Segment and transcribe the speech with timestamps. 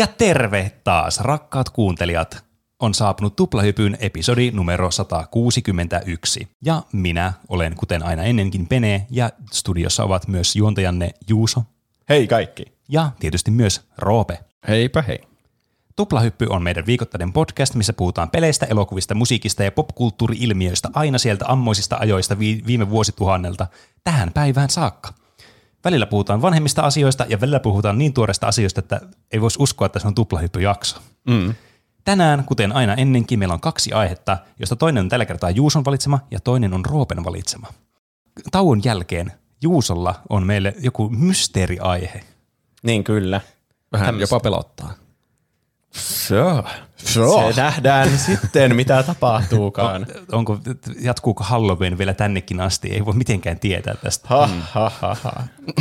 [0.00, 2.44] Ja terve taas, rakkaat kuuntelijat.
[2.78, 6.48] On saapunut Tuplahypyn episodi numero 161.
[6.64, 11.62] Ja minä olen, kuten aina ennenkin, Pene, ja studiossa ovat myös juontajanne Juuso
[12.08, 12.64] Hei kaikki.
[12.88, 14.40] ja tietysti myös Roope.
[14.68, 15.18] Heipä hei.
[15.96, 21.96] Tuplahyppy on meidän viikoittainen podcast, missä puhutaan peleistä, elokuvista, musiikista ja popkulttuuri-ilmiöistä aina sieltä ammoisista
[22.00, 23.66] ajoista vi- viime vuosituhannelta
[24.04, 25.19] tähän päivään saakka.
[25.84, 29.00] Välillä puhutaan vanhemmista asioista ja välillä puhutaan niin tuoreista asioista, että
[29.32, 31.00] ei voisi uskoa, että se on tuplahyppyjakso.
[31.26, 31.54] Mm.
[32.04, 36.20] Tänään, kuten aina ennenkin, meillä on kaksi aihetta, josta toinen on tällä kertaa Juuson valitsema
[36.30, 37.66] ja toinen on Roopen valitsema.
[38.50, 42.24] Tauon jälkeen Juusolla on meille joku mysteeriaihe.
[42.82, 43.40] Niin kyllä.
[43.92, 44.34] Vähän Tämmöstä.
[44.34, 44.92] jopa pelottaa.
[45.94, 46.64] So.
[47.04, 47.52] So.
[47.52, 50.06] Se nähdään sitten, mitä tapahtuukaan.
[50.32, 50.58] Onko,
[51.00, 52.88] jatkuuko Halloween vielä tännekin asti?
[52.88, 54.28] Ei voi mitenkään tietää tästä.
[54.28, 55.32] Ha, ha, ha, ha.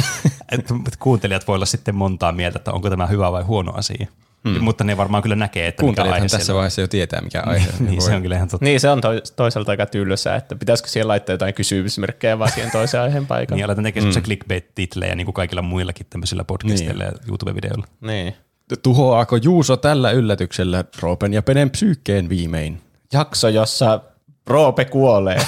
[0.52, 0.66] Et
[1.00, 4.08] Kuuntelijat voi olla sitten montaa mieltä, että onko tämä hyvä vai huono asia.
[4.44, 4.64] Hmm.
[4.64, 6.56] Mutta ne varmaan kyllä näkee, että mikä aihe tässä siellä on.
[6.58, 8.66] vaiheessa jo tietää, mikä aihe Niin, se on kyllä ihan totta.
[8.66, 12.72] Niin, se on to- toisaalta aika tylsää, että pitäisikö siellä laittaa jotain kysymysmerkkejä vaan siihen
[12.72, 13.58] toiseen aiheen paikalle.
[13.58, 14.22] Niin aletaan tekemään mm.
[14.22, 17.88] clickbait-titlejä niin kuin kaikilla muillakin tämmöisillä podcasteilla ja YouTube-videoilla.
[18.02, 18.36] Niin.
[18.78, 22.81] Tuhoaako Juuso tällä yllätyksellä Roopen ja Penen psyykkeen viimein?
[23.14, 24.02] Jakso, jossa
[24.48, 25.42] Roope kuolee.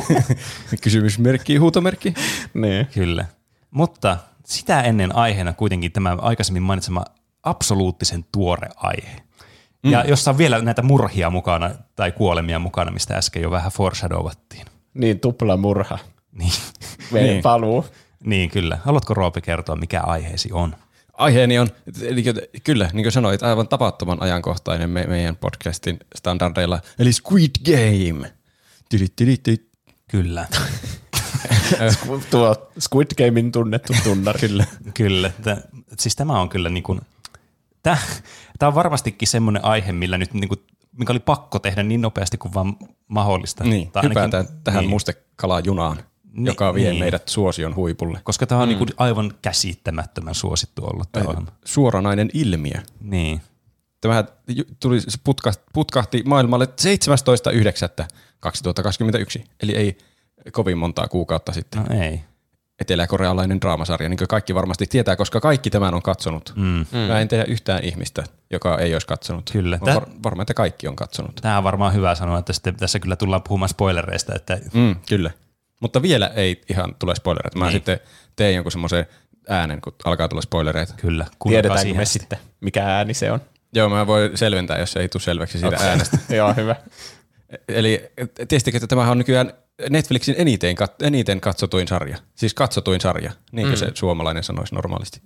[0.82, 2.14] Kysymysmerkki, huutomerkki.
[2.54, 2.86] niin.
[2.86, 3.24] Kyllä.
[3.70, 7.04] Mutta sitä ennen aiheena kuitenkin tämä aikaisemmin mainitsema
[7.42, 9.16] absoluuttisen tuore aihe.
[9.82, 9.90] Mm.
[9.90, 14.66] Ja jossa on vielä näitä murhia mukana tai kuolemia mukana, mistä äsken jo vähän foreshadowattiin.
[14.94, 15.98] Niin, tupla murha.
[16.32, 16.52] Niin,
[17.12, 17.42] Meidän Niin.
[17.42, 17.86] paluu.
[18.24, 18.78] niin kyllä.
[18.84, 20.74] Haluatko Roope kertoa, mikä aiheesi on?
[21.20, 21.68] Aiheeni on,
[22.02, 22.24] eli
[22.64, 28.32] kyllä, niin kuin sanoit, aivan tapahtuman ajankohtainen me, meidän podcastin standardeilla, eli Squid Game.
[28.90, 29.68] Tydyt, tydyt, tydyt.
[30.08, 30.46] Kyllä.
[32.30, 34.40] Tuo Squid Gamein tunnettu tunnari.
[34.48, 34.64] Kyllä.
[34.94, 35.32] Kyllä.
[35.42, 35.56] Tä,
[35.98, 37.00] siis tämä on kyllä niin kuin,
[37.82, 37.98] tämä,
[38.58, 40.60] tämä on varmastikin semmoinen aihe, millä nyt niin kuin,
[40.98, 42.76] mikä oli pakko tehdä niin nopeasti kuin vaan
[43.08, 43.64] mahdollista.
[43.64, 44.90] Niin, Tai ainakin- hypätään tähän niin.
[44.90, 46.02] mustekalajunaan,
[46.32, 47.00] Niin, joka vie niin.
[47.00, 48.20] meidät suosion huipulle.
[48.24, 48.74] Koska tämä on mm.
[48.78, 51.52] niin aivan käsittämättömän suosittu ollut tämä ohjelma.
[51.64, 52.80] Suoranainen ilmiö.
[53.00, 53.40] Niin.
[54.00, 54.24] Tämähän
[54.80, 56.68] tuli, se putkahti, putkahti maailmalle
[59.40, 59.98] 17.9.2021, eli ei
[60.52, 61.82] kovin montaa kuukautta sitten.
[61.82, 62.20] No ei.
[62.80, 66.52] Etelä-korealainen draamasarja, niin kuin kaikki varmasti tietää, koska kaikki tämän on katsonut.
[66.56, 66.86] Mm.
[67.08, 69.50] Mä en tiedä yhtään ihmistä, joka ei olisi katsonut.
[69.52, 69.78] Kyllä.
[69.80, 71.34] Mä Tä- var, varmaan, että kaikki on katsonut.
[71.42, 75.30] Tämä on varmaan hyvä sanoa, että sitten tässä kyllä tullaan puhumaan spoilereista, että Mm, kyllä.
[75.80, 77.58] Mutta vielä ei ihan tule spoilereita.
[77.58, 77.72] Mä Niin.
[77.72, 78.00] sitten
[78.36, 79.06] teen jonkun semmoisen
[79.48, 80.94] äänen, kun alkaa tulla spoilereita.
[80.96, 81.26] kyllä.
[81.48, 83.40] Tiedetäänkö siihen me sitten, mikä ääni se on?
[83.74, 85.88] Joo, mä voin selventää, jos ei tule selväksi siitä okay.
[85.88, 86.18] äänestä.
[86.36, 86.76] Joo, hyvä.
[87.68, 88.10] Eli
[88.48, 89.52] tiesittekö, että tämähän on nykyään
[89.90, 92.18] Netflixin eniten, kat- eniten katsotuin sarja.
[92.34, 93.78] Siis katsotuin sarja, niin kuin mm.
[93.78, 95.20] se suomalainen sanoisi normaalisti.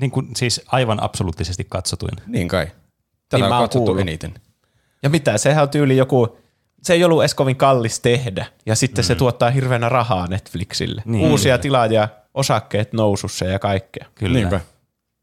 [0.00, 2.12] Niin kuin, siis aivan absoluuttisesti katsotuin.
[2.26, 2.66] Niin kai.
[2.66, 4.00] Tätä Niin on katsottu kuullut.
[4.00, 4.34] eniten.
[5.02, 6.38] Ja mitä, sehän on tyyli joku,
[6.82, 9.06] se ei ollut edes kovin kallis tehdä, ja sitten mm.
[9.06, 11.02] se tuottaa hirveänä rahaa Netflixille.
[11.04, 11.12] Niin.
[11.12, 11.30] Niin.
[11.30, 14.06] Uusia tilaajia, osakkeet nousussa ja kaikkea.
[14.14, 14.38] Kyllä.
[14.38, 14.60] Niinpä.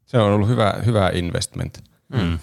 [0.06, 1.84] Se on ollut hyvä, hyvä investment.
[2.08, 2.38] Mm.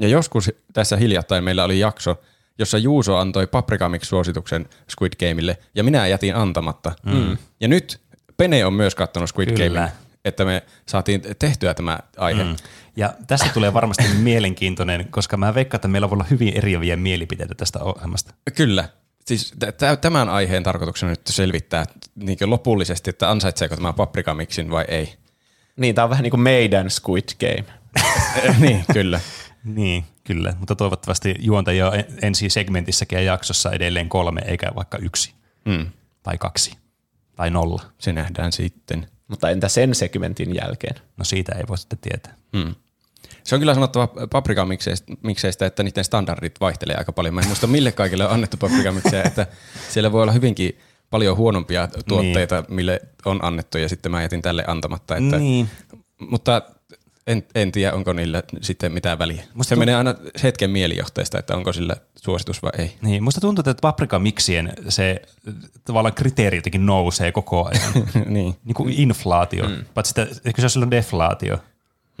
[0.00, 2.20] Ja joskus tässä hiljattain meillä oli jakso,
[2.58, 6.92] jossa Juuso antoi Paprikamix-suosituksen Squid Gameille, ja minä jätin antamatta.
[7.06, 7.36] Mm.
[7.60, 8.00] Ja nyt
[8.36, 9.68] Pene on myös katsonut Squid Kyllä.
[9.68, 9.92] Gamein,
[10.24, 12.44] että me saatiin tehtyä tämä aihe.
[12.44, 12.56] Mm.
[12.96, 17.54] Ja tästä tulee varmasti mielenkiintoinen, koska mä veikkaan, että meillä voi olla hyvin eriäviä mielipiteitä
[17.54, 18.34] tästä ohjelmasta.
[18.54, 18.88] Kyllä.
[19.26, 21.84] Siis t- tämän aiheen tarkoituksena nyt selvittää
[22.14, 25.14] niin lopullisesti, että ansaitseeko tämä paprikamiksin vai ei.
[25.76, 27.64] Niin, tää on vähän niin kuin meidän Squid Game.
[28.60, 29.20] niin, kyllä.
[29.64, 30.54] Niin, kyllä.
[30.58, 35.34] Mutta toivottavasti juontajia on en- ensi segmentissäkin ja jaksossa edelleen kolme, eikä vaikka yksi
[35.64, 35.86] Mm.
[36.22, 36.76] tai kaksi
[37.36, 37.82] tai nolla.
[37.98, 39.06] Se nähdään sitten.
[39.28, 40.94] Mutta entä sen segmentin jälkeen?
[41.16, 42.34] No siitä ei voi sitten tietää.
[42.52, 42.74] Mm.
[43.44, 47.34] Se on kyllä sanottava paprikamikseistä, että niiden standardit vaihtelee aika paljon.
[47.34, 49.46] Mä en muista mille kaikille on annettu paprikamikseja, että
[49.88, 50.78] siellä voi olla hyvinkin
[51.10, 52.74] paljon huonompia tuotteita, niin.
[52.74, 55.16] mille on annettu ja sitten mä jätin tälle antamatta.
[55.16, 55.68] Että, Niin.
[56.18, 56.62] Mutta
[57.26, 59.42] en, en tiedä, onko niillä sitten mitään väliä.
[59.54, 62.96] Musta se tunt- menee aina hetken mielijohteesta, että onko sillä suositus vai ei.
[63.02, 65.54] Niin, musta tuntuu, että paprikamixien se äh,
[65.84, 67.92] tavallaan kriteeri jotenkin nousee koko ajan.
[68.34, 68.54] niin.
[68.64, 69.68] niin kuin inflaatio.
[69.68, 69.84] Mm.
[69.94, 71.58] Paitsi että eikö se ole silloin deflaatio?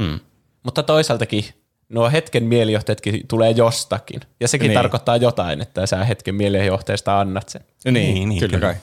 [0.02, 0.20] Hmm.
[0.62, 1.44] Mutta toisaaltakin
[1.88, 4.20] nuo hetken mielijohteetkin tulee jostakin.
[4.40, 4.78] Ja sekin Niin.
[4.78, 7.62] tarkoittaa jotain, että sä hetken mielijohteesta annat sen.
[7.84, 8.72] Niin, Niin, niin, kyllä, kyllä.
[8.72, 8.82] kai.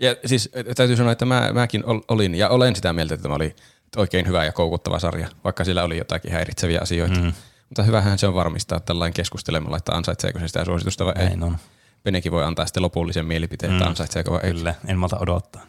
[0.00, 3.34] Ja siis täytyy sanoa, että mä, mäkin ol- olin ja olen sitä mieltä, että tämä
[3.34, 3.54] oli
[3.96, 7.20] oikein hyvä ja koukuttava sarja, vaikka sillä oli jotakin häiritseviä asioita.
[7.20, 7.32] Mm.
[7.68, 11.38] Mutta hyvähän se on varmistaa tällainen keskustelemalla, että ansaitseeko se sitä suositusta vai ei.
[11.40, 11.56] On.
[12.02, 14.52] Penekin voi antaa sitten lopullisen mielipiteen, että ansaitseeko vai ei.
[14.52, 15.62] Kyllä, en malta odottaa.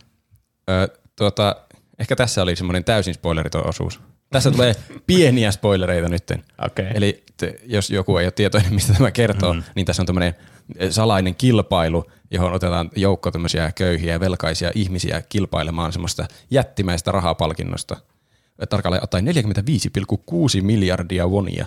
[0.70, 1.56] Ö, tuota,
[2.00, 4.00] ehkä tässä oli semmoinen täysin spoileriton osuus.
[4.30, 4.76] Tässä tulee
[5.08, 6.44] pieniä spoilereita nytten.
[6.66, 6.88] Okei.
[6.94, 9.64] Eli te, jos joku ei ole tietoinen, mistä tämä kertoo, mm.
[9.76, 10.36] niin tässä on tämmöinen
[10.90, 17.98] salainen kilpailu, johon otetaan joukko tämmöisiä köyhiä ja velkaisia ihmisiä kilpailemaan semmoista jättimäistä rahapalkinnosta.
[18.70, 21.66] Tarkalleen ottaen 45,6 miljardia wonia,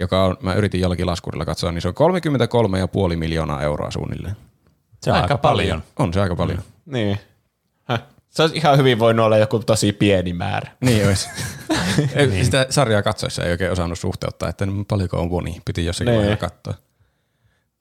[0.00, 1.94] joka on, mä yritin jollakin laskurilla katsoa, niin se on
[3.10, 4.36] 33,5 miljoonaa euroa suunnilleen.
[5.02, 5.82] Se on aika paljon.
[5.98, 6.58] On se aika paljon.
[6.58, 6.92] Mm.
[6.92, 7.18] Niin.
[7.84, 8.02] Häh.
[8.30, 10.70] Se olisi ihan hyvin voinut olla joku tosi pieni määrä.
[10.80, 11.28] Niin olisi.
[12.30, 12.44] niin.
[12.44, 15.60] Sitä sarjaa katsoessa ei oikein osannut suhteuttaa, että no, paljonko on woni.
[15.64, 16.18] Piti jossakin Niin.
[16.18, 16.74] vaiheessa katsoa.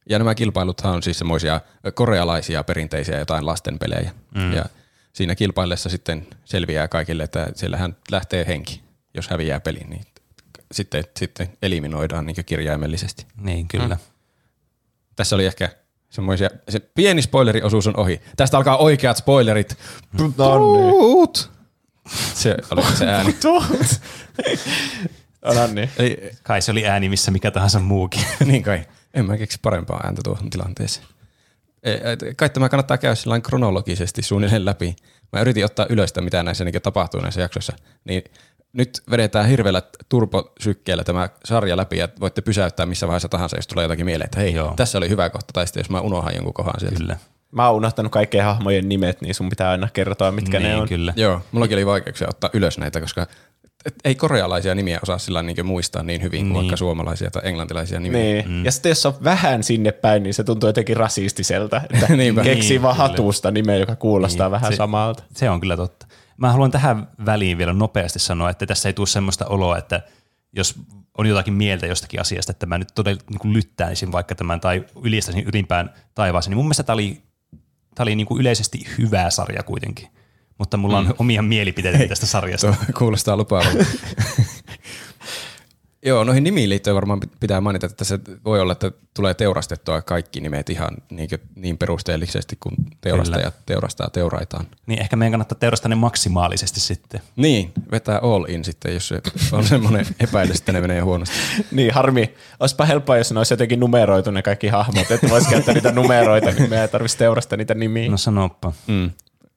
[0.10, 1.62] Ja nämä kilpailuthan on siis semmoisia
[1.94, 4.12] korealaisia perinteisiä jotain lastenpelejä.
[4.36, 4.54] Mm.
[4.54, 4.66] Ja
[5.14, 8.82] siinä kilpaillessa sitten selviää kaikille, että siellähän lähtee henki,
[9.14, 10.06] jos häviää pelin, niin
[10.72, 13.26] sitten, sitten eliminoidaan niin kirjaimellisesti.
[13.38, 13.96] Niin, kyllä.
[13.96, 14.02] Mm.
[15.16, 15.70] Tässä oli ehkä
[16.10, 18.22] semmoisia, se pieni spoileriosuus on ohi.
[18.38, 19.78] Tästä alkaa oikeat spoilerit.
[20.38, 21.52] Puut!
[22.34, 23.36] Se oli se ääni.
[25.46, 25.90] No niin.
[25.98, 28.24] Eli, Kai se oli ääni missä mikä tahansa muukin.
[28.46, 28.86] niin kai.
[29.14, 31.08] En mä keksi parempaa ääntä tuohon tilanteeseen.
[31.84, 31.94] E,
[32.36, 34.96] Kai tämä kannattaa käydä sillä kronologisesti suunnilleen läpi.
[35.34, 37.74] Mä yritin ottaa ylös sitä, mitä näissä niin tapahtuu näissä jaksoissa.
[38.04, 38.24] Niin
[38.74, 43.84] nyt vedetään hirveällä turbosykkeellä tämä sarja läpi ja voitte pysäyttää missä vaiheessa tahansa, jos tulee
[43.84, 44.54] jotakin mieleen, että hei.
[44.54, 44.74] Joo.
[44.76, 46.98] tässä oli hyvä kohta, tai sitten jos mä unohan jonkun kohan sieltä.
[46.98, 47.18] kyllä.
[47.52, 50.88] Mä oon unohtanut kaikkien hahmojen nimet, niin sun pitää aina kertoa, mitkä niin, ne on.
[50.88, 51.14] kyllä.
[51.16, 53.28] Joo, mullakin oli vaikeuksia ottaa ylös näitä, koska
[53.86, 56.56] et ei korealaisia nimiä osaa sillä niin muistaa niin hyvin kuin Niin.
[56.62, 58.22] vaikka suomalaisia tai englantilaisia nimiä.
[58.22, 58.50] Niin.
[58.50, 58.66] Mm.
[58.66, 61.82] Ja sitten jos on vähän sinne päin, niin se tuntuu jotenkin rasistiselta.
[61.90, 63.08] Että keksii Niin, vaan kyllä.
[63.08, 65.24] hatusta nimeä, joka kuulostaa Niin, vähän se- samalta.
[65.36, 66.08] Se on kyllä totta.
[66.38, 70.02] Mä haluan tähän väliin vielä nopeasti sanoa, että tässä ei tule semmoista oloa, että
[70.56, 70.76] jos
[71.18, 74.86] on jotakin mieltä jostakin asiasta, että mä nyt todella niin kuin lyttäisin vaikka tämän tai
[75.04, 77.22] ylistäisin ylimpään taivaaseen, niin mun mielestä tämä oli,
[77.96, 80.08] tää oli niin kuin yleisesti hyvä sarja kuitenkin.
[80.62, 81.14] Mutta mulla on mm.
[81.20, 82.76] omia mielipiteitä tästä sarjasta.
[82.98, 83.86] Kuulostaa lupaavalta.
[86.06, 90.02] Joo, noihin nimiin liittyen varmaan pit- pitää mainita, että se voi olla, että tulee teurastettua
[90.02, 92.72] kaikki nimet ihan niin, niin perusteellisesti, kun
[93.02, 94.68] teurastajat teurastaa teuraitaan.
[94.88, 97.22] Niin ehkä meidän kannattaa teurastaa ne maksimaalisesti sitten.
[97.36, 99.22] Niin, vetää all in sitten, jos se
[99.52, 101.36] on semmoinen epäilys, että ne menee huonosti.
[101.72, 102.36] Niin, harmi.
[102.60, 106.52] Olisipa helppoa, jos ne olisi jotenkin numeroitu ne kaikki hahmot, että voisi käyttää niitä numeroita,
[106.52, 108.12] niin me ei tarvitsisi teurastaa niitä nimiä.
[108.12, 108.72] No sanoppa.
[108.88, 109.12] Mm.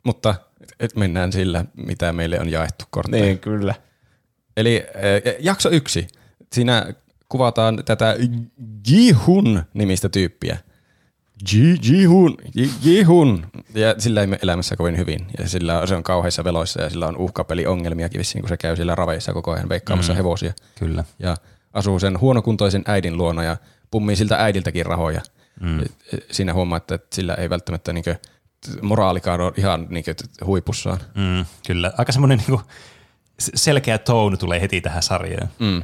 [0.04, 0.34] Mutta
[0.80, 3.24] et mennään sillä, mitä meille on jaettu kortteja.
[3.24, 3.74] Niin, kyllä.
[4.56, 6.06] Eli äh, jakso yksi.
[6.52, 6.94] Siinä
[7.28, 8.16] kuvataan tätä
[8.88, 10.58] Jihun nimistä tyyppiä.
[11.52, 13.46] Ji- Jihun, Ji- Jihun.
[13.74, 15.26] Ja sillä ei elämässä kovin hyvin.
[15.38, 18.94] Ja sillä, se on kauheissa veloissa ja sillä on uhkapeliongelmiakin vissiin, kun se käy siellä
[18.94, 20.16] raveissa koko ajan veikkaamassa mm.
[20.16, 20.52] hevosia.
[20.78, 21.04] Kyllä.
[21.18, 21.36] Ja
[21.72, 23.56] asuu sen huonokuntoisen äidin luona ja
[23.90, 25.20] pummii siltä äidiltäkin rahoja.
[25.60, 25.80] Mm.
[26.30, 28.16] Siinä huomaa, että sillä ei välttämättä niinkö,
[28.82, 30.14] moraalikaan ole ihan niinkö
[30.44, 30.99] huipussaan.
[31.14, 31.93] Mm, kyllä.
[31.99, 32.61] Aika semmoinen niin
[33.38, 35.49] selkeä tone tulee heti tähän sarjaan.
[35.58, 35.82] Mm.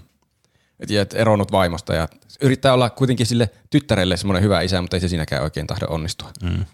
[0.81, 2.09] Et, ja et eronnut vaimosta ja
[2.43, 6.31] yrittää olla kuitenkin sille tyttärelle semmoinen hyvä isä, mutta ei se siinäkään oikein tahdo onnistua.
[6.43, 6.65] Mm.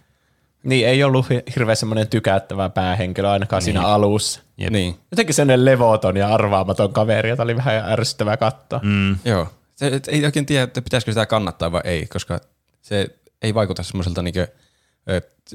[0.62, 3.64] Niin, ei ollut hi- hirveän semmoinen tykättävä päähenkilö ainakaan niin.
[3.64, 4.40] siinä alussa.
[4.58, 4.70] Jep.
[4.72, 8.80] Niin, Jotenkin sellainen levoton ja arvaamaton kaveri, jota oli vähän ärsyttävää katsoa.
[8.82, 9.16] Mm.
[9.24, 9.48] joo.
[9.76, 12.40] Se, et, ei oikein tiedä, että pitäisikö sitä kannattaa vai ei, koska
[12.82, 13.08] se
[13.42, 14.56] ei vaikuta semmoiselta niinkö, ö,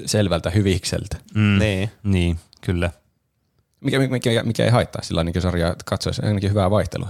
[0.06, 1.16] selvältä hyvikseltä.
[1.34, 1.58] Mm.
[1.58, 1.90] Niin.
[2.02, 2.90] Niin, kyllä.
[3.80, 7.08] Mikä, mikä, mikä ei haittaa sillä niin sarjaa katsoessa, ainakin hyvää vaihtelua.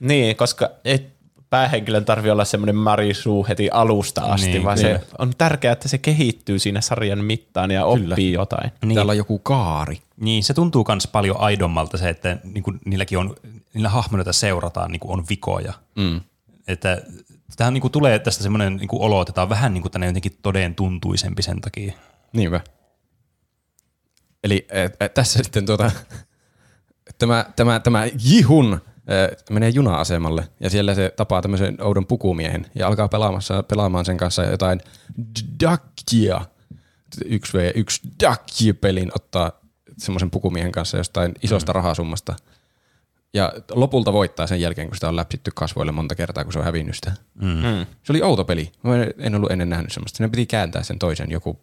[0.00, 1.14] Niin, koska ei
[1.50, 4.98] päähenkilön tarvi olla semmoinen Marisu heti alusta asti, Niin, niin, vaan kyllä.
[4.98, 8.70] se on tärkeää, että se kehittyy siinä sarjan mittaan ja oppii jotain.
[8.84, 8.94] Niin.
[8.94, 9.98] Täällä on joku kaari.
[10.16, 13.36] Niin, se tuntuu myös paljon aidommalta se, että niin kuin niilläkin on,
[13.74, 15.72] niillä hahmoilla, joita seurataan, niin kuin on vikoja.
[15.96, 16.20] Mm.
[16.68, 17.02] Että
[17.56, 20.38] tähän niin tulee tästä semmoinen niin olo, että tämä on vähän niin kuin tänne jotenkin
[20.42, 21.92] toden tuntuisempi sen takia.
[22.32, 22.60] Niinpä.
[24.44, 25.90] Eli et, et, tässä sitten tuota,
[27.18, 32.86] tämä, tämä, tämä Jihun eh, menee juna-asemalle ja siellä se tapaa tämmöisen oudon pukumiehen ja
[32.86, 34.80] alkaa pelaamassa, pelaamaan sen kanssa jotain
[35.60, 36.40] Dakia.
[37.24, 39.52] 1v1 Dakia-pelin ottaa
[39.98, 41.74] semmoisen pukumiehen kanssa jostain isosta mm.
[41.74, 42.36] rahasummasta.
[43.34, 46.64] Ja lopulta voittaa sen jälkeen, kun sitä on läpsitty kasvoille monta kertaa, kun se on
[46.64, 47.12] hävinnyt sitä.
[47.34, 47.48] Mm.
[47.48, 47.86] Mm.
[48.02, 48.72] Se oli outo peli.
[48.82, 50.16] Mä en- ollut ennen nähnyt semmoista.
[50.16, 51.60] Siinä piti kääntää sen toisen joku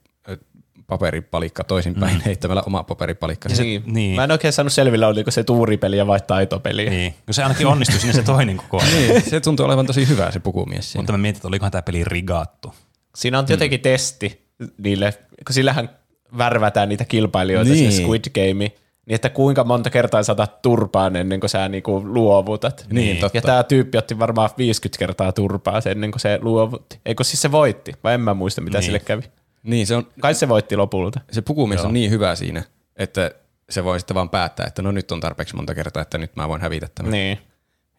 [0.88, 2.22] paperipalikka toisinpäin mm.
[2.26, 3.50] heittämällä oma paperipalikka.
[3.50, 3.84] Ja se- Niin.
[3.86, 4.16] niin.
[4.16, 6.82] Mä en oikein saanut selvillä, oliko se tuuripeli vai taitopeli.
[6.84, 6.92] Niin.
[6.92, 8.94] Niin, kun se ainakin onnistui siinä se toinen koko ajan.
[8.94, 11.02] Niin, se tuntuu olevan tosi hyvä se pukumies siinä.
[11.02, 12.74] Mutta mä mietin, että olikohan tämä peli rigattu.
[13.16, 13.84] Siinä on jotenkin mm.
[13.84, 14.46] testi
[14.78, 15.14] niille,
[15.48, 15.90] kun sillähän
[16.38, 17.80] värvätään niitä kilpailijoita niin.
[17.84, 17.92] Niin.
[17.92, 18.72] se Squid Game,
[19.12, 22.86] niin että kuinka monta kertaa saatat turpaan ennen kuin sä niinku luovutat.
[22.90, 23.38] Niin, totta.
[23.38, 27.00] Ja tämä tyyppi otti varmaan 50 kertaa turpaa sen ennen kuin se luovutti.
[27.06, 28.80] Eikö siis se voitti, vai en mä muista mitä Niin.
[28.80, 28.86] niin.
[28.86, 29.24] sille kävi.
[29.64, 31.22] Niin, se, on, Kai se voitti lopulta.
[31.32, 31.88] se pukumies Joo.
[31.88, 32.64] on niin hyvä siinä,
[32.96, 33.32] että
[33.70, 36.48] se voi sitten vaan päättää, että no nyt on tarpeeksi monta kertaa, että nyt mä
[36.48, 37.12] voin hävitä tämän.
[37.12, 37.38] Niin.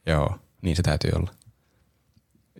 [0.07, 1.31] Joo, niin se täytyy olla.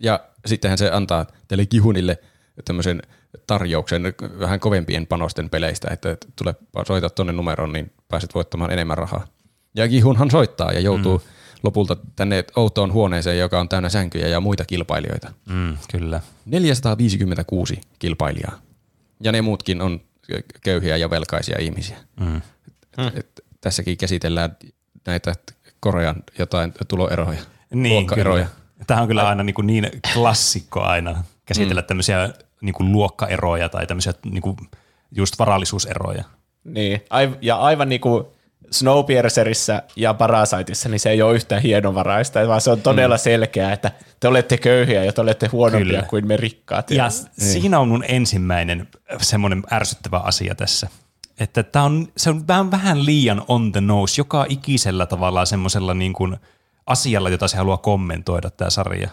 [0.01, 2.17] Ja sittenhän se antaa teille kihunille
[2.65, 3.01] tämmöisen
[3.47, 4.03] tarjouksen
[4.39, 6.55] vähän kovempien panosten peleistä, että tule
[6.87, 9.27] soita tuonne numeroon, niin pääset voittamaan enemmän rahaa.
[9.75, 11.23] Ja kihunhan soittaa ja joutuu mm.
[11.63, 15.31] lopulta tänne outoon huoneeseen, joka on täynnä sänkyjä ja muita kilpailijoita.
[15.49, 16.21] Mm, kyllä.
[16.45, 18.59] 456 kilpailijaa.
[19.19, 20.01] Ja ne muutkin on
[20.63, 21.97] köyhiä ja velkaisia ihmisiä.
[22.19, 22.37] Mm.
[22.37, 24.57] Et, et, tässäkin käsitellään
[25.05, 25.33] näitä
[25.79, 27.39] Korean jotain tuloeroja,
[27.73, 28.45] Niin, luokkaeroja.
[28.45, 28.85] kyllä.
[28.87, 31.85] Tämä on kyllä aina niin, niin klassikko aina käsitellä mm.
[31.85, 32.33] tämmöisiä
[32.63, 34.57] niin kuin luokkaeroja tai tämmöisiä niin kuin
[35.11, 36.23] just varallisuuseroja.
[36.63, 37.01] Niin.
[37.09, 38.25] Aiv- ja aivan niin kuin
[38.71, 43.19] Snowpiercerissa ja Parasiteissa, niin se ei ole yhtään hienovaraista, vaan se on todella mm.
[43.19, 46.03] selkeää, että te olette köyhiä ja te olette huonompia Kyllä.
[46.03, 46.91] kuin me rikkaat.
[46.91, 47.51] Ja niin.
[47.51, 48.87] siinä on mun ensimmäinen
[49.21, 50.87] semmoinen ärsyttävä asia tässä.
[51.39, 55.93] Että tää on, se on vähän, vähän liian on the nose joka ikisellä tavallaan semmoisella
[55.93, 56.37] niin kuin
[56.85, 59.09] asialla, jota se haluaa kommentoida tämä sarja.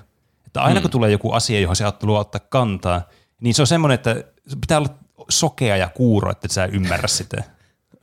[0.47, 3.03] Että aina kun tulee joku asia, johon se haluaa ottaa kantaa,
[3.41, 4.25] niin se on semmoinen, että
[4.61, 7.45] pitää olla sokea ja kuuro, että sä ymmärrä sitä.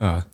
[0.00, 0.26] Ah.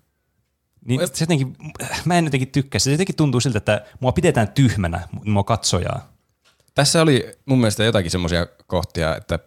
[0.85, 1.57] Niin se jotenkin,
[2.05, 2.79] mä en jotenkin tykkää.
[2.79, 6.13] Se jotenkin tuntuu siltä, että mua pidetään tyhmänä, mua katsojaa.
[6.75, 9.39] Tässä oli mun mielestä jotakin semmoisia kohtia, että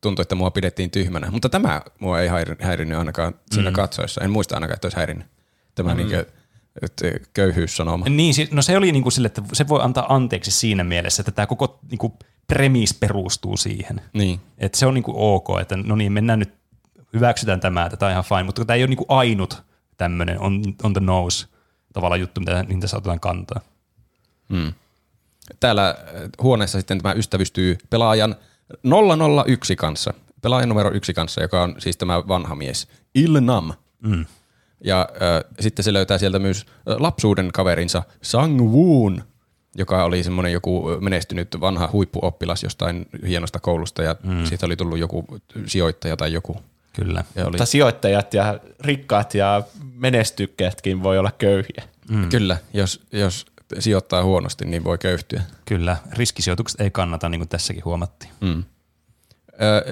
[0.00, 3.74] tuntui, että mua pidettiin tyhmänä, mutta tämä mua ei häiri- häirinnyt ainakaan siinä mm.
[3.74, 4.20] katsoessa.
[4.20, 5.26] En muista ainakaan, että olisi häirinnyt.
[5.74, 5.96] Tämä mm.
[5.96, 6.32] niinkö, että
[7.32, 8.06] köyhyyssanoma.
[8.08, 11.46] Niin, no se oli niinku sille, että se voi antaa anteeksi siinä mielessä, että tämä
[11.46, 14.00] koko niinku premis perustuu siihen.
[14.12, 14.40] Niin.
[14.58, 16.54] Että se on niinku ok, että no niin, mennään nyt,
[17.12, 19.62] hyväksytään tämä, että tämä on ihan fine, mutta tämä ei ole niinku ainut
[19.96, 21.46] tämmöinen on, on the nose
[21.92, 23.60] tavallaan juttu, mitä niitä tässä otetaan kantaa.
[25.60, 25.96] Täällä äh,
[26.42, 28.36] huoneessa sitten tämä ystävystyy pelaajan
[29.46, 33.72] 001 kanssa, pelaajan numero yksi kanssa, joka on siis tämä vanha mies, Ilnam.
[34.02, 34.24] Mm.
[34.84, 39.22] Ja äh, sitten se löytää sieltä myös lapsuuden kaverinsa Sang Woon,
[39.76, 44.44] joka oli semmoinen joku menestynyt vanha huippuoppilas jostain hienosta koulusta ja mm.
[44.44, 45.24] siitä oli tullut joku
[45.66, 46.56] sijoittaja tai joku.
[46.92, 47.24] Kyllä.
[47.34, 49.62] Ja oli, Mutta sijoittajat ja rikkaat ja
[49.94, 51.82] menestykkätkin voi olla köyhiä.
[52.08, 52.28] mm.
[52.28, 53.46] Kyllä, jos, jos
[53.78, 55.42] sijoittaa huonosti, niin voi köyhtyä.
[55.64, 58.32] Kyllä, riskisijoitukset ei kannata, niin kuin tässäkin huomattiin.
[58.40, 58.64] Mm.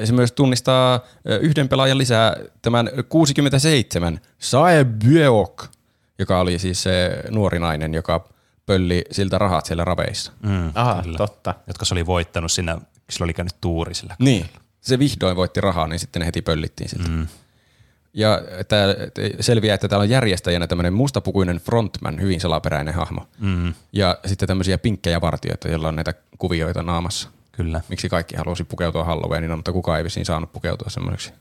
[0.05, 1.01] Se myös tunnistaa
[1.41, 5.67] yhden pelaajan lisää tämän 67 Sae Byok,
[6.19, 8.29] joka oli siis se nuori nainen, joka
[8.67, 10.33] pölli siltä rahat siellä raveissa.
[10.43, 11.19] Mm, Aha, kyllä.
[11.19, 11.55] totta.
[11.67, 12.79] Jotka se oli voittanut siinä,
[13.11, 14.17] sillä oli käynyt tuuri sillä.
[14.19, 14.47] Niin.
[14.81, 17.09] Se vihdoin voitti rahaa, niin sitten ne heti pöllittiin siltä.
[17.09, 17.27] Mm.
[18.15, 18.87] Ja tää
[19.41, 23.27] selviää, että täällä on järjestäjänä tämmöinen mustapukuinen frontman, hyvin salaperäinen hahmo.
[23.39, 27.29] Mm, Ja sitten tämmöisiä pinkkejä vartijoita, joilla on näitä kuvioita naamassa.
[27.53, 27.81] Kyllä.
[27.89, 31.33] Miksi kaikki halusi pukeutua Halloweenina, mutta kukaan ei vissiin saanut pukeutua semmoiseksi.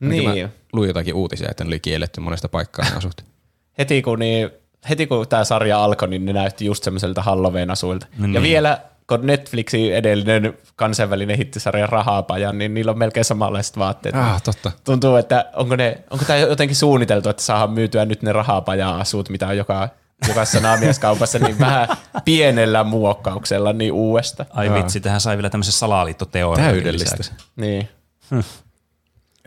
[0.00, 0.42] Niin.
[0.42, 3.24] Mä luin jotakin uutisia, että ne oli kielletty monesta paikkaa ne asut.
[3.78, 4.50] heti kun, niin,
[4.88, 8.06] heti kun tämä sarja alkoi, niin ne näytti just semmoiselta Halloween-asuilta.
[8.18, 8.34] No niin.
[8.34, 14.14] Ja vielä kun Netflixin edellinen kansainvälinen hittisarja Rahapaja, niin niillä on melkein samanlaiset vaatteet.
[14.14, 14.72] Ah, totta.
[14.84, 19.48] Tuntuu, että onko, ne, onko tämä jotenkin suunniteltu, että saadaan myytyä nyt ne rahapaja-asut, mitä
[19.48, 19.88] on joka,
[20.28, 21.88] jokaisessa naamieskaupassa, niin vähän
[22.24, 24.46] pienellä muokkauksella niin uudesta.
[24.50, 27.16] Ai vitsi, tähän sai vielä tämmöisen salaliittoteorian Täydellistä.
[27.18, 27.32] lisäksi.
[27.56, 27.88] Niin.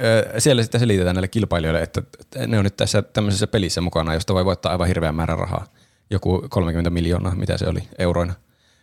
[0.03, 2.01] Ö, Siellä sitten selitetään näille kilpailijoille, että
[2.47, 5.65] ne on nyt tässä tämmöisessä pelissä mukana, josta voi voittaa aivan hirveän määrän rahaa.
[6.09, 8.33] Joku 30 miljoonaa, mitä se oli, euroina.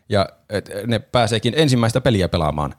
[0.08, 0.28] Ja
[0.86, 2.74] ne pääseekin ensimmäistä peliä pelaamaan.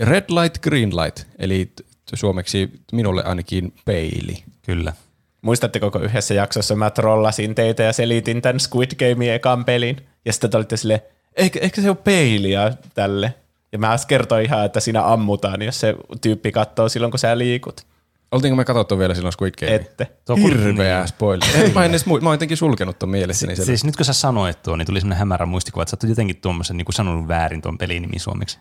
[0.00, 1.72] Red light, green light, eli
[2.14, 4.44] suomeksi minulle ainakin peili.
[4.62, 4.92] Kyllä.
[5.42, 10.32] Muistatteko, kun yhdessä jaksossa mä trollasin teitä ja selitin tämän Squid Gamein ekan pelin, ja
[10.32, 11.00] sitten te olitte silleen,
[11.36, 13.34] ehkä, ehkä se on peiliä tälle.
[13.72, 17.86] Ja mä kertoin ihan, että siinä ammutaan, jos se tyyppi katsoo silloin, kun sä liikut.
[18.30, 19.74] Oltiinko me katsottu vielä silloin Squid Game?
[19.74, 20.06] Ette.
[20.24, 21.48] Tuo on Hirveä spoiler.
[21.56, 23.56] Ei, mä, en edes, mu- mä oon jotenkin sulkenut ton mielessäni.
[23.56, 26.08] Siis, siis nyt kun sä sanoit tuon, niin tuli semmoinen hämärä muistikuva, että sä oot
[26.08, 28.58] jotenkin tuommoisen niin sanonut väärin tuon pelin nimi suomeksi.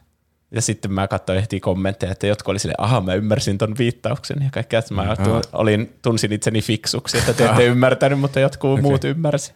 [0.51, 4.38] Ja sitten mä katsoin heti kommentteja, että jotkut oli silleen, aha, mä ymmärsin ton viittauksen
[4.44, 4.80] ja kaikkea.
[4.80, 8.82] että Mä tu- olin, tunsin itseni fiksuksi, että te ette ymmärtänyt, mutta jotkut okay.
[8.82, 9.54] muut ymmärsi.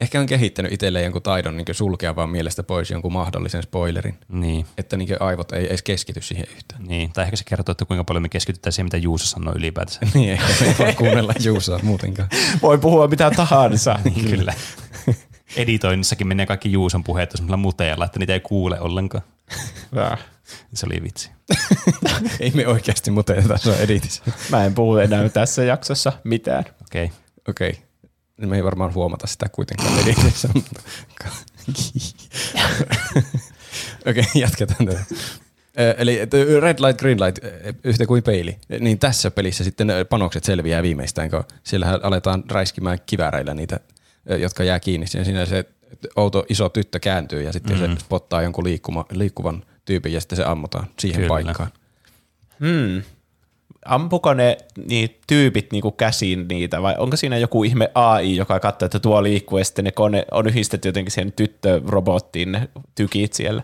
[0.00, 4.14] Ehkä on kehittänyt itselleen jonkun taidon niin sulkea vaan mielestä pois jonkun mahdollisen spoilerin.
[4.28, 4.66] Niin.
[4.78, 6.84] Että niin aivot ei edes keskity siihen yhtään.
[6.84, 10.00] Niin, tai ehkä se kertoo, että kuinka paljon me keskitytään siihen, mitä Juuso sanoo ylipäätänsä.
[10.14, 12.28] Niin, ehkä me ei voi kuunnella Juusaa muutenkaan.
[12.62, 13.98] Voi puhua mitä tahansa.
[14.04, 14.54] Niin, kyllä.
[15.56, 19.24] Editoinnissakin menee kaikki Juuson puheet semmoisella muteella, että niitä ei kuule ollenkaan.
[20.74, 21.30] Se oli vitsi.
[22.40, 24.22] ei me oikeasti muteeta, se on editissä.
[24.50, 26.64] Mä en puhu enää tässä jaksossa mitään.
[26.82, 27.04] Okei.
[27.04, 27.16] Okay.
[27.48, 27.70] Okei.
[27.70, 28.48] Okay.
[28.48, 30.48] Me ei varmaan huomata sitä kuitenkaan editissä.
[30.54, 30.80] mutta-
[34.10, 35.04] Okei, jatketaan tätä.
[35.98, 36.18] Eli
[36.60, 37.38] red light, green light,
[37.84, 38.56] yhtä kuin peili.
[38.80, 43.80] Niin tässä pelissä sitten panokset selviää viimeistään, kun siellähän aletaan räiskimään kivääreillä niitä,
[44.38, 45.06] jotka jää kiinni.
[45.06, 45.64] Siinä se
[46.16, 47.94] outo iso tyttö kääntyy ja sitten mm-hmm.
[47.94, 51.28] se spottaa jonkun liikkuma, liikkuvan tyypin ja sitten se ammutaan siihen Kyllä.
[51.28, 51.70] paikkaan.
[52.60, 53.02] Hmm.
[53.84, 54.56] Ampuko ne
[54.88, 59.22] niin, tyypit niinku käsiin niitä vai onko siinä joku ihme AI, joka katsoo, että tuo
[59.22, 63.62] liikkuu ja sitten ne kone on yhdistetty jotenkin siihen tyttörobottiin ne tykit siellä?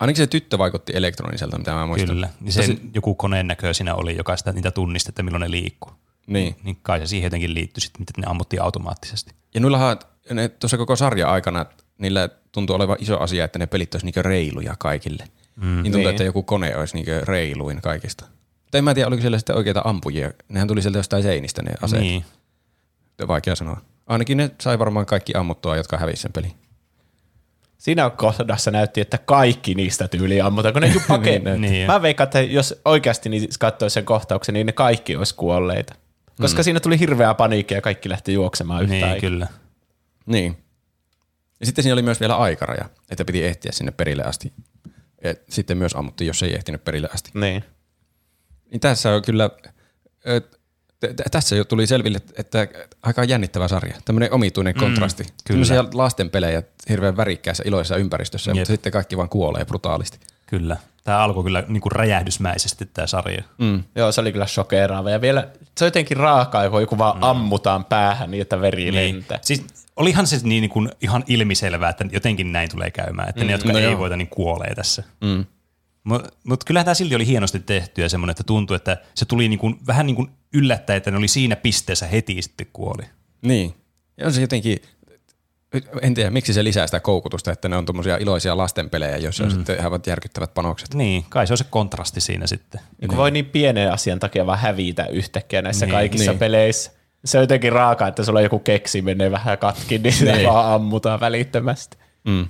[0.00, 2.08] Ainakin se tyttö vaikutti elektroniselta, mitä mä muistan.
[2.08, 2.28] Kyllä.
[2.40, 5.92] Niin se joku koneen näkö siinä oli, joka sitä niitä tunnisti, että milloin ne liikkuu.
[6.26, 6.56] Niin.
[6.62, 9.34] Niin kai se siihen jotenkin liittyi sitten, miten ne ammuttiin automaattisesti.
[9.54, 9.98] Ja noillahan
[10.30, 11.66] ne, tuossa koko sarja aikana
[11.98, 15.24] niillä tuntuu olevan iso asia, että ne pelit olisi niinku reiluja kaikille.
[15.56, 16.10] Mm, niin tuntuu, niin.
[16.10, 18.24] että joku kone olisi niinku reiluin kaikista.
[18.62, 20.30] Mutta en mä tiedä, oliko siellä sitten oikeita ampujia.
[20.48, 22.02] Nehän tuli sieltä jostain seinistä ne aseet.
[22.02, 22.24] Niin.
[23.28, 23.80] Vaikea sanoa.
[24.06, 26.52] Ainakin ne sai varmaan kaikki ammuttua, jotka hävisi sen pelin.
[27.78, 31.58] Siinä kohdassa näytti, että kaikki niistä tyyliin ammutaan, kun ne ei pakene.
[31.58, 31.86] Niin.
[31.86, 35.94] Mä veikkaan, että jos oikeasti niin katsoisi sen kohtauksen, niin ne kaikki olisi kuolleita.
[36.40, 36.64] Koska mm.
[36.64, 39.20] siinä tuli hirveää paniikkia ja kaikki lähti juoksemaan yhtä Niin, aikaa.
[39.20, 39.46] kyllä.
[40.26, 40.56] Niin.
[41.60, 44.52] Ja sitten siinä oli myös vielä aikaraja, että piti ehtiä sinne perille asti.
[45.24, 47.30] Ja sitten myös ammuttiin, jos ei ehtinyt perille asti.
[47.34, 47.64] Niin.
[48.70, 49.50] Niin tässä on kyllä,
[50.28, 52.68] ö, t- t- tässä jo tuli selville, että
[53.02, 53.94] aika jännittävä sarja.
[54.04, 55.22] Tämmöinen omituinen kontrasti.
[55.24, 55.34] kyllä.
[55.48, 58.56] Tämmöisiä lastenpelejä hirveän värikkäässä iloisessa ympäristössä, Jep.
[58.56, 60.18] mutta sitten kaikki vaan kuolee brutaalisti.
[60.46, 60.76] Kyllä.
[61.04, 63.42] Tämä alkoi kyllä niin kuin räjähdysmäisesti tämä sarja.
[63.58, 63.82] Mm.
[63.94, 65.10] Joo, se oli kyllä shokeraava.
[65.10, 67.22] Ja vielä se on jotenkin raakaa, kun joku vaan mm.
[67.22, 69.38] ammutaan päähän niin, että veri lentää.
[69.42, 69.64] Siis
[69.96, 73.52] olihan se niin, niin kuin ihan ilmiselvää, että jotenkin näin tulee käymään, että mm, ne,
[73.52, 73.98] jotka no ei joo.
[73.98, 75.02] voita, niin kuolee tässä.
[75.20, 75.44] Mm.
[76.04, 79.48] Mutta mut kyllähän tämä silti oli hienosti tehty ja semmoinen, että tuntui, että se tuli
[79.48, 83.02] niin kuin, vähän niin kuin yllättäen, että ne oli siinä pisteessä heti sitten kuoli.
[83.42, 83.74] Niin.
[84.16, 84.78] Ja on se jotenkin,
[86.02, 89.50] en tiedä miksi se lisää sitä koukutusta, että ne on tuommoisia iloisia lastenpelejä, joissa on
[89.50, 90.94] sitten ihan järkyttävät panokset.
[90.94, 92.80] Niin, kai se on se kontrasti siinä sitten.
[93.08, 96.30] Kun voi niin pienen asian takia vaan hävitä yhtäkkiä näissä Niin, niin, kaikissa niin.
[96.30, 96.38] niin.
[96.38, 96.90] peleissä.
[97.26, 100.48] Se on jotenkin raakaa, että sulla on joku keksi menee vähän katki, niin sitä Niin.
[100.48, 101.96] vaan ammutaan välittömästi.
[102.24, 102.48] Mm.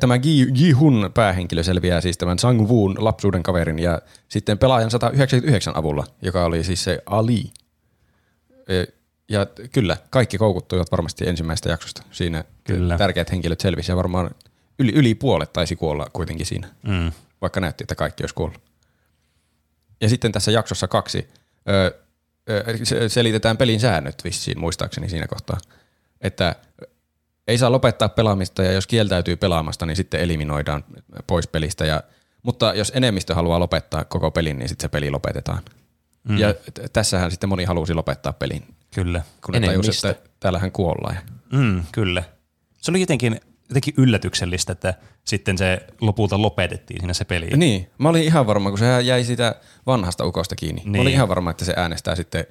[0.00, 0.16] Tämä
[0.54, 6.04] Ji, Hun päähenkilö selviää siis tämän Sang Woon lapsuuden kaverin ja sitten pelaajan 199 avulla,
[6.22, 7.50] joka oli siis se Ali.
[9.28, 12.02] Ja kyllä, kaikki koukuttuivat varmasti ensimmäisestä jaksosta.
[12.10, 12.98] Siinä Kyllä.
[12.98, 14.30] tärkeät henkilöt selvisi ja varmaan
[14.78, 17.12] yli, yli puolet taisi kuolla kuitenkin siinä, Mm.
[17.40, 18.60] vaikka näytti, että kaikki olisi kuollut.
[20.00, 21.28] Ja sitten tässä jaksossa kaksi
[21.68, 21.94] ö,
[23.08, 25.58] selitetään pelin säännöt vissiin muistaakseni siinä kohtaa,
[26.20, 26.56] että
[27.48, 30.84] ei saa lopettaa pelaamista ja jos kieltäytyy pelaamasta, niin sitten eliminoidaan
[31.26, 31.84] pois pelistä.
[31.86, 32.02] Ja,
[32.42, 35.62] mutta jos enemmistö haluaa lopettaa koko pelin, niin sitten se peli lopetetaan.
[36.28, 36.38] Mm.
[36.38, 39.22] Ja t- tässähän sitten moni halusi lopettaa pelin, Kyllä.
[39.44, 41.16] kun ne tajus, että täällähän kuollaan.
[41.52, 42.22] Mm, kyllä.
[42.80, 47.46] Se oli jotenkin, jotenkin yllätyksellistä, että sitten se lopulta lopetettiin siinä se peli.
[47.56, 49.54] Niin, mä olin ihan varma, kun se jäi sitä
[49.86, 50.80] vanhasta ukosta kiinni.
[50.80, 50.90] Niin.
[50.90, 51.14] Mä olin Niin.
[51.14, 52.46] ihan varma, että se äänestää sitten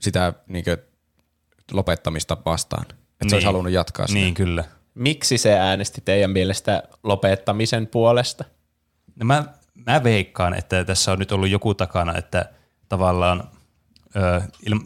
[0.00, 0.76] sitä niinkö,
[1.72, 2.82] lopettamista vastaan.
[2.82, 3.30] Että niin.
[3.30, 4.18] se olisi halunnut jatkaa sitä.
[4.18, 4.64] Niin, kyllä.
[4.94, 8.44] Miksi se äänesti teidän mielestä lopettamisen puolesta?
[9.16, 9.44] No mä,
[9.86, 12.50] mä veikkaan, että tässä on nyt ollut joku takana, että
[12.88, 13.50] tavallaan,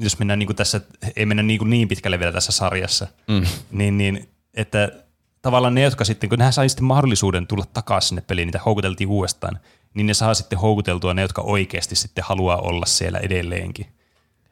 [0.00, 0.80] jos mennään niin kuin tässä,
[1.16, 3.46] ei mennä niin, kuin niin pitkälle vielä tässä sarjassa, mm.
[3.70, 4.92] niin, niin että
[5.42, 9.08] tavallaan ne, jotka sitten, kun nehän sai sitten mahdollisuuden tulla takaisin sinne peliin, niitä houkuteltiin
[9.08, 9.58] uudestaan,
[9.94, 13.86] niin ne saa sitten houkuteltua ne, jotka oikeasti sitten haluaa olla siellä edelleenkin.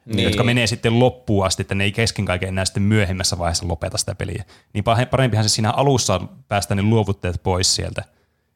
[0.05, 0.23] Niin.
[0.23, 3.97] Jotka menee sitten loppuun asti, että ne ei kesken kaiken enää sitten myöhemmässä vaiheessa lopeta
[3.97, 4.45] sitä peliä.
[4.73, 8.03] Niin parempihan se siinä alussa on päästä ne luovutteet pois sieltä,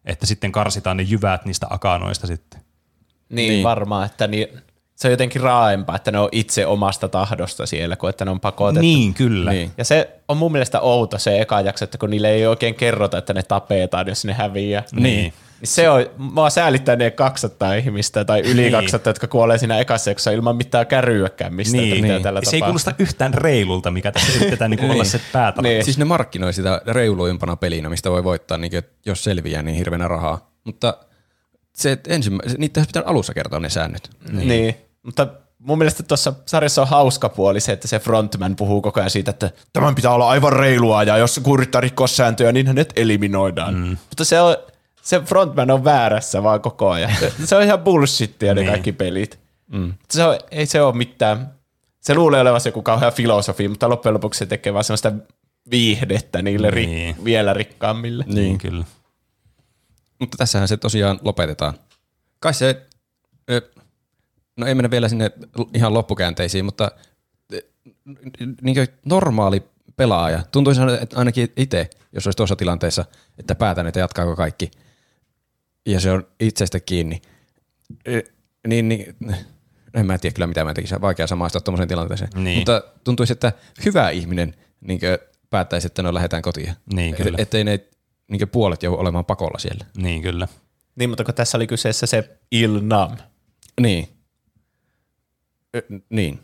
[0.05, 2.59] että sitten karsitaan ne jyvät niistä akanoista sitten.
[2.59, 3.49] Niin, Niin.
[3.49, 3.63] niin.
[3.63, 4.47] varmaan, että niin,
[4.95, 8.39] se on jotenkin raaempaa, että ne on itse omasta tahdosta siellä, kuin että ne on
[8.39, 8.81] pakotettu.
[8.81, 9.51] Niin, kyllä.
[9.51, 9.71] Niin.
[9.77, 13.17] Ja se on mun mielestä outo se eka jakso, että kun niille ei oikein kerrota,
[13.17, 14.83] että ne tapetaan, jos ne häviää.
[14.91, 15.03] Niin.
[15.03, 18.71] Niin se on, mua säälittää ne 200 ihmistä tai yli Niin.
[18.71, 22.23] 200, jotka kuolee siinä ekassa jaksossa ilman mitään kärryäkään mistä, Niin, niin.
[22.23, 25.73] tällä Se ei kuulosta yhtään reilulta, mikä tässä yritetään niinku olla se päätarkoitus.
[25.73, 25.85] Niin.
[25.85, 28.71] Siis ne markkinoi sitä reiluimpana pelinä, mistä voi voittaa, niin
[29.05, 30.51] jos selviää, niin hirveänä rahaa.
[30.63, 30.97] Mutta
[31.75, 34.09] se, että ensimmä, niitä olisi pitänyt alussa kertoa ne säännöt.
[34.31, 34.47] Niin.
[34.47, 34.75] niin.
[35.05, 35.27] Mutta
[35.59, 39.31] mun mielestä tuossa sarjassa on hauska puoli se, että se frontman puhuu koko ajan siitä,
[39.31, 43.75] että tämän pitää olla aivan reilua ja jos joku yrittää rikkoa sääntöjä, niin hänet eliminoidaan.
[43.75, 43.97] Mm.
[44.09, 44.55] Mutta se, on,
[45.01, 47.11] se frontman on väärässä vaan koko ajan.
[47.45, 48.71] Se, on ihan bullshittia ne Niin.
[48.71, 49.39] kaikki pelit.
[49.67, 49.93] Mm.
[50.11, 51.53] Se on, ei se ole mitään,
[52.01, 55.11] se luulee olevansa joku kauhean filosofi, mutta loppujen lopuksi se tekee vaan sellaista
[55.71, 57.15] viihdettä niille Niin.
[57.15, 58.23] rik, vielä rikkaammille.
[58.27, 58.85] Niin, kyllä.
[60.19, 61.73] Mutta tässähän se tosiaan lopetetaan.
[62.39, 62.85] Kai se,
[63.51, 63.61] ö,
[64.57, 65.31] no ei mennä vielä sinne
[65.73, 66.91] ihan loppukäänteisiin, mutta
[68.61, 69.63] niin normaali
[69.95, 73.05] pelaaja, tuntuisi että ainakin itse, jos olisi tuossa tilanteessa,
[73.37, 74.71] että päätän, että jatkaako kaikki,
[75.85, 77.21] ja se on itsestä kiinni,
[78.05, 78.23] eh,
[78.67, 79.15] niin, niin
[79.93, 82.29] en mä tiedä kyllä mitä mä tekisin, vaikea samaistua tuommoiseen tilanteeseen.
[82.35, 82.57] Niin.
[82.57, 83.51] Mutta tuntuisi, että
[83.85, 84.99] hyvä ihminen niin
[85.49, 86.73] päättäisi, että no lähdetään kotiin.
[86.93, 87.35] Niin, kyllä.
[87.35, 87.79] Et, ettei ne
[88.27, 89.85] niin puolet joudu olemaan pakolla siellä.
[89.97, 90.47] Niin, kyllä.
[90.95, 93.17] Niin, mutta kun tässä oli kyseessä se Ilnam.
[93.81, 94.14] Niin.
[95.75, 96.39] Ö, niin.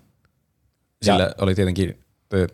[1.01, 1.31] Sillä ja.
[1.37, 2.47] oli tietenkin ö,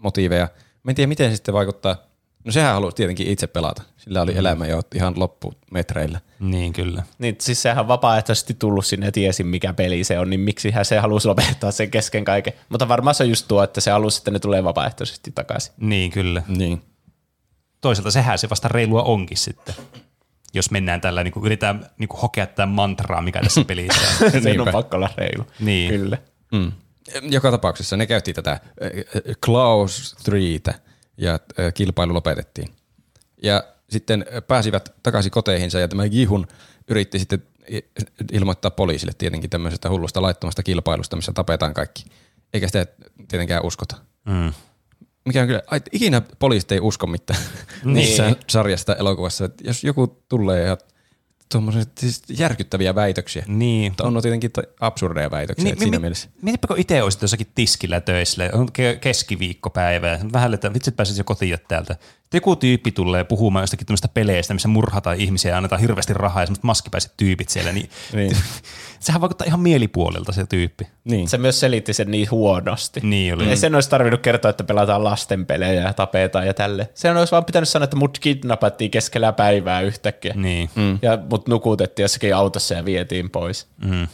[0.00, 0.48] motiiveja.
[0.82, 1.96] Mä en tiedä, miten se sitten vaikuttaa.
[2.44, 3.82] No sehän halusi tietenkin itse pelata.
[3.96, 4.38] Sillä oli mm.
[4.38, 6.20] elämä jo ihan loppumetreillä.
[6.40, 7.02] Niin, kyllä.
[7.18, 10.70] Niin, siis sehän on vapaaehtoisesti tullut sinne ja tiesi, mikä peli se on, niin miksi
[10.70, 12.52] hän se halusi lopettaa sen kesken kaiken.
[12.68, 15.72] Mutta varmaan se on just tuo, että se halusi, että ne tulee vapaaehtoisesti takaisin.
[15.80, 16.42] Niin, kyllä.
[16.48, 16.82] Niin.
[17.80, 19.74] Toisaalta sehän se vasta reilua onkin sitten.
[20.54, 24.42] Jos mennään tällä, niin kuin yritetään niin kuin hokea tämän mantraa, mikä tässä pelissä on.
[24.42, 25.46] Sen on pakko olla reilu.
[25.60, 25.90] Niin.
[25.90, 26.18] Kyllä.
[26.52, 26.72] Mm.
[27.22, 28.60] Joka tapauksessa ne käytti tätä äh,
[29.44, 30.40] Klaus 3
[31.16, 32.68] ja äh, kilpailu lopetettiin.
[33.42, 36.46] Ja sitten pääsivät takaisin koteihinsa ja tämä Gihun
[36.88, 37.42] yritti sitten
[38.32, 42.04] ilmoittaa poliisille tietenkin tämmöisestä hullusta laittomasta kilpailusta, missä tapetaan kaikki.
[42.52, 42.86] Eikä sitä
[43.28, 43.96] tietenkään uskota.
[44.24, 44.52] Mm.
[45.28, 47.40] Mikä on kyllä, ai, ikinä poliisit ei usko mitään
[47.84, 47.94] Niin.
[47.96, 49.44] missään sarjasta elokuvassa.
[49.44, 50.76] Että jos joku tulee ja
[51.52, 53.44] tuommoiset siis järkyttäviä väitöksiä.
[53.46, 53.92] Niin.
[53.92, 56.28] Mutta on tietenkin absurdeja väitöksiä niin, siinä mi- mielessä.
[56.42, 61.24] Mietipä, kun itse olisit jossakin tiskillä töissä, on ke- keskiviikkopäivä, vähän, että vitsit pääsit jo
[61.24, 61.96] kotiin täältä.
[62.34, 66.46] Joku tyyppi tulee puhumaan jostakin tämmöistä peleistä, missä murhataan ihmisiä ja annetaan hirveästi rahaa ja
[66.46, 68.36] semmoiset maskipäiset tyypit siellä, niin, Niin.
[69.00, 70.86] sehän vaikuttaa ihan mielipuolelta se tyyppi.
[71.04, 71.28] Niin.
[71.28, 73.00] Se myös selitti sen niin huonosti.
[73.02, 73.48] Niin oli.
[73.48, 76.88] Ei sen olisi tarvinnut kertoa, että pelataan lastenpelejä ja tapetaan ja tälle.
[76.94, 80.34] Sen olisi vaan pitänyt sanoa, että mut kidnappattiin keskellä päivää yhtäkkiä.
[80.36, 80.70] Niin.
[80.74, 80.98] Mm.
[81.02, 83.66] Ja mut nukutettiin jossakin autossa ja vietiin pois.
[83.84, 84.06] Mm.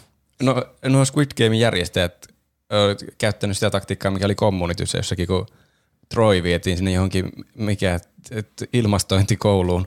[0.43, 2.27] No, nuo Squid Gamein järjestäjät
[2.73, 5.47] ö, käyttänyt sitä taktiikkaa, mikä oli kommunityssä jossakin, kun
[6.15, 8.01] Troy vietiin sinne johonkin mikä,
[8.31, 9.87] et, ilmastointikouluun.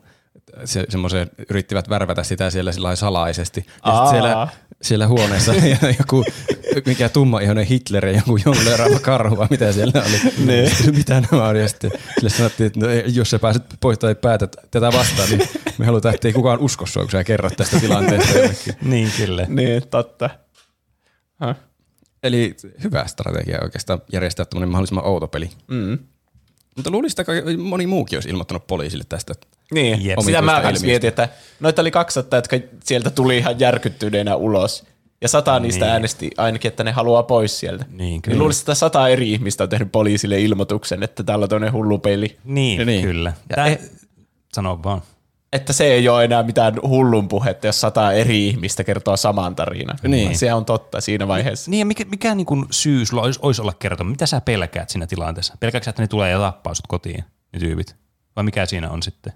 [0.65, 3.65] Se, semmoisen, yrittivät värvätä sitä siellä sillä salaisesti.
[3.67, 4.05] Ja Aa.
[4.05, 4.47] sit siellä,
[4.81, 5.53] siellä huoneessa
[5.99, 6.23] joku
[6.85, 10.33] mikä tumma ihonen Hitler ja joku jonglööraava karhu, vai mitä siellä oli.
[10.45, 10.71] Niin.
[10.95, 11.55] Mitä nämä on?
[11.55, 15.29] Ja sitten sille sanottiin, että no, ei, jos sä pääset pois tai päätät tätä vastaan,
[15.29, 18.75] niin me halutaan, että ei kukaan usko sua, kun sä kerrot tästä tilanteesta jollekin.
[18.81, 19.45] Niin, kyllä.
[19.49, 20.29] Niin, totta.
[21.45, 21.55] Huh.
[22.23, 25.49] Eli hyvä strategia oikeastaan järjestää tämmöinen mahdollisimman outo peli.
[25.67, 25.97] Mm.
[26.77, 29.33] Mutta luulisin, että moni muukin olisi ilmoittanut poliisille tästä.
[29.73, 30.19] Niin, Jep.
[30.19, 30.85] sitä mä ilmiöstä.
[30.85, 34.83] mietin, että noita oli 200, jotka sieltä tuli ihan järkyttyneenä ulos.
[35.21, 35.91] Ja sata niistä Niin.
[35.91, 37.85] äänesti ainakin, että ne haluaa pois sieltä.
[37.91, 38.33] Niin, kyllä.
[38.35, 41.99] Niin luulisin, että sata eri ihmistä on tehnyt poliisille ilmoituksen, että täällä on toinen hullu
[41.99, 42.37] peli.
[42.43, 42.85] Niin, Niin.
[42.87, 43.01] niin.
[43.01, 43.33] kyllä.
[43.49, 43.79] Ja Tää, e-
[44.53, 45.01] sano vaan.
[45.53, 49.97] Että se ei ole enää mitään hullun puhetta, jos sata eri ihmistä kertoo saman tarinan.
[50.03, 50.37] Niin.
[50.37, 51.71] Se on totta siinä vaiheessa.
[51.71, 54.07] Niin ja mikä, mikä niin kuin syy sulla olisi, olisi olla kertoa?
[54.07, 55.53] Mitä sä pelkäät siinä tilanteessa?
[55.59, 57.95] Pelkäätkö sä, että ne tulee ja tappaa sut kotiin, ne tyypit?
[58.35, 59.33] Vai mikä siinä on sitten?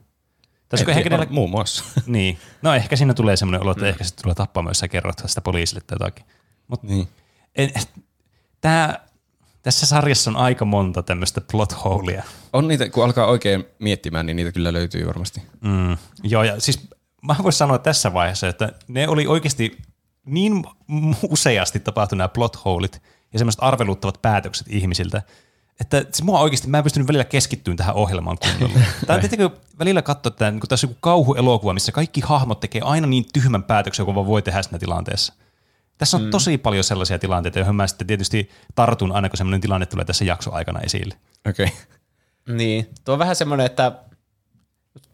[0.69, 1.27] Tässä ehkä kenellä...
[1.29, 1.83] Muun muassa.
[2.05, 2.37] Niin.
[2.61, 5.41] No ehkä siinä tulee semmoinen olo, että ehkä se tulee tappamaan, jos sä kerrot sitä
[5.41, 6.25] poliisille tai jotakin.
[6.67, 7.07] Mut niin.
[7.55, 7.71] en,
[8.61, 9.07] tää,
[9.61, 12.23] tässä sarjassa on aika monta tämmöistä plot holea.
[12.53, 15.41] On niitä, kun alkaa oikein miettimään, niin niitä kyllä löytyy varmasti.
[15.61, 15.97] Mm.
[16.23, 16.89] Joo, ja siis
[17.21, 19.77] mä voisin sanoa tässä vaiheessa, että ne oli oikeasti
[20.25, 20.63] niin
[21.29, 23.01] useasti tapahtunut nämä plot holet
[23.33, 25.21] ja semmoiset arveluttavat päätökset ihmisiltä,
[25.79, 28.85] että se mua oikeasti, mä en pystynyt välillä keskittymään tähän ohjelmaan kunnolla.
[29.07, 32.59] Tämä on tietenkin välillä katsoa, että niin kun tässä on joku kauhuelokuva, missä kaikki hahmot
[32.59, 35.33] tekee aina niin tyhmän päätöksen, kuin vaan voi tehdä siinä tilanteessa.
[36.01, 36.29] Tässä on mm.
[36.29, 40.25] tosi paljon sellaisia tilanteita, joihin mä sitten tietysti tartun aina, kun semmoinen tilanne tulee tässä
[40.25, 41.15] jakso aikana esille.
[41.49, 41.65] Okei.
[41.65, 41.77] Okay.
[42.57, 43.91] Niin, tuo on vähän semmoinen, että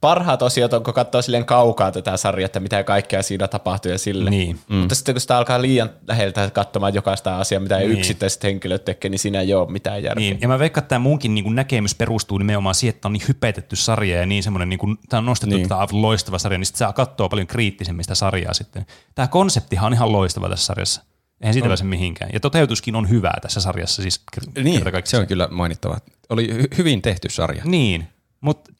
[0.01, 3.97] parhaat osiot on, kun katsoo silleen kaukaa tätä sarjaa, että mitä kaikkea siinä tapahtuu ja
[3.97, 4.29] sille.
[4.29, 4.59] Niin.
[4.69, 4.75] Mm.
[4.75, 7.91] Mutta sitten kun sitä alkaa liian läheltä katsomaan jokaista asiaa, mitä niin.
[7.91, 10.19] Yksittäiset henkilöt tekee, niin siinä ei ole mitään järkeä.
[10.19, 13.27] Niin, ja mä veikkaan, että tämä munkin niin näkemys perustuu nimenomaan siihen, että on niin
[13.27, 15.69] hypetetty sarja ja niin semmoinen, niin kuin, tämä on nostettu, Niin.
[15.69, 18.85] tämä loistava sarja, niin sitten se katsoo paljon kriittisemmin sitä sarjaa sitten.
[19.15, 21.03] Tämä konseptihan on ihan loistava tässä sarjassa.
[21.41, 22.29] Eihän siitä pääse mihinkään.
[22.33, 24.21] Ja toteutuskin on hyvää tässä sarjassa siis
[24.63, 25.97] Niin, se on kyllä mainittava.
[26.29, 27.61] Oli hy- hyvin tehty sarja.
[27.65, 28.07] Niin,
[28.41, 28.71] mutta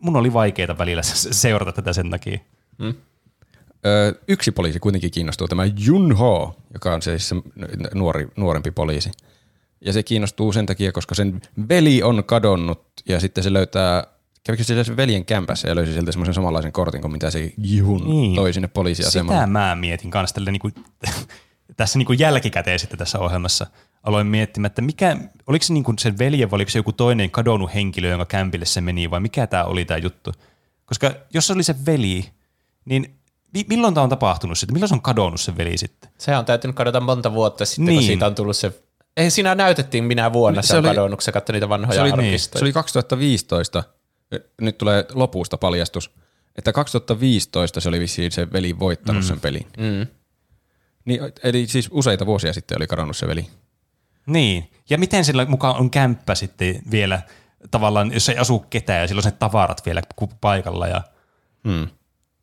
[0.00, 2.38] mun oli vaikeaa välillä se- seurata tätä sen takia.
[3.86, 7.36] Ö, yksi poliisi kuitenkin kiinnostuu, tämä Jun Ho, joka on siis se
[7.94, 9.10] nuori, nuorempi poliisi.
[9.84, 14.04] Ja se kiinnostuu sen takia, koska sen veli on kadonnut ja sitten se löytää,
[14.44, 18.04] kävikö se sen veljen kämpässä ja löysi sieltä semmoisen samanlaisen kortin kuin mitä se Jun
[18.10, 18.34] Niin.
[18.36, 19.38] toi sinne poliisiasemalle.
[19.40, 20.74] Sitä mä mietin kanssa tälle niin kuin,
[21.76, 23.66] tässä niin kuin jälkikäteen sitten tässä ohjelmassa.
[24.02, 27.30] Aloin miettimään, että mikä, oliko se niin kuin sen veljen vai oliko se joku toinen
[27.30, 30.32] kadonnut henkilö, jonka kämpille se meni vai mikä tämä oli tämä juttu.
[30.86, 32.30] Koska jos se oli se veli,
[32.84, 33.14] niin
[33.54, 34.74] mi- milloin tämä on tapahtunut sitten?
[34.74, 36.10] Milloin se on kadonnut se veli sitten?
[36.18, 37.96] Se on täytynyt kadota monta vuotta sitten, niin.
[37.96, 38.82] kun siitä on tullut se...
[39.16, 41.94] Ei siinä näytettiin minä vuonna se, Se on oli- kadonnut, kun sä katsoit niitä vanhoja
[41.94, 42.58] se oli, niin, arkistoja.
[42.60, 43.82] se oli 2015,
[44.60, 46.10] nyt tulee lopusta paljastus,
[46.56, 49.26] että 2015 se oli vissiin se veli voittanut mm.
[49.28, 49.66] sen pelin.
[49.78, 50.06] Mm.
[51.04, 53.46] Niin, eli siis useita vuosia sitten oli kadonnut se veli.
[54.26, 54.70] Niin.
[54.90, 57.22] Ja miten sillä mukaan on kämppä sitten vielä
[57.70, 60.02] tavallaan, jos ei asu ketään ja sillä on ne tavarat vielä
[60.40, 61.02] paikalla ja
[61.68, 61.88] Hmm.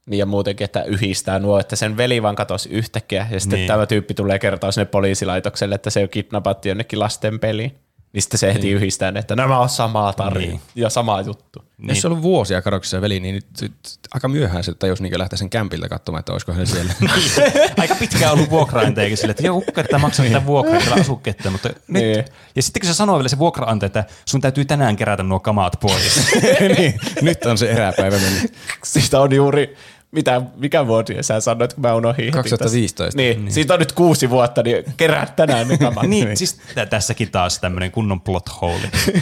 [0.06, 3.68] Niin ja muutenkin, että yhdistää nuo, että sen veli vaan katosi yhtäkkiä ja sitten Niin.
[3.68, 7.80] tämä tyyppi tulee kertoa sinne poliisilaitokselle, että se on kidnappattu jonnekin lasten peliin.
[8.14, 10.50] Niin sitten se heti yhdistää ne, että nämä on samaa tarina Niin.
[10.50, 10.62] niin.
[10.76, 11.60] ja sama juttu.
[11.78, 11.90] Niin.
[11.90, 13.76] Jos se on ollut vuosia kadoksissa veli, niin nyt, nyt
[14.14, 16.94] aika myöhään se tajus niin lähteä sen kämpiltä katsomaan, että olisiko he siellä.
[17.78, 21.52] aika pitkään ollut vuokraantajakin sille, että joo, ukko, että maksaa tätä vuokraa, että asu ketään,
[21.52, 21.78] mutta nyt.
[21.88, 22.26] Niin.
[22.56, 25.80] Ja sitten kun se sanoo vielä se vuokraantaja, että sun täytyy tänään kerätä nuo kamaat
[25.82, 26.32] pois.
[26.78, 28.54] niin, nyt on se eräpäivä mennyt.
[28.84, 29.76] Siitä on juuri,
[30.12, 32.26] mitä, mikä vuosi sä sanoit, kun mä unohdin.
[32.26, 33.04] heti 2015.
[33.06, 33.18] tästä.
[33.22, 36.04] Niin, niin, siitä on nyt kuusi vuotta, niin kerää tänään ne kamat.
[36.08, 38.90] niin, siis tä- tässäkin taas tämmöinen kunnon plot hole.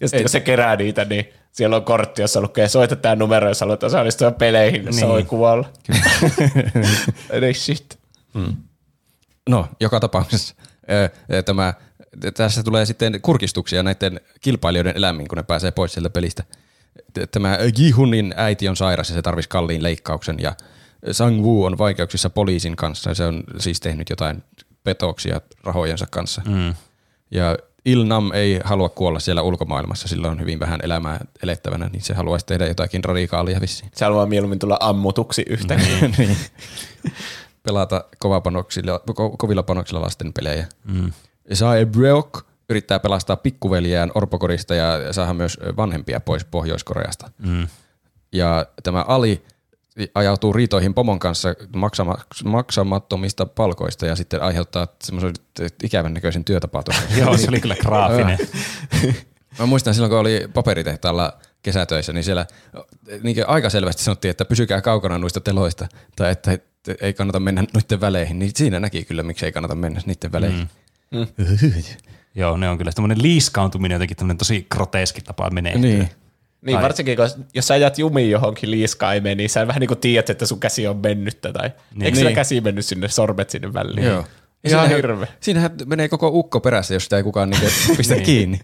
[0.00, 3.48] Ja sitten kun se kerää niitä, niin siellä on kortti, jossa lukee, soita tämä numero,
[3.48, 4.94] jos haluat osallistua peleihin, niin.
[4.94, 5.08] se Niin.
[5.08, 5.68] voi kuolla.
[7.30, 7.98] Ei shit.
[9.48, 10.54] No, joka tapauksessa
[11.44, 11.74] tämä,
[12.36, 16.44] tässä tulee sitten kurkistuksia näiden kilpailijoiden elämiin, kun ne pääsee pois sieltä pelistä.
[17.30, 20.54] Tämä Jihunin äiti on sairas ja se tarvitsisi kalliin leikkauksen ja
[21.12, 24.42] Sang Woo on vaikeuksissa poliisin kanssa ja se on siis tehnyt jotain
[24.84, 26.42] petoksia rahojensa kanssa.
[26.48, 26.74] Mm.
[27.30, 32.14] Ja Ilnam ei halua kuolla siellä ulkomaailmassa, sillä on hyvin vähän elämää elettävänä, niin se
[32.14, 33.90] haluaisi tehdä jotakin radikaalia vissiin.
[33.94, 36.08] Se haluaa mieluummin tulla ammutuksi yhtäkkiä.
[36.18, 36.36] niin.
[37.62, 40.66] pelata ko- kovilla panoksilla lasten pelejä.
[40.84, 41.12] Mm.
[41.52, 47.30] Sae Breok yrittää pelastaa pikkuveljään orpokorista ja saada myös vanhempia pois Pohjois-Koreasta.
[47.38, 47.66] Mm.
[48.32, 49.44] Ja tämä Ali
[50.14, 55.34] ajautuu riitoihin pomon kanssa maksama, maksamattomista palkoista ja sitten aiheuttaa semmoisen
[55.82, 57.04] ikävän näköisen työtapaturman.
[57.18, 58.38] Joo, se oli kyllä graafinen.
[59.58, 62.46] Mä muistan silloin, kun oli paperitehtaalla kesätöissä, niin siellä
[63.22, 66.58] niin aika selvästi sanottiin, että pysykää kaukana noista teloista, tai että
[67.00, 68.38] ei kannata mennä noiden väleihin.
[68.38, 70.68] Niin siinä näki kyllä, miksi ei kannata mennä niiden väleihin.
[71.10, 71.26] Mm.
[72.38, 75.78] Joo, ne on kyllä tämmöinen liiskaantuminen jotenkin tämmöinen tosi groteski tapa menee.
[75.78, 76.08] Niin.
[76.62, 76.82] Niin Ai.
[76.82, 80.46] varsinkin, kun, jos sä ajat jumiin johonkin liiskaimeen, niin sä vähän niin kuin tiedät, että
[80.46, 81.52] sun käsi on mennyttä.
[81.52, 82.02] Tai niin.
[82.02, 82.34] eikö Niin.
[82.34, 84.06] käsi mennyt sinne, sormet sinne väliin?
[84.06, 84.24] Joo.
[84.64, 85.26] Ja Ihan hirveä.
[85.40, 88.60] Siinähän menee koko ukko perässä, jos sitä ei kukaan niinku pistä kiinni.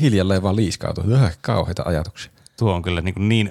[0.00, 1.04] Hiljalleen vaan liiskautuu.
[1.40, 2.32] Kauheita ajatuksia.
[2.58, 3.50] Tuo on kyllä niin, niin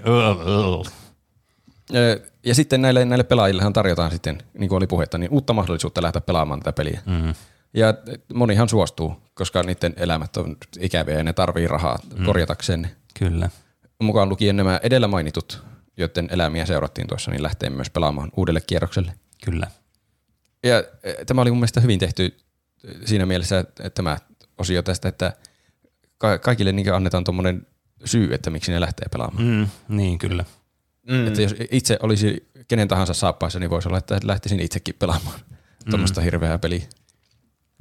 [2.45, 6.21] Ja sitten näille, näille pelaajillehan tarjotaan sitten, niin kuin oli puhetta, niin uutta mahdollisuutta lähteä
[6.21, 7.01] pelaamaan tätä peliä.
[7.05, 7.33] Mm.
[7.73, 7.93] Ja
[8.33, 12.25] monihan suostuu, koska niiden elämät on ikäviä ja ne tarvii rahaa mm.
[12.25, 12.91] korjatakseen.
[13.19, 13.49] Kyllä.
[14.01, 15.63] Mukaan lukien nämä edellä mainitut,
[15.97, 19.13] joiden elämiä seurattiin tuossa, niin lähtee myös pelaamaan uudelle kierrokselle.
[19.45, 19.67] Kyllä.
[20.63, 22.37] Ja eh, tämä oli mun mielestä hyvin tehty
[22.83, 24.17] eh, siinä mielessä, että tämä
[24.57, 25.33] osio tästä, että
[26.17, 27.67] ka- kaikille niin annetaan tuommoinen
[28.05, 29.43] syy, että miksi ne lähtee pelaamaan.
[29.43, 29.51] Mm.
[29.51, 30.45] Mm, niin, kyllä.
[31.07, 31.27] Mm.
[31.27, 35.39] Että jos itse olisi kenen tahansa saappaissa, niin voisi olla, että lähtisin itsekin pelaamaan
[35.89, 36.83] tuommoista hirveää peliä.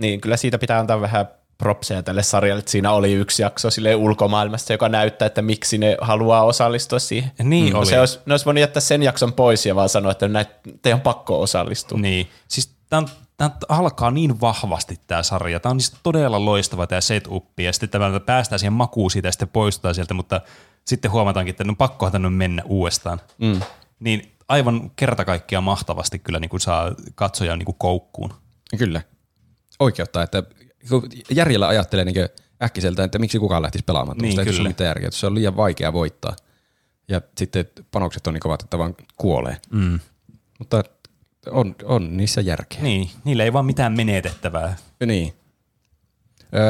[0.00, 3.94] Niin, kyllä siitä pitää antaa vähän propseja tälle sarjalle, että siinä oli yksi jakso sille
[3.94, 7.30] ulkomaailmasta, joka näyttää, että miksi ne haluaa osallistua siihen.
[7.42, 7.86] Niin oli.
[7.86, 10.96] Se olisi, ne olisi voinut jättää sen jakson pois ja vaan sanoa, että näitä, teidän
[10.98, 11.98] on pakko osallistua.
[11.98, 12.28] Niin.
[12.48, 15.60] Siis tämä alkaa niin vahvasti tämä sarja.
[15.60, 19.32] Tämä on siis todella loistava tämä setup ja sitten tämä päästään siihen makuun siitä ja
[19.32, 20.40] sitten poistutaan sieltä, mutta
[20.84, 23.20] sitten huomataankin, että no pakkohan tänne mennä uudestaan.
[23.38, 23.60] Mm.
[24.00, 28.34] Niin aivan kerta kaikkiaan mahtavasti kyllä niin kuin saa katsoja niin kuin koukkuun.
[28.78, 29.02] Kyllä.
[29.80, 30.42] Oikeuttaa, että
[30.88, 32.28] kun järjellä ajattelee niin
[32.62, 34.18] äkkiseltä, että miksi kukaan lähtisi pelaamaan.
[34.18, 34.60] Niin, ei kyllä.
[34.60, 36.36] ole mitään järkeä, että se on liian vaikea voittaa.
[37.08, 39.56] Ja sitten panokset on niin kovat, että vaan kuolee.
[39.70, 40.00] Mm.
[40.58, 40.82] Mutta
[41.50, 42.82] on, on niissä järkeä.
[42.82, 44.76] Niin, niillä ei vaan mitään menetettävää.
[45.06, 45.34] Niin.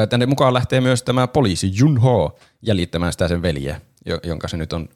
[0.09, 4.73] Tänne mukaan lähtee myös tämä poliisi Junho jäljittämään sitä sen veljeä, jo- jonka se nyt
[4.73, 4.89] on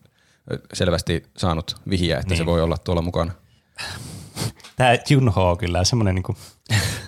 [0.74, 2.38] selvästi saanut vihiä, että niin.
[2.38, 3.32] se voi olla tuolla mukana.
[4.76, 6.38] Tämä Junho on kyllä semmoinen, niinku,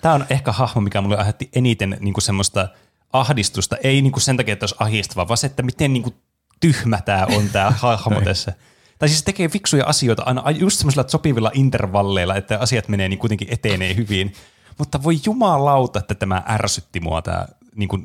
[0.01, 2.67] tämä on ehkä hahmo, mikä mulle aiheutti eniten niinku semmoista
[3.13, 3.77] ahdistusta.
[3.83, 6.13] Ei niinku sen takia, että olisi ahistava, vaan se, että miten niinku
[6.59, 8.53] tyhmä tämä on tämä hahmo tässä.
[8.99, 13.09] Tai siis se tekee fiksuja asioita aina ai- just semmoisilla sopivilla intervalleilla, että asiat menee
[13.09, 14.33] niin kuitenkin etenee hyvin.
[14.77, 17.99] Mutta voi jumalauta, että tämä ärsytti mua tämä niinku,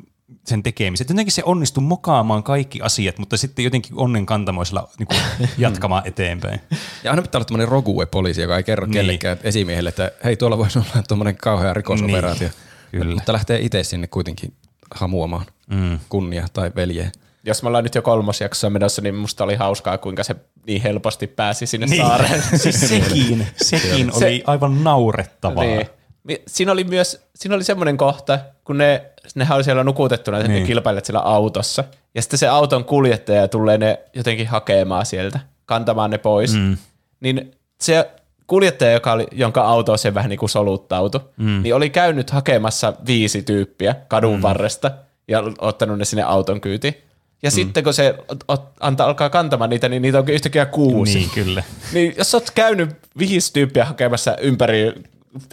[0.45, 1.09] sen tekemiset.
[1.09, 5.15] Jotenkin se onnistui mokaamaan kaikki asiat, mutta sitten jotenkin onnen kantamoisella niinku,
[5.57, 6.61] jatkamaan eteenpäin.
[7.03, 8.91] Ja aina pitää olla tämmöinen rogue-poliisi, joka ei kerro Niin.
[8.91, 8.99] niin.
[9.05, 12.47] kellekään esimiehelle, että hei, tuolla voisi olla tuommoinen kauhea rikosoperaatio.
[12.47, 13.01] Niin.
[13.01, 13.15] Kyllä.
[13.15, 14.53] Mutta lähtee itse sinne kuitenkin
[14.95, 15.99] hamuamaan mm.
[16.09, 17.11] kunnia tai veljeä.
[17.45, 20.35] Jos me ollaan nyt jo kolmosjaksossa menossa, niin musta oli hauskaa, kuinka se
[20.67, 22.01] niin helposti pääsi sinne niin.
[22.01, 22.43] saareen.
[22.59, 25.63] Siis sekin, sekin Se- oli aivan naurettavaa.
[25.63, 25.87] Niin.
[26.23, 30.51] Mi- Siinä oli myös, siinä oli semmoinen kohta, kun ne, nehän oli siellä nukutettuna, niin.
[30.51, 31.83] ne kilpailijat siellä autossa.
[32.15, 35.39] Ja sitten se auton kuljettaja tulee ne jotenkin hakemaan sieltä.
[35.65, 36.77] kantamaan ne pois, mm.
[37.19, 38.09] niin se
[38.47, 41.61] kuljettaja, joka oli, jonka auto se vähän niin kuin soluttautui, mm.
[41.63, 44.41] niin oli käynyt hakemassa viisi tyyppiä kadun mm.
[44.41, 44.91] varresta
[45.27, 46.95] ja ottanut ne sinne auton kyytiin.
[47.43, 47.53] Ja mm.
[47.53, 48.15] sitten kun se
[48.47, 51.17] ot, antaa, alkaa kantamaan niitä, niin niitä onkin yhtäkkiä kuusi.
[51.17, 51.63] Niin, kyllä.
[51.93, 54.93] Niin jos oot käynyt viisi tyyppiä hakemassa ympäri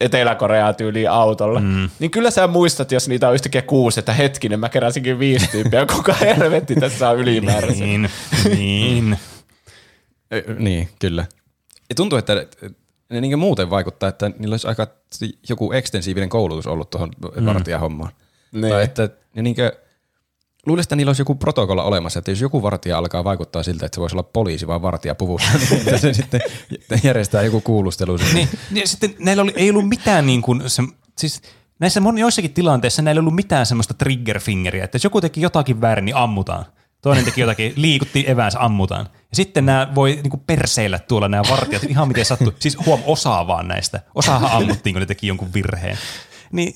[0.01, 1.91] Etelä-Koreaa tyyliin autolla, mm.
[1.99, 5.87] niin kyllä sä muistat, jos niitä on yhtäkkiä kuusi, että hetkinen, mä keräsinkin viisi tyyppiä,
[5.87, 7.89] kuka helvetti tässä on ylimääräisen.
[7.89, 8.11] Niin,
[8.45, 9.19] niin.
[10.59, 11.25] niin, kyllä.
[11.89, 12.47] Ja tuntuu, että
[13.11, 14.87] ne niin muuten vaikuttaa, että niillä olisi aika
[15.49, 17.47] joku ekstensiivinen koulutus ollut tuohon mm.
[17.47, 18.13] vartijahommaan.
[18.53, 18.69] Niin.
[18.69, 19.73] Tai että ne niin kuin,
[20.67, 23.97] Luulisin, että niillä olisi joku protokolla olemassa, että jos joku vartija alkaa vaikuttaa siltä, että
[23.97, 26.41] se voisi olla poliisi vai vartija puvussa, niin että se sitten
[27.03, 28.19] järjestää joku kuulustelu.
[28.35, 30.83] Niin, niin sitten näillä oli, ei ollut mitään niin kuin, se,
[31.19, 31.43] siis
[31.79, 35.81] näissä moni, joissakin tilanteissa näillä ei ollut mitään semmoista triggerfingeriä, että jos joku teki jotakin
[35.81, 36.65] väärin, niin ammutaan.
[37.03, 39.09] Toinen teki jotakin, liikutti eväänsä, ammutaan.
[39.13, 42.53] Ja sitten nämä voi niinku perseillä tuolla nämä vartijat ihan miten sattuu.
[42.59, 44.01] Siis huom, osaa vaan näistä.
[44.15, 45.99] Osaahan ammuttiin, kun ne teki jonkun virheen.
[46.53, 46.75] Niin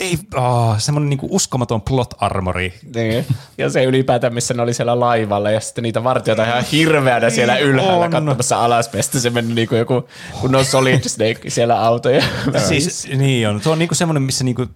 [0.00, 2.74] ei, oh, semmoinen niinku uskomaton plot armori.
[2.94, 3.26] Niin.
[3.58, 7.54] Ja se ylipäätään, missä ne oli siellä laivalla ja sitten niitä vartijoita ihan hirveänä siellä
[7.54, 8.10] niin ylhäällä on.
[8.10, 9.04] katsomassa alaspäin.
[9.04, 10.08] Sitten se meni niinku joku,
[10.40, 12.22] kun on Solid Snake siellä autoja.
[12.68, 13.60] siis, niin on.
[13.60, 14.66] Tuo on niinku semmoinen, missä niinku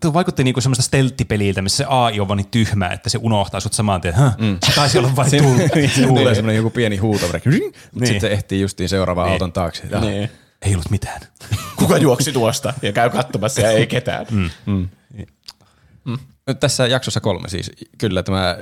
[0.00, 3.60] tuo vaikutti niinku semmoista stelttipeliltä, missä se AI on vaan niin tyhmä, että se unohtaa
[3.60, 4.14] sut saman tien.
[4.38, 4.58] Mm.
[4.66, 5.62] Se taisi olla vain tullut.
[6.18, 7.72] Tulee semmoinen joku pieni huuto, niin.
[7.94, 9.32] sitten se ehtii justiin seuraavaan niin.
[9.32, 9.82] auton taakse.
[10.00, 10.30] Niin
[10.62, 11.20] ei ollut mitään.
[11.78, 14.26] Kuka juoksi tuosta ja käy katsomassa ja ei ketään.
[14.30, 14.50] Mm.
[14.66, 14.88] Mm.
[16.04, 16.18] Mm.
[16.60, 18.56] Tässä jaksossa kolme siis kyllä tämä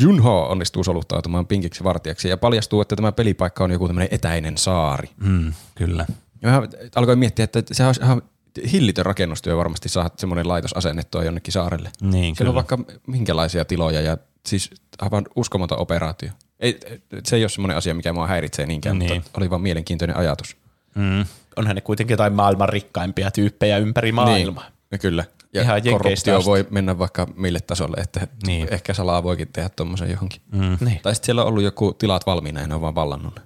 [0.00, 5.08] Junho onnistuu soluttautumaan pinkiksi vartijaksi ja paljastuu, että tämä pelipaikka on joku tämmöinen etäinen saari.
[5.16, 6.06] Mm, kyllä.
[6.42, 6.62] Ja mä
[6.94, 8.22] alkoin miettiä, että se on ihan
[8.72, 11.90] hillitön rakennustyö varmasti saa semmoinen laitos asennettua jonnekin saarelle.
[12.00, 16.30] Niin, Siellä on vaikka minkälaisia tiloja ja siis aivan uskomaton operaatio.
[16.60, 16.80] Ei,
[17.24, 19.14] se ei ole semmoinen asia, mikä mua häiritsee niinkään, niin.
[19.14, 20.56] mutta oli vaan mielenkiintoinen ajatus.
[20.94, 21.24] Mm.
[21.56, 24.64] Onhan ne kuitenkin jotain maailman rikkaimpia tyyppejä ympäri maailmaa.
[24.90, 25.24] Niin, kyllä.
[25.54, 26.46] Ja Ihan korruptio asti.
[26.46, 28.68] voi mennä vaikka mille tasolle, että niin.
[28.70, 30.40] ehkä salaa voikin tehdä tuommoisen johonkin.
[30.52, 30.76] Mm.
[30.80, 31.00] Niin.
[31.02, 33.40] Tai sitten siellä on ollut joku tilat valmiina ja ne on vaan vallannut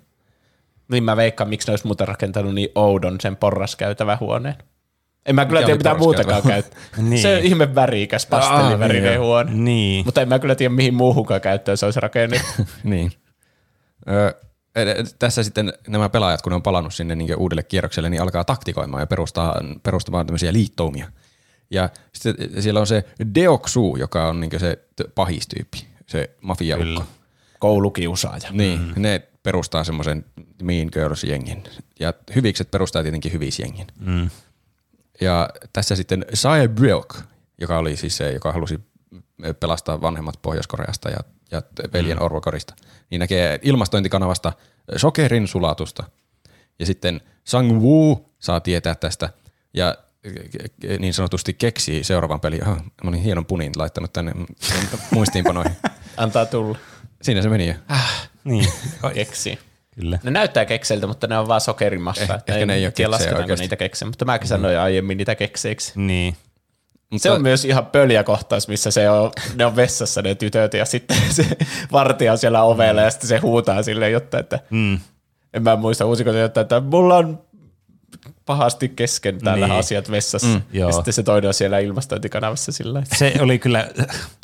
[0.88, 4.54] Niin mä veikkaan, miksi ne olisi muuten rakentanut niin oudon sen porraskäytävä huoneen.
[5.26, 6.80] En mä kyllä tiedä mitään muutakaan käyttää.
[6.96, 7.22] niin.
[7.22, 9.52] Se on ihme värikäs pastellivärinen niin, huone.
[9.54, 10.04] Niin.
[10.04, 12.66] Mutta en mä kyllä tiedä mihin muuhunkaan käyttöön se olisi rakennettu.
[12.84, 13.12] niin.
[15.18, 19.00] Tässä sitten nämä pelaajat, kun ne on palannut sinne niin uudelle kierrokselle, niin alkaa taktikoimaan
[19.00, 21.12] ja perustaa, perustamaan tämmöisiä liittoumia.
[21.70, 24.78] Ja sitten siellä on se Deoksu, joka on niin se
[25.14, 27.04] pahistyyppi, se mafiaukko.
[27.58, 28.48] Koulukiusaaja.
[28.50, 29.02] Niin, mm.
[29.02, 30.24] ne perustaa semmoisen
[30.62, 31.68] Mean Girls-jengin.
[32.00, 33.86] Ja hyvikset perustaa tietenkin hyvisjengin.
[34.00, 34.30] Mm.
[35.20, 37.16] Ja tässä sitten Sae Bryok,
[37.60, 38.80] joka oli siis se, joka halusi
[39.60, 41.18] pelastaa vanhemmat Pohjois-Koreasta ja
[41.50, 42.24] ja veljen mm.
[42.24, 42.74] Orvokorista,
[43.10, 44.52] niin näkee ilmastointikanavasta
[44.96, 46.04] sokerin sulatusta.
[46.78, 49.30] Ja sitten Sang Woo saa tietää tästä
[49.74, 49.96] ja
[50.98, 52.68] niin sanotusti keksii seuraavan pelin.
[52.68, 54.32] Oh, mä olin hienon punin laittanut tänne
[55.10, 55.76] muistiinpanoihin.
[56.16, 56.78] Antaa tulla.
[57.22, 57.74] Siinä se meni jo.
[57.88, 58.68] Ah, niin,
[59.14, 59.58] keksi.
[59.94, 60.18] Kyllä.
[60.22, 62.22] Ne näyttää kekseiltä, mutta ne on vaan sokerimassa.
[62.22, 64.82] Eh, ehkä ei, ne ei ole keksejä niitä keksejä, mutta mäkin sanoin mm.
[64.82, 65.92] aiemmin niitä kekseiksi.
[65.96, 66.36] Niin.
[67.10, 70.74] Mutta se on myös ihan pöliä kohtaus, missä se on, ne on vessassa ne tytöt
[70.74, 71.46] ja sitten se
[71.92, 74.98] vartija on siellä ovella ja sitten se huutaa silleen, jotta, että mm.
[75.54, 77.46] en mä muista uusiko se, jotta, että mulla on
[78.46, 79.78] pahasti kesken täällä niin.
[79.78, 80.48] asiat vessassa.
[80.48, 83.88] Mm, ja sitten se toinen on siellä ilmastointikanavassa sillä Se oli kyllä...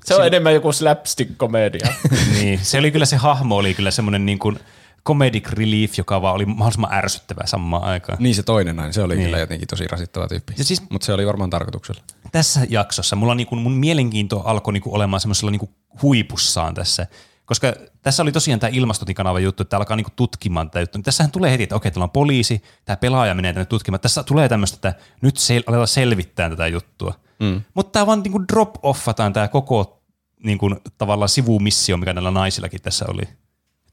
[0.04, 1.92] se on enemmän joku slapstick-komedia.
[2.40, 4.58] niin, se oli kyllä se hahmo oli kyllä semmoinen niin kuin–
[5.06, 8.18] comedic relief, joka vaan oli mahdollisimman ärsyttävä samaan aikaan.
[8.20, 9.24] Niin se toinen näin, se oli niin.
[9.24, 10.54] kyllä jotenkin tosi rasittava tyyppi.
[10.56, 12.02] siis, Mutta se oli varmaan tarkoituksella.
[12.32, 15.70] Tässä jaksossa mulla niinku, mun mielenkiinto alkoi niinku olemaan semmoisella niinku
[16.02, 17.06] huipussaan tässä,
[17.44, 21.02] koska tässä oli tosiaan tämä ilmastotikanava juttu, että alkaa niinku tutkimaan tätä juttua.
[21.02, 24.00] Tässähän tulee heti, että okei, täällä on poliisi, tämä pelaaja menee tänne tutkimaan.
[24.00, 27.14] Tässä tulee tämmöistä, että nyt sel- aletaan selvittää tätä juttua.
[27.40, 27.62] Mm.
[27.74, 30.02] Mutta tämä vaan niinku drop-offataan tämä koko
[30.44, 33.22] niinku, tavallaan sivumissio, mikä näillä naisillakin tässä oli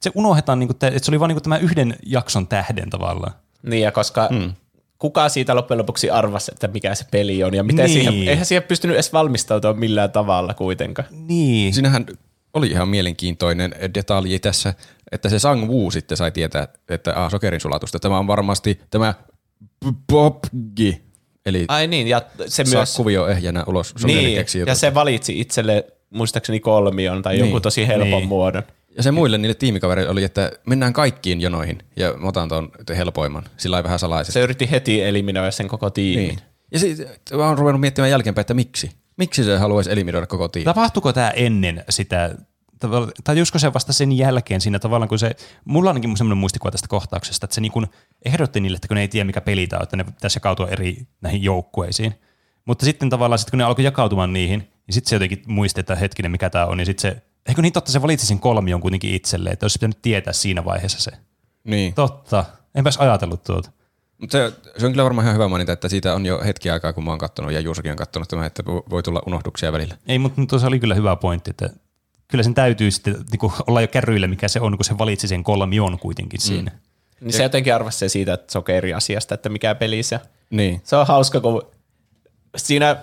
[0.01, 3.33] se unohdetaan, niin kuin, että se oli vain niin tämä yhden jakson tähden tavallaan.
[3.63, 4.53] Niin, ja koska mm.
[4.99, 7.93] kuka siitä loppujen lopuksi arvasi, että mikä se peli on, ja miten niin.
[7.93, 11.07] siihen, eihän siihen pystynyt edes valmistautumaan millään tavalla kuitenkaan.
[11.11, 11.73] Niin.
[11.73, 12.05] Siinähän
[12.53, 14.73] oli ihan mielenkiintoinen detalji tässä,
[15.11, 17.99] että se Sang Woo sitten sai tietää, että ah, sokerin sulatusta.
[17.99, 19.13] Tämä on varmasti tämä
[20.11, 21.01] Bobgi,
[21.45, 22.95] eli Ai niin, ja se saa myös...
[22.95, 27.39] kuvio ehjänä ulos Niin, ja se valitsi itselle muistaakseni kolmion tai niin.
[27.39, 28.27] jonkun tosi helpon niin.
[28.27, 28.63] muodon.
[28.97, 33.43] Ja se muille niille tiimikavereille oli, että mennään kaikkiin jonoihin ja mä otan tuon helpoimman.
[33.57, 34.33] Sillä ei vähän salaisesti.
[34.33, 36.27] Se yritti heti eliminoida sen koko tiimin.
[36.27, 36.39] Niin.
[36.71, 38.91] Ja sitten mä oon ruvennut miettimään jälkeenpäin, että miksi?
[39.17, 40.65] Miksi se haluaisi eliminoida koko tiimin?
[40.65, 42.35] Tapahtuiko tämä ennen sitä
[43.23, 45.35] tai jusko se vasta sen jälkeen siinä tavallaan, kun se,
[45.65, 47.87] mulla on ainakin semmoinen muistikuva tästä kohtauksesta, että se niin kuin
[48.25, 50.67] ehdotti niille, että kun ne ei tiedä mikä peli tämä on, että ne pitäisi jakautua
[50.67, 52.13] eri näihin joukkueisiin.
[52.65, 55.95] Mutta sitten tavallaan, sit kun ne alkoi jakautumaan niihin, niin sitten se jotenkin muisti, että
[55.95, 59.13] hetkinen, mikä tämä on, niin sitten se, eikö niin totta, se valitsi sen kolmion kuitenkin
[59.13, 61.11] itselleen, että olisi pitänyt tietää siinä vaiheessa se.
[61.63, 61.93] Niin.
[61.93, 62.45] Totta,
[62.75, 63.71] enpäs ajatellut tuota.
[64.17, 66.93] Mutta se, se on kyllä varmaan ihan hyvä mainita, että siitä on jo hetki aikaa,
[66.93, 69.97] kun mä oon kattonut ja Juusakin on kattonut tämän, että vo- voi tulla unohduksia välillä.
[70.07, 71.69] Ei, mutta tuossa oli kyllä hyvä pointti, että
[72.27, 75.27] kyllä sen täytyy sitten niin kuin olla jo kärryillä, mikä se on, kun se valitsi
[75.27, 76.71] sen kolmion kuitenkin siinä.
[77.21, 80.19] Niin se jotenkin arvasi siitä, että se on eri asiasta, että mikä peli se.
[80.49, 80.81] Niin.
[80.83, 81.61] Se on hauska, kun
[82.57, 82.95] siinä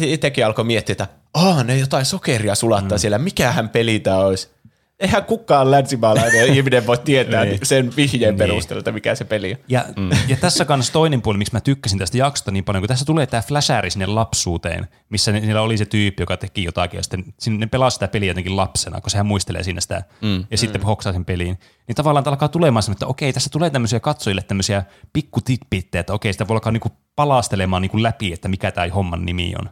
[0.00, 3.00] itsekin alkoi miettiä, että Aa, ne jotain sokeria sulattaa mm.
[3.00, 4.54] siellä, mikähän peli tämä olisi.
[5.00, 9.58] Eihän kukaan länsimaalainen ihminen voi tietää sen vihjeen perusteella, että mikä se peli on.
[9.68, 10.10] Ja, mm.
[10.28, 13.26] ja tässä kanssa toinen puoli, miksi mä tykkäsin tästä jaksosta niin paljon, kun tässä tulee
[13.26, 17.24] tämä flashääri sinne lapsuuteen, missä ne, niillä oli se tyyppi, joka teki jotakin, ja sitten
[17.38, 20.44] sinne ne pelaa sitä peliä jotenkin lapsena, kun sehän muistelee siinä sitä, mm.
[20.50, 20.84] ja sitten mm.
[20.84, 21.58] hoksaa sen peliin.
[21.88, 24.82] Niin tavallaan alkaa tulemaan semmoinen, että okei, tässä tulee tämmöisiä katsojille tämmöisiä
[25.12, 29.54] pikkutippittejä, että okei, sitä voi alkaa niinku palastelemaan niinku läpi, että mikä tämä homman nimi
[29.58, 29.70] on.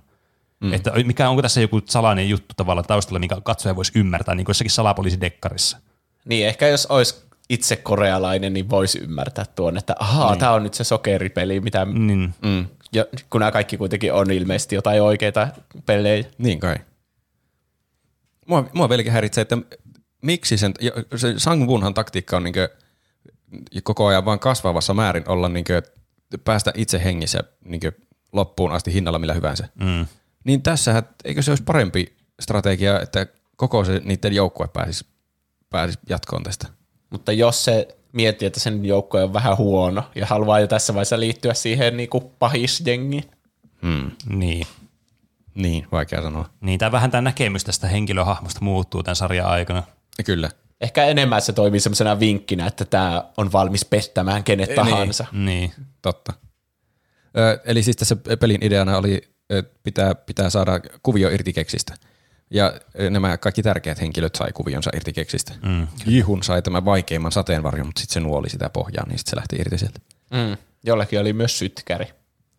[0.63, 0.73] Mm.
[0.73, 4.51] Että mikä, onko tässä joku salainen juttu tavallaan taustalla, minkä katsoja voisi ymmärtää, niin kuin
[4.51, 5.79] jossakin salapoliisidekkarissa.
[6.25, 7.15] Niin, ehkä jos olisi
[7.49, 10.39] itse korealainen, niin voisi ymmärtää tuon, että ahaa, niin.
[10.39, 11.85] tämä on nyt se sokeripeli, mitä...
[11.85, 12.35] Niin.
[12.43, 12.67] Mm.
[12.93, 15.49] Ja, kun nämä kaikki kuitenkin on ilmeisesti jotain oikeita
[15.87, 16.25] pelejä.
[16.39, 16.77] Niin kai.
[18.47, 19.59] Mua, mua vieläkin häiritsee, että
[20.23, 20.75] miksi sen,
[21.17, 22.69] se Sangwunhan taktiikka on niinkö
[23.83, 25.83] koko ajan vaan kasvavassa määrin olla niinkö,
[26.45, 27.93] päästä itse hengissä niinkö
[28.33, 29.69] loppuun asti hinnalla millä hyvänsä.
[29.75, 30.07] Mm.
[30.45, 33.26] Niin tässähän, eikö se olisi parempi strategia, että
[33.57, 35.07] koko se niiden joukkue pääsisi,
[35.70, 36.68] pääsisi jatkoon tästä?
[37.11, 41.20] Mutta jos se miettii, että sen joukko on vähän huono ja haluaa jo tässä vaiheessa
[41.20, 43.24] liittyä siihen niin kuin pahisjengiin,
[43.82, 44.11] Hmm.
[44.28, 44.66] Niin.
[45.55, 46.49] Niin, vaikea sanoa.
[46.61, 49.82] Niin, tämä vähän tämä näkemys tästä henkilöhahmosta muuttuu tämän sarjan aikana.
[50.26, 50.51] Kyllä.
[50.80, 55.26] ehkä enemmän se toimii semmoisena vinkkinä, että tämä on valmis pettämään kenet tahansa.
[55.32, 55.72] Niin.
[56.03, 56.32] Totta.
[57.38, 59.22] Ö, eli siis tässä pelin ideana oli,
[59.82, 61.94] pitää, pitää saada kuvio irti keksistä.
[62.50, 62.80] Ja
[63.11, 65.53] nämä kaikki tärkeät henkilöt sai kuvionsa irti keksistä.
[65.62, 65.86] Mm.
[66.07, 69.57] Jihun sai tämän vaikeimman sateenvarjon, mutta sitten se nuoli sitä pohjaa, niin sitten se lähti
[69.57, 69.98] irti sieltä.
[70.30, 70.57] Mm.
[70.84, 72.05] Jollekin oli myös sytkäri.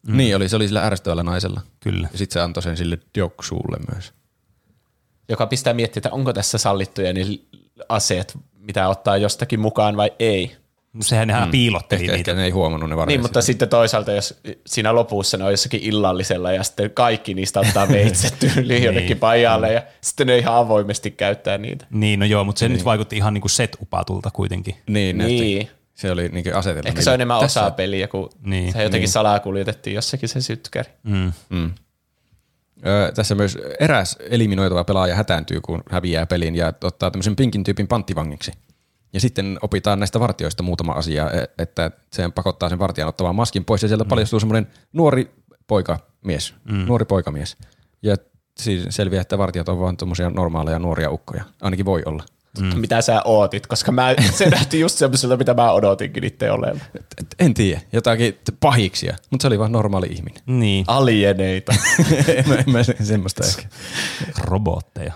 [0.07, 0.17] Mm.
[0.17, 1.61] Niin oli, se oli sillä ärsyttävällä naisella.
[1.79, 2.07] Kyllä.
[2.11, 4.13] Ja sitten se antoi sen sille Dioksuulle myös.
[5.29, 7.47] joka pistää miettiä, että onko tässä sallittuja niin
[7.89, 10.55] aseet, mitä ottaa jostakin mukaan vai ei.
[11.01, 11.51] Sehän nehän mm.
[11.51, 12.31] piilotteli Ehkä, niitä.
[12.31, 13.05] ehkä ne ei huomannut ne.
[13.05, 17.59] Niin, mutta sitten toisaalta, jos siinä lopussa ne on jossakin illallisella ja sitten kaikki niistä
[17.59, 21.85] ottaa veitset tyyliin jonnekin pajalle ja sitten ne ihan avoimesti käyttää niitä.
[21.89, 22.73] Niin, no joo, mutta se niin.
[22.77, 24.75] nyt vaikutti ihan niinku set-upatulta kuitenkin.
[24.87, 25.41] Niin, näytti.
[25.41, 25.69] Niin.
[25.93, 26.87] Se oli niin asetelma.
[26.89, 30.41] Ehkä se on enemmän Tässä- osa peliä, kun Niin, se jotenkin salaa kuljetettiin jossakin se
[30.41, 30.89] sytkäri.
[31.03, 31.31] Mm.
[31.49, 31.71] Mm.
[32.85, 37.87] Öö, tässä myös eräs eliminoitava pelaaja hätääntyy, kun häviää pelin ja ottaa tämmöisen pinkin tyypin
[37.87, 38.51] panttivangiksi.
[39.13, 43.65] Ja sitten opitaan näistä vartioista muutama asia, e- että se pakottaa sen vartijan ottamaan maskin
[43.65, 45.31] pois ja sieltä paljastuu semmoinen nuori
[45.67, 46.85] poikamies, mm.
[46.85, 47.57] nuori poikamies.
[48.03, 48.15] Ja
[48.59, 51.43] siis selviää, että vartijat on vaan tuommoisia normaaleja nuoria ukkoja.
[51.61, 52.23] Ainakin voi olla.
[52.59, 52.79] Mm.
[52.79, 56.81] Mitä sä ootit, koska mä, se nähti just semmoiselta, mitä mä odotinkin itse olevan.
[57.39, 60.43] En tiedä, jotakin pahiksia, mutta se oli vaan normaali ihminen.
[60.45, 61.73] Niin, Alieneita.
[62.37, 63.61] en mä, en mä se- semmoista ehkä.
[64.37, 65.13] robotteja.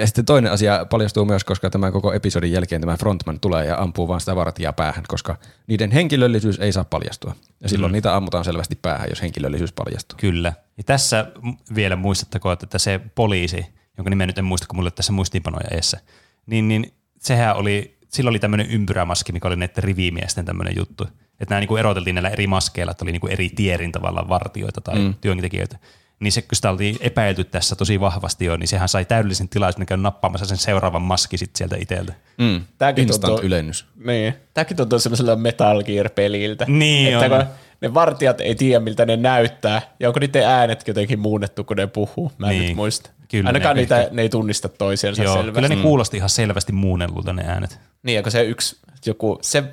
[0.00, 3.78] Ja sitten toinen asia paljastuu myös, koska tämän koko episodin jälkeen tämä frontman tulee ja
[3.78, 7.34] ampuu vaan sitä vartijaa päähän, koska niiden henkilöllisyys ei saa paljastua.
[7.60, 7.92] Ja silloin mm.
[7.92, 10.16] niitä ammutaan selvästi päähän, jos henkilöllisyys paljastuu.
[10.20, 10.52] Kyllä.
[10.76, 11.26] Ja tässä
[11.74, 13.66] vielä muistattako, että se poliisi,
[13.98, 16.00] jonka nimeä nyt en muista, kun ole tässä muistiinpanoja eessä,
[16.46, 21.08] niin, niin sehän oli, sillä oli tämmöinen ympyrämaski, mikä oli näiden rivimiesten tämmöinen juttu.
[21.40, 24.98] Että nämä niinku eroteltiin näillä eri maskeilla, että oli niinku eri tierin tavallaan vartioita tai
[24.98, 25.14] mm.
[25.20, 25.78] työntekijöitä.
[26.20, 29.86] Niin se, kun sitä oltiin epäilty tässä tosi vahvasti jo, niin sehän sai täydellisen tilaisuuden
[29.86, 32.12] käydä nappaamassa sen seuraavan maski sit sieltä itseltä.
[32.38, 32.60] Mm.
[32.78, 33.86] Tääkin Instant tuntuu- ylennys.
[34.04, 34.34] Niin.
[34.54, 36.64] Tämäkin tuntuu semmoisella Metal Gear-peliltä.
[36.68, 37.46] Niin että on.
[37.46, 41.76] kun ne vartijat ei tiedä, miltä ne näyttää, ja onko niiden äänet jotenkin muunnettu, kun
[41.76, 42.32] ne puhuu.
[42.38, 42.68] Mä en Niin.
[42.68, 43.10] nyt muista.
[43.30, 45.54] Kyllä Ainakaan ne niitä, ehkä- ne ei tunnista toisiansa Joo, selvästi.
[45.54, 47.78] kyllä ne kuulosti ihan selvästi muunnellulta ne äänet.
[48.02, 48.76] Niin, ja kun se yksi,
[49.06, 49.64] joku, se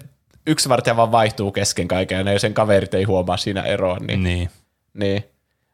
[0.48, 4.24] yksi vartija vaan vaihtuu kesken kaiken, ja ne sen kaverit ei huomaa siinä eroa, niin,
[4.24, 4.50] niin.
[4.94, 5.24] Niin.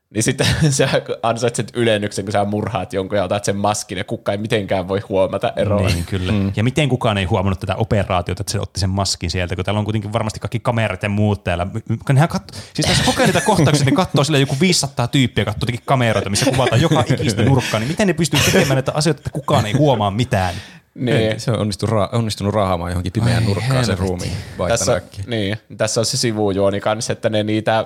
[0.09, 0.89] niin, sitten sä
[1.23, 4.99] ansaitset ylennyksen, kun sä murhaat jonkun ja otat sen maskin, ja kukaan ei mitenkään voi
[5.09, 5.87] huomata eroa.
[5.87, 6.31] Niin, kyllä.
[6.31, 6.51] Mm.
[6.55, 9.79] Ja miten kukaan ei huomannut tätä operaatiota, että se otti sen maskin sieltä, kun täällä
[9.79, 11.67] on kuitenkin varmasti kaikki kamerat ja muut täällä.
[12.13, 15.85] Nehän katso, siis tässä kokee niitä kohtauksia, ne katsoo sillä joku 500 tyyppiä, katsoo jotenkin
[15.85, 19.65] kameroita, missä kuvataan joka ikistä nurkkaa, niin miten ne pystyy tekemään näitä asioita, että kukaan
[19.65, 20.55] ei huomaa mitään?
[20.95, 21.17] Niin.
[21.17, 24.31] Ei, se on onnistunut, ra- onnistunut raahaamaan johonkin pimeään Ai nurkkaan sen ruumiin.
[24.67, 25.23] tässä, äkkiä.
[25.27, 27.85] niin, tässä on se sivujuoni kanssa, että ne niitä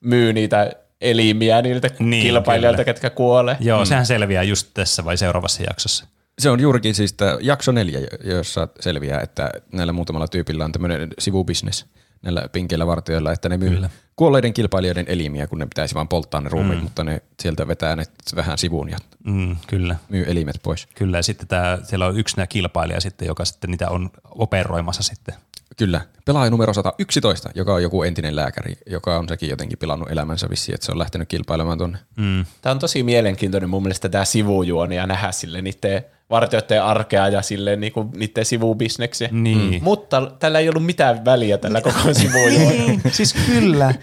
[0.00, 2.84] myy niitä elimiä niiltä Niin, kilpailijoilta, kyllä.
[2.84, 3.56] ketkä kuolee.
[3.60, 3.86] Joo, mm.
[3.86, 6.06] sehän selviää just tässä vai seuraavassa jaksossa.
[6.38, 11.86] Se on juurikin siis jakso neljä, jossa selviää, että näillä muutamalla tyypillä on tämmöinen sivubisnes
[12.24, 13.90] näillä pinkeillä vartijoilla, että ne myy Kyllä.
[14.16, 16.82] kuolleiden kilpailijoiden elimiä, kun ne pitäisi vaan polttaa ne ruumiit, mm.
[16.82, 18.04] mutta ne sieltä vetää ne
[18.36, 19.96] vähän sivuun ja mm, kyllä.
[20.08, 20.86] myy elimet pois.
[20.94, 25.02] Kyllä, ja sitten tää, siellä on yksi nämä kilpailija sitten, joka sitten niitä on operoimassa
[25.02, 25.34] sitten.
[25.76, 26.00] Kyllä.
[26.24, 30.74] Pelaaja numero 111, joka on joku entinen lääkäri, joka on sekin jotenkin pilannut elämänsä vissiin,
[30.74, 31.98] että se on lähtenyt kilpailemaan tuonne.
[32.16, 32.44] Mm.
[32.62, 37.42] Tämä on tosi mielenkiintoinen mun mielestä tämä sivujuoni ja nähdä sille niiden vartijoiden arkea ja
[37.42, 39.28] sille niinku niiden sivubisneksiä.
[39.32, 39.70] Niin.
[39.70, 39.80] Mm.
[39.82, 42.82] Mutta tällä ei ollut mitään väliä tällä koko sivujuonella.
[42.86, 43.94] niin, siis kyllä.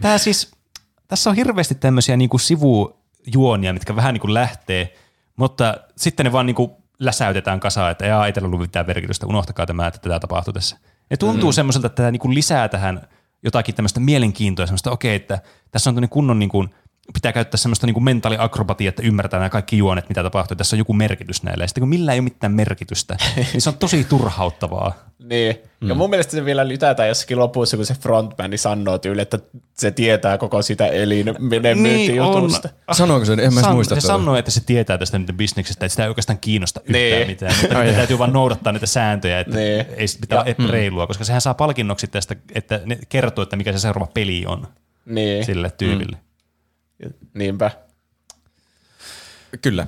[0.00, 0.50] Tää siis,
[1.08, 4.94] tässä on hirveästi tämmöisiä niinku sivujuonia, mitkä vähän niinku lähtee,
[5.36, 9.86] mutta sitten ne vaan niinku läsäytetään kasaan, että ei tällä ollut mitään merkitystä, unohtakaa tämä,
[9.86, 10.76] että tätä tapahtuu tässä.
[11.10, 11.54] Ne tuntuu mm.
[11.54, 13.08] semmoiselta, että tämä niinku lisää tähän
[13.42, 15.38] jotakin tämmöistä mielenkiintoa, semmoista okei, okay, että
[15.70, 16.68] tässä on kunnon niin kuin,
[17.12, 20.56] pitää käyttää semmoista niin mentaaliakrobatia, että ymmärtää nämä kaikki juonet, mitä tapahtuu.
[20.56, 21.64] Tässä on joku merkitys näille.
[21.64, 23.16] Ja sitten kun millä ei ole mitään merkitystä,
[23.52, 24.92] niin se on tosi turhauttavaa.
[25.18, 25.56] niin.
[25.80, 25.88] Mm.
[25.88, 29.38] Ja mun mielestä se vielä lytätään jossakin lopussa, kun se frontmani sanoo tyyli, että
[29.74, 32.68] se tietää koko sitä elinmyyntijutusta.
[32.68, 33.32] Niin Sanoiko se?
[33.32, 33.94] En mä San, muista.
[33.94, 37.26] Se sanoo, että se tietää tästä niiden bisneksestä, että sitä ei oikeastaan kiinnosta yhtään niin.
[37.26, 37.54] mitään.
[37.60, 39.86] Mutta Ai täytyy vaan noudattaa niitä sääntöjä, että niin.
[39.96, 40.70] ei pitää olla mm.
[40.70, 44.68] reilua, koska sehän saa palkinnoksi tästä, että ne kertoo, että mikä se seuraava peli on
[45.06, 45.44] niin.
[45.44, 46.16] sille tyypille.
[46.16, 46.27] Mm.
[47.34, 47.70] Niinpä.
[49.62, 49.86] Kyllä.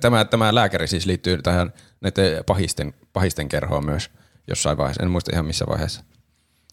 [0.00, 4.10] Tämä, tämä lääkäri siis liittyy tähän näiden pahisten, pahisten kerhoon myös
[4.48, 6.04] jossain vaiheessa, en muista ihan missä vaiheessa.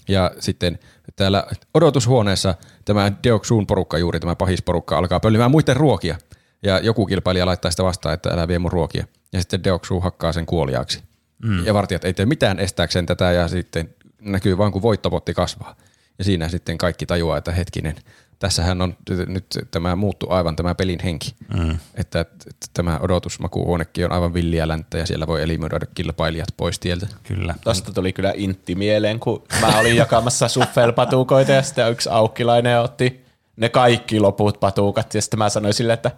[0.07, 0.79] Ja sitten
[1.15, 6.17] täällä odotushuoneessa tämä Deoksuun porukka, juuri tämä pahisporukka, alkaa pöllimään muiden ruokia.
[6.63, 9.05] Ja joku kilpailija laittaa sitä vastaan, että älä vie mun ruokia.
[9.33, 11.03] Ja sitten Deoksu hakkaa sen kuoliaaksi.
[11.43, 11.65] Mm.
[11.65, 15.75] Ja vartijat ei tee mitään estääkseen tätä ja sitten näkyy vaan kun voittopotti kasvaa.
[16.17, 17.95] Ja siinä sitten kaikki tajuaa, että hetkinen,
[18.43, 18.95] tässähän on
[19.27, 21.35] nyt tämä muuttu aivan tämä pelin henki.
[21.53, 21.77] Mm.
[21.95, 27.07] Että, että, tämä odotusmakuuhuonekin on aivan villiä länttä ja siellä voi eliminoida kilpailijat pois tieltä.
[27.23, 27.55] Kyllä.
[27.63, 33.25] Tosta tuli kyllä intti mieleen, kun mä olin jakamassa suffelpatukoita ja sitten yksi aukkilainen otti
[33.55, 36.11] ne kaikki loput patukat ja sitten mä sanoin sille, että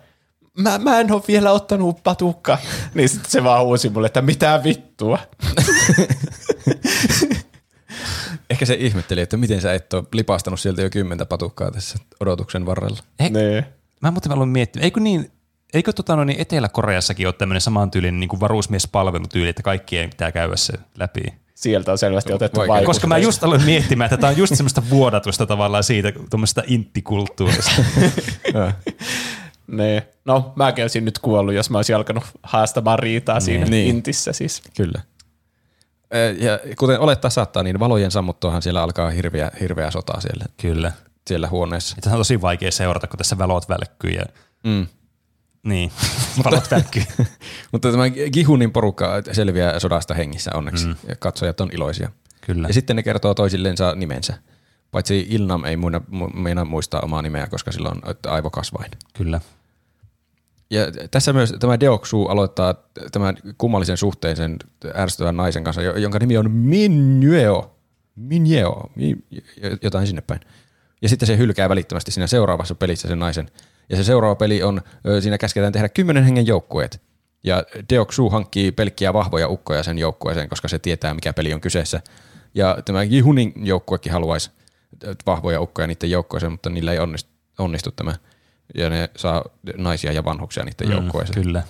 [0.57, 2.57] mä, mä en ole vielä ottanut patukkaa.
[2.93, 5.19] Niin sitten se vaan huusi mulle, että mitä vittua.
[8.49, 12.65] Ehkä se ihmetteli, että miten sä et ole lipastanut sieltä jo kymmentä patukkaa tässä odotuksen
[12.65, 12.97] varrella.
[13.19, 13.73] Eh, nee.
[14.01, 15.31] Mä muuten aloin miettiä, eikö niin,
[15.73, 20.73] eikö tota, no niin Etelä-Koreassakin ole tämmöinen samantyylinen niin varusmiespalvelutyyli, että kaikkien pitää käydä se
[20.97, 21.21] läpi?
[21.55, 22.85] Sieltä on selvästi otettu vaikutus.
[22.85, 27.71] Koska mä just aloin miettimään, että tämä on just semmoista vuodatusta tavallaan siitä, tuommoista inttikulttuurista.
[29.67, 30.07] Nee.
[30.25, 33.45] No, mä olisin nyt kuollut, jos mä olisin alkanut haastamaan riitaa niin.
[33.45, 33.89] siinä niin.
[33.89, 34.61] intissä siis.
[34.77, 35.01] Kyllä.
[36.39, 40.91] Ja kuten olettaa saattaa, niin valojen sammuttuahan siellä alkaa hirveä, hirveä sota siellä, Kyllä.
[41.27, 41.95] siellä huoneessa.
[42.01, 44.25] Tämä on tosi vaikea seurata, kun tässä valot välkkyy ja
[44.63, 44.87] mm.
[45.63, 45.91] Niin,
[46.45, 47.03] valot välkkyy.
[47.71, 48.03] Mutta tämä
[48.33, 50.95] Gihunin porukka selviää sodasta hengissä onneksi mm.
[51.07, 52.11] ja katsojat on iloisia.
[52.41, 52.67] Kyllä.
[52.67, 54.37] Ja sitten ne kertoo toisillensa nimensä.
[54.91, 58.91] Paitsi Ilnam ei muina, muistaa omaa nimeä, koska sillä on aivokasvain.
[59.13, 59.41] Kyllä.
[60.69, 62.75] Ja tässä myös tämä Deoksu aloittaa
[63.11, 64.57] tämän kummallisen suhteen sen
[64.95, 67.71] ärsyttävän naisen kanssa, jonka nimi on Minjeo.
[68.15, 68.91] Minjeo,
[69.81, 70.39] jotain sinne päin.
[71.01, 73.51] Ja sitten se hylkää välittömästi siinä seuraavassa pelissä sen naisen.
[73.89, 74.81] Ja se seuraava peli on,
[75.19, 77.01] siinä käsketään tehdä kymmenen hengen joukkueet.
[77.43, 82.01] Ja Deoksu hankkii pelkkiä vahvoja ukkoja sen joukkueeseen, koska se tietää, mikä peli on kyseessä.
[82.53, 84.51] Ja tämä Jihunin joukkuekin haluaisi
[85.25, 88.15] vahvoja ukkoja niiden joukkueeseen, mutta niillä ei onnistu, onnistu tämä
[88.75, 89.43] ja ne saa
[89.77, 91.43] naisia ja vanhuksia niiden mm, joukkoeseen.
[91.43, 91.63] Kyllä.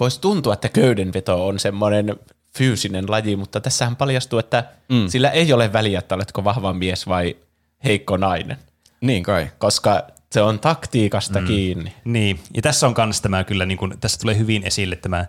[0.00, 2.16] Voisi tuntua, että köydenveto on semmoinen
[2.58, 5.08] fyysinen laji, mutta tässähän paljastuu, että mm.
[5.08, 7.36] sillä ei ole väliä, että oletko vahva mies vai
[7.84, 8.56] heikko nainen.
[9.00, 9.50] Niin kai.
[9.58, 10.02] Koska
[10.32, 11.46] se on taktiikasta mm.
[11.46, 11.94] kiinni.
[12.04, 15.26] Niin, ja tässä on myös tämä kyllä, niin kuin, tässä tulee hyvin esille tämä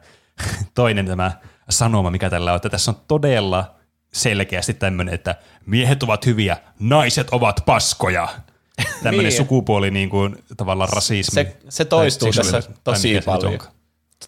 [0.75, 1.31] toinen tämä
[1.69, 3.75] sanoma, mikä tällä on, että tässä on todella
[4.13, 5.35] selkeästi tämmöinen, että
[5.65, 8.29] miehet ovat hyviä, naiset ovat paskoja.
[9.03, 9.37] Tämmöinen niin.
[9.37, 11.33] sukupuoli niin kuin, tavallaan rasismi.
[11.33, 13.59] Se, se toistuu tässä tosi paljon.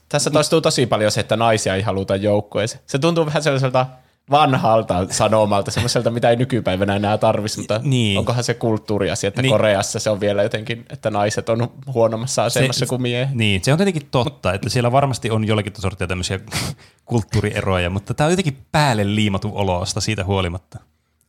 [0.10, 2.84] Tässä toistuu tosi paljon se, että naisia ei haluta joukkueeseen.
[2.86, 3.86] Se tuntuu vähän sellaiselta
[4.32, 8.18] vanhalta sanomalta, semmoiselta, mitä ei nykypäivänä enää tarvitsisi, mutta niin.
[8.18, 9.52] onkohan se kulttuuriasia, että niin.
[9.52, 13.36] Koreassa se on vielä jotenkin, että naiset on huonommassa asemassa se, kuin miehet.
[13.36, 16.40] Niin, se on tietenkin totta, että siellä varmasti on jollakin sortia tämmöisiä
[17.06, 20.80] kulttuurieroja, mutta tämä on jotenkin päälle liimatu olosta siitä huolimatta.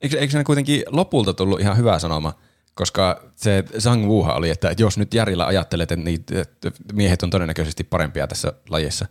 [0.01, 2.33] Eikö, eikö se kuitenkin lopulta tullut ihan hyvä sanoma?
[2.75, 8.27] Koska se Zhang Wuha oli, että jos nyt järjellä ajattelet, että miehet on todennäköisesti parempia
[8.27, 9.07] tässä lajissa,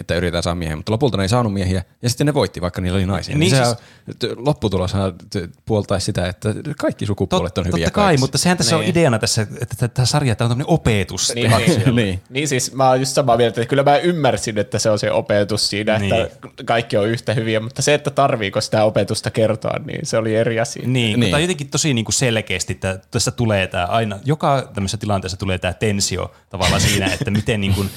[0.00, 2.80] että yritetään saada miehiä, mutta lopulta ne ei saanut miehiä, ja sitten ne voitti, vaikka
[2.80, 3.36] niillä oli naisia.
[3.36, 5.14] Niin Niin, siis- lopputuloshan
[5.66, 8.22] puoltaisi sitä, että kaikki sukupuolet on Tot, hyviä totta kai, kaikissa.
[8.24, 8.90] mutta sehän tässä on Niin.
[8.90, 11.32] ideana tässä, että tämä sarja tämä on tämmöinen opetus.
[11.34, 11.94] Niin, niin.
[11.96, 12.20] niin.
[12.30, 15.10] Niin siis mä oon just samaa mieltä, että kyllä mä ymmärsin, että se on se
[15.10, 16.14] opetus siinä, Niin.
[16.14, 20.36] että kaikki on yhtä hyviä, mutta se, että tarviiko sitä opetusta kertoa, niin se oli
[20.36, 20.82] eri asia.
[20.82, 21.20] Niin, niin.
[21.20, 21.20] Niin.
[21.20, 25.58] mutta jotenkin tosi niin kuin selkeästi, että tässä tulee tämä aina, joka tämmöisessä tilanteessa tulee
[25.58, 27.90] tämä tensio tavallaan siinä, että miten niin kuin,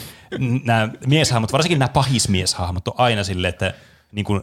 [0.63, 3.73] nämä mieshahmot, varsinkin nämä pahismieshahmot on aina silleen, että
[4.11, 4.41] niin kuin,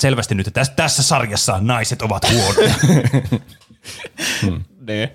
[0.00, 2.74] selvästi nyt, että tässä, tässä sarjassa naiset ovat huonoja.
[4.86, 5.08] Niin.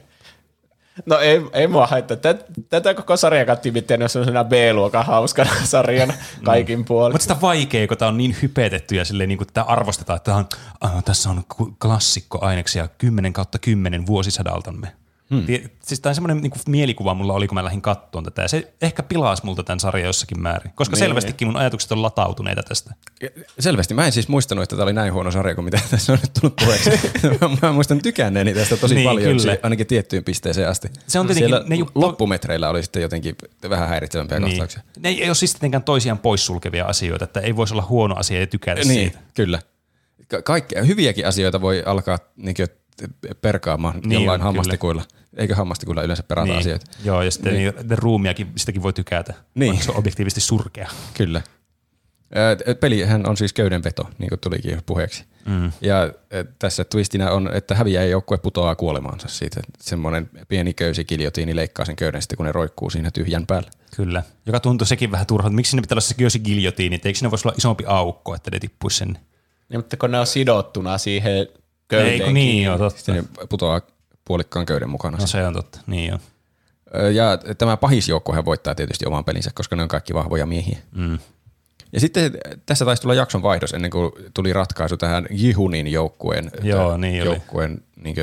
[1.05, 2.17] No ei, ei mua haittaa.
[2.17, 6.13] Tätä, tätä koko sarja kattiin miten on sellaisena B-luokan hauskana sarjana
[6.43, 7.13] kaikin puolin.
[7.13, 10.25] Mutta sitä vaikea, kun tämä on niin hypetetty ja silleen, niin kuin tämä arvostetaan, että
[10.25, 10.47] tämä on,
[10.81, 11.43] ah, tässä on
[11.81, 14.87] klassikkoaineksia 10 kautta 10 vuosisadaltamme.
[15.29, 15.45] Hmm.
[15.83, 18.41] Siis tämä on semmoinen niin mielikuva mulla oli, kun mä lähdin kattoon tätä.
[18.41, 20.71] Ja se ehkä pilasi multa tämän sarjan jossakin määrin.
[20.75, 20.99] Koska Niin.
[20.99, 22.93] selvästikin mun ajatukset on latautuneita tästä.
[23.59, 23.93] Selvästi.
[23.93, 26.31] Mä en siis muistanut, että tämä oli näin huono sarja kuin mitä tässä on nyt
[26.41, 26.89] tullut puheeksi.
[27.61, 29.57] mä muistan tykänneeni tästä tosi Niin, paljon, kyllä.
[29.63, 30.87] ainakin tiettyyn pisteeseen asti.
[31.07, 33.35] Se on tietenkin- Siellä ne ju- loppumetreillä oli sitten jotenkin
[33.69, 34.49] vähän häiritsevämpiä Niin.
[34.49, 34.81] kohtauksia.
[34.99, 38.47] Ne ei ole siis tietenkään toisiaan poissulkevia asioita, että ei voisi olla huono asia ja
[38.47, 39.19] tykätä Niin, siitä.
[39.33, 39.59] kyllä.
[40.27, 42.55] Ka- kaikkea, hyviäkin asioita voi alkaa niin
[43.41, 44.41] perkaamaan Niin, niin, jollain
[44.79, 45.03] kyllä.
[45.39, 46.59] Eikö hammastikuilla yleensä perata Niin.
[46.59, 46.85] asioita?
[47.03, 47.73] Joo, ja sitten niin.
[47.91, 49.83] ruumiakin, sitäkin voi tykätä, Niin.
[49.83, 50.89] se on objektiivisesti surkea.
[51.13, 51.41] Kyllä.
[52.79, 55.23] Pelihän on siis köydenveto, niin kuin tulikin jo puheeksi.
[55.45, 55.71] Mm.
[55.81, 56.13] Ja
[56.59, 59.61] tässä twistinä on, että häviäjä joukkue putoaa kuolemaansa siitä.
[59.79, 63.69] Semmoinen pieni köysi kiljotiini leikkaa sen köyden sitten, kun ne roikkuu siinä tyhjän päällä.
[63.95, 64.23] Kyllä.
[64.45, 65.55] Joka tuntuu sekin vähän turhalta.
[65.55, 66.95] Miksi sinne pitää olla se köysi giljotiini?
[66.95, 69.07] että Eikö sinne voisi olla isompi aukko, että ne tippuisi sen?
[69.69, 71.47] Niin, mutta kun ne on sidottuna siihen Ei,
[71.87, 72.97] köyteen kun niin joo, totta.
[72.97, 73.81] Sitten ne putoaa
[74.29, 75.17] puolikkaan köyden mukana.
[75.17, 76.19] No se on totta, niin joo.
[76.95, 80.77] Ö, Ja tämä pahisjoukkohan voittaa tietysti oman pelinsä, koska ne on kaikki vahvoja miehiä.
[80.91, 81.19] Mm.
[81.93, 82.31] Ja sitten
[82.65, 87.81] tässä taisi tulla jakson vaihdos ennen kuin tuli ratkaisu tähän Jihunin joukkueen, Joo, niin joukkueen
[88.03, 88.15] niin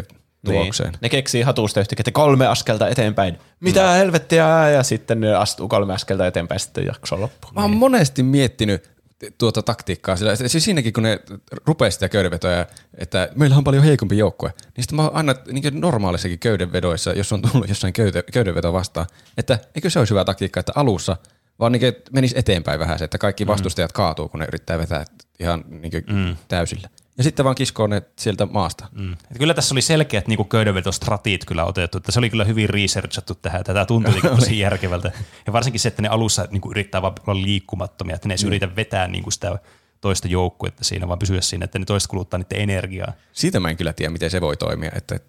[0.44, 0.90] tulokseen.
[0.90, 0.98] Niin.
[1.00, 3.38] Ne keksii hatusta yhtäkkiä, että kolme askelta eteenpäin.
[3.60, 3.92] Mitä mm.
[3.92, 4.70] helvettiä?
[4.70, 7.54] Ja sitten ne astuu kolme askelta eteenpäin sitten jakso loppuun.
[7.54, 8.90] Mä oon monesti miettinyt
[9.38, 11.20] tuota taktiikkaa, sillä siis siinäkin kun ne
[11.66, 12.66] rupeaa sitä köydenvetoa,
[12.98, 17.32] että meillä on paljon heikompi joukkue, niin sitten mä oon aina niin normaalissakin köydenvedoissa, jos
[17.32, 19.06] on tullut jossain köyde, köydenveto vastaan,
[19.38, 21.16] että eikö se olisi hyvä taktiikka, että alussa
[21.58, 25.04] vaan niin menisi eteenpäin vähän se, että kaikki vastustajat kaatuu, kun ne yrittää vetää
[25.40, 26.36] ihan niin mm.
[26.48, 26.88] täysillä.
[27.18, 28.88] Ja sitten vaan kiskoo ne sieltä maasta.
[28.92, 29.12] Mm.
[29.12, 33.34] Et kyllä tässä oli selkeät niin köydenvetostratit kyllä otettu, että se oli kyllä hyvin researchattu
[33.34, 35.12] tähän, että tämä tuntui jotenkin tosi järkevältä.
[35.46, 38.42] Ja varsinkin se, että ne alussa niin kuin yrittää vaan olla liikkumattomia, että ne ei
[38.42, 38.48] mm.
[38.48, 39.58] yritä vetää niin kuin sitä
[40.00, 43.12] toista joukkuetta siinä, vaan pysyä siinä, että ne toista kuluttaa niiden energiaa.
[43.32, 45.20] Siitä mä en kyllä tiedä, miten se voi toimia, että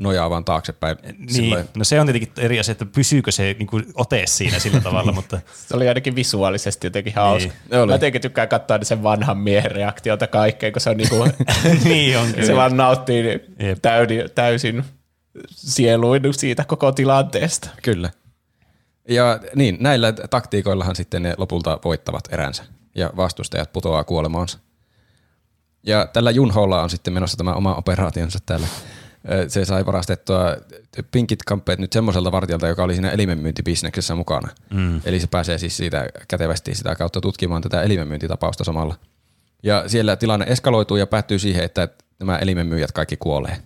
[0.00, 0.96] nojaa vaan taaksepäin.
[1.02, 4.58] Niin, silloin- no se on tietenkin eri asia, että pysyykö se niin kuin ote siinä
[4.58, 7.52] sillä tavalla, mutta Se oli ainakin visuaalisesti jotenkin hauska.
[7.70, 7.86] Niin, oli.
[7.86, 11.24] Mä jotenkin tykkään katsoa sen vanhan miehen reaktiota kaikkeen, kun se on niinku,
[11.84, 13.24] niin on se vaan nauttii
[13.82, 14.84] täysin, täysin
[15.50, 17.68] sieluin siitä koko tilanteesta.
[17.82, 18.10] Kyllä.
[19.08, 24.58] Ja niin, näillä taktiikoillahan sitten ne lopulta voittavat eränsä ja vastustajat putoaa kuolemaansa.
[25.86, 28.66] Ja tällä Junholla on sitten menossa tämä oma operaationsa täällä.
[29.48, 30.56] Se sai varastettua
[31.10, 34.48] pinkit kamppeet nyt semmoiselta vartijalta, joka oli siinä elimenmyyntibisneksessä mukana.
[34.70, 35.00] Mm.
[35.04, 38.94] Eli se pääsee siis siitä kätevästi sitä kautta tutkimaan tätä elimenmyyntitapausta samalla.
[39.62, 43.56] Ja siellä tilanne eskaloituu ja päättyy siihen, että nämä elimenmyyjät kaikki kuolee.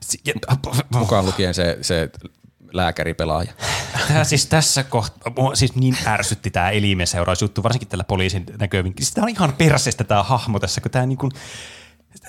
[0.00, 0.22] Si-
[0.98, 2.10] Mukaan lukien se, se
[2.72, 3.52] lääkäripelaaja.
[4.08, 9.14] Tämä siis tässä kohtaa, siis niin ärsytti tämä elimen seurausjuttu, varsinkin tällä poliisin näkövinkkelistä.
[9.14, 11.28] Tämä on ihan perseestä tämä hahmo tässä, kun tämä niinku,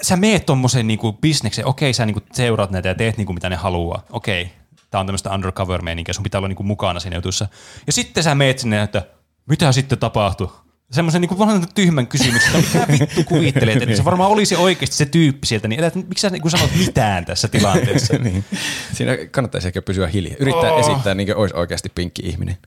[0.01, 3.55] sä meet tuommoisen niinku bisneksen, okei sä niinku seuraat näitä ja teet niinku mitä ne
[3.55, 4.51] haluaa, okei.
[4.91, 7.47] Tämä on tämmöistä undercover meininkiä, sun pitää olla niinku mukana siinä jutussa.
[7.87, 9.01] Ja sitten sä meet sinne, että
[9.49, 10.51] mitä sitten tapahtui?
[10.91, 15.05] Semmoisen niinku vanhan tyhmän kysymyksen, että mitä vittu kuvittelet, että se varmaan olisi oikeasti se
[15.05, 18.13] tyyppi sieltä, niin että miksi sä niinku sanot mitään tässä tilanteessa?
[18.23, 18.45] niin.
[18.93, 20.35] Siinä kannattaisi ehkä pysyä hiljaa.
[20.39, 20.79] Yrittää oh.
[20.79, 22.57] esittää niin kuin olisi oikeasti pinkki ihminen.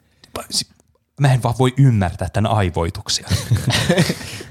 [1.20, 3.28] Mä en vaan voi ymmärtää tämän aivoituksia.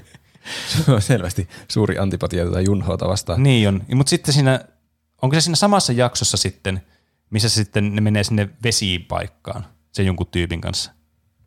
[0.68, 3.42] Se on selvästi suuri antipatia tätä Junhoota vastaan.
[3.42, 4.60] Niin on, mutta sitten siinä,
[5.22, 6.82] onko se siinä samassa jaksossa sitten,
[7.30, 10.92] missä se sitten ne menee sinne vesipaikkaan sen jonkun tyypin kanssa?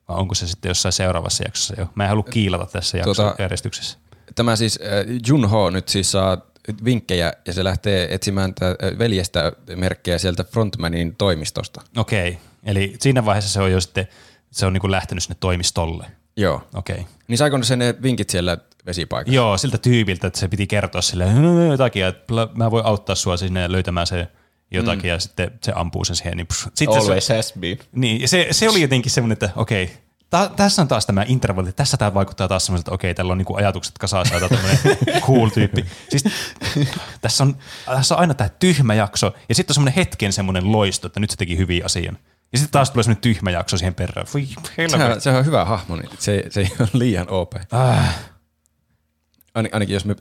[0.08, 1.88] Vai onko se sitten jossain seuraavassa jaksossa jo?
[1.96, 3.98] Mä en halua kiilata tässä Tota- jaksojärjestyksessä.
[4.36, 6.38] Tämä siis äh, Junho nyt siis saa
[6.86, 11.82] vinkkejä ja se lähtee etsimään äh, veljestä merkkejä sieltä frontmanin toimistosta.
[11.98, 14.08] Okei, eli siinä vaiheessa se on jo sitten,
[14.52, 16.06] se on niinku lähtenyt sinne toimistolle.
[16.42, 16.64] Joo.
[16.76, 17.06] Okei.
[17.28, 19.36] Niin saiko se ne vinkit siellä vesipaikassa?
[19.36, 23.38] Joo, siltä tyypiltä, että se piti kertoa sille "No, jotakin, että mä voin auttaa sua
[23.38, 24.28] sinne löytämään se
[24.72, 25.10] jotakin, mm.
[25.10, 26.38] ja sitten se ampuu sen siihen.
[26.38, 27.78] Niin sitten se, Always has been.
[27.92, 29.94] Niin, ja se, se oli jotenkin semmoinen, että okei,
[30.30, 31.72] Ta- tässä on taas tämä intervalli.
[31.72, 34.78] Tässä tämä vaikuttaa taas semmoiselta, että okei, tällä on niinku ajatukset kasassa ja tämmöinen
[35.28, 35.86] cool tyyppi.
[36.10, 36.24] Siis,
[37.22, 41.08] tässä, on, tässä on aina tämä tyhmä jakso ja sitten on semmoinen hetken semmoinen loisto,
[41.08, 42.18] että nyt se teki hyvin asian.
[42.54, 44.28] Ja sitten taas tulee semmoinen tyhmä jakso siihen perään.
[44.34, 44.48] Voi
[44.90, 47.54] Se on, se on hyvä hahmo, niin se, se ei ole liian OP.
[47.72, 48.16] Ah,
[49.56, 50.16] Ain, ainakin jos me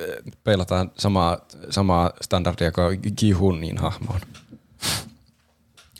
[0.44, 1.38] peilataan samaa,
[1.70, 4.20] samaa standardia kuin Gi-Hunin hahmoon.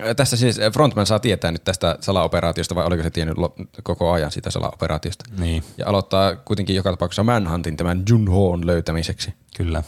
[0.01, 3.37] Ö, Tässä siis Frontman saa tietää nyt tästä salaoperaatiosta, vai oliko se tiennyt
[3.83, 5.25] koko ajan siitä salaoperaatiosta?
[5.39, 9.35] niin, Ja aloittaa kuitenkin joka tapauksessa Manhuntin tämän Junhoon löytämiseksi.
[9.57, 9.83] kyllä.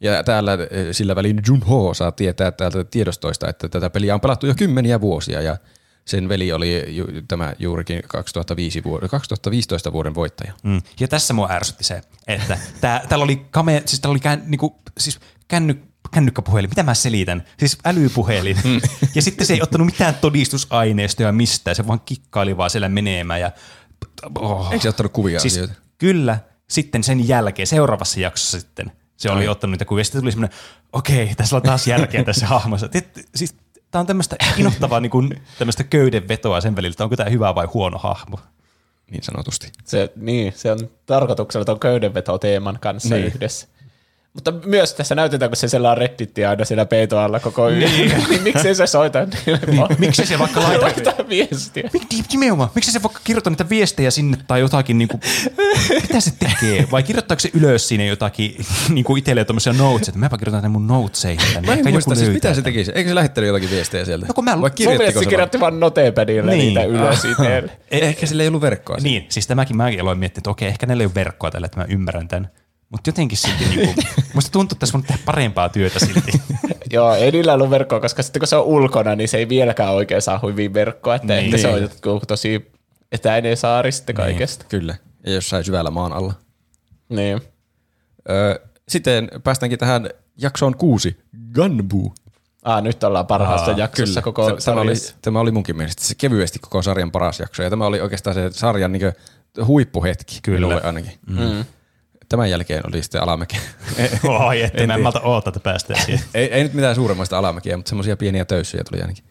[0.00, 4.46] Ja täällä eh, sillä välin Junho saa tietää täältä tiedostoista, että tätä peliä on pelattu
[4.46, 5.56] jo kymmeniä vuosia ja
[6.06, 10.52] sen veli oli ju, tämä juurikin 2005 vuoden, 2015 vuoden voittaja.
[10.62, 10.82] Mm.
[11.00, 14.76] Ja tässä mua ärsytti se, että tää, täällä oli, kame, siis täällä oli kään, niinku,
[14.98, 17.44] siis känny, kännykkäpuhelin, mitä mä selitän?
[17.58, 18.56] Siis älypuhelin.
[18.64, 18.80] Mm.
[19.14, 23.40] ja sitten se ei ottanut mitään todistusaineistoja mistään, se vaan kikkaili vaan siellä menemään.
[23.40, 23.52] Ja,
[24.38, 24.72] oh.
[24.72, 25.74] Eikö se ottanut kuvia siis, asioita?
[25.98, 26.38] Kyllä,
[26.68, 29.48] sitten sen jälkeen, seuraavassa jaksossa sitten, se oli Ai.
[29.48, 30.04] ottanut niitä kuvia.
[30.04, 30.58] Sitten tuli semmoinen,
[30.92, 32.88] okei, tässä on taas järkeä tässä hahmossa.
[33.34, 33.54] Siis,
[33.90, 37.66] tämä on tämmöistä innoittavaa niin kuin, tämmöistä köydenvetoa sen välillä, että onko tämä hyvä vai
[37.66, 38.38] huono hahmo.
[39.10, 39.72] Niin sanotusti.
[39.84, 43.26] Se, niin, se on tarkoituksella tuon köydenveto-teeman kanssa niin.
[43.26, 43.68] yhdessä.
[44.36, 47.78] Mutta myös tässä näytetään, kun se selaa Redditia aina siellä peitoalla koko yön.
[47.92, 48.12] Niin.
[48.30, 49.86] niin miksei se soita niille?
[49.98, 51.90] Miksi se vaikka laita Laittaa viestiä.
[51.96, 52.70] Mik- Nimenomaan.
[52.74, 55.20] Miksi se vaikka kirjoittaa niitä viestejä sinne tai jotakin, niin kuin,
[56.02, 56.88] mitä se tekee?
[56.92, 58.56] Vai kirjoittaako se ylös siinä jotakin
[58.88, 61.66] niin kuin itselleen tuommoisia notes, että mäpä kirjoitan ne mun noteseihin tänne.
[61.68, 62.92] Mä en muista joku siis, löytää mitä se tekisi.
[62.94, 64.26] Eikö se lähettänyt jotakin viestejä sieltä?
[64.26, 66.58] No kun mä- Vai kirjoittiko se kirjoitti vaan notepadilla Niin.
[66.58, 66.68] niin.
[66.68, 67.60] niitä ylös itselle.
[67.62, 67.70] vaan?
[67.90, 68.96] Ehkä sillä ei ollut verkkoa.
[69.02, 71.80] Niin, siis tämäkin mäkin aloin miettiä, että okei, ehkä näillä ei ole verkkoa tällä, että
[71.80, 72.50] mä ymmärrän tämän.
[72.90, 76.32] Mutta jotenkin silti, niin kuin, musta tuntuu, että tässä on tehdä parempaa työtä silti.
[76.92, 79.92] Joo, ei niillä ollut verkkoa, koska sitten kun se on ulkona, niin se ei vieläkään
[79.94, 81.14] oikein saa hyvin verkkoa.
[81.14, 81.36] Että Niin.
[81.36, 81.44] niin.
[81.46, 81.82] ehkä se on Niin.
[81.82, 82.70] jotkut tosi
[83.12, 84.64] etäinen saari sitten kaikesta.
[84.68, 84.94] Kyllä.
[85.26, 86.34] Ja jossain syvällä maan alla.
[87.08, 87.40] Niin.
[88.30, 88.58] Öö,
[88.88, 91.16] sitten päästäänkin tähän jaksoon kuusi.
[91.54, 92.12] Gunbu.
[92.62, 96.14] Ah, nyt ollaan parhaassa Aa, jaksossa koko Se- tämä, oli, tämä oli munkin mielestä se
[96.14, 97.62] kevyesti koko sarjan paras jakso.
[97.62, 99.12] Ja tämä oli oikeastaan se sarjan niin
[99.66, 100.56] huippuhetki Kyllä.
[100.66, 101.12] minulle ainakin.
[101.26, 101.64] Mm.
[102.28, 103.56] Tämän jälkeen oli sitten alamäki.
[104.46, 106.24] Oi, että En mä en malta odottaa, että päästään siihen.
[106.34, 109.24] ei, ei nyt mitään suuremmasta alamäkiä, mutta semmoisia pieniä töyssyjä tuli ainakin.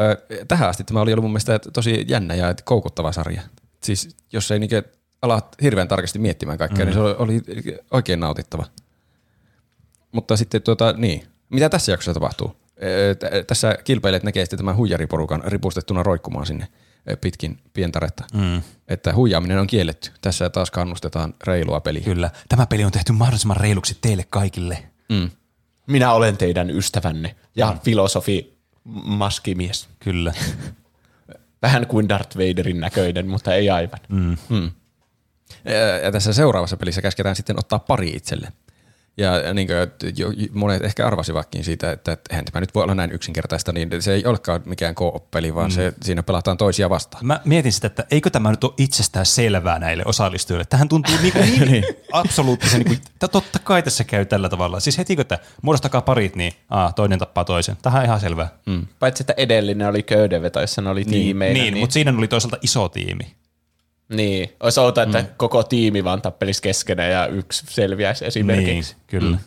[0.00, 3.42] Ö, tähän asti tämä oli ollut mun mielestä tosi jännä ja koukuttava sarja.
[3.82, 4.82] Siis jos ei niinkö
[5.22, 6.86] ala hirveän tarkasti miettimään kaikkea, mm.
[6.86, 7.42] niin se oli, oli
[7.90, 8.64] oikein nautittava.
[10.12, 11.26] Mutta sitten tuota, niin.
[11.48, 12.56] Mitä tässä jaksossa tapahtuu?
[12.82, 16.68] Ö, Tässä kilpailijat näkee sitten tämän huijariporukan ripustettuna roikkumaan sinne
[17.20, 18.24] pitkin pientaretta.
[18.34, 18.62] Mm.
[18.88, 20.10] Että huijaaminen on kielletty.
[20.20, 22.02] Tässä taas kannustetaan reilua peliä.
[22.02, 22.30] Kyllä.
[22.48, 24.84] Tämä peli on tehty mahdollisimman reiluksi teille kaikille.
[25.08, 25.30] Mm.
[25.86, 28.58] Minä olen teidän ystävänne ja filosofi
[29.04, 29.88] maskimies.
[29.98, 30.32] Kyllä.
[31.62, 34.00] Vähän kuin Darth Vaderin näköinen, mutta ei aivan.
[34.08, 34.36] Mm.
[34.48, 34.70] Mm.
[35.64, 38.52] Ja, ja tässä seuraavassa pelissä käsketään sitten ottaa pari itselle.
[39.16, 39.78] Ja, niin kuin,
[40.16, 43.72] jo, jo- monet ehkä arvasivatkin siitä, että, että eihän tämä nyt voi olla näin yksinkertaista,
[43.72, 45.74] niin se ei olekaan mikään co-op-peli, vaan mm.
[45.74, 47.26] se, siinä pelataan toisia vastaan.
[47.26, 50.64] Mä mietin sitä, että eikö tämä nyt ole itsestään selvää näille osallistujille.
[50.64, 54.80] Tähän tuntuu niin, kuin niin absoluuttisen, niin kuin, että totta kai tässä käy tällä tavalla.
[54.80, 57.76] Siis heti kun että muodostakaa parit, niin aa, toinen tappaa toisen.
[57.82, 58.48] Tähän on ihan selvää.
[58.66, 58.86] Mm.
[58.98, 61.54] Paitsi, että edellinen oli köydenveto, jossa ne oli tiimeinä.
[61.54, 63.34] niin, niin, mutta siinä oli toisaalta iso tiimi.
[64.08, 64.52] Niin.
[64.60, 65.28] Olisi outoa, että mm.
[65.36, 68.94] koko tiimi vaan tappelisi keskenään ja yksi selviäisi esimerkiksi.
[68.94, 69.36] Niin, kyllä.
[69.36, 69.42] Mm.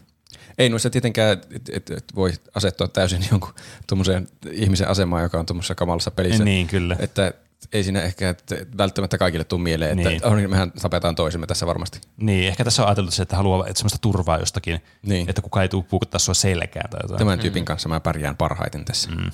[0.57, 3.53] Ei noissa tietenkään et, et, et voi asettua täysin jonkun
[3.87, 6.43] tuommoiseen ihmisen asemaan, joka on tuommoisessa kamalassa pelissä.
[6.43, 6.95] Niin, kyllä.
[6.99, 7.33] Että
[7.73, 8.43] ei siinä ehkä et,
[8.77, 10.25] välttämättä kaikille tule mieleen, että Niin.
[10.25, 12.01] oh, niin mehän tapetaan toisemme tässä varmasti.
[12.17, 15.29] Niin, ehkä tässä on ajateltu se, että haluaa että semmoista turvaa jostakin, Niin.
[15.29, 17.17] että kukaan ei tule puukuttaa sua selkään tai jotain.
[17.17, 19.11] Tämän tyypin kanssa mä pärjään parhaiten tässä.
[19.11, 19.31] Mm.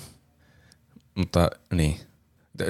[1.14, 2.00] Mutta niin,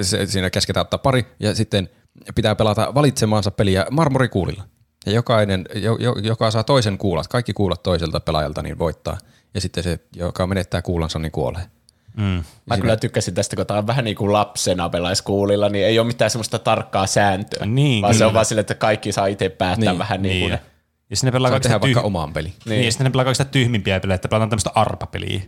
[0.01, 1.89] se, siinä käsketään ottaa pari ja sitten
[2.35, 4.63] pitää pelata valitsemaansa peliä marmorikuulilla.
[5.07, 9.19] Ja jokainen, jo, jo, joka saa toisen kuulat, kaikki kuulat toiselta pelaajalta, niin voittaa.
[9.55, 11.63] Ja sitten se, joka menettää kuulansa, niin kuolee.
[12.17, 12.43] Mm.
[12.67, 16.07] Mä kyllä tykkäsin tästä, kun tää on vähän niin kuin lapsena pelaiskuulilla, niin ei ole
[16.07, 17.67] mitään semmoista tarkkaa sääntöä.
[17.67, 18.29] Niin, vaan se kyllä.
[18.29, 20.51] on vaan sille, että kaikki saa itse päättää Niin, vähän niin, Niin.
[20.51, 20.61] kuin
[21.11, 22.49] Ja sitten ne pelaa tehdä vaikka tyh- omaan peli.
[22.49, 22.57] Niin.
[22.67, 25.41] niin, ja sitten ne pelaa kaikista tyhmimpiä pelejä, että pelataan tämmöistä arpapeliä.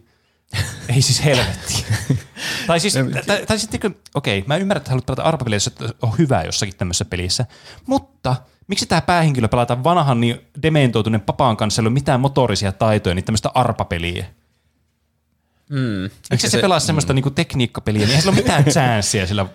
[0.94, 1.84] Ei siis helvetti.
[2.66, 2.94] tai siis,
[3.26, 6.42] tai, tai sitten, kun- okei, mä ymmärrän, että haluat pelata arpapeliä, jos et ole hyvä
[6.42, 7.46] jossakin tämmöisessä pelissä,
[7.86, 8.36] mutta
[8.66, 13.24] miksi tämä päähenkilö pelataan vanhan niin dementoituneen papaan kanssa, ei ole mitään motorisia taitoja, niin
[13.24, 14.26] tämmöistä arpapeliä?
[15.70, 16.10] mm.
[16.30, 19.46] Miksi se, se se- pelaa semmoista niinku tekniikkapeliä, niin ei sillä ole mitään chanssiä sillä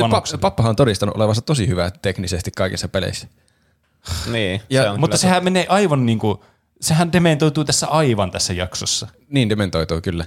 [0.00, 0.38] vanhuksella.
[0.38, 3.28] pa- pappahan on todistanut olevansa tosi hyvä teknisesti kaikissa peleissä.
[4.32, 6.44] niin, Ja- se on Mutta kyllä sehän menee aivan niinku,
[6.80, 9.08] sehän dementoituu tässä aivan tässä jaksossa.
[9.28, 10.24] Niin dementoituu kyllä.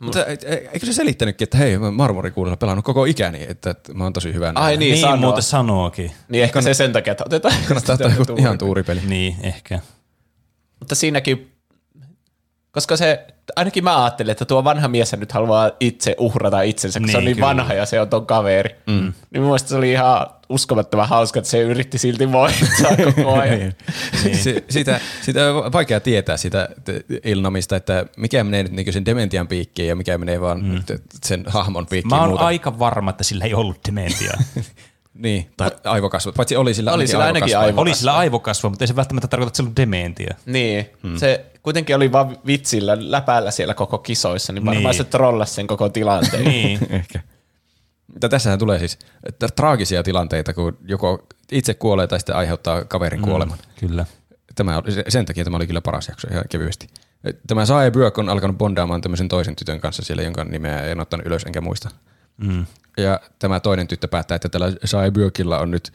[0.00, 3.94] Mutta e- e- eikö se selittänytkin, että hei, mä marmorikuudella pelannut koko ikäni, että, että
[3.94, 4.46] mä oon tosi hyvä.
[4.48, 4.78] Ai näin.
[4.78, 5.16] niin, Niin, sanoo.
[5.16, 6.12] muuten sanookin.
[6.28, 9.00] Niin ehkä se sen takia, että otetaan Kannattaa ottaa joku ihan tuuripeli.
[9.06, 9.80] Niin, ehkä.
[10.80, 11.52] Mutta siinäkin,
[12.70, 13.26] koska se,
[13.56, 17.18] ainakin mä ajattelin, että tuo vanha mies nyt haluaa itse uhrata itsensä, kun niin, se
[17.18, 17.46] on Niin, niin kyllä.
[17.46, 18.74] vanha ja se on ton kaveri.
[18.86, 18.92] Mm.
[19.30, 23.58] Niin mun mielestä se oli ihan uskomattoman hauska, että se yritti silti voittaa koko ajan.
[24.24, 24.36] niin.
[24.36, 26.68] Se, sitä, sitä on vaikea tietää sitä
[27.24, 30.82] Ilnomista, että mikä menee nyt niin sen dementian piikkiin ja mikä menee vaan mm.
[31.24, 32.10] sen hahmon piikkiin.
[32.10, 32.44] Mä oon muuta.
[32.46, 34.36] aika varma, että sillä ei ollut dementiaa.
[35.18, 36.34] Niin, tai aivokasvot.
[36.34, 37.72] Paitsi oli sillä, Oli sillä ainakin aivokasvoja.
[37.72, 40.36] aivo- Oli sillä aivokasvo, mutta ei se välttämättä tarkoita, että sillä on dementiaa.
[40.46, 41.16] Niin, mm.
[41.16, 44.94] se kuitenkin oli vaan vitsillä läpäällä siellä koko kisoissa, niin varmaan Niin.
[44.94, 46.44] se trollasi sen koko tilanteen.
[46.44, 46.78] Niin.
[46.90, 47.20] Ehkä.
[48.14, 48.98] Mutta tässähän tulee siis
[49.28, 53.58] että traagisia tilanteita, kun joko itse kuolee tai sitten aiheuttaa kaverin kuoleman.
[53.80, 54.06] Kyllä.
[54.54, 56.86] Tämä oli, se- sen takia tämä oli kyllä paras jakso ihan kevyesti.
[57.46, 61.26] Tämä Sae Byök on alkanut bondaamaan tämmöisen toisen tytön kanssa siellä, jonka nimeä en ottanut
[61.26, 61.90] ylös enkä muista.
[62.36, 62.66] Mm.
[62.96, 65.92] Ja tämä toinen tyttö päättää, että tällä Sae Byökillä on nyt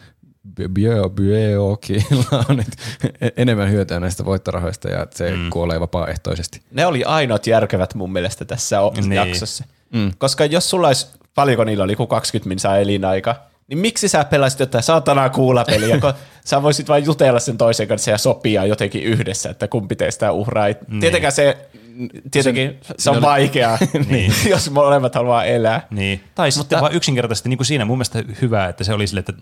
[0.74, 2.68] Bio, Biookilla on nyt
[3.38, 5.50] enemmän hyötyä näistä voittorahoista ja se mm.
[5.50, 6.62] kuolee vapaaehtoisesti.
[6.72, 9.12] Ne oli ainoat järkevät mun mielestä tässä Niin.
[9.12, 9.64] jaksossa.
[9.94, 10.12] Mm.
[10.18, 11.08] Koska jos sulla olisi,
[11.40, 13.36] paljonko niillä oli, kun 20 minsaa elinaika,
[13.68, 16.14] niin miksi sä pelasit jotain saatanaa kuulapeliä, kun
[16.46, 20.66] sä voisit vain jutella sen toisen kanssa ja sopia jotenkin yhdessä, että kumpi teistä uhraa.
[20.66, 21.00] Niin.
[21.00, 21.58] Tietenkään se,
[22.32, 23.78] tietenkin se, se on oli- vaikeaa,
[24.10, 24.34] niin.
[24.50, 25.88] jos molemmat haluaa elää.
[25.90, 26.24] Niin.
[26.36, 29.20] Tai sitten Mutta- vaan yksinkertaisesti niin kuin siinä mun mielestä hyvä, että se oli sille,
[29.20, 29.34] että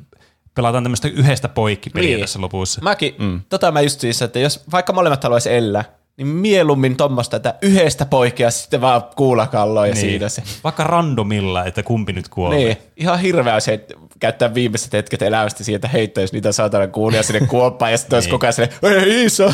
[0.56, 2.20] pelataan tämmöistä yhdestä poikkipeliä Niin.
[2.22, 2.82] tässä lopussa.
[2.82, 3.42] Mäkin, mm.
[3.50, 5.84] tota mä just siis, että jos vaikka molemmat haluaisi elää,
[6.18, 10.02] niin mieluummin tuommoista, että yhdestä poikia sitten vaan kuulakalloa ja niin.
[10.02, 10.44] siinä se.
[10.64, 12.58] Vaikka randomilla, että kumpi nyt kuolee.
[12.58, 17.24] Niin, ihan hirveä se, että käyttää viimeiset hetket elämästä siihen, että heittäisi niitä saatana kuulia
[17.24, 18.32] sinne kuoppaan ja sitten olisi Niin.
[18.32, 19.54] koko ajan silleen, ei iso.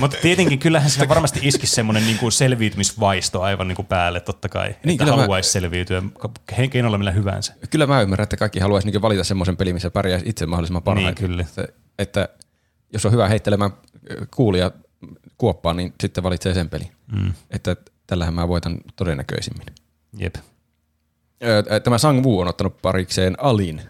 [0.00, 4.48] Mutta tietenkin kyllähän siinä varmasti iskisi semmoinen niin kuin selviytymisvaisto aivan niin kuin päälle totta
[4.48, 6.02] kai, niin, että kyllä mä- haluaisi selviytyä
[6.70, 7.54] keinolla millä hyvänsä.
[7.70, 11.30] Kyllä mä ymmärrän, että kaikki haluaisi niinku valita semmoisen pelin, missä pärjäisi itse mahdollisimman parhaiten.
[11.30, 11.42] Niin, kyllä.
[11.42, 12.28] Että, että
[12.92, 13.70] jos on hyvä heittelemään
[14.36, 14.70] kuulia
[15.38, 16.92] kuoppaan, niin sitten valitsee sen pelin.
[17.12, 17.32] Mm.
[17.50, 17.76] Että
[18.06, 19.66] tällähän mä voitan todennäköisimmin.
[20.18, 20.34] Jep.
[21.84, 23.82] Tämä Sang Woo on ottanut parikseen Alin,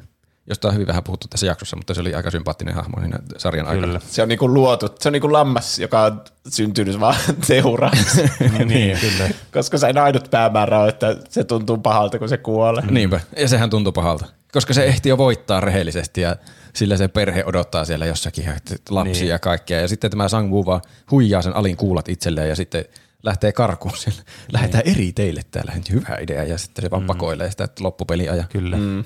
[0.46, 3.66] josta on hyvin vähän puhuttu tässä jaksossa, mutta se oli aika sympaattinen hahmo siinä sarjan
[3.66, 3.86] aikana.
[3.86, 4.00] Kyllä.
[4.06, 8.22] Se on niinku luotu, se on niinku lammas, joka on syntynyt vaan seuraavaksi.
[8.64, 9.30] niin, kyllä.
[9.52, 12.86] Koska sen ainut päämäärä on, että se tuntuu pahalta, kun se kuolee.
[12.90, 14.26] Niinpä, ja sehän tuntui pahalta.
[14.52, 16.36] Koska se ehti jo voittaa rehellisesti ja
[16.74, 19.28] sillä se perhe odottaa siellä jossakin ja että lapsia Niin.
[19.28, 19.80] ja kaikkea.
[19.80, 20.80] Ja sitten tämä Sang vaan
[21.10, 22.84] huijaa sen alin kuulat itselleen ja sitten
[23.22, 24.22] lähtee karkuun siellä.
[24.52, 25.72] Lähdetään eri teille täällä.
[25.92, 26.44] Hyvä idea.
[26.44, 28.34] Ja sitten se vaan pakoilee sitä loppupeliä.
[28.34, 28.76] Ja Kyllä.
[28.76, 29.04] Mm.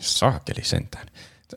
[0.00, 1.06] saakeli sentään.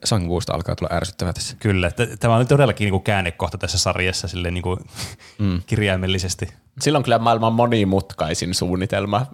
[0.04, 1.56] Sang alkaa tulla ärsyttävää tässä.
[1.60, 1.92] Kyllä.
[2.20, 4.80] Tämä oli todellakin niin kuin käännekohta tässä sarjassa silleen niin kuin
[5.40, 5.62] mm.
[5.66, 6.48] kirjaimellisesti.
[6.82, 9.26] Sillä on kyllä maailman monimutkaisin suunnitelma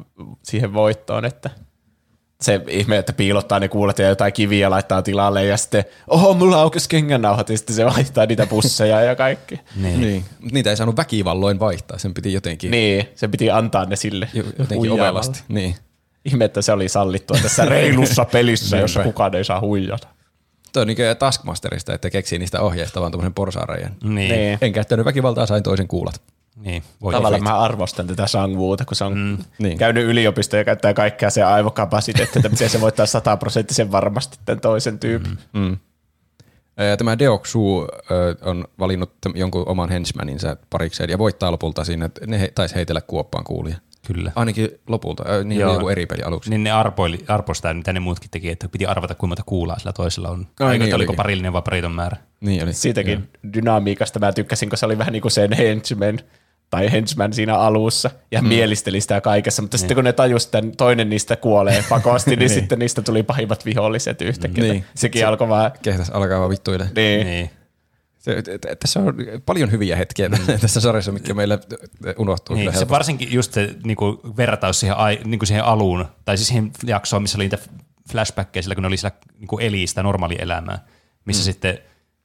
[0.43, 1.49] siihen voittoon, että
[2.41, 6.61] se ihme, että piilottaa ne kuulet ja jotain kiviä laittaa tilalle ja sitten, oho, mulla
[6.61, 9.55] aukesi kengännauhat ja sitten se vaihtaa niitä busseja ja kaikki.
[9.81, 10.01] Niin.
[10.01, 10.25] Niin.
[10.39, 11.97] Mut niitä ei saanut väkivalloin vaihtaa.
[11.97, 15.39] Sen piti jotenkin, Niin, se piti antaa ne sille jo- jotenkin ovelasti.
[15.47, 15.75] Niin.
[16.25, 20.07] Ihme, että se oli sallittua tässä reilussa pelissä, jossa kukaan ei saa huijata.
[20.73, 23.95] Toi on niin Taskmasterista, että keksii niistä ohjeista vaan tuommoisen porsaarajan.
[24.03, 24.15] Niin.
[24.15, 24.29] Niin.
[24.29, 24.57] niin.
[24.61, 26.21] En käyttänyt väkivaltaa, sain toisen kuulat.
[26.55, 26.83] Niin.
[27.01, 29.77] Voi Tavallaan mä arvostan tätä Sangwuuta, kun se on mm, niin.
[29.77, 34.99] käynyt yliopistoon ja käyttää kaikkea se aivokapasiteettia, että miten se voittaa sataprosenttisen varmasti tämän toisen
[34.99, 35.37] tyypin.
[35.53, 35.59] Mm.
[35.61, 35.77] Mm.
[36.81, 37.87] Ö, Tämä Deoksu
[38.41, 43.01] on valinnut jonkun oman henchmaninsa parikseen ja voittaa lopulta siinä, että ne he, taisi heitellä
[43.01, 43.77] kuoppaan kuulia.
[44.07, 44.31] Kyllä.
[44.35, 45.73] Ainakin lopulta, niin Joo.
[45.73, 46.49] joku eri peli aluksi.
[46.49, 49.79] Niin ne arpoili, arpoi sitä, mitä ne muutkin teki, että piti arvata, kuinka monta kuulaa
[49.79, 50.47] sillä toisella on.
[50.59, 51.15] Ai Ai, niin oliko olikin.
[51.15, 52.17] parillinen vai pariton määrä.
[52.41, 52.73] Niin oli.
[52.73, 56.19] Siitäkin dynamiikasta mä tykkäsin, kun se oli vähän niin kuin sen henchman
[56.73, 58.47] tai henchman siinä alussa ja mm.
[58.47, 62.79] mielisteli sitä kaikessa, mutta sitten kun ne tajus, että toinen niistä kuolee pakosti, niin sitten
[62.79, 64.63] niistä tuli pahimmat viholliset yhtäkkiä.
[64.63, 64.73] Niin.
[64.73, 64.85] Niin.
[64.95, 66.89] Sekin se, alkoi vaan, Kehtäs alkaa vaan vittuille.
[66.95, 67.49] niin, Niin.
[68.19, 68.43] Se,
[68.79, 69.15] tässä on
[69.45, 70.29] paljon hyviä hetkiä
[70.61, 71.59] tässä sarjassa, mitkä meillä
[72.17, 72.55] unohtuu.
[72.55, 76.71] Niin, se varsinkin just se niinku, vertaus siihen, ai, niinku siihen aluun, tai siis siihen
[76.85, 77.57] jaksoon, missä oli niitä
[78.11, 80.85] flashbackkejä sillä, kun ne oli siellä niinku eli sitä normaalielämää,
[81.25, 81.45] missä mm.
[81.45, 81.73] sitten,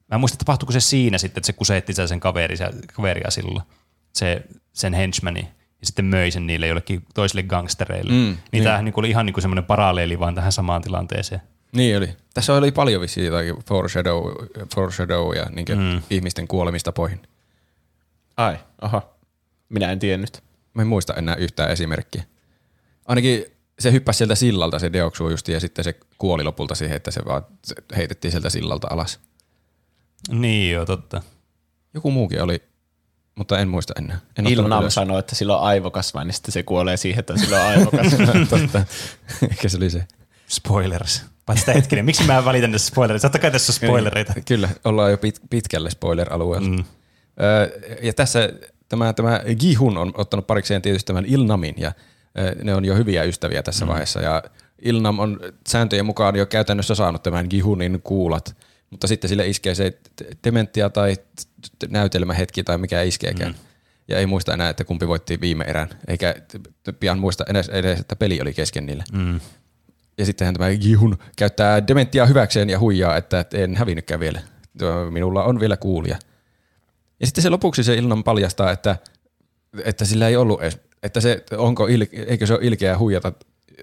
[0.09, 2.57] mä en muista, tapahtuiko se siinä sitten, että se kuseetti sen kaveri,
[2.93, 3.65] kaveria silloin,
[4.13, 4.43] se,
[4.73, 5.41] sen henchmani,
[5.81, 8.13] ja sitten möi sen niille jollekin toisille gangstereille.
[8.13, 8.65] Mm, niin, niin.
[8.65, 11.43] tämähän niinku oli ihan niinku semmoinen paralleeli vaan tähän samaan tilanteeseen.
[11.73, 12.17] Niin oli.
[12.35, 14.25] Tässä oli paljon vissiin jotakin foreshadow,
[14.75, 16.03] foreshadow ja niin mm.
[16.11, 17.21] ihmisten kuolemistapoihin.
[18.37, 19.03] ai, aha,
[19.69, 20.43] minä en tiennyt.
[20.75, 22.25] Mä en muista enää yhtään esimerkkiä.
[23.07, 23.45] Ainakin
[23.79, 27.21] se hyppäsi sieltä sillalta se Deoksu justi ja sitten se kuoli lopulta siihen, että se
[27.25, 27.43] vaan
[27.97, 29.21] heitettiin sieltä sillalta alas.
[30.31, 31.23] Niin joo, totta.
[31.95, 32.63] Joku muukin oli,
[33.39, 34.17] mutta en muista enää.
[34.17, 37.61] En ottanut Ilnam sanoo, että sillä on aivokasva, niin sitten se kuolee siihen, että sillä
[37.61, 38.27] on aivokasva.
[38.59, 38.85] Totta.
[39.51, 40.05] Ehkä se oli se.
[40.49, 41.23] Spoilers.
[41.47, 43.23] Paitsi sitä hetkinen, miksi mä välitän tässä spoilereita?
[43.23, 44.35] Totta kai tässä on spoilereita.
[44.47, 46.69] Kyllä, ollaan jo pit, pitkälle spoiler-alueella.
[46.69, 46.85] Mm.
[47.41, 48.49] Öö, ja tässä
[48.89, 51.93] tämä, tämä Gihun on ottanut parikseen tietysti tämän Ilnamin, ja
[52.39, 53.89] öö, ne on jo hyviä ystäviä tässä mm.
[53.89, 54.21] vaiheessa.
[54.21, 54.43] Ja
[54.83, 58.57] Ilnam on sääntöjen mukaan jo käytännössä saanut tämän Gihunin kuulat,
[58.91, 59.99] mutta sitten sille iskee se
[60.45, 61.17] dementia tai
[61.89, 63.53] näytelmähetki tai mikä iskeekään.
[63.53, 63.59] Mm.
[64.09, 66.35] Ja ei muista enää, että kumpi voitti viime erän, eikä
[67.01, 69.05] pian muista edes, edes että peli oli kesken niillä.
[69.13, 69.41] Mm.
[70.19, 74.41] Ja sittenhän tämä Gihun käyttää dementiaa hyväkseen ja huijaa, että en hävinnytkään vielä.
[75.11, 76.19] Minulla on vielä kuulia.
[77.21, 78.97] Ja sitten se lopuksi se Ilnan paljastaa, että,
[79.85, 81.89] että sillä ei ollut edes, että se, onko
[82.27, 83.33] eikö se ole ilkeä huijata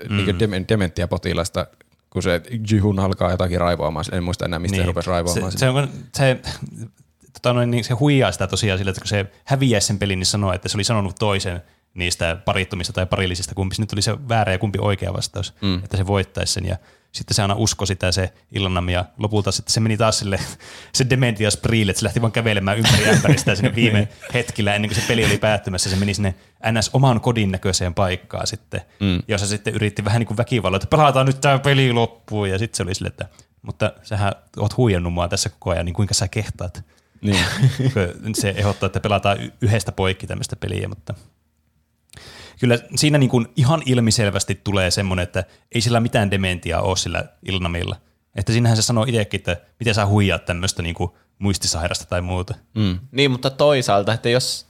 [0.10, 0.18] mm.
[0.18, 1.68] niin dem, dementtia potilasta,
[2.16, 4.06] kun se Gihun alkaa jotakin raivoamaan.
[4.12, 4.84] En muista enää, mistä niin.
[4.84, 5.52] se rupesi raivoamaan.
[5.52, 6.40] Se, se, on, se,
[7.34, 10.26] tota noin, niin se huijaa sitä tosiaan sillä, että kun se häviäisi sen pelin, niin
[10.26, 11.62] sanoo, että se oli sanonut toisen
[11.96, 15.84] niistä parittomista tai parillisista, kumpi nyt oli se väärä ja kumpi oikea vastaus, mm.
[15.84, 16.66] että se voittaisi sen.
[16.66, 16.78] Ja
[17.12, 20.40] sitten se aina usko sitä se Illanam ja lopulta sitten se meni taas sille
[20.94, 25.02] se dementia spriille, että se lähti vaan kävelemään ympäri ämpäristä sinne viime hetkillä ennen kuin
[25.02, 25.90] se peli oli päättymässä.
[25.90, 26.36] Se meni sinne
[26.72, 29.22] NS oman kodin näköiseen paikkaan sitten, mm.
[29.28, 32.50] jossa sitten yritti vähän niin kuin väkivalloa, että pelataan nyt tämä peli loppuun.
[32.50, 33.26] Ja sitten se oli sille, että
[33.62, 36.84] mutta sähän oot huijannut mua tässä koko ajan, niin kuinka sä kehtaat?
[37.22, 37.46] Niin.
[38.42, 41.14] se ehdottaa, että pelataan yhdestä poikki tämmöistä peliä, mutta
[42.60, 45.44] kyllä siinä niin kuin ihan ilmiselvästi tulee semmoinen, että
[45.76, 47.96] ei sillä mitään dementiaa ole sillä Ilnamilla.
[48.36, 52.56] Että siinähän se sanoo itsekin, että miten sä huijaat tämmöistä niin kuin muistisairasta tai muuta.
[52.76, 53.00] Mm.
[53.12, 54.65] Niin, mutta toisaalta, että jos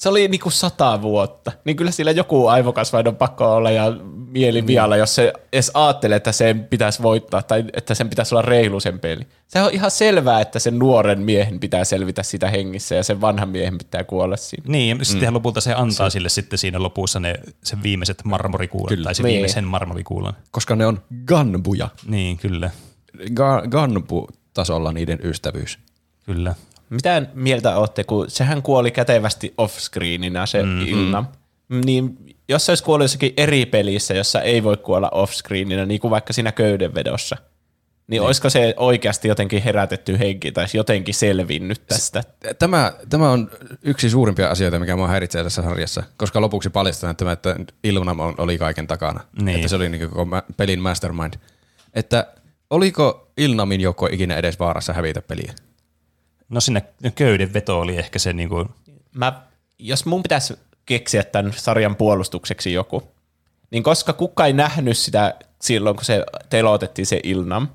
[0.00, 3.92] se oli niinku sata vuotta, niin kyllä sillä joku aivokasvain on pakko olla ja
[4.26, 8.42] mieli vialla, jos se edes ajattelee, että sen pitäisi voittaa tai että sen pitäisi olla
[8.42, 9.26] reilu sen peli.
[9.48, 13.48] Se on ihan selvää, että sen nuoren miehen pitää selvitä sitä hengissä ja sen vanhan
[13.48, 14.64] miehen pitää kuolla siinä.
[14.66, 15.34] Niin, ja sitten mm.
[15.34, 16.12] lopulta se antaa se.
[16.12, 17.34] sille sitten siinä lopussa ne
[17.64, 19.04] sen viimeiset marmorikuulat kyllä.
[19.04, 19.32] tai se niin.
[19.32, 20.34] viimeisen marmorikuulan.
[20.50, 21.88] Koska ne on ganbuja.
[22.06, 22.70] Niin, kyllä.
[23.18, 25.78] Ga- ganbu-tasolla niiden ystävyys.
[26.26, 26.54] Kyllä.
[26.90, 31.24] Mitä mieltä olette, kun sehän kuoli kätevästi offscreeninä se mm, Ilna.
[31.68, 31.80] Mm.
[31.84, 32.16] Niin
[32.48, 36.32] jos se olisi kuollut jossakin eri pelissä, jossa ei voi kuolla offscreeninä, niin kuin vaikka
[36.32, 37.36] siinä köydenvedossa,
[38.10, 42.22] niin, niin olisiko se oikeasti jotenkin herätetty henki tai jotenkin selvinnyt tästä?
[42.58, 43.50] Tämä, tämä on
[43.82, 48.58] yksi suurimpia asioita, mikä mua häiritsee tässä sarjassa, koska lopuksi paljastetaan tämä, että Ilna oli
[48.58, 49.20] kaiken takana.
[49.42, 49.56] Niin.
[49.56, 50.26] Että se oli niin koko
[50.56, 51.34] pelin mastermind.
[51.94, 52.26] Että
[52.70, 55.54] oliko Ilnamin joukko ikinä edes vaarassa hävitä peliä?
[56.50, 56.84] No sinne
[57.14, 58.66] köyden veto oli ehkä se niinku...
[59.14, 59.42] Mä,
[59.78, 60.54] jos mun pitäisi
[60.86, 63.02] keksiä tämän sarjan puolustukseksi joku,
[63.70, 67.68] niin koska kukaan ei nähnyt sitä silloin, kun se telotettiin se Ilnam,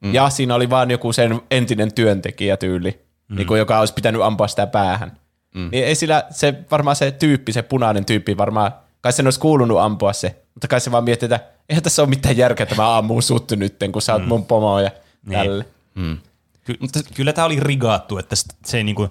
[0.00, 0.14] mm.
[0.14, 3.36] ja siinä oli vaan joku sen entinen työntekijä tyyli, mm.
[3.36, 5.18] niin kuin, joka olisi pitänyt ampua sitä päähän,
[5.54, 5.68] mm.
[5.72, 9.78] niin ei sillä, se varmaan se tyyppi, se punainen tyyppi varmaan, kai sen olisi kuulunut
[9.78, 12.98] ampua se, mutta kai se vaan miettii, että eihän tässä ole mitään järkeä, että mä
[12.98, 14.28] ammun sut nyt, kun sä oot mm.
[14.28, 14.90] mun pomo ja
[15.26, 15.38] niin.
[15.38, 15.64] tälle.
[15.94, 16.18] Mm.
[16.64, 18.36] Ky- mutta kyllä tämä oli rigaattu, että
[18.66, 19.08] se ei niinku,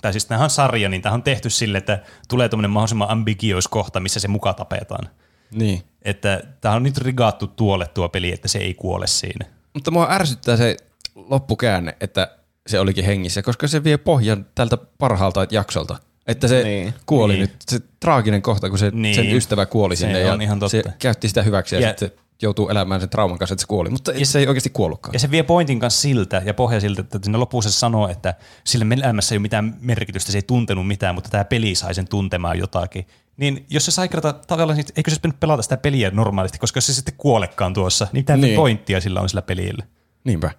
[0.00, 3.68] tai siis tämähän on sarja, niin tämä on tehty sille, että tulee tuommoinen mahdollisimman ambigiois
[3.68, 5.08] kohta, missä se muka tapetaan.
[5.50, 5.82] Niin.
[6.02, 9.46] Että tämä on nyt rigaattu tuolle tuo peli, että se ei kuole siinä.
[9.74, 10.76] Mutta mua ärsyttää se
[11.14, 15.96] loppukäänne, että se olikin hengissä, koska se vie pohjan tältä parhaalta jaksolta.
[16.26, 16.94] Että se niin.
[17.06, 17.40] kuoli niin.
[17.40, 19.14] nyt, se traaginen kohta, kun se, niin.
[19.14, 20.70] sen ystävä kuoli se sinne ja ihan totta.
[20.70, 22.10] se käytti sitä hyväksi ja, ja sitten
[22.42, 25.12] joutuu elämään sen trauman kanssa, että se kuoli, mutta ja, se ei oikeasti kuollutkaan.
[25.12, 28.34] Ja se vie pointin kanssa siltä ja pohja siltä, että sinne lopussa se sanoo, että
[28.64, 32.08] sillä elämässä ei ole mitään merkitystä, se ei tuntenut mitään, mutta tämä peli sai sen
[32.08, 33.06] tuntemaan jotakin.
[33.36, 36.78] Niin jos se sai kerta tavallaan, niin eikö se olisi pelata sitä peliä normaalisti, koska
[36.78, 38.56] jos se sitten kuolekaan tuossa, niin mitä niin.
[38.56, 39.84] pointtia sillä on sillä pelillä?
[40.24, 40.50] Niinpä.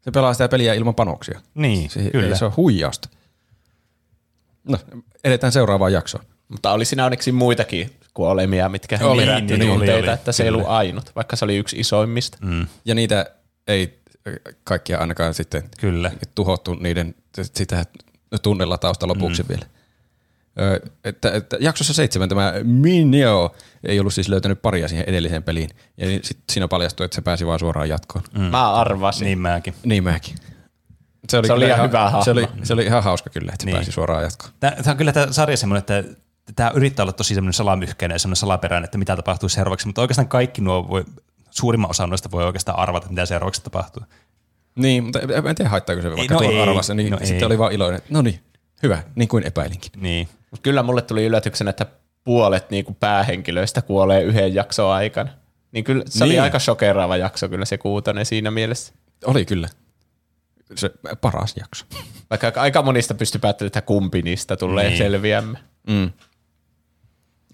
[0.00, 1.40] Se pelaa sitä peliä ilman panoksia.
[1.54, 2.36] Niin, se, kyllä.
[2.36, 3.08] Se on huijausta.
[4.68, 4.78] No,
[5.24, 6.24] edetään seuraavaan jaksoon.
[6.48, 10.42] Mutta oli siinä onneksi muitakin kuolemia, mitkä oli, herätti niin, tunteita, oli, oli, että se
[10.42, 12.38] ei ollut ainut, vaikka se oli yksi isoimmista.
[12.40, 12.66] Mm.
[12.84, 13.26] Ja niitä
[13.66, 13.98] ei
[14.64, 16.12] kaikkia ainakaan sitten Kyllä.
[16.34, 17.84] tuhottu niiden sitä
[18.42, 19.48] tunnella tausta lopuksi mm.
[19.48, 19.66] vielä.
[20.60, 23.54] Ö, että, että jaksossa seitsemän tämä Mineo
[23.84, 25.70] ei ollut siis löytänyt paria siihen edelliseen peliin.
[25.96, 28.24] Ja niin sit siinä paljastui, että se pääsi vaan suoraan jatkoon.
[28.34, 28.40] Mm.
[28.40, 29.24] Mä arvasin.
[29.24, 29.74] Niin mäkin.
[29.84, 30.34] Niin mäkin.
[31.28, 32.24] Se oli, se oli ihan hyvä hahmo.
[32.24, 33.76] Se oli, se oli ihan hauska kyllä, että se niin.
[33.76, 34.52] pääsi suoraan jatkoon.
[34.60, 36.04] Tämä, tämä on kyllä tämä sarja semmoinen, että
[36.56, 40.28] tämä yrittää olla tosi semmoinen salamyhkeinen ja semmoinen salaperäinen, että mitä tapahtuu seuraavaksi, mutta oikeastaan
[40.28, 41.04] kaikki nuo voi,
[41.50, 44.02] suurimman osan noista voi oikeastaan arvata, että mitä seuraavaksi tapahtuu.
[44.74, 47.44] Niin, mutta en tiedä haittaako se vaikka no tuon arvassa, niin no sitten ei.
[47.44, 48.40] oli vaan iloinen, no niin,
[48.82, 49.92] hyvä, niin kuin epäilinkin.
[49.96, 50.28] Niin.
[50.50, 51.86] Mut kyllä mulle tuli yllätyksenä, että
[52.24, 55.30] puolet niin kuin päähenkilöistä kuolee yhden jakson aikana.
[55.72, 56.32] Niin kyllä se niin.
[56.32, 58.92] oli aika shokeraava jakso kyllä se kuutonen siinä mielessä.
[59.24, 59.68] Oli kyllä.
[60.74, 60.90] se
[61.20, 61.84] paras jakso.
[62.30, 64.98] Vaikka aika monista pystyy päättelemään, että kumpi niistä tulee niin.
[64.98, 65.58] selviämme.
[65.86, 66.12] Mm.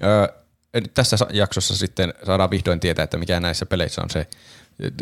[0.03, 0.28] Öö,
[0.74, 4.26] nyt tässä sa- jaksossa sitten saadaan vihdoin tietää, että mikä näissä peleissä on se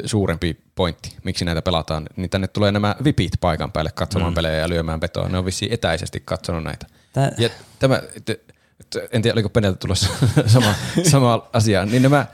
[0.04, 2.06] suurempi pointti, miksi näitä pelataan.
[2.16, 4.34] Niin tänne tulee nämä vipit paikan päälle katsomaan mm.
[4.34, 5.28] pelejä ja lyömään vetoa.
[5.28, 6.86] Ne on vissiin etäisesti katsonut näitä.
[7.12, 8.02] Tää- Ja tämä,
[9.12, 10.08] en tiedä oliko Peneltä tulossa
[10.46, 10.74] sama,
[11.10, 12.26] sama asia, niin nämä,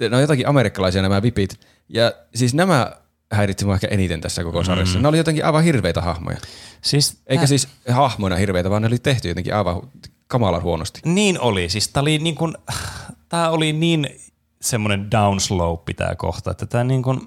[0.00, 1.60] ne on jotakin amerikkalaisia nämä vipit.
[1.88, 2.92] Ja siis nämä
[3.32, 4.98] häiritsi mua ehkä eniten tässä koko sarjassa.
[4.98, 5.02] Mm.
[5.02, 6.36] Ne oli jotenkin aivan hirveitä hahmoja.
[6.82, 9.82] Siis, Eikä tää- siis hahmoina hirveitä, vaan ne oli tehty jotenkin aivan
[10.28, 11.00] kamalan huonosti.
[11.04, 11.68] Niin oli.
[11.68, 12.54] Siis tää oli niin kuin,
[13.28, 14.08] tää oli niin
[14.60, 17.20] semmoinen downslope tää kohta, että tää niin kuin,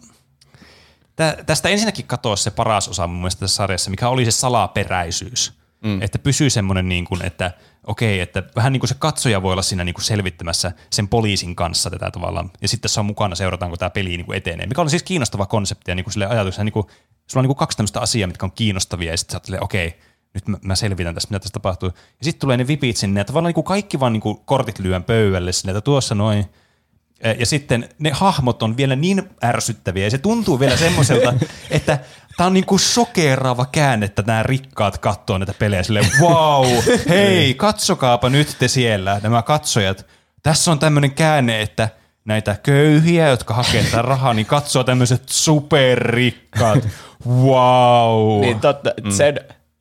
[1.16, 5.62] tää, tästä ensinnäkin katosi se paras osa mun mielestä tässä sarjassa, mikä oli se salaperäisyys.
[5.84, 6.02] Mm.
[6.02, 7.52] Että pysyy semmoinen niin kuin, että
[7.88, 11.56] okei, että vähän niin kuin se katsoja voi olla siinä niin kuin selvittämässä sen poliisin
[11.56, 12.52] kanssa tätä tavallaan.
[12.62, 14.68] Ja sitten se on mukana, seurataan, kun tämä peli niin kuin etenee.
[14.68, 16.86] Mikä oli siis kiinnostava konsepti ja niin kuin sille ajatuksena, niin kuin,
[17.28, 20.00] sulla on niin kuin kaksi tämmöistä asiaa, mitkä on kiinnostavia ja sitten sä okei,
[20.34, 21.90] nyt mä, mä selvitän tästä, mitä tässä tapahtuu.
[21.90, 24.80] Ja sitten tulee ne vipit sinne, ja tavallaan niin kuin kaikki vaan niin kuin kortit
[24.80, 26.46] lyön pöydälle sinne, että tuossa noin.
[27.20, 31.34] Eh, Ja sitten ne hahmot on vielä niin ärsyttäviä, ja se tuntuu vielä semmoiselta,
[31.70, 32.00] että
[32.38, 36.68] tämä on niinku sokeraava käänne, että nämä rikkaat katsoo näitä pelejä silleen, wow,
[37.10, 40.06] hei, katsokaapa nyt te siellä, nämä katsojat.
[40.44, 41.90] Tässä on tämmöinen käänne, että
[42.26, 46.88] näitä köyhiä, jotka hakee tätä rahaa, niin katsoo tämmöiset superrikkaat.
[47.28, 48.42] Wow.
[48.42, 49.12] Niin totta, mm.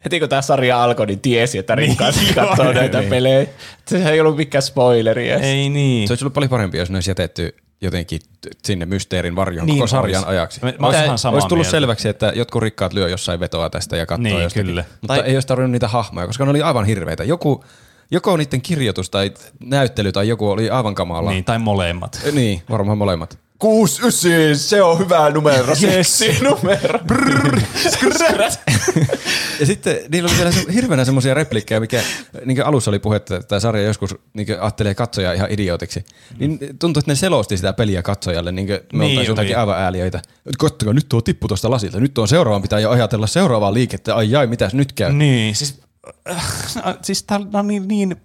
[0.05, 3.11] Heti kun tämä sarja alkoi, niin tiesi, että rikkaat Niin, katsoo joo, näitä niin.
[3.11, 3.47] pelejä.
[3.87, 5.43] Se ei ollut mikään spoileri edes.
[5.47, 6.09] Ei niin.
[6.09, 8.21] Se olisi ollut paljon parempi, jos ne olisi jätetty jotenkin
[8.65, 10.29] sinne mysteerin varjoon Niin koko sarjan ois.
[10.29, 10.61] ajaksi.
[10.63, 11.71] Mä- mä oon ihan samaa olisi tullut mieltä.
[11.77, 14.67] selväksi, että jotkut rikkaat lyö jossain vetoa tästä ja katsoo Niin, jostakin.
[14.67, 14.85] kyllä.
[15.01, 17.25] Mutta Tai- ei olisi tarvinnut niitä hahmoja, koska ne oli aivan hirveitä.
[17.25, 17.65] Joku,
[18.11, 21.31] joko niiden kirjoitus tai näyttely tai joku oli aivan kamala.
[21.31, 22.21] Niin, tai molemmat.
[22.33, 23.39] Niin, varmaan molemmat.
[23.61, 25.75] 6, 9, se on hyvä numero.
[25.83, 26.19] Yes.
[26.19, 26.99] Seksi numero.
[29.61, 32.03] Ja sitten niillä oli vielä se, hirveänä semmoisia replikkejä, mikä
[32.45, 36.05] niin alussa oli puhetta, että tämä sarja joskus niin ajattelee katsojaa ihan idiotiksi.
[36.39, 39.79] Niin tuntuu, että ne selosti sitä peliä katsojalle, niin kuin me Niin oltaisiin jotakin aivan
[39.79, 40.23] ääliöitä.
[40.59, 44.31] Kattokaa, nyt tuo tippu tuosta lasilta, nyt tuon seuraavan pitää jo ajatella seuraavaa liikettä, ai
[44.31, 45.13] jai, mitäs nyt käy?
[45.13, 45.81] Niin, siis,
[46.31, 48.17] äh, siis tää on niin, niin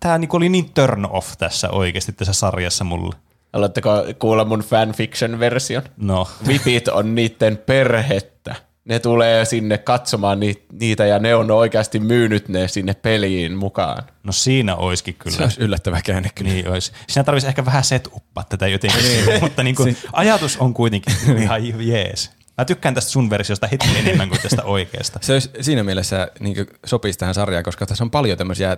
[0.00, 3.16] tää niinku oli niin turn off tässä oikeasti tässä sarjassa mulle.
[3.52, 5.82] Haluatteko kuulla mun fanfiction-version?
[5.96, 8.54] No, Vipit on niiden perhettä.
[8.84, 14.02] Ne tulee sinne katsomaan ni- niitä ja ne on oikeasti myynyt ne sinne peliin mukaan.
[14.22, 15.44] no siinä oiskin Se kyllä.
[15.44, 16.50] olisi yllättävä käänne kyllä.
[16.50, 16.92] Niin ois.
[17.08, 19.00] Siinä tarvitsisi ehkä vähän set uppaa tätä jotenkin,
[19.40, 22.30] mutta niinku, ajatus on kuitenkin ihan jees.
[22.58, 25.18] Mä tykkään tästä sun versiosta heti enemmän kuin tästä oikeasta.
[25.22, 28.76] Se olisi siinä mielessä niin sopisi tähän sarjaan, koska tässä on paljon tämmöisiä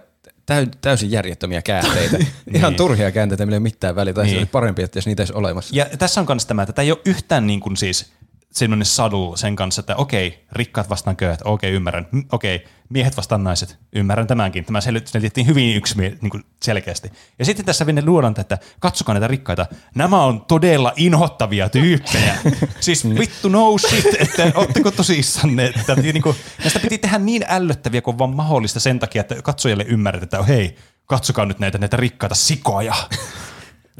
[0.80, 2.18] täysin järjettömiä käänteitä.
[2.55, 4.12] Ihan turhia käänteitä, millä ei ole mitään väliä.
[4.12, 4.30] Tai Niin.
[4.30, 4.38] niin.
[4.38, 5.76] olisi parempi, että jos niitä olisi olemassa.
[5.76, 8.12] Ja tässä on myös tämä, että tämä ei ole yhtään niin kuin siis
[8.53, 12.07] semmoinen subtle sen kanssa, että okei, rikkaat vastaan köyhät, okei, ymmärrän.
[12.12, 14.64] Mm, Okei, miehet vastaan naiset, ymmärrän tämänkin.
[14.64, 17.12] Tämä sel- selitettiin hyvin yksi niin kuin selkeästi.
[17.38, 19.66] Ja sitten tässä vielä luodaan, että katsokaa näitä rikkaita.
[19.94, 22.36] Nämä on todella inhottavia tyyppejä.
[22.80, 25.66] siis vittu no shit, että ootteko tosissanne.
[25.66, 29.84] Että, niin kuin, näistä piti tehdä niin ällöttäviä kuin vaan mahdollista sen takia, että katsojalle
[29.88, 30.76] ymmärretään, että hei,
[31.07, 32.94] katsokaa nyt näitä, näitä rikkaita sikoja.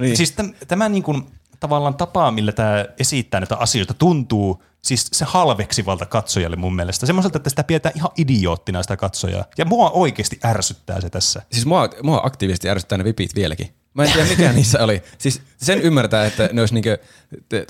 [0.01, 0.17] Niin.
[0.17, 1.27] Siis täm, tämä niin kuin,
[1.63, 7.07] tavallaan tapa, millä tämä esittää näitä asioita, tuntuu siis se halveksivalta katsojalle mun mielestä.
[7.07, 9.45] Semmoiselta, että sitä pidetään ihan idioottina sitä katsojaa.
[9.59, 11.43] Ja mua oikeasti ärsyttää se tässä.
[11.53, 13.69] Siis mua, mua aktiivisesti ärsyttää ne vipit vieläkin.
[13.95, 15.03] Mä en tiedä mikä niissä oli.
[15.19, 16.91] Siis sen ymmärtää, että ne olisi niinku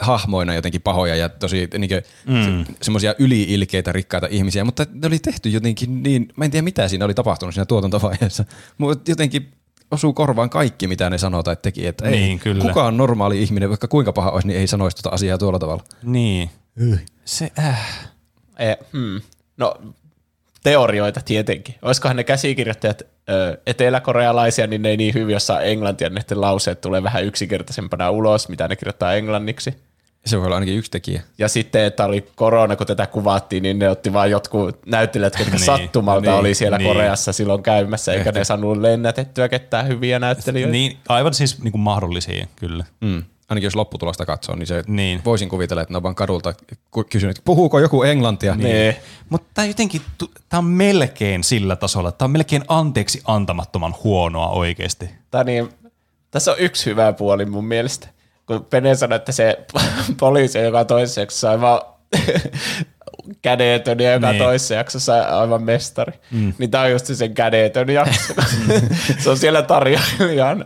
[0.00, 1.94] hahmoina jotenkin pahoja ja tosi niinku
[2.26, 2.64] mm.
[2.64, 6.88] se, semmoisia yliilkeitä rikkaita ihmisiä, mutta ne oli tehty jotenkin niin, mä en tiedä mitä
[6.88, 8.44] siinä oli tapahtunut siinä tuotantovaiheessa,
[8.78, 9.52] mutta jotenkin
[9.92, 12.62] osuu korvaan kaikki, mitä ne sanoo tai teki, että ei, Niin, kyllä.
[12.62, 15.82] kukaan normaali ihminen, vaikka kuinka paha olisi, niin ei sanoisi tuota asiaa tuolla tavalla.
[16.02, 16.50] Niin.
[17.24, 18.10] Se, äh.
[18.58, 19.20] E, hmm.
[19.56, 19.74] No,
[20.62, 21.74] teorioita tietenkin.
[21.82, 26.80] Olisikohan ne käsikirjoittajat ö, eteläkorealaisia, niin ne ei niin hyvin osaa englantia, niin ne lauseet
[26.80, 29.74] tulee vähän yksinkertaisempana ulos, mitä ne kirjoittaa englanniksi.
[30.26, 31.22] Se voi olla ainakin yksi tekijä.
[31.38, 35.54] Ja sitten, että oli korona, kun tätä kuvattiin, niin ne otti vaan jotkut näyttelijät, jotka
[35.56, 36.88] Niin, sattumalta niin, oli siellä niin.
[36.88, 40.72] Koreassa silloin käymässä, eikä ne saanut lennätettyä ketään hyviä näyttelijöitä.
[40.72, 42.84] Niin, aivan siis niin kuin mahdollisia, kyllä.
[43.00, 43.22] Mm.
[43.48, 45.20] Ainakin jos lopputulosta katsoo, niin se Niin.
[45.24, 46.54] voisin kuvitella, että ne on vaan kadulta
[47.10, 48.54] kysynyt, puhuuko joku englantia.
[48.54, 48.96] Niin.
[49.28, 50.02] Mutta tämä jotenkin,
[50.48, 55.10] tämä on melkein sillä tasolla, tämä on melkein anteeksi antamattoman huonoa oikeasti.
[55.30, 55.68] Tai niin,
[56.30, 58.08] tässä on yksi hyvä puoli mun mielestä.
[58.46, 59.58] Kun Pene sanoi, että se
[60.20, 61.80] poliisi, joka toisessa jaksossa aivan
[63.42, 64.42] kädetön ja joka Niin.
[64.42, 66.52] toisessa jaksossa aivan mestari, mm.
[66.58, 68.34] niin tämä on just se sen kädetön jakso.
[69.22, 70.64] se on siellä tarjoilijana.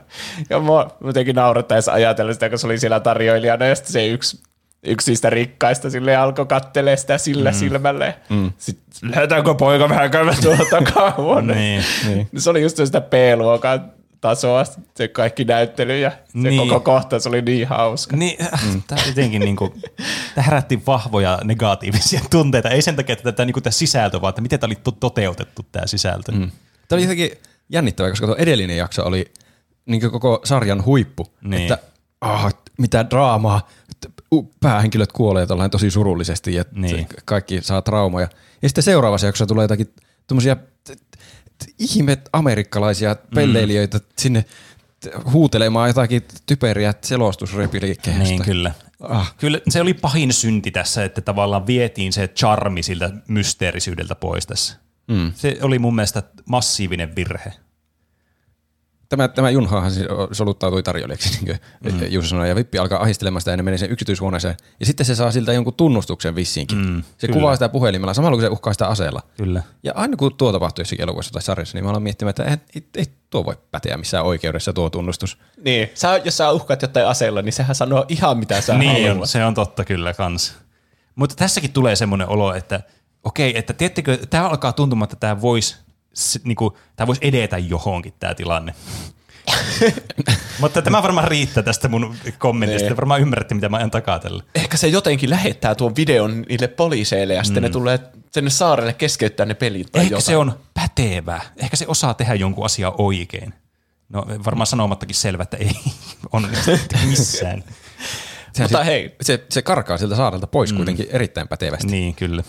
[0.50, 4.06] Ja mua jotenkin naurattaa edes ajatella sitä, kun se oli siellä tarjoilijana ja sitten se
[4.06, 4.40] yksi
[4.86, 7.56] yksi niistä rikkaista sille alkoi kattelee sitä sillä mm.
[7.56, 8.12] silmällä.
[8.28, 8.52] Mm.
[8.58, 11.58] Sitten lähdetäänkö poika vähän käymään tuolla takahuoneen.
[11.58, 11.84] Niin.
[12.06, 12.28] niin.
[12.38, 14.64] Se oli just sitä B-luokan tasoa,
[14.96, 16.68] se kaikki näyttely ja se Niin.
[16.68, 18.16] koko kohtaus oli niin hauska.
[18.16, 18.36] Niin,
[18.72, 18.82] mm.
[18.86, 19.74] tämä jotenkin niinku,
[20.34, 22.70] tämä herätti vahvoja negatiivisia tunteita.
[22.70, 25.66] Ei sen takia, että tämä, niinku, tämä sisältö, vaan että miten tämä oli to- toteutettu
[25.72, 26.32] tämä sisältö.
[26.32, 26.50] Mm.
[26.88, 27.30] Tämä oli jotenkin
[27.68, 29.32] jännittävää, koska tuo edellinen jakso oli
[29.86, 31.26] niin koko sarjan huippu.
[31.42, 31.62] Niin.
[31.62, 31.78] Että
[32.20, 33.68] ah, mitä draamaa,
[34.60, 36.96] päähenkilöt kuolee tällainen tosi surullisesti ja Niin.
[36.96, 37.06] niin.
[37.24, 38.28] kaikki saa traumoja.
[38.62, 39.94] Ja sitten seuraavassa jaksossa tulee jotakin
[40.26, 40.56] tuommoisia
[41.78, 44.44] ihme amerikkalaisia pelleilijöitä sinne
[45.00, 48.22] t- huutelemaan jotakin typeriä selostusrepliikkeistä.
[48.22, 48.72] Niin, kyllä.
[49.00, 49.34] Ah.
[49.38, 54.76] Kyllä se oli pahin synti tässä, että tavallaan vietiin se charmi siltä mysteerisyydeltä pois tässä.
[55.08, 55.32] Mm.
[55.34, 57.52] Se oli mun mielestä massiivinen virhe.
[59.08, 62.06] Tämä, tämä Junhahan siis soluttautui tarjoilijaksi, niin kuin mm.
[62.08, 64.56] Jussi sanoi, ja Vippi alkaa ahistelemaan sitä ja ne menee sen yksityishuoneeseen.
[64.80, 66.78] Ja sitten se saa siltä jonkun tunnustuksen vissiinkin.
[66.78, 67.40] Mm, se kyllä.
[67.40, 69.22] kuvaa sitä puhelimella samalla kun se uhkaa sitä aseella.
[69.36, 69.62] Kyllä.
[69.82, 72.56] Ja aina kun tuo tapahtuu jossakin elokuvassa tai sarjassa, niin mä aloin miettimään, että ei,
[72.74, 75.38] ei, ei tuo voi päteä missään oikeudessa tuo tunnustus.
[75.64, 79.30] Niin, sä, jos sä uhkaat jotain aseella, niin sehän sanoo ihan mitä sä Niin haluat.
[79.30, 80.54] se on totta kyllä kans.
[81.14, 82.80] Mutta tässäkin tulee semmoinen olo, että
[83.24, 85.76] okei, että tiedättekö, tämä alkaa tuntumaan, että tämä voisi
[86.44, 88.74] niinku, tää vois edetä johonkin tämä tilanne.
[90.60, 92.88] Mutta tämä varmaan riittää tästä mun kommentista.
[92.88, 92.96] Niin.
[92.96, 94.42] Varmaan ymmärrätte, mitä mä ajan takaa tällä.
[94.54, 97.98] Ehkä se jotenkin lähettää tuon videon niille poliiseille ja sitten ne tulee
[98.30, 100.24] sinne saarelle keskeyttää ne pelit tai Ehkä jotain.
[100.24, 101.40] se on pätevä.
[101.56, 103.54] Ehkä se osaa tehdä jonkun asian oikein.
[104.08, 105.70] No varmaan sanomattakin selvä, että ei
[106.32, 106.70] onnistu
[107.06, 107.64] missään.
[108.58, 109.16] Mutta se, hei.
[109.22, 110.76] Se, se karkaa siltä saarelta pois mm.
[110.76, 111.86] kuitenkin erittäin pätevästi.
[111.86, 112.42] Niin, kyllä.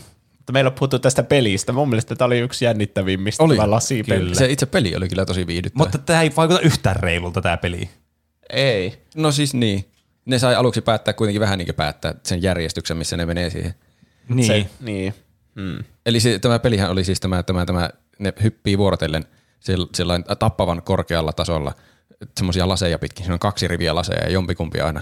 [0.47, 1.73] Mutta meillä on puhuttu tästä pelistä.
[1.73, 4.19] Mun mielestä tämä oli yksi jännittävimmistä Oli, tämä lasipeli.
[4.19, 4.35] kyllä.
[4.35, 5.83] Se itse peli oli kyllä tosi viihdyttävä.
[5.83, 7.89] Mutta tämä ei vaikuta yhtään reilulta tämä peli.
[8.49, 9.01] Ei.
[9.15, 9.85] No siis niin.
[10.25, 13.73] Ne sai aluksi päättää kuitenkin vähän niin kuin päättää sen järjestyksen, missä ne menee siihen.
[14.29, 14.47] Niin.
[14.47, 15.13] Se, niin.
[15.55, 15.83] Hmm.
[16.05, 19.25] Eli se, tämä pelihän oli siis tämä, tämä, tämä ne hyppii vuorotellen
[19.59, 21.73] sel- sellainen tappavan korkealla tasolla
[22.37, 23.23] semmoisia laseja pitkin.
[23.23, 25.01] Siinä on kaksi riviä laseja ja jompikumpi aina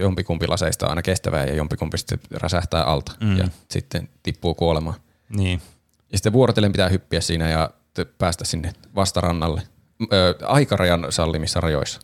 [0.00, 3.36] jompikumpi laseista on aina kestävää ja jompikumpi sitten räsähtää alta mm.
[3.36, 4.96] ja sitten tippuu kuolemaan.
[5.28, 5.62] Niin.
[6.12, 7.70] Ja sitten vuorotellen pitää hyppiä siinä ja
[8.18, 9.62] päästä sinne vastarannalle
[10.12, 12.00] ö, aikarajan sallimissa rajoissa.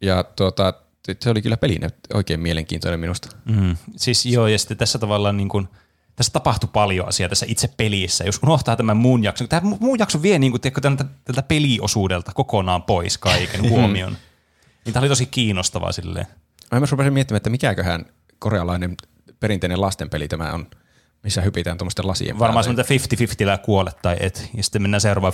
[0.00, 0.74] Ja tuota,
[1.20, 3.36] se oli kyllä pelinä oikein mielenkiintoinen minusta.
[3.44, 3.76] Mm.
[3.96, 5.68] Siis joo, ja sitten tässä tavallaan niin kuin,
[6.16, 8.24] tässä tapahtui paljon asiaa tässä itse pelissä.
[8.24, 11.42] Jos unohtaa tämän muun jakson, tämä mu- muun jakso vie niin kuin, tiedätkö, tältä, tältä
[11.42, 14.16] peliosuudelta kokonaan pois kaiken huomion.
[14.86, 16.26] Niin tämä oli tosi kiinnostavaa silleen.
[16.72, 18.04] Mä myös rupesin miettimään, että mikäköhän
[18.38, 18.94] korealainen
[19.40, 20.66] perinteinen lastenpeli tämä on,
[21.22, 22.84] missä hypitään tuommoisten lasien Varmaan päälle.
[22.84, 25.32] semmoinen 50-50 lää kuolet tai et, ja sitten mennään seuraavaan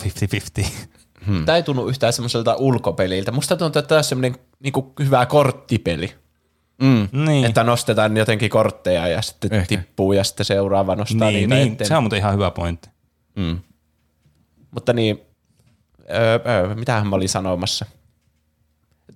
[0.63, 0.67] 50-50.
[1.27, 1.45] Hmm.
[1.45, 3.33] Tämä ei tunnu yhtään semmoiselta ulkopeliltä.
[3.33, 6.15] Musta tuntuu, että tämä on semmoinen niinku hyvä korttipeli.
[6.83, 7.09] Mm.
[7.25, 7.45] niin.
[7.45, 9.69] Että nostetaan jotenkin kortteja ja sitten Ehkä.
[9.69, 11.89] tippuu ja sitten seuraava nostaa niin, niitä niin, eteen.
[11.89, 12.89] se on muuten ihan hyvä pointti.
[13.37, 13.59] Mm.
[14.71, 15.21] Mutta niin,
[16.11, 17.87] öö, öö, mitähän mä olin sanomassa?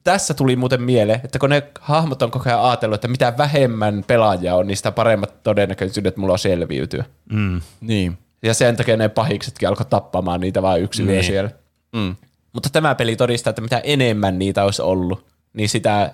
[0.07, 4.05] Tässä tuli muuten mieleen, että kun ne hahmot on koko ajan ajatellut, että mitä vähemmän
[4.07, 7.05] pelaajia on, niin sitä paremmat todennäköisyydet mulla on selviytyä.
[7.33, 7.61] Mm.
[7.81, 8.19] Niin.
[8.43, 11.25] Ja sen takia ne pahiksetkin alkoi tappamaan niitä vain yksi niin.
[11.25, 11.51] Siellä.
[11.93, 12.17] Mm.
[12.53, 16.13] Mutta tämä peli todistaa, että mitä enemmän niitä olisi ollut, niin sitä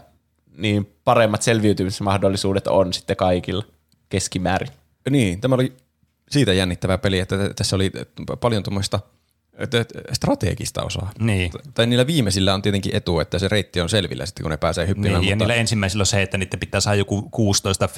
[0.56, 3.64] niin paremmat selviytymismahdollisuudet on sitten kaikilla
[4.09, 4.69] keskimäärin.
[5.10, 5.73] Niin, tämä oli
[6.31, 7.93] siitä jännittävä peli, että tässä oli
[8.40, 9.01] paljon tuommoista
[10.12, 11.12] strategista osaa.
[11.19, 11.51] Niin.
[11.74, 14.87] Tai niillä viimeisillä on tietenkin etu, että se reitti on selvillä sitten, kun ne pääsee
[14.87, 15.20] hyppimään.
[15.20, 17.89] Niin, ja mutta, niillä ensimmäisillä on se, että niiden pitää saada joku 16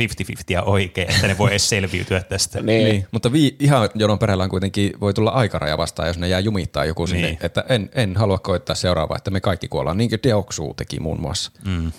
[0.60, 2.62] 50-50 oikein, että ne voi edes selviytyä tästä.
[2.62, 2.84] Niin.
[2.84, 6.40] niin, mutta vi, ihan jonon perällä on kuitenkin voi tulla aikaraja vastaan, jos ne jää
[6.40, 7.38] jumittaa joku sinne, Niin.
[7.40, 11.20] että en, en halua koittaa seuraavaa, että me kaikki kuollaan, niin kuin Deoxu teki muun
[11.20, 11.52] muassa.
[11.64, 11.92] Mm.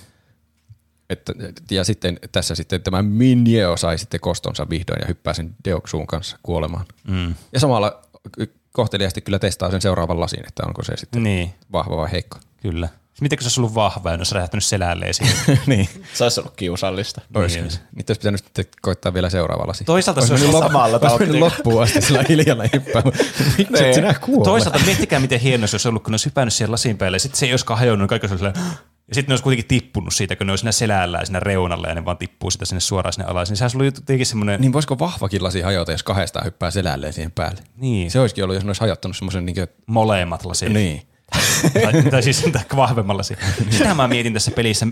[1.09, 1.33] Että,
[1.71, 6.39] ja sitten tässä sitten tämä Minjeo sai sitten kostonsa vihdoin ja hyppää sen Deoxuun kanssa
[6.43, 6.85] kuolemaan.
[7.07, 7.35] Mm.
[7.53, 8.01] Ja samalla
[8.75, 12.37] kohteliasti kyllä testaa sen seuraavan lasin, että onko se sitten Niin, vahva vai heikko.
[12.61, 12.89] kyllä.
[13.21, 15.35] Miten se olisi ollut vahva ja ne olisi räjähtänyt selälleen siihen?
[15.67, 15.89] niin.
[16.13, 17.21] Se olisi ollut kiusallista.
[17.35, 17.55] Olisi.
[17.61, 17.67] Niin.
[17.69, 17.79] Niin.
[17.95, 19.83] Niitä olisi pitänyt sitten koittaa vielä seuraava lasi.
[19.83, 21.39] Toisaalta se Olisi mennyt samalla tautilla.
[21.45, 23.01] loppuun asti sillä hiljalla hyppää.
[23.57, 23.93] Miksi et Niin.
[23.95, 24.43] sinä kuole?
[24.43, 27.39] Toisaalta miettikää, miten hieno se olisi ollut, kun olisi hypännyt siihen lasin päälle, ja sitten
[27.39, 28.63] se ei olisikaan hajonnut, niin kaikki olisi sellainen,
[29.07, 31.87] ja sitten ne olisi kuitenkin tippunut siitä, kun ne olisi siinä selällä ja siinä reunalla,
[31.87, 33.49] ja ne vaan tippuu sitä sinne suoraan sinne alas.
[33.49, 37.13] Niin sehän olisi ollut jotenkin semmoinen, Niin voisiko vahvakin lasi hajota, jos kahdestaan hyppää selälleen
[37.13, 37.61] siihen päälle?
[37.77, 40.69] niin, Se olisikin ollut, jos ne olisi hajottanut semmoisen niin kuin, molemmat lasit.
[40.73, 41.01] niin.
[41.83, 42.43] tai, tai siis
[42.75, 43.37] vahvemmalla si-
[43.69, 44.87] Sitä mä mietin tässä pelissä.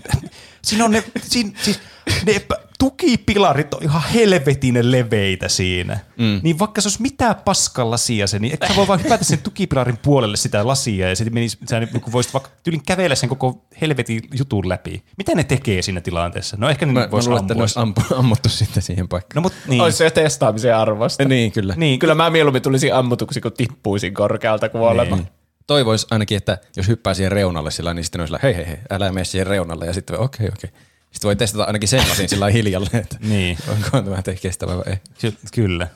[0.61, 1.79] Siinä on ne, siinä, siis,
[2.25, 2.41] ne
[2.83, 5.99] tukipilarit on ihan helvetinen leveitä siinä.
[6.17, 6.39] Mm.
[6.43, 9.97] Niin vaikka se olisi mitään paskan lasia se, niin ehkä voi vaan hypätä sen tukipilarin
[9.97, 14.21] puolelle sitä lasia ja sitten menisi, sä niin voisit vaikka tyylin kävellä sen koko helvetin
[14.37, 15.03] jutun läpi.
[15.17, 16.57] Mitä ne tekee siinä tilanteessa?
[16.59, 17.63] No ehkä ne Mä, voisi mä luulen, että ne ampua.
[17.63, 19.35] olisi ampu, ammuttu sitten siihen paikkaan.
[19.35, 19.81] No mut niin.
[19.81, 21.25] Olisi se testaamisen arvosta.
[21.25, 21.73] Niin, kyllä.
[21.77, 25.19] niin, Kyllä mä mieluummin tulisin ammutuksi, kun tippuisin korkealta kuolemaan.
[25.19, 25.29] Niin.
[25.67, 28.77] Toivois ainakin, että jos hyppää siihen reunalle sillä, niin sitten olisi sillä, hei hei hei,
[28.89, 29.85] älä mene siihen reunalle.
[29.85, 30.69] Ja sitten okei okay, okei.
[30.69, 30.92] Okay.
[31.13, 33.57] Sitten voi testata ainakin sen lasin sillä hiljalle, että Niin.
[33.67, 34.95] onko tämä te- kestävä vai ei.
[35.21, 35.87] Ky- kyllä.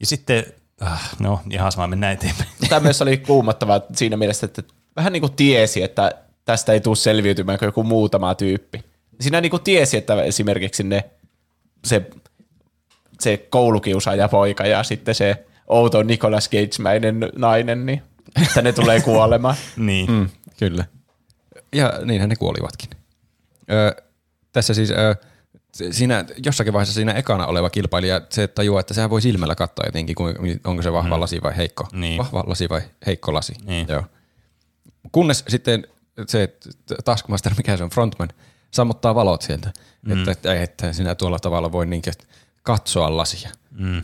[0.00, 0.44] Ja sitten,
[0.80, 2.48] ah, no ihan sama, mennään eteenpäin.
[2.68, 4.62] Tämä myös oli kuumottavaa siinä mielessä, että
[4.96, 6.12] vähän niin kuin tiesi, että
[6.44, 8.84] tästä ei tule selviytymään kuin joku muutama tyyppi.
[9.20, 11.04] Siinä niin kuin tiesi, että esimerkiksi ne,
[11.84, 12.10] se,
[13.20, 18.02] se koulukiusaaja poika ja sitten se outo Nicolas Cage-mäinen nainen, niin
[18.42, 19.56] että ne tulee kuolemaan.
[19.76, 20.10] Niin.
[20.10, 20.28] Mm,
[20.58, 20.84] kyllä.
[21.72, 22.90] Ja niinhän ne kuolivatkin.
[23.70, 23.92] Öö,
[24.58, 24.92] tässä siis
[25.72, 29.86] se- siinä, jossakin vaiheessa siinä ekana oleva kilpailija, se tajuaa, että sehän voi silmällä katsoa
[29.86, 30.16] jotenkin,
[30.64, 31.20] onko se vahva mm.
[31.20, 31.86] lasi vai heikko.
[31.92, 32.18] Niin.
[32.18, 33.54] Vahva lasi vai heikko lasi.
[33.64, 33.86] Niin.
[33.88, 34.04] Joo.
[35.12, 35.86] Kunnes sitten
[36.26, 36.56] se
[37.04, 38.28] Taskmaster, mikä se on, frontman,
[38.70, 39.72] sammuttaa valot sieltä,
[40.02, 40.18] mm.
[40.18, 42.10] että, että, että sinä tuolla tavalla voi niinkö
[42.62, 43.50] katsoa lasia.
[43.70, 44.02] Mm.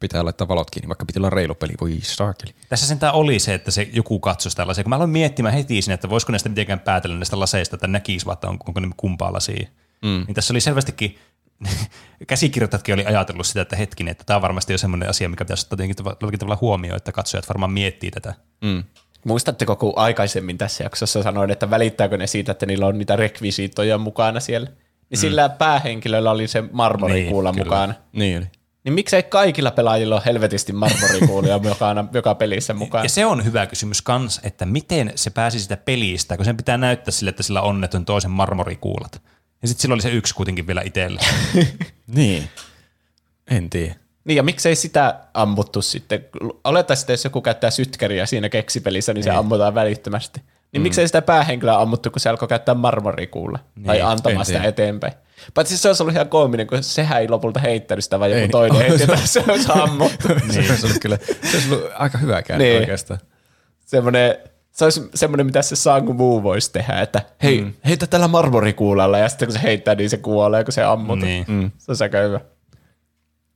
[0.00, 1.72] Pitää laittaa valot kiinni, vaikka pitää olla reilu peli.
[1.80, 2.54] Voi saakeli.
[2.68, 4.84] Tässä sentään oli se, että se joku katsoi sitä lasia.
[4.84, 8.26] Kun mä aloin miettimään heti siinä, että voisiko näistä mitenkään päätellä näistä laseista, että näkisi
[8.26, 9.68] vaan, että on, onko ne kumpaa lasia.
[10.02, 10.24] Mm.
[10.26, 11.18] Niin tässä oli selvästikin,
[12.26, 15.64] käsikirjoitajatkin oli ajatellut sitä, että hetkinen, että tämä on varmasti jo semmoinen asia, mikä pitäisi
[15.64, 18.34] ottaa jotenkin tavalla, jollakin tavalla huomioon, että katsojat varmaan miettii tätä.
[18.64, 18.84] Mm.
[19.24, 23.98] Muistatteko, kun aikaisemmin tässä jaksossa sanoin, että välittääkö ne siitä, että niillä on niitä rekvisiittoja
[23.98, 24.70] mukana siellä?
[25.10, 27.76] Niin sillä päähenkilöllä oli se marmorikuula Niin, kyllä.
[27.76, 27.94] mukana.
[28.12, 28.46] Niin oli.
[28.84, 33.04] Niin miksei kaikilla pelaajilla ole helvetisti marmorikuulia mukana joka pelissä mukaan?
[33.04, 36.78] Ja se on hyvä kysymys kans, että miten se pääsi sitä pelistä, kun sen pitää
[36.78, 39.22] näyttää sille, että sillä on ne on toisen marmorikuulat.
[39.62, 41.20] Ja sitten sillä oli se yksi kuitenkin vielä itsellä.
[42.06, 42.48] Niin.
[43.50, 43.94] En tiedä.
[44.24, 46.24] Niin ja miksei sitä ammuttu sitten?
[46.64, 50.40] Olettaisiin, että jos joku käyttää sytkäriä siinä keksipelissä, niin se ammutaan välittömästi.
[50.72, 50.82] Niin mm.
[50.82, 55.12] miksei sitä päähenkilöä ammuttu, kun se alkoi käyttää marmorikuulla niin, tai antamaan sitä eteenpäin.
[55.54, 58.48] Paitsi se olisi ollut ihan koominen, kun sehän ei lopulta heittänyt sitä, vaan joku Ei.
[58.48, 60.28] toinen heitti, että se olisi ammuttu.
[60.28, 60.52] Niin.
[60.52, 61.18] Se olisi ollut kyllä,
[61.50, 62.58] se olisi ollut aika hyvä Niin.
[62.58, 62.78] niin.
[62.80, 63.20] oikeastaan.
[63.86, 64.36] semmoinen,
[64.72, 67.72] se olisi semmoinen, mitä se Sang Wu voisi tehdä, että hei, mm.
[67.84, 71.20] heitä tällä marmorikuulalla, ja sitten kun se heittää, niin se kuolee, kun se ammutaan.
[71.20, 71.44] Niin.
[71.48, 71.70] Mm.
[71.78, 72.40] Se olisi aika hyvä.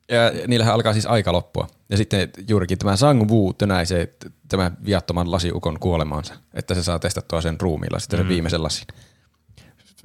[0.09, 1.67] Ja niillähän alkaa siis aika loppua.
[1.89, 4.15] Ja sitten juurikin tämä Sang Wu tönäisee
[4.49, 8.23] tämän viattoman lasiukon kuolemaansa, että se saa testattua sen ruumiilla sitten mm.
[8.23, 8.87] sen viimeisen lasin.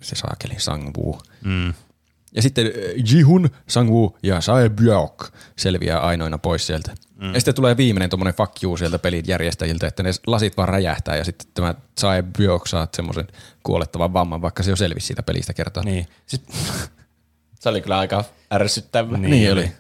[0.02, 1.20] Se saakeli Sang Wu.
[1.44, 1.74] Mm.
[2.36, 2.72] Ja sitten äh,
[3.12, 6.94] Jihun, Sang Wu ja Sae Byok selviää ainoina pois sieltä.
[7.22, 7.34] Mm.
[7.34, 11.16] Ja sitten tulee viimeinen tuommoinen fuck you sieltä pelin järjestäjiltä, että ne lasit vaan räjähtää
[11.16, 13.28] ja sitten tämä Sae Byok saa semmoisen
[13.64, 15.84] kuolettavan vamman, vaikka se jo selvisi siitä pelistä kertaa.
[15.84, 16.08] Niin.
[16.26, 16.56] Sitten,
[17.62, 19.18] Se oli kyllä aika ärsyttävä.
[19.18, 19.32] Niin.
[19.32, 19.72] niin oli.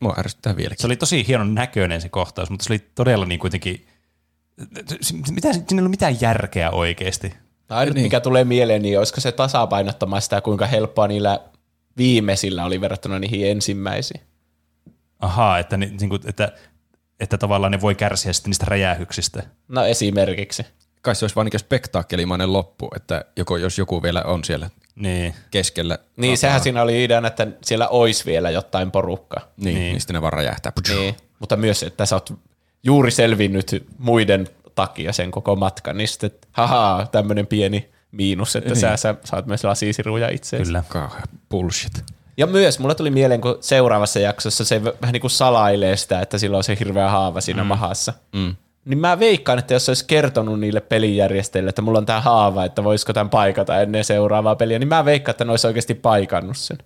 [0.00, 0.80] Mua ärsyttää vieläkin.
[0.80, 3.86] se oli tosi hienon näköinen se kohtaus, mutta se oli todella niin kuitenkin,
[5.30, 7.34] mitä, siinä ei ollut mitään järkeä oikeasti.
[7.70, 8.04] Ainut, niin.
[8.04, 11.40] mikä tulee mieleen, niin olisiko se tasapainottamaan sitä, kuinka helppoa niillä
[11.96, 14.20] viimeisillä oli verrattuna niihin ensimmäisiin.
[15.20, 16.52] Ahaa, että, ni, niin kuin, että,
[17.20, 19.42] että tavallaan ne voi kärsiä sitten niistä räjähyksistä.
[19.68, 20.66] No esimerkiksi.
[21.02, 25.34] Kai se olisi vaan niin spektaakkelimainen loppu, että joko, jos joku vielä on siellä Niin.
[25.50, 25.98] keskellä.
[26.16, 29.40] Niin, sehän siinä oli ideana, että siellä olisi vielä jotain porukkaa.
[29.56, 29.74] Niin, niin.
[29.74, 29.92] Niin.
[29.92, 30.72] niin sitten ne vaan räjähtää.
[30.88, 31.14] Niin.
[31.38, 32.32] Mutta myös, että sä oot
[32.82, 34.48] juuri selvinnyt muiden
[34.86, 38.80] takia sen koko matkan, niin sitten, haha, tämmöinen pieni miinus, että Niin.
[38.80, 40.56] sä, sä saat myös lasisiruja itse.
[40.56, 40.82] Kyllä.
[40.88, 42.04] Kauhea bullshit.
[42.36, 46.38] Ja myös mulle tuli mieleen, kun seuraavassa jaksossa se vähän niin kuin salailee sitä, että
[46.38, 47.68] sillä on se hirveä haava siinä mm.
[47.68, 48.12] mahassa.
[48.32, 48.54] Mm.
[48.84, 52.84] Niin mä veikkaan, että jos olisi kertonut niille pelijärjestäjille, että mulla on tämä haava, että
[52.84, 56.78] voisiko tämän paikata ennen seuraavaa peliä, niin mä veikkaan, että ne olisi oikeasti paikannut sen.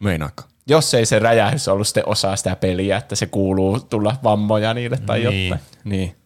[0.00, 0.42] Meinaako?
[0.68, 4.98] Jos ei se räjähdys ollut sitten osa sitä peliä, että se kuuluu tulla vammoja niille
[5.06, 5.44] tai Niin.
[5.48, 5.60] jotain.
[5.84, 6.16] Niin.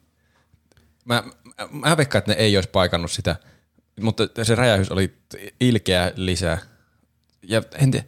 [1.05, 1.23] Mä,
[1.59, 3.37] mä, mä veikkaan, että ne ei olisi paikannut sitä,
[4.01, 5.15] mutta se räjähys oli
[5.61, 6.59] ilkeä lisää.
[7.43, 8.07] Ja en tiedä,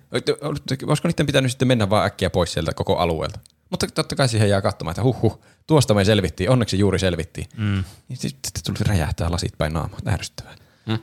[0.86, 3.40] olisiko niiden pitänyt sitten mennä vaan äkkiä pois sieltä koko alueelta.
[3.70, 7.47] Mutta totta kai siihen jää katsomaan, että huh, tuosta me selvittiin, onneksi juuri selvittiin.
[7.56, 7.85] Mm.
[8.14, 10.55] Sitten tuli räjähtää lasit päin naamaa, ärsyttävää.
[10.86, 10.98] Mm.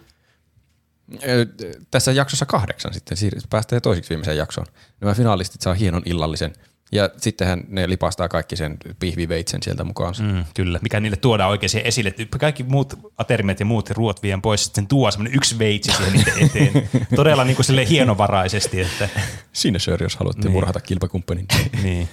[1.92, 4.68] Tässä jaksossa kahdeksan sitten siir- päästään toisiksi viimeiseen jaksoon.
[5.02, 6.54] Nämä finaalistit saa hienon illallisen
[6.94, 10.14] ja sittenhän ne lipastaa kaikki sen pihviveitsen sieltä mukaan.
[10.22, 10.46] Mm.
[10.54, 12.14] Kyllä, mikä niille tuodaan oikein siihen esille.
[12.18, 16.14] Että kaikki muut aterimet ja muut ruot vien pois, sitten tuo semmoinen yksi veitsi siihen
[16.14, 16.90] niiden eteen.
[17.16, 18.82] Todella niin kuin silleen hienovaraisesti.
[18.82, 19.10] Että,
[19.54, 20.46] Siinä Sir, jos haluatte Niin.
[20.46, 20.54] niin.
[20.54, 21.48] murhata kilpakumppanin.
[21.84, 22.10] niin.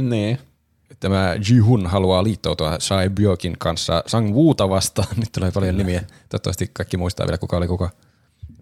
[0.00, 0.38] Niin.
[1.00, 5.08] Tämä Ji-hun haluaa liittoutua Sai Byokin kanssa Sang Wuuta vastaan.
[5.16, 6.00] Nyt tulee paljon nimiä.
[6.28, 7.90] Toivottavasti kaikki muistaa vielä, kuka oli kuka.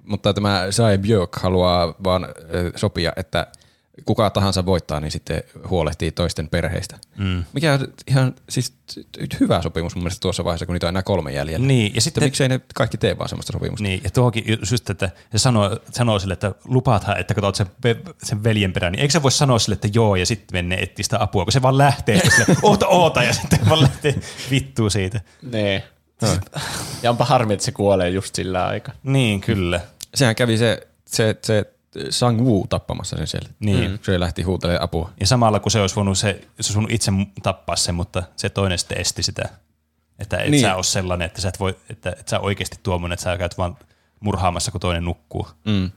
[0.04, 2.26] mutta tämä Sae Björk haluaa vaan
[2.76, 3.46] sopia, että
[4.04, 6.98] kuka tahansa voittaa, niin sitten huolehtii toisten perheistä.
[7.16, 7.44] Mm.
[7.52, 8.72] Mikä on ihan siis
[9.40, 11.66] hyvä sopimus mun mielestä tuossa vaiheessa, kun niitä on enää kolme jäljellä.
[11.66, 13.82] Niin, ja Sitten miksei ne kaikki tee vaan semmoista sopimusta?
[13.82, 17.66] Niin, ja tuohonkin just, että se sanoo, sanoo sille, että lupaathan, että kun oot sen,
[18.22, 21.02] sen veljen perään, niin eikö se voi sanoa sille, että joo, ja sitten menne etsiä
[21.02, 24.14] sitä apua, kun se vaan lähtee, sille, oota, oota, ja sitten vaan lähtee
[24.50, 25.20] vittuu siitä.
[25.42, 25.88] Nee.
[27.02, 28.92] Ja onpa harmi, että se kuolee just sillä aika.
[29.02, 29.80] Niin, kyllä.
[30.14, 31.73] Sehän kävi se, se, se
[32.10, 33.48] Sang Woo tappamassa sen siellä.
[33.60, 33.90] Niin.
[33.90, 33.98] Mm.
[34.02, 35.10] Se lähti huutelemaan apua.
[35.20, 37.12] Ja samalla kun se olisi voinut, se, se olisi voinut itse
[37.42, 39.48] tappaa sen, mutta se toinen sitten esti sitä.
[40.18, 40.50] Että et Niin.
[40.50, 40.60] niin.
[40.62, 43.58] sä ole sellainen, että sä, et voi, että, että sä oikeasti tuommoinen, että sä käyt
[43.58, 43.76] vaan
[44.20, 45.48] murhaamassa, kun toinen nukkuu.
[45.64, 45.90] Mm.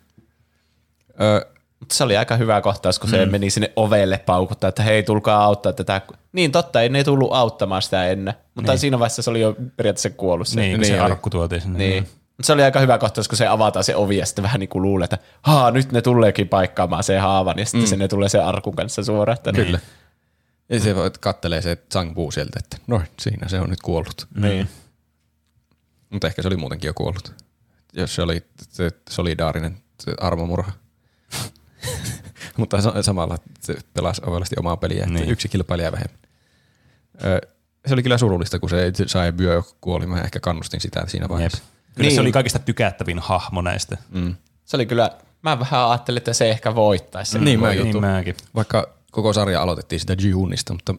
[1.21, 1.45] Ö,
[1.91, 3.31] se oli aika hyvä kohtaus, kun se Mm.
[3.31, 6.01] meni sinne ovelle paukuttaa, että hei, tulkaa auttaa tätä.
[6.31, 8.33] Niin totta, ei ne tullut auttamaan sitä ennen.
[8.55, 8.79] Mutta Niin.
[8.79, 10.47] siinä vaiheessa se oli jo periaatteessa kuollut.
[10.47, 10.59] Se.
[10.61, 11.77] Niin, kun niin se arkku tuotiin sinne.
[11.79, 12.07] Niin.
[12.37, 14.69] Mut Se oli aika hyvä kohtaus, kun se avataan se ovi ja sitten vähän niin
[14.69, 17.87] kuin luulee, että haa, nyt ne tuleekin paikkaamaan se haavan ja sitten mm.
[17.87, 19.37] se ne tulee sen arkun kanssa suoraan.
[19.37, 19.79] Että Kyllä.
[20.69, 21.77] Ja se voi- kattelee se
[22.15, 24.27] Woo sieltä, että no siinä se on nyt kuollut.
[24.35, 24.69] Niin.
[26.09, 27.33] Mutta ehkä se oli muutenkin jo kuollut.
[27.93, 30.71] Jos se oli se solidaarinen se armomurha.
[32.57, 35.29] Mutta sa- samalla se pelasi ovelasti omaa peliä, että Niin.
[35.29, 36.19] yksi kilpailija vähemmän.
[37.25, 37.41] Ö,
[37.87, 40.07] se oli kyllä surullista, kun se sai Byö kuoli.
[40.07, 41.51] Mä ehkä kannustin sitä siinä Jep.
[41.97, 42.15] Kyllä Niin.
[42.15, 43.97] se oli kaikista tykättävin hahmo näistä.
[44.09, 44.35] Mm.
[44.65, 45.11] Se oli kyllä,
[45.41, 48.01] mä vähän ajattelin, että se ehkä voittaisi sen Niin, koko mä jutun.
[48.01, 48.35] Niin mäkin.
[48.55, 50.95] Vaikka koko sarja aloitettiin sitä Ji-Hunista, mutta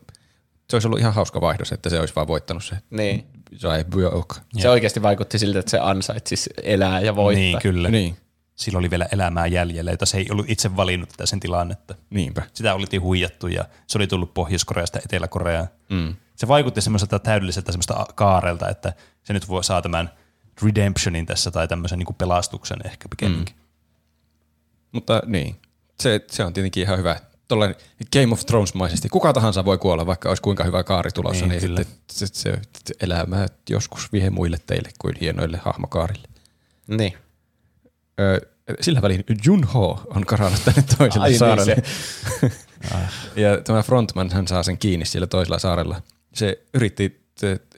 [0.71, 3.27] se olisi ollut ihan hauska vaihdos, että se olisi vaan voittanut se Niin.
[3.57, 4.11] sai Byö
[4.59, 7.41] Se oikeasti vaikutti siltä, että se ansaitsisi elää ja voittaa.
[7.43, 7.89] Niin, kyllä.
[7.89, 8.17] Niin,
[8.55, 11.95] Sillä oli vielä elämää jäljellä, jota se ei ollut itse valinnut tätä sen tilannetta.
[12.11, 12.43] niinpä.
[12.53, 15.69] Sitä oltiin huijattu ja se oli tullut Pohjois-Koreasta Etelä-Koreaan.
[15.89, 16.15] Mm.
[16.37, 18.93] Se vaikutti semmoiselta täydelliseltä semmoista kaarelta, että
[19.25, 20.11] se nyt voi saa tämän
[20.63, 23.57] redemptionin tässä tai tämmöisen niin kuin pelastuksen ehkä pikemminkin.
[23.57, 23.63] Mm.
[24.93, 25.57] Mutta niin,
[26.01, 27.17] se, se on tietenkin ihan hyvä.
[27.49, 27.77] Tuollainen
[28.13, 29.09] Game of Thrones-maisesti.
[29.09, 31.99] Kuka tahansa voi kuolla, vaikka olisi kuinka hyvä kaari tulossa, Niin, niin, niin kyllä.
[32.11, 36.29] sitten se, se, se elämä joskus vie muille teille kuin hienoille hahmokaarille.
[36.87, 37.15] Niin.
[38.21, 38.41] Ö,
[38.81, 41.77] sillä välin Junho on karannut tänne toiselle Ai niin, saarelle.
[42.41, 42.53] se.
[43.43, 46.03] ja tämä frontman hän saa sen kiinni siellä toisella saarella.
[46.35, 47.28] Se yritti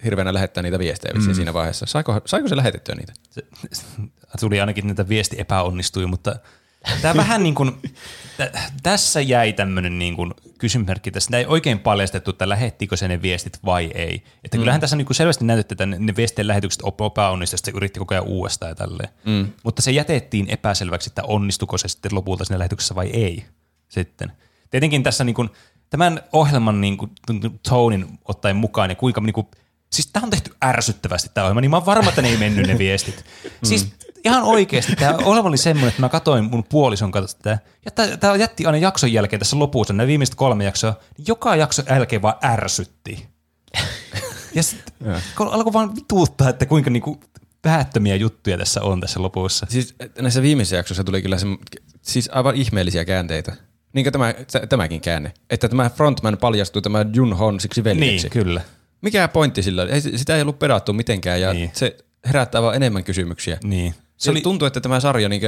[0.04, 1.34] hirveänä lähettää niitä viestejä mm.
[1.34, 1.86] siinä vaiheessa.
[1.86, 3.12] Saiko, saiko se lähetettyä niitä?
[3.30, 3.42] Se,
[4.40, 6.36] tuli ainakin, että viesti epäonnistui, mutta
[7.02, 7.72] tämä vähän niin kuin,
[8.36, 8.50] tä,
[8.82, 11.10] tässä jäi tämmöinen niin kuin kysymysmerkki.
[11.10, 14.22] Tässä ei oikein paljastettu, että lähettikö se ne viestit vai ei.
[14.44, 14.60] Että mm.
[14.60, 18.14] kyllähän tässä niin kuin selvästi näytettiin, että ne, viestien lähetykset epäonnistuivat, että se yritti koko
[18.14, 19.08] ajan uudestaan ja tälleen.
[19.26, 19.52] Mm.
[19.64, 23.44] Mutta se jätettiin epäselväksi, että onnistuko se sitten lopulta siinä lähetyksessä vai ei
[23.88, 24.32] sitten.
[24.70, 25.50] Tietenkin tässä niin kuin,
[25.90, 27.10] tämän ohjelman niin kuin,
[27.68, 29.46] tonin ottaen mukaan ja kuinka niin kuin,
[29.92, 32.66] siis tämä on tehty ärsyttävästi tämä ohjelma, niin mä oon varma, että ne ei mennyt
[32.66, 33.24] ne viestit.
[33.62, 33.92] Siis
[34.24, 38.36] ihan oikeasti tämä ohjelma oli semmoinen, että mä katsoin mun puolison kanssa tätä, ja tämä
[38.36, 42.36] jätti aina jakson jälkeen tässä lopussa, nämä viimeiset kolme jaksoa, niin joka jakson jälkeen vaan
[42.44, 43.28] ärsytti.
[44.54, 44.94] Ja sitten
[45.38, 47.20] alkoi vaan vituuttaa, että kuinka niinku
[47.62, 49.66] päättömiä juttuja tässä on tässä lopussa.
[49.70, 51.46] Siis näissä viimeisissä jaksoissa tuli kyllä se,
[52.02, 53.56] siis aivan ihmeellisiä käänteitä.
[53.92, 54.34] Niin kuin tämä,
[54.68, 55.32] tämäkin käänne.
[55.50, 58.28] Että tämä frontman paljastui tämä Junhon siksi veljeksi.
[58.28, 58.60] Niin, kyllä.
[59.00, 59.90] Mikä pointti sillä oli?
[59.90, 61.70] Ei, sitä ei ollut pedattu mitenkään ja Niin.
[61.74, 61.96] se
[62.26, 63.58] herättää vaan enemmän kysymyksiä.
[63.64, 63.94] Niin.
[64.16, 64.40] Se oli...
[64.40, 65.42] tuntuu, että tämä sarja niin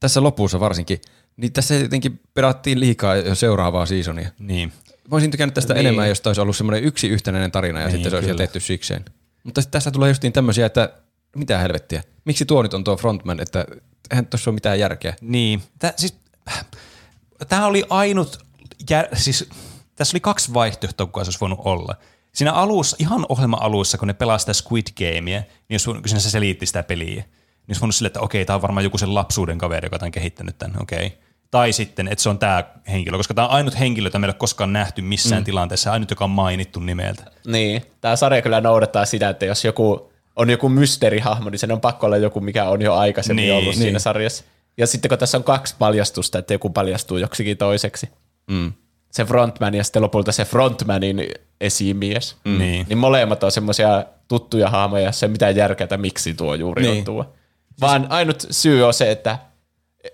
[0.00, 1.00] tässä lopussa varsinkin,
[1.36, 4.30] niin tässä jotenkin pedattiin liikaa jo seuraavaa seasonia.
[4.38, 4.72] Niin.
[5.10, 5.80] Mä olisin tykännyt tästä Niin.
[5.80, 8.38] enemmän, jos olisi ollut semmoinen yksi yhtenäinen tarina ja Niin, sitten se olisi kyllä.
[8.38, 9.04] tehty sikseen.
[9.44, 10.92] Mutta tässä tulee justiin tämmöisiä, että
[11.36, 12.02] mitä helvettiä.
[12.24, 13.64] Miksi tuo nyt on tuo frontman, että
[14.10, 15.14] eihän tuossa ole mitään järkeä.
[15.20, 15.62] Niin.
[15.78, 16.14] Tää, siis,
[17.48, 18.38] tämä oli ainut,
[18.90, 19.48] jär, siis
[19.96, 21.94] tässä oli kaksi vaihtoehtoa, kuka se olisi voinut olla.
[22.32, 26.20] Siinä alussa, ihan ohjelman alussa, kun ne pelaa sitä Squid Gamea, niin jos, kun siinä
[26.20, 27.24] se selitti sitä peliä, niin
[27.68, 30.58] olisi voinut sille, että okei, tämä on varmaan joku sen lapsuuden kaveri, joka on kehittänyt
[30.58, 31.18] tämän, okei.
[31.50, 34.34] Tai sitten, että se on tämä henkilö, koska tämä on ainut henkilö, jota meillä ei
[34.34, 35.44] ole koskaan nähty missään mm.
[35.44, 37.24] tilanteessa, ainut, joka on mainittu nimeltä.
[37.46, 37.82] Niin.
[38.00, 42.06] Tämä sarja kyllä noudattaa sitä, että jos joku on joku mysteerihahmo, niin sen on pakko
[42.06, 43.82] olla joku, mikä on jo aikaisemmin niin, ollut niin.
[43.82, 44.44] siinä sarjassa.
[44.80, 48.08] Ja sitten kun tässä on kaksi paljastusta, että joku paljastuu joksikin toiseksi.
[48.50, 48.72] Mm.
[49.10, 51.28] Se frontman ja sitten lopulta se frontmanin
[51.60, 52.36] esimies.
[52.44, 52.58] Mm.
[52.58, 52.86] Niin.
[52.88, 56.82] Niin molemmat on semmoisia tuttuja ei ole mitään järkeä, että miksi tuo juuri.
[56.82, 56.98] Niin.
[56.98, 57.34] on tuo.
[57.80, 59.38] Vaan ainut syy on se, että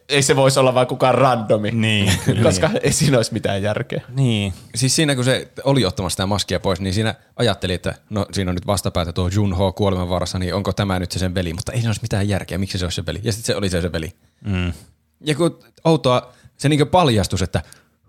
[0.09, 4.03] ei se voisi olla vain kukaan randomi, Niin, koska ei siinä olisi mitään järkeä.
[4.09, 4.55] Niin.
[4.75, 8.51] Siis siinä kun se oli ottamassa sitä maskia pois, niin siinä ajatteli, että no siinä
[8.51, 11.79] on nyt vastapäätä tuo Junho kuolemanvaarassa, niin onko tämä nyt se sen veli, mutta ei
[11.79, 13.21] siinä olisi mitään järkeä, miksi se olisi se veli.
[13.23, 14.13] Ja sitten se oli se se veli.
[14.45, 14.73] Mm.
[15.21, 17.63] Ja kun outoa, se niin paljastus, että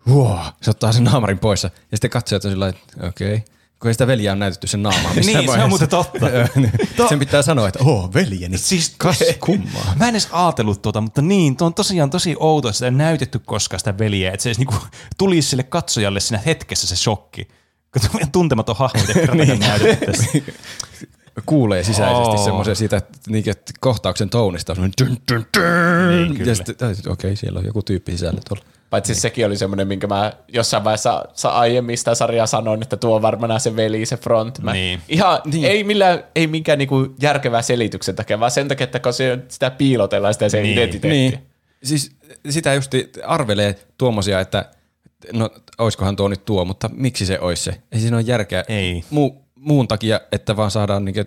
[0.06, 3.34] huo, se ottaa sen naamarin pois ja sitten katsojat on sillä lailla, että okei.
[3.34, 3.57] Okay.
[3.80, 5.68] Kun ei sitä veljää on näytetty sen naamaa Niin, se on vaiheessa.
[5.68, 6.26] muuten totta.
[7.10, 8.58] Sen pitää sanoa, että oo, veljeni.
[8.58, 9.94] Siis kas kummaa.
[10.00, 12.92] Mä en edes ajatellut tuota, mutta niin, tuo on tosiaan tosi outoa, että sitä ei
[12.92, 14.76] näytetty koskaan sitä veljeä, että se edes niinku
[15.18, 17.48] tulisi sille katsojalle siinä hetkessä se shokki.
[17.92, 19.60] Kun tuntematon hahmo, mitä niin.
[19.60, 20.26] näytetty tässä.
[21.46, 22.46] Kuulee sisäisesti oh.
[22.46, 25.18] semmoisen siitä, että, niin, että kohtauksen tounista dun, dun,
[26.10, 26.52] Niin, kyllä.
[26.52, 28.66] ja sitten, okei, okay, siellä on joku tyyppi sisällä tuolla.
[28.90, 29.22] Paitsi niin.
[29.22, 33.22] sekin oli semmoinen, minkä mä jossain vaiheessa sa- aiemmin sitä sarjaa sanoin, että tuo on
[33.22, 34.74] varmana se veli, se frontman.
[34.74, 35.02] Niin.
[35.10, 35.66] Ihan, niin.
[35.66, 39.70] ei, millään, ei minkään niinku järkevää selityksen takia, vaan sen takia, että kun se, sitä
[39.72, 40.64] piilotellaan sitä se Niin.
[40.64, 40.78] niin.
[40.78, 41.18] identiteetti.
[41.38, 41.48] Niin.
[41.84, 42.12] Siis
[42.50, 42.92] sitä just
[43.26, 44.66] arvelee tuommoisia, että
[45.34, 47.82] no oiskohan tuo nyt tuo, mutta miksi se olisi se?
[47.92, 48.64] Ei siinä ole järkeä.
[48.68, 49.04] Ei.
[49.10, 51.24] Mu, muun takia, että vaan saadaan niinku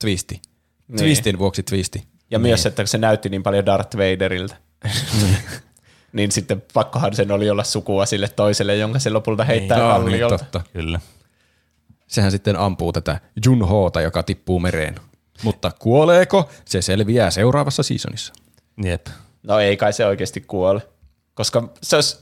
[0.00, 0.40] twisti.
[0.88, 0.98] Niin.
[0.98, 2.04] Twistin vuoksi twisti.
[2.30, 2.42] Ja niin.
[2.48, 4.54] myös, että se näytti niin paljon Darth Vaderilta.
[6.12, 10.02] niin sitten pakkohan sen oli olla sukua sille toiselle, jonka se lopulta heittää niin, niin,
[10.02, 10.38] kalliolta.
[10.38, 10.60] totta.
[10.72, 11.00] Kyllä.
[12.06, 14.94] Sehän sitten ampuu tätä Jun Hoota, joka tippuu mereen.
[15.42, 16.50] Mutta kuoleeko?
[16.64, 18.32] Se selviää seuraavassa seasonissa.
[18.84, 19.06] Jep.
[19.42, 20.80] No ei kai se oikeasti kuole.
[21.34, 22.18] Koska se olisi,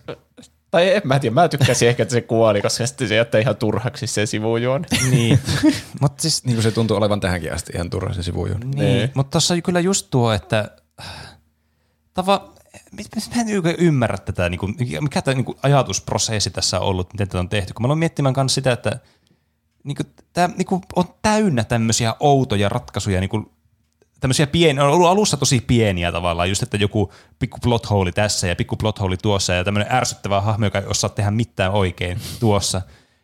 [0.70, 3.56] tai en mä tiedä, mä tykkäsin ehkä, että se kuoli, koska sitten se jättää ihan
[3.56, 4.84] turhaksi se sivujuon.
[5.10, 5.38] Niin.
[6.00, 8.66] mutta siis Niin kuin se tuntuu olevan tähänkin asti ihan turha se sivujuoni.
[8.66, 9.10] Niin, Niin.
[9.14, 10.70] mutta tuossa on kyllä just tuo, että
[12.14, 12.52] tava,
[13.36, 17.28] mä en ymmärrä tätä, niin kuin, mikä tämä niin kuin ajatusprosessi tässä on ollut, miten
[17.28, 17.74] tätä on tehty.
[17.74, 19.00] Kun mä aloin miettimään myös sitä, että
[19.84, 23.46] niin kuin, tämä niin kuin, on täynnä tämmöisiä outoja ratkaisuja, niin kuin,
[24.20, 28.46] tämmöisiä pieniä, on ollut alussa tosi pieniä tavallaan, just että joku pikku plot hole tässä
[28.46, 32.20] ja pikku plot hole tuossa ja tämmöinen ärsyttävä hahmo, joka ei osaa tehdä mitään oikein
[32.40, 32.82] tuossa.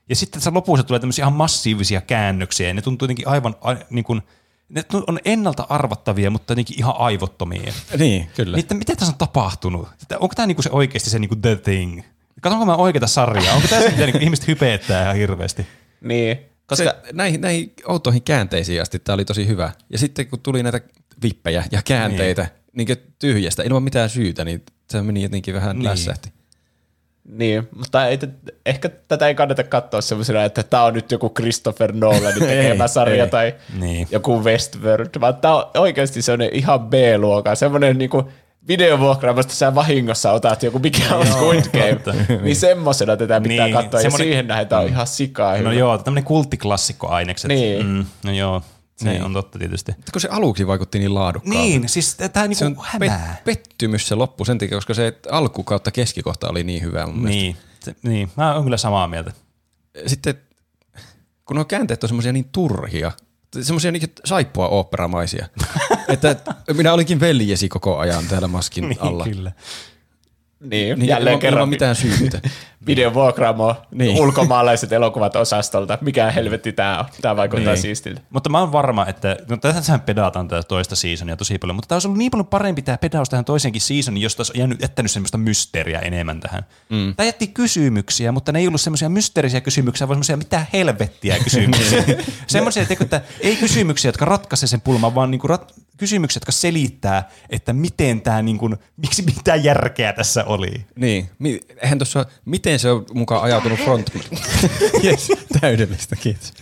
[0.08, 3.54] Ja sitten tässä lopussa tulee tämmöisiä ihan massiivisia käännöksiä ja ne tuntuu jotenkin aivan
[3.90, 4.22] niin kuin,
[4.68, 7.72] ne on ennalta arvattavia, mutta jotenkin ihan aivottomia.
[7.98, 8.56] Niin, kyllä.
[8.56, 9.88] Niin, että mitä tässä on tapahtunut?
[10.02, 12.02] Että onko tämä niinku se oikeasti se niinku the thing?
[12.40, 13.54] Katsonko mä oikeita sarjaa?
[13.54, 15.66] Onko tämä se, mitä niinku ihmiset hypeettää ihan hirveästi?
[16.00, 19.72] Niin, koska se, näihin, näihin outoihin käänteisiin asti tämä oli tosi hyvä.
[19.90, 20.80] Ja sitten kun tuli näitä
[21.22, 22.86] vippejä ja käänteitä niin.
[22.88, 25.84] Niin tyhjästä ilman mitään syytä, niin se meni jotenkin vähän niin.
[25.84, 26.35] lässähti.
[27.28, 28.18] Niin, mutta ei,
[28.66, 32.88] ehkä tätä ei kannata katsoa semmoisena, että tämä on nyt joku Christopher Nolanin tekemä Ei,
[32.88, 33.30] sarja ei.
[33.30, 34.08] tai Niin.
[34.10, 38.28] joku Westworld, vaan tämä on oikeasti semmoinen ihan B-luokan, semmoinen niinku
[38.68, 42.00] videovuokraamasta sä vahingossa otat joku mikä on Squid Game,
[42.42, 45.72] niin semmosena tätä pitää Niin, katsoa ja semmonen- siihen nähdään, on ihan sikaa No hyvä.
[45.72, 47.48] joo, tämmöinen kulttiklassikko-ainekset.
[47.48, 47.86] Niin.
[47.86, 48.62] Mm, no joo,
[48.96, 49.22] se Niin.
[49.22, 49.92] on totta tietysti.
[49.96, 51.60] Mutta kun se aluksi vaikutti niin laadukkaalta.
[51.60, 53.36] Niin, siis tämä Se niinku on hämää.
[53.40, 57.18] pet- pettymys se loppu sen takia, koska se alku kautta keskikohta oli niin hyvä mun
[57.18, 57.40] mielestä.
[57.40, 59.32] Niin, se, niin, mä oon kyllä samaa mieltä.
[60.06, 60.34] Sitten
[61.44, 63.12] kun nuo käänteet on semmoisia niin turhia,
[63.62, 65.46] semmoisia niin saippua oopperamaisia,
[66.08, 66.36] että
[66.76, 69.24] minä olinkin veljesi koko ajan täällä maskin Niin, alla.
[69.24, 69.52] kyllä.
[70.70, 72.40] Niin, Niin, jälleen ilman, kerran ilman mitään syytä.
[72.86, 73.98] videovuokraamo, Niin.
[73.98, 74.22] niin.
[74.22, 75.98] ulkomaalaiset elokuvat osastolta.
[76.00, 77.04] Mikä helvetti tämä on?
[77.22, 77.82] Tämä vaikuttaa Niin.
[77.82, 78.20] siistiltä.
[78.30, 81.96] Mutta mä oon varma, että no tässähän pedataan tätä toista seasonia tosi paljon, mutta tämä
[81.96, 85.38] olisi ollut niin paljon parempi tämä pedaus tähän toiseenkin seasoniin, jos olisi jäänyt, jättänyt semmoista
[85.38, 86.62] mysteeriä enemmän tähän.
[86.88, 87.14] Mm.
[87.16, 92.04] Tämä jätti kysymyksiä, mutta ne ei ollut semmoisia mysteerisiä kysymyksiä, vaan semmoisia mitä helvettiä kysymyksiä.
[92.46, 97.72] semmoisia, että, ei kysymyksiä, jotka ratkaise sen pulman, vaan niinku rat, kysymyksiä, jotka selittää, että
[97.72, 100.86] miten tämä, niinku, miksi mitä järkeä tässä oli.
[100.96, 101.30] Niin.
[101.38, 104.24] Mi- Eihän tuossa, miten se on mukaan ajautunut frontman?
[105.04, 105.28] yes,
[105.60, 106.52] täydellistä, kiitos.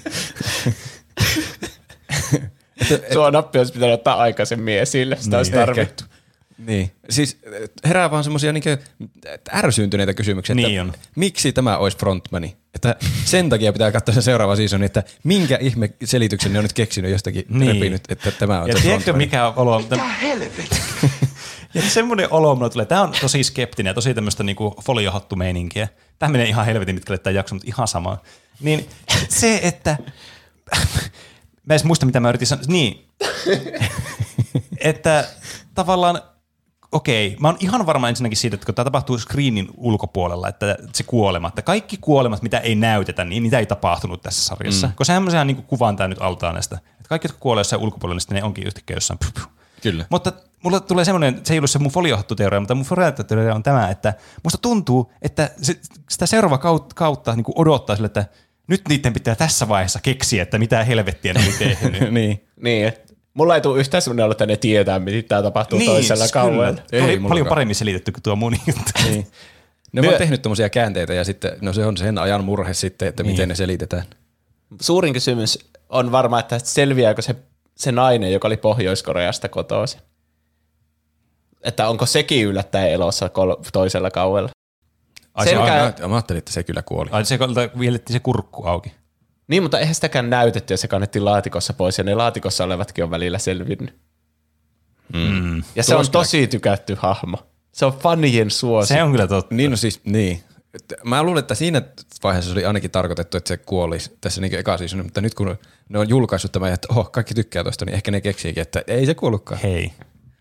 [3.13, 6.05] Tuo nappi olisi pitänyt ottaa aikaisemmin esille, sitä niin, olisi tarvittu.
[6.59, 6.93] Niin.
[7.11, 8.69] Siis äh, herää vaan semmoisia niinku
[9.55, 10.93] ärsyyntyneitä kysymyksiä, Niin että on.
[11.17, 12.57] miksi tämä olisi frontmani?
[12.75, 16.73] Että sen takia pitää katsoa se seuraava season, että minkä ihme selityksen ne on nyt
[16.73, 17.61] keksinyt jostakin Niin.
[17.61, 17.75] niin.
[17.75, 19.25] repinyt, että tämä on Ja se tiedätkö, frontmani.
[19.27, 19.83] mikä olo...
[21.75, 22.87] ja semmoinen olo mulle tulee.
[22.87, 25.89] Tämä on tosi skeptinen ja tosi tämmöistä niinku foliohattu-meininkiä.
[26.19, 28.19] Tämä menee ihan helvetin pitkälle tämä jakso, mutta ihan sama.
[28.61, 28.89] Niin
[29.29, 29.97] se, että...
[31.67, 32.65] Mä en muista, mitä mä yritin sanoa.
[32.69, 33.07] Niin.
[34.79, 35.29] että
[35.75, 36.23] tavallaan
[36.95, 41.05] okei, mä oon ihan varma ensinnäkin siitä, että kun tämä tapahtuu screenin ulkopuolella, että se
[41.05, 44.87] kuolema, että kaikki kuolemat, mitä ei näytetä, niin niitä ei tapahtunut tässä sarjassa.
[44.87, 44.93] Mm.
[44.93, 46.77] Koska semmoisen niin kuvaan tämä nyt altaan näistä.
[46.77, 49.19] Että kaikki, jotka kuolee jossain ulkopuolella, niin sitten ne onkin yhtäkkiä jossain.
[49.19, 49.53] Puh, puh.
[49.83, 50.05] Kyllä.
[50.11, 53.89] Mutta mulla tulee semmoinen, se ei ollut se mun foliohattuteoria, mutta mun foliohattuteoria on tämä,
[53.89, 54.15] että
[54.45, 55.81] musta tuntuu, että se,
[56.11, 58.27] sitä seuraava kautta, kautta niin kuin odottaa sille, että
[58.67, 62.11] nyt niiden pitää tässä vaiheessa keksiä, että mitä helvettiä ne oli tehnyt.
[62.11, 62.47] niin.
[62.57, 65.91] Niin, et mulla ei tule yhtään sellainen olo, että ne tietää, mitä tämä tapahtuu niin,
[65.91, 66.67] toisella siis kaudella.
[66.69, 67.49] Ei Oli paljon mullakaan.
[67.49, 68.91] paremmin selitetty kuin tuo mun juttu.
[69.05, 69.27] niin.
[69.93, 73.09] Ne Myö- on tehnyt tommosia käänteitä ja sitten, no se on sen ajan murhe sitten,
[73.09, 74.05] että miten ne selitetään.
[74.81, 75.59] Suurin kysymys
[75.89, 77.37] on varmaan, että selviääkö se,
[77.77, 80.01] se nainen, joka oli Pohjois-Koreasta kotoisin.
[81.63, 84.49] Että onko sekin yllättäen elossa kol- toisella kaudella.
[85.35, 87.09] Ai, se, Selkä- Ai, mä, ajattelin, että se kyllä kuoli.
[87.13, 87.39] ai se,
[88.11, 88.93] se kurkku auki.
[89.49, 93.11] Niin, mutta eihän sitäkään näytetty ja se kannettiin laatikossa pois ja ne laatikossa olevatkin on
[93.11, 93.95] välillä selvinnyt.
[95.13, 95.63] Mm.
[95.77, 97.37] Ja se on tosi tykätty hahmo.
[97.73, 98.95] Se on fanien suosi.
[98.95, 99.55] Se on kyllä totta.
[99.55, 100.43] Niin no siis, niin.
[101.05, 101.83] Mä luulen, että siinä
[102.23, 105.57] vaiheessa se oli ainakin tarkoitettu, että se kuolisi tässä niin eka season, mutta nyt kun
[105.89, 109.07] ne on julkaissut tämän, että oh, kaikki tykkää tosta, niin ehkä ne keksiikin, että ei
[109.07, 109.61] se kuollutkaan.
[109.61, 109.93] Hei,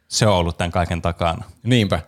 [0.07, 1.43] se on ollut tämän kaiken takana.
[1.63, 2.01] Niinpä.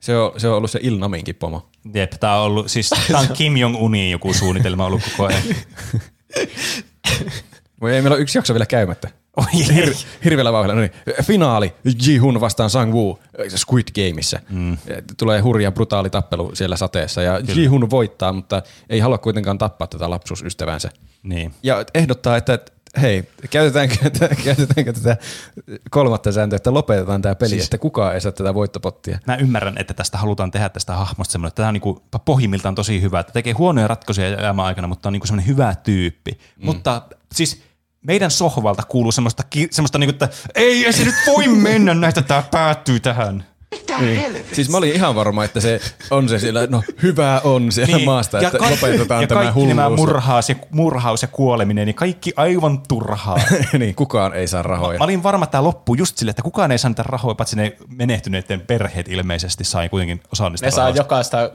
[0.00, 1.70] Se on, se on ollut se Ilnaminkin pomo.
[1.94, 5.42] Jep, tää on ollut, siis tää on Kim Jong-unin joku suunnitelma ollut koko ajan.
[7.80, 9.10] Voi ei, meillä on yksi jakso vielä käymättä.
[9.36, 9.44] Oi.
[9.44, 10.74] Hir- hirveällä vauhdilla.
[10.74, 10.92] No niin.
[11.22, 11.74] Finaali
[12.06, 13.18] Ji-hun vastaan Sang-woo
[13.56, 14.38] Squid Gameissa.
[14.50, 14.78] Mm.
[15.16, 20.10] Tulee hurja brutaali tappelu siellä sateessa ja Ji-hun voittaa, mutta ei halua kuitenkaan tappaa tätä
[20.10, 20.90] lapsuusystävänsä.
[21.22, 21.54] Niin.
[21.62, 22.58] Ja ehdottaa, että
[23.00, 23.96] hei, käytetäänkö,
[24.44, 25.16] käytetäänkö tätä
[25.90, 29.18] kolmatta sääntöä, että lopetetaan tämä peli, siis, että kukaan ei saa tätä voittopottia.
[29.26, 33.02] Mä ymmärrän, että tästä halutaan tehdä tästä hahmosta semmoinen, että tämä on niinku pohjimmiltaan tosi
[33.02, 36.32] hyvä, että tekee huonoja ratkaisuja elämän aikana, mutta on niinku semmoinen hyvä tyyppi.
[36.32, 36.66] Mm.
[36.66, 37.02] Mutta
[37.34, 37.62] siis
[38.06, 42.42] meidän sohvalta kuuluu semmoista, semmoista niinku, että ei, ei se nyt voi mennä näitä, tämä
[42.50, 43.44] päättyy tähän.
[44.00, 44.44] Niin.
[44.52, 45.80] Siis mä olin ihan varma, että se
[46.10, 48.06] on se siellä, no hyvä on siellä niin.
[48.06, 50.00] maasta, että ka- lopetetaan ja tämä kaikki nämä hulluus.
[50.00, 53.40] murhaus ja, murhaus ja kuoleminen, niin kaikki aivan turhaa.
[53.78, 54.98] niin, kukaan ei saa rahoja.
[54.98, 57.56] Mä olin varma, että tämä loppuu just sille, että kukaan ei saa niitä rahoja, paitsi
[57.56, 61.00] ne menehtyneiden perheet ilmeisesti sai kuitenkin osa niistä Ne saa rahoista.
[61.00, 61.50] jokaista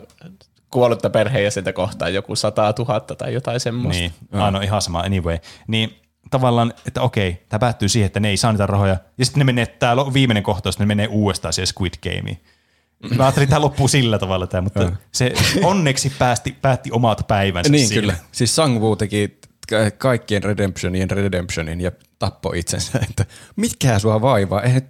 [0.69, 4.01] kuollutta perheenjäsentä kohtaan joku 100 000 tai jotain semmoista.
[4.01, 5.37] Niin, aina ihan sama anyway.
[5.67, 5.95] Niin
[6.29, 8.97] tavallaan, että okei, tämä päättyy siihen, että ne ei saa niitä rahoja.
[9.17, 12.37] Ja sitten ne menee, tämä viimeinen kohtaus, ne menee uudestaan siihen Squid Gameen.
[13.17, 15.33] Mä ajattelin, että tämä loppuu sillä tavalla tämä, mutta se
[15.63, 18.01] onneksi päästi, päätti omat päivänsä Niin sillä.
[18.13, 18.15] kyllä.
[18.31, 19.39] Siis Sang-Woo teki
[19.69, 23.25] ka- kaikkien redemptionien redemptionin ja tappoi itsensä, että
[23.55, 24.81] mikä sua vaivaa, eihän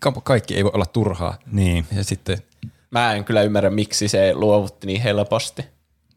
[0.00, 1.38] ka- kaikki ei voi olla turhaa.
[1.52, 1.86] Niin.
[1.96, 2.38] Ja sitten,
[2.90, 5.64] Mä en kyllä ymmärrä, miksi se luovutti niin helposti.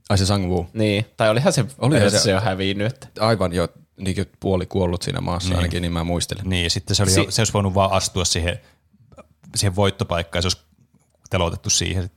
[0.09, 3.09] ai se Sang-Woo, Niin, tai olihan se, Olihan se- se, jo hävinnyt.
[3.19, 3.67] Aivan jo
[3.99, 5.57] niin kuin puoli kuollut siinä maassa, niin.
[5.57, 6.49] ainakin niin mä muistelen.
[6.49, 8.59] Niin, ja sitten se, oli Si- jo, se olisi voinut vaan astua siihen,
[9.55, 10.61] siihen voittopaikkaan, ja se olisi
[11.29, 12.09] telotettu siihen.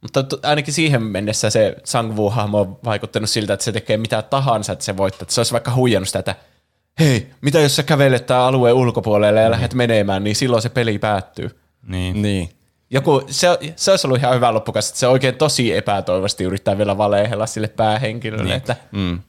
[0.00, 4.84] Mutta ainakin siihen mennessä se Sang-Woo-hahmo on vaikuttanut siltä, että se tekee mitä tahansa, että
[4.84, 5.22] se voittaa.
[5.22, 6.34] Että se olisi vaikka huijannut sitä, että
[7.00, 10.98] hei, mitä jos sä kävelet tää alueen ulkopuolelle ja lähdet menemään, niin silloin se peli
[10.98, 11.50] päättyy.
[11.86, 12.22] Niin.
[12.22, 12.48] Niin.
[12.90, 16.98] Joku, se, se olisi ollut ihan hyvä loppukas, että se oikein tosi epätoivasti yrittää vielä
[16.98, 18.44] valehella sille päähenkilölle.
[18.44, 18.56] Niin.
[18.56, 19.20] Että, Mm.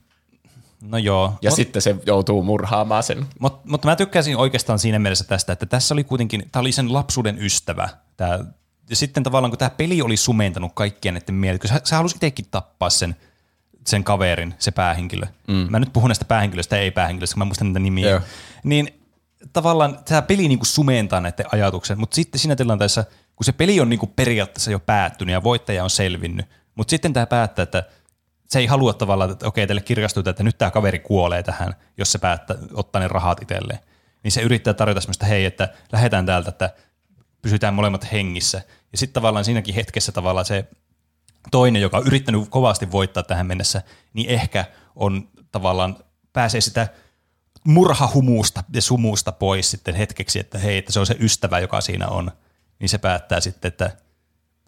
[0.84, 1.34] No joo.
[1.42, 3.26] ja Mut- sitten se joutuu murhaamaan sen.
[3.40, 6.94] Mut, mutta mä tykkäsin oikeastaan siinä mielessä tästä, että tässä oli kuitenkin, tämä oli sen
[6.94, 7.90] lapsuuden ystävä.
[8.18, 8.46] Tää,
[8.90, 12.16] ja sitten tavallaan, kun tämä peli oli sumentanut kaikkien näiden mieltä, kun sä, sä halusit
[12.16, 13.16] itsekin tappaa sen,
[13.88, 15.26] sen kaverin, se päähenkilö.
[15.48, 15.68] Mm.
[15.70, 18.10] Mä nyt puhun näistä päähenkilöistä, ei päähenkilöistä, kun mä muistan niitä nimiä.
[18.10, 18.22] Joo.
[18.64, 19.00] Niin
[19.54, 23.04] tavallaan tämä peli niinku sumentaa näiden ajatuksen, mutta sitten siinä tilanteessa,
[23.36, 26.46] kun se peli on niinku periaatteessa jo päättynyt ja voittaja on selvinnyt,
[26.76, 27.84] mutta sitten tämä päättää, että
[28.50, 32.12] se ei halua tavallaan, että okei, teille kirkastuu, että nyt tämä kaveri kuolee tähän, jos
[32.12, 33.80] se päättää ottaa ne rahat itselleen.
[34.24, 36.74] Niin se yrittää tarjota semmoista, hei, että lähdetään täältä, että
[37.42, 38.62] pysytään molemmat hengissä.
[38.92, 40.66] Ja sitten tavallaan siinäkin hetkessä tavallaan se
[41.52, 43.82] toinen, joka on yrittänyt kovasti voittaa tähän mennessä,
[44.14, 44.66] niin ehkä
[44.96, 45.96] on tavallaan,
[46.34, 46.88] pääsee sitä
[47.64, 52.08] murhahumuusta ja sumusta pois sitten hetkeksi, että hei, että se on se ystävä, joka siinä
[52.08, 52.32] on,
[52.80, 53.92] niin se päättää sitten, että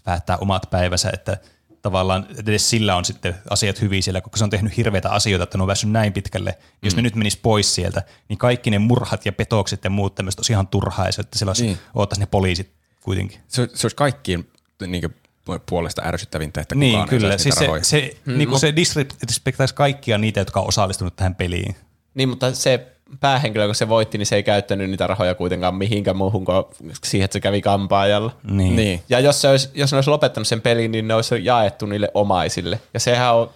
[0.03, 1.37] päättää omat päivänsä, että
[1.85, 5.57] tavallaan edes sillä on sitten asiat hyvin siellä, koska se on tehnyt hirveitä asioita, että
[5.57, 6.57] ne on päässyt näin pitkälle.
[6.83, 6.97] Jos Mm.
[6.97, 10.53] ne nyt menisi pois sieltä, niin kaikki ne murhat ja petokset ja muut tämmöiset olisi
[10.53, 11.77] ihan turhaa, ja se, että siellä olisi, Niin.
[11.95, 12.71] oottaisi ne poliisit
[13.01, 13.39] kuitenkin.
[13.47, 14.45] Se, se olisi kaikkien
[14.87, 17.31] niin kuin, puolesta ärsyttävintä, että Niin, kyllä.
[17.31, 21.35] ei Siis se, se, mm, niin kuin se disrespektaisi kaikkia niitä, jotka on osallistunut tähän
[21.35, 21.75] peliin.
[22.13, 26.17] Niin, mutta se päähenkilö, kun se voitti, niin se ei käyttänyt niitä rahoja kuitenkaan mihinkään
[26.17, 26.63] muuhun kuin
[27.03, 28.31] siihen, että se kävi kampaajalla.
[28.43, 28.75] Niin.
[28.75, 29.01] Niin.
[29.09, 32.11] Ja jos, se olisi, jos ne olisi lopettanut sen pelin, niin ne olisi jaettu niille
[32.13, 32.79] omaisille.
[32.93, 33.49] Ja sehän on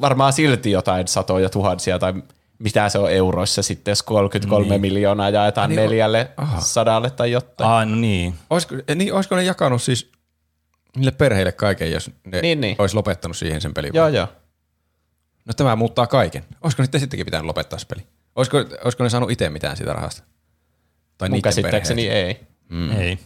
[0.00, 2.14] varmaan silti jotain satoja tuhansia tai
[2.58, 4.80] mitä se on euroissa sitten, jos 33 niin.
[4.80, 6.60] miljoonaa jaetaan Niin, neljälle aha.
[6.60, 7.70] sadalle tai jotain.
[7.70, 8.34] Ah, no niin.
[8.50, 10.12] Olisiko, niin, olisiko ne jakanut siis
[10.96, 12.76] niille perheille kaiken, jos ne Niin, niin.
[12.78, 13.90] olisi lopettanut siihen sen pelin?
[13.94, 14.26] Joo, joo.
[15.44, 16.44] No tämä muuttaa kaiken.
[16.62, 18.02] Olisiko niitä sittenkin pitänyt lopettaa se peli?
[18.36, 20.22] Olisiko, olisiko ne saanut itse mitään siitä rahasta?
[21.18, 22.26] Tai Mun käsittääkseni perheet?
[22.38, 22.46] ei.
[22.68, 23.00] Mm.
[23.00, 23.18] Ei.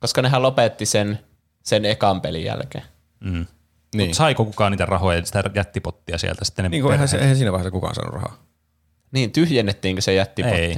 [0.00, 1.18] Koska nehän lopetti sen,
[1.62, 2.84] sen ekan pelin jälkeen.
[3.20, 3.32] Mm.
[3.32, 3.46] Niin.
[3.94, 4.14] Niin.
[4.14, 7.52] Saiko kukaan niitä rahoja, sitä jättipottia sieltä sitten ne Niin kuin eihän, se, eihän siinä
[7.52, 8.46] vaiheessa kukaan saanut rahaa.
[9.12, 10.58] Niin, tyhjennettiinkö se jättipotti?
[10.58, 10.76] Ei.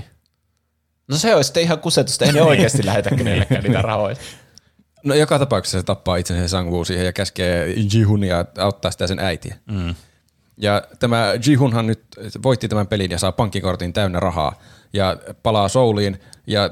[1.08, 4.16] No se olisi sitten ihan kusetusta, ei ne oikeasti lähetä kenellekään niitä rahoja.
[5.04, 9.56] No joka tapauksessa se tappaa itsensä Sang-Woo siihen ja käskee Jihunia auttaa sitä sen äitiä.
[9.70, 9.94] Mm.
[10.56, 12.04] Ja tämä Jihunhan nyt
[12.42, 14.60] voitti tämän pelin ja saa pankkikortin täynnä rahaa
[14.92, 16.70] ja palaa Souliin ja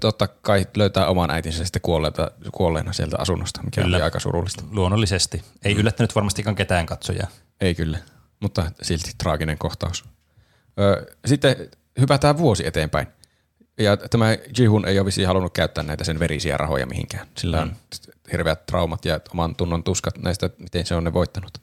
[0.00, 3.96] totta kai löytää oman äitinsä sitten kuolleena, kuolleena sieltä asunnosta, mikä Kyllä.
[3.96, 4.64] oli aika surullista.
[4.70, 5.42] Luonnollisesti.
[5.64, 7.28] Ei yllättänyt varmastikaan ketään katsojaa.
[7.60, 7.98] Ei kyllä,
[8.40, 10.04] mutta silti traaginen kohtaus.
[11.26, 11.56] Sitten
[12.00, 13.06] hypätään vuosi eteenpäin.
[13.78, 17.26] Ja tämä Jihun ei ole vissiin halunnut käyttää näitä sen verisiä rahoja mihinkään.
[17.38, 17.76] Sillä on
[18.32, 21.58] hirveät traumat ja oman tunnon tuskat näistä, miten se on ne voittanut.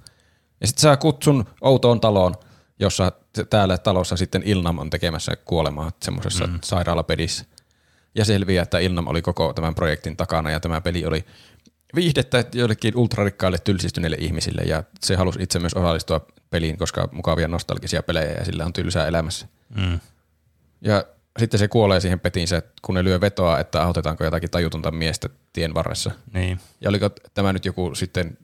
[0.62, 2.36] Ja sitten saa kutsun outoon taloon,
[2.80, 3.12] jossa
[3.50, 6.60] täällä talossa sitten Ilnam on tekemässä kuolemaa semmoisessa mm.
[6.64, 7.46] sairaalapedissä.
[8.16, 11.26] Ja selviää, että Ilnam oli koko tämän projektin takana ja tämä peli oli
[11.96, 18.04] viihdettä joillekin ultrarikkaille tylsistyneille ihmisille ja se halusi itse myös osallistua peliin, koska mukavia nostalgisia
[18.04, 19.48] pelejä ja sillä on tylsää elämässä.
[19.76, 20.00] Mm.
[20.82, 21.06] Ja
[21.40, 25.74] sitten se kuolee siihen petiinsä, kun ne lyö vetoa, että autetaanko jotakin tajutonta miestä tien
[25.74, 26.12] varressa.
[26.34, 26.60] Niin.
[26.82, 28.38] Ja oliko tämä nyt joku sitten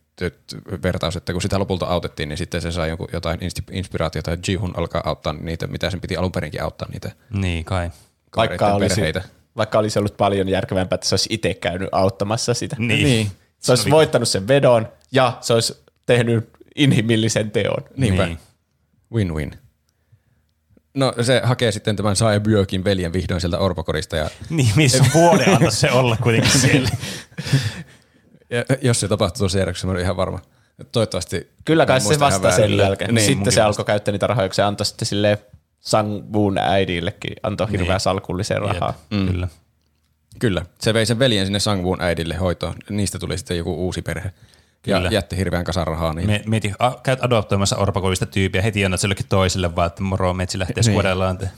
[0.84, 3.40] vertaus, että kun sitä lopulta autettiin, niin sitten se sai joku, jotain
[3.72, 7.92] inspiraatiota, että Jihun alkaa auttaa niitä, mitä sen piti alun perinkin auttaa niitä Niin kai.
[8.38, 9.24] Vaikka olisi, perheitä.
[9.58, 12.76] vaikka olisi ollut paljon järkevämpää, että se olisi itse käynyt auttamassa sitä.
[12.80, 13.04] Niin.
[13.04, 13.32] Niin.
[13.60, 17.84] Se olisi voittanut sen vedon ja se olisi tehnyt inhimillisen teon.
[17.98, 18.26] Niinpä.
[18.26, 18.40] Niin.
[19.14, 19.52] Win-win.
[20.94, 25.72] No se hakee sitten tämän Sae Björkin veljen vihdoin sieltä orpokorista ja, Niin, missä vuoden
[25.72, 26.90] se olla kuitenkin siellä.
[28.50, 30.40] Ja jos se tapahtuu tuossa järjestyksessä, mä olen ihan varma.
[30.92, 31.52] Toivottavasti.
[31.66, 33.16] Kyllä kai se muista ihan vasta sen jälkeen.
[33.16, 35.40] Niin, sitten se alkoi käyttää niitä rahoja, kun se antoi sitten sille
[35.82, 38.00] Sang-Woon äidillekin, antoi hirveän Niin.
[38.00, 38.94] salkullisen rahaa.
[39.10, 39.28] Mm.
[39.28, 39.48] Kyllä.
[40.40, 40.66] Kyllä.
[40.80, 42.76] Se vei sen veljen sinne Sangwon äidille hoitoon.
[42.90, 44.32] Niistä tuli sitten joku uusi perhe.
[44.88, 45.10] Ja Kyllä.
[45.12, 46.14] jätti hirveän kasan rahaa.
[46.14, 50.34] Niin Me, mieti, a, käyt adoptoimassa orpakovista tyyppiä, heti annat jollekin toiselle vaan, että moro,
[50.34, 50.94] metsi lähtee Niin.
[50.94, 51.38] skuadellaan.
[51.38, 51.50] Te.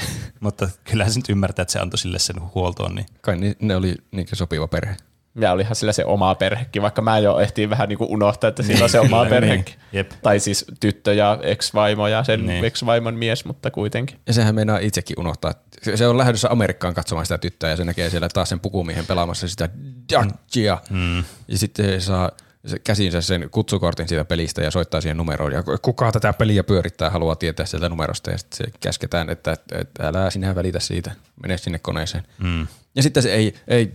[0.40, 2.94] Mutta kyllähän se nyt ymmärtää, että se antoi sille sen huoltoon.
[2.94, 3.06] Niin.
[3.20, 4.96] kai ni- ne oli niin sopiva perhe.
[5.40, 8.62] Ja olihan sillä se oma perhekin, vaikka mä jo ehtiin vähän niin kuin unohtaa, että
[8.62, 9.64] sillä on se oma kyllä, perhekin.
[9.64, 9.78] niin.
[9.92, 10.10] Jep.
[10.22, 12.64] Tai siis tyttö ja ex-vaimo ja sen Niin.
[12.64, 14.18] ex-vaimon mies, mutta kuitenkin.
[14.26, 15.52] Ja sehän meinaa itsekin unohtaa.
[15.94, 19.48] Se- on lähdössä Amerikkaan katsomaan sitä tyttöä ja se näkee siellä taas sen pukumiehen pelaamassa
[19.48, 19.68] sitä
[20.12, 20.78] Dutchia.
[20.90, 21.18] Mm.
[21.48, 22.30] Ja sitten se saa
[22.66, 25.52] se käsinsä sen kutsukortin siitä pelistä ja soittaa siihen numeroon.
[25.52, 28.30] Ja kuka tätä peliä pyörittää, haluaa tietää sieltä numerosta.
[28.30, 31.10] Ja sitten se käsketään, että, että, että älä sinä välitä siitä,
[31.42, 32.24] mene sinne koneeseen.
[32.38, 32.66] Mm.
[32.96, 33.92] Ja sitten se ei, ei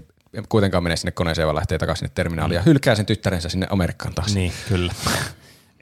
[0.49, 4.13] kuitenkaan mene sinne koneeseen, vaan lähtee takaisin sinne terminaaliin ja hylkää sen tyttärensä sinne Amerikkaan
[4.13, 4.35] taas.
[4.35, 4.93] Niin, kyllä.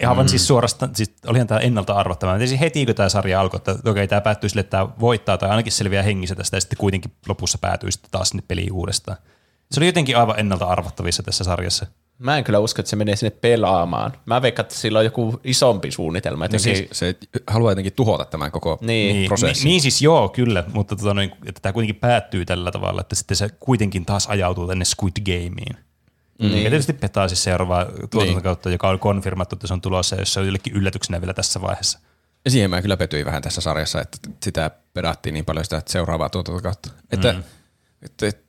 [0.02, 0.28] Ihan mm.
[0.28, 2.36] siis suorastaan, siis olihan tämä ennalta arvattavaa.
[2.36, 5.38] Mä tiesin heti, kun tämä sarja alkoi, että okei, tämä päättyy sille, että tämä voittaa
[5.38, 9.18] tai ainakin selviää hengissä tästä ja sitten kuitenkin lopussa päätyy sitten taas sinne peliin uudestaan.
[9.72, 11.86] Se oli jotenkin aivan ennalta arvattavissa tässä sarjassa.
[12.20, 14.14] Mä en kyllä usko, että se menee sinne pelaamaan.
[14.26, 16.46] Mä veikkaan, että sillä on joku isompi suunnitelma.
[16.46, 17.16] Että No siis- Se
[17.48, 19.16] haluaa jotenkin tuhota tämän koko Niin.
[19.16, 19.64] Niin, prosessin.
[19.64, 23.16] niin, niin siis joo, kyllä, mutta tota, noin, että tämä kuitenkin päättyy tällä tavalla, että
[23.16, 25.84] sitten se kuitenkin taas ajautuu tänne Squid Gameen.
[26.42, 26.50] Mm.
[26.50, 30.40] Ja tietysti petaa siis seuraavaa tuotantokautta, joka on konfirmattu, että se on tulossa, jos se
[30.40, 32.00] on jollekin yllätyksenä vielä tässä vaiheessa.
[32.46, 36.30] Ja siihen mä kyllä petyin vähän tässä sarjassa, että sitä pedattiin niin paljon sitä seuraavaa
[36.30, 36.90] tuotantokautta.
[37.12, 37.44] Että, mm.
[38.02, 38.44] että, että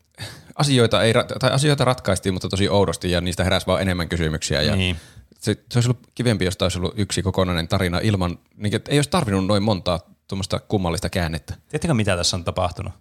[0.58, 4.62] asioita, ei, tai asioita ratkaistiin, mutta tosi oudosti ja niistä heräsi vaan enemmän kysymyksiä.
[4.62, 4.96] Ja Niin.
[5.38, 8.98] se, se olisi ollut kivempi, jos olisi ollut yksi kokonainen tarina ilman, niin, että ei
[8.98, 11.54] olisi tarvinnut noin montaa tuommoista kummallista käännettä.
[11.68, 12.92] Tiedättekö, mitä tässä on tapahtunut?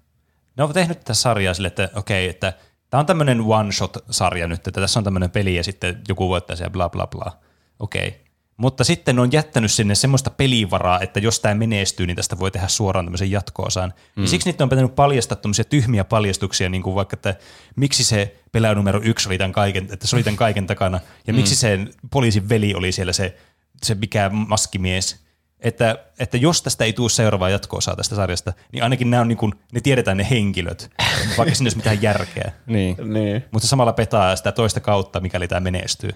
[0.57, 2.53] Ne on tehnyt tätä sarjaa sille, että okei, että
[2.89, 6.69] tämä on tämmöinen one-shot-sarja nyt, että tässä on tämmöinen peli ja sitten joku voittaa ja
[6.69, 7.31] bla bla bla.
[7.79, 8.26] Okei.
[8.57, 12.51] Mutta sitten ne on jättänyt sinne semmoista pelivaraa, että jos tämä menestyy, niin tästä voi
[12.51, 13.93] tehdä suoraan tämmöisen jatko-osan.
[14.15, 14.23] Mm.
[14.23, 17.35] Ja siksi niitä on pitänyt paljastaa tämmöisiä tyhmiä paljastuksia, niin kuin vaikka, että
[17.75, 21.33] miksi se pelaaja numero yksi oli tämän kaiken, että se oli tämän kaiken takana, ja
[21.33, 21.79] miksi se
[22.11, 23.37] poliisin veli oli siellä se,
[23.83, 25.27] se mikä maskimies,
[25.59, 29.37] että, että jos tästä ei tule seuraavaa jatko-osaa tästä sarjasta, niin ainakin nämä on niin
[29.37, 30.91] kuin, ne tiedetään ne henkilöt,
[31.37, 32.51] vaikka siinä olisi mitään järkeä.
[32.67, 32.95] Niin.
[33.13, 33.45] niin.
[33.51, 36.09] Mutta samalla petaa sitä toista kautta, mikäli tämä menestyy.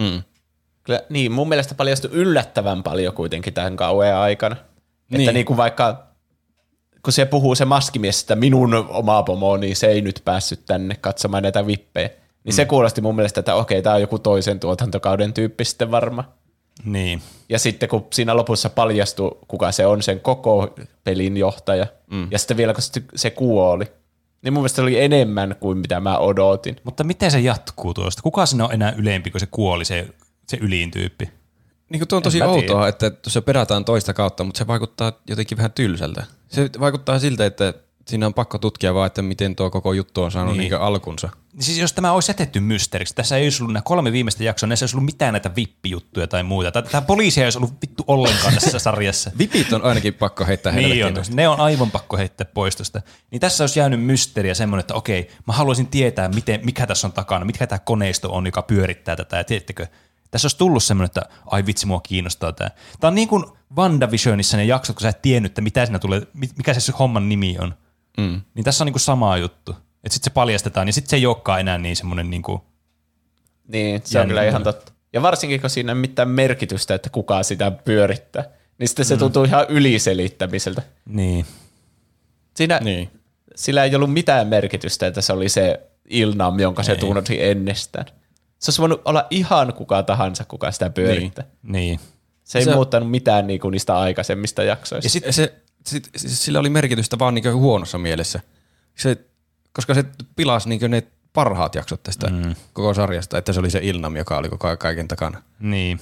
[0.00, 0.22] Mm.
[0.84, 4.54] Kyllä, niin, mun mielestä paljastui yllättävän paljon kuitenkin tämän kauan aikana.
[4.54, 4.64] Niin.
[5.10, 5.34] Että Niin.
[5.34, 6.06] niin kuin vaikka,
[7.02, 10.94] kun se puhuu se maskimies, että minun oma pomo, niin se ei nyt päässyt tänne
[10.94, 12.08] katsomaan näitä vippejä.
[12.08, 12.56] Niin mm.
[12.56, 16.24] se kuulosti mun mielestä, että okei, tämä on joku toisen tuotantokauden tyyppi sitten varma.
[16.84, 17.22] Niin.
[17.48, 20.74] Ja sitten kun siinä lopussa paljastui, kuka se on, sen koko
[21.04, 22.28] pelin johtaja, mm.
[22.30, 22.82] ja sitten vielä kun
[23.14, 23.84] se kuoli,
[24.42, 26.76] niin mun mielestä se oli enemmän kuin mitä mä odotin.
[26.84, 28.22] Mutta miten se jatkuu tuosta?
[28.22, 30.08] Kuka siinä on enää ylempi, kun se kuoli, se,
[30.46, 31.30] se ylin tyyppi?
[31.90, 32.50] Niin kuin tuo on tosi tiedä.
[32.50, 36.26] outoa, että se pedataan toista kautta, mutta se vaikuttaa jotenkin vähän tylsältä.
[36.48, 37.74] Se vaikuttaa siltä, että
[38.08, 40.70] siinä on pakko tutkia vaan, että miten tuo koko juttu on saanut niin.
[40.70, 41.28] niin alkunsa.
[41.60, 44.82] Siis jos tämä olisi jätetty mysteeriksi, tässä ei olisi ollut nämä kolme viimeistä jaksoa, näissä
[44.82, 46.82] ei olisi ollut mitään näitä vippijuttuja tai muuta.
[46.82, 49.30] Tämä, poliisi ei olisi ollut vittu ollenkaan tässä sarjassa.
[49.38, 53.02] Vipit on ainakin pakko heittää niin on, ne on aivan pakko heittää pois tosta.
[53.30, 57.12] Niin tässä olisi jäänyt mysteeriä semmoinen, että okei, mä haluaisin tietää, miten, mikä tässä on
[57.12, 59.36] takana, mikä tämä koneisto on, joka pyörittää tätä.
[59.36, 59.86] Ja tiedättekö,
[60.34, 62.70] tässä olisi tullut semmoinen, että ai vitsi, mua kiinnostaa tämä.
[63.00, 63.44] Tämä on niin kuin
[63.76, 67.56] WandaVisionissa ne jaksot, kun sä et tiennyt, että mitä siinä tulee, mikä se homman nimi
[67.58, 67.74] on.
[68.18, 68.40] Mm.
[68.54, 69.70] Niin tässä on niin kuin sama juttu.
[69.70, 72.60] Että sitten se paljastetaan, ja sitten se ei olekaan enää niin semmoinen niin kuin,
[73.68, 74.92] Niin, se on kyllä ihan totta.
[75.12, 78.44] Ja varsinkin, kun siinä ei mitään merkitystä, että kuka sitä pyörittää.
[78.78, 80.82] Niin sitten se tuntuu ihan yliselittämiseltä.
[81.06, 81.46] Niin.
[82.56, 83.10] Siinä, Niin.
[83.54, 85.80] Sillä ei ollut mitään merkitystä, että se oli se
[86.10, 88.06] Ilnam, jonka se tunnoti ennestään.
[88.64, 91.44] Se olisi voinut olla ihan kuka tahansa, kuka sitä pyörittää.
[91.62, 91.72] Niin.
[91.72, 92.00] Niin.
[92.44, 95.06] Se ei Se- muuttanut mitään niinku niistä aikaisemmista jaksoista.
[95.06, 95.54] Ja sit, se,
[95.86, 98.40] sit, siis sillä oli merkitystä vaan niin huonossa mielessä.
[98.94, 99.16] Se,
[99.72, 100.04] koska se
[100.36, 102.54] pilasi niin ne parhaat jaksot tästä mm.
[102.72, 105.42] koko sarjasta, että se oli se Ilnam, joka oli koko kaiken takana.
[105.58, 106.00] Niin.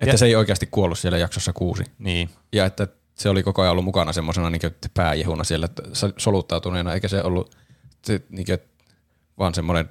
[0.00, 1.84] Että Ja- se ei oikeasti kuollut siellä jaksossa kuusi.
[1.98, 2.30] Niin.
[2.52, 4.60] Ja että se oli koko ajan ollut mukana semmoisena niin
[4.94, 5.68] pääjehuna siellä
[6.16, 7.56] soluttautuneena, eikä se ollut
[8.04, 8.58] se, niin kuin,
[9.38, 9.88] vaan semmoinen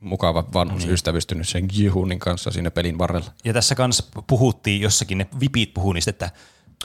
[0.00, 0.94] mukava vanhus niin.
[0.94, 3.30] ystävystynyt sen Jihunin kanssa siinä pelin varrella.
[3.44, 6.30] Ja tässä kanssa puhuttiin jossakin, ne vipit puhuu niistä, että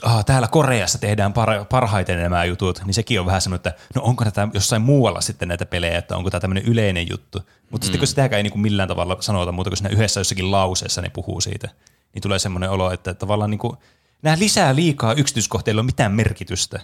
[0.02, 4.02] ah, täällä Koreassa tehdään par- parhaiten nämä jutut, niin sekin on vähän semmoinen, että no
[4.02, 7.38] onko tätä jossain muualla sitten näitä pelejä, että onko tämä tämmöinen yleinen juttu.
[7.70, 7.86] Mutta mm.
[7.86, 11.02] sitten kun sitäkään ei niin kuin millään tavalla sanota muuta kuin siinä yhdessä jossakin lauseessa
[11.02, 11.68] ne puhuu siitä,
[12.14, 13.76] niin tulee semmoinen olo, että tavallaan niin kuin,
[14.22, 16.80] nämä lisää liikaa yksityiskohteilla on mitään merkitystä.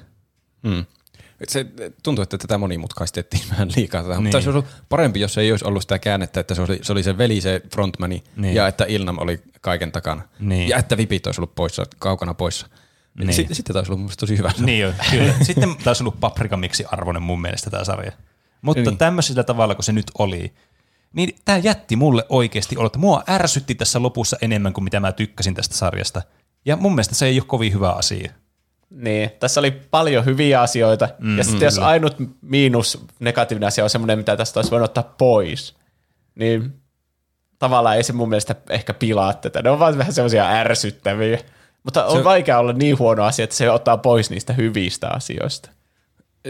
[0.62, 0.84] Mm.
[1.48, 1.66] Se
[2.02, 4.02] tuntuu, että tätä monimutkaistettiin vähän liikaa.
[4.02, 4.14] Tätä.
[4.14, 4.22] Niin.
[4.22, 6.92] Mutta se olisi ollut parempi, jos ei olisi ollut sitä käännettä, että se oli se,
[6.92, 8.42] oli se veli, se frontmani, Niin.
[8.42, 8.54] niin.
[8.54, 10.22] ja että Ilnam oli kaiken takana.
[10.40, 10.68] Niin.
[10.68, 12.66] Ja että vipit olisi ollut poissa, kaukana poissa.
[13.18, 13.26] Niin.
[13.26, 13.34] Niin.
[13.34, 14.52] Sitten, sitten taisi ollut tosi hyvä.
[14.58, 15.34] Niin jo, kyllä.
[15.42, 18.12] Sitten taisi ollut paprikamiksi arvoinen mun mielestä tämä sarja.
[18.62, 18.86] Mutta niin.
[18.90, 18.98] Niin.
[18.98, 20.52] tämmöisellä tavalla, kun se nyt oli,
[21.12, 25.12] niin tämä jätti mulle oikeasti olo, että mua ärsytti tässä lopussa enemmän kuin mitä mä
[25.12, 26.22] tykkäsin tästä sarjasta.
[26.64, 28.32] Ja mun mielestä se ei ole kovin hyvä asia.
[28.90, 31.08] Niin, tässä oli paljon hyviä asioita.
[31.18, 35.14] Mm, ja sitten jos ainut miinus negatiivinen asia on semmoinen, mitä tästä olisi voinut ottaa
[35.18, 35.74] pois,
[36.34, 36.72] niin
[37.58, 39.62] tavallaan ei se mun mielestä ehkä pilaa tätä.
[39.62, 41.38] Ne on vaan vähän semmoisia ärsyttäviä.
[41.82, 45.70] Mutta on Se- vaikea olla niin huono asia, että se ottaa pois niistä hyvistä asioista.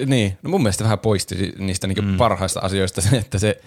[0.07, 2.17] Niin, no mun mielestä vähän poisti niistä niinku mm.
[2.17, 3.61] parhaista asioista se, että se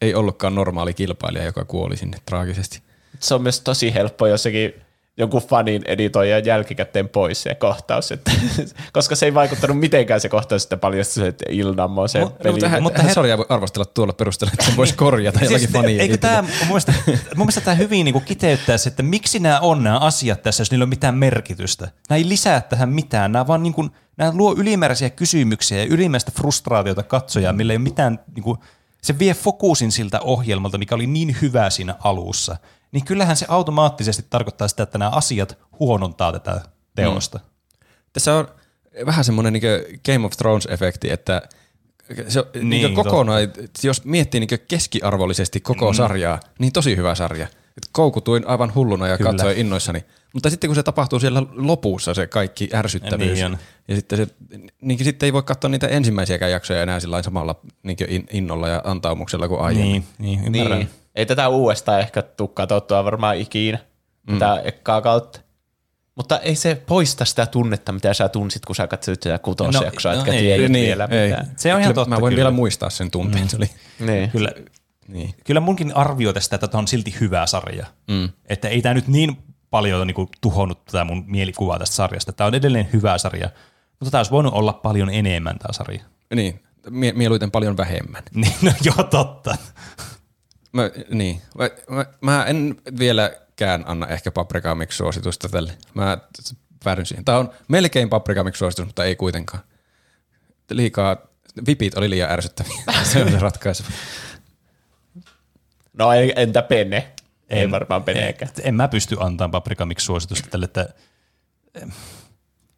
[0.00, 2.82] ei ollutkaan normaali kilpailija, joka kuoli sinne traagisesti.
[3.20, 4.83] Se on myös tosi helppo jossakin
[5.16, 8.30] jonkun fanin editoija jälkikäteen pois se kohtaus, että,
[8.92, 12.30] koska se ei vaikuttanut mitenkään se kohtaus, että paljastui se, että Ilnamo on se No,
[12.30, 12.52] peli.
[12.52, 16.00] mutta, hän, mutta hän sarjaa arvostella tuolla perusteella, että se voisi korjata jollakin Siis, faniin.
[16.00, 19.84] eikö tämä, mun mielestä, mun mielestä tämä hyvin niin kiteyttää se, että miksi nämä on
[19.84, 21.88] nämä asiat tässä, jos niillä on mitään merkitystä.
[22.08, 26.32] Nämä ei lisää tähän mitään, nämä vaan niin kuin, nämä luo ylimääräisiä kysymyksiä ja ylimääräistä
[26.36, 28.58] frustraatiota katsojaa, millä ei ole mitään, niin kuin,
[29.02, 32.56] se vie fokusin siltä ohjelmalta, mikä oli niin hyvä siinä alussa.
[32.94, 36.60] Niin kyllähän se automaattisesti tarkoittaa sitä, että nämä asiat huonontaa tätä
[36.94, 37.40] teosta.
[38.12, 38.48] Tässä on
[39.06, 39.62] vähän semmoinen niin
[40.06, 41.42] Game of Thrones-efekti, että
[42.28, 43.40] se niin, Niin, niin kokonaan,
[43.82, 45.96] jos miettii niin keskiarvollisesti koko mm.
[45.96, 47.46] sarjaa, niin tosi hyvä sarja.
[47.76, 49.30] Et koukutuin aivan hulluna ja Kyllä.
[49.30, 50.04] Katsoin innoissani.
[50.32, 53.58] Mutta sitten kun se tapahtuu siellä lopussa se kaikki ärsyttävyys, Niin on.
[53.88, 54.26] ja sitten, se,
[54.80, 58.80] niin sitten ei voi katsoa niitä ensimmäisiäkään jaksoja enää sillä samalla niin in, innolla ja
[58.84, 60.04] antaumuksella kuin aiemmin.
[60.18, 60.78] Niin, niin, ymmärrän.
[60.78, 61.03] Niin.
[61.14, 63.78] Ei tätä uudestaan ehkä tuu katsottua varmaan ikinä,
[64.30, 64.38] mm.
[64.38, 65.40] tätä ekkaa kautta.
[66.14, 70.18] Mutta ei se poista sitä tunnetta, mitä sä tunsit, kun sä katsoit sitä kutosjaksoa, No,
[70.18, 71.28] etkä no ei, tiedä niin, vielä ei.
[71.28, 71.50] mitään.
[71.56, 72.36] Se on ihan totta Mä voin kyllä.
[72.36, 73.44] vielä muistaa sen tunteen.
[73.44, 73.48] Mm.
[73.48, 73.70] Se oli,
[74.00, 74.30] Niin.
[74.30, 74.52] Kyllä,
[75.08, 75.34] niin.
[75.44, 77.86] kyllä munkin arvio tästä, että tämä on silti hyvä sarja.
[78.08, 78.28] Mm.
[78.46, 79.36] Että ei tämä nyt niin
[79.70, 82.32] paljon niin kuin, tuhonnut tätä mun mielikuvaa tästä sarjasta.
[82.32, 83.50] Tämä on edelleen hyvä sarja,
[84.00, 86.00] mutta tämä olisi voinut olla paljon enemmän tämä sarja.
[86.34, 86.60] niin,
[86.90, 88.22] mie- mieluiten paljon vähemmän.
[88.34, 89.56] Niin, no joo, totta.
[90.74, 91.42] Mä, niin.
[91.58, 95.72] Mä, mä, mä en vieläkään anna ehkä Paprika suositusta tälle.
[95.94, 96.18] Mä
[96.84, 97.24] päädyn siihen.
[97.24, 99.62] Tämä on melkein Paprika suositus, mutta ei kuitenkaan.
[100.70, 101.16] Liikaa,
[101.66, 102.82] vipit oli liian ärsyttäviä.
[103.12, 103.82] se on se ratkaisu.
[105.92, 107.12] No ei, entä Pene?
[107.48, 108.50] Ei, ei varmaan Peneekään.
[108.58, 110.88] En, en mä pysty antamaan Paprika suositusta tälle, että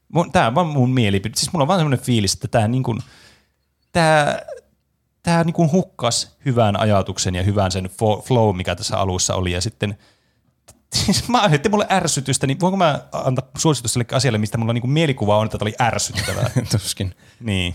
[0.09, 1.35] mun, tämä on vaan mun mielipide.
[1.36, 2.98] Siis mulla on vaan semmoinen fiilis, että tämä niin kuin,
[3.93, 4.39] tämä,
[5.27, 7.90] tämä niin kuin hukkas hyvän ajatuksen ja hyvän sen
[8.24, 9.98] flow, mikä tässä alussa oli, ja sitten
[10.94, 14.90] siis mä aiheutti mulle ärsytystä, niin voinko mä antaa suositus sille asialle, mistä mulla niin
[14.90, 16.51] mielikuva on, että tämä oli ärsyttävää.
[16.73, 17.15] Tuskin.
[17.40, 17.74] niin.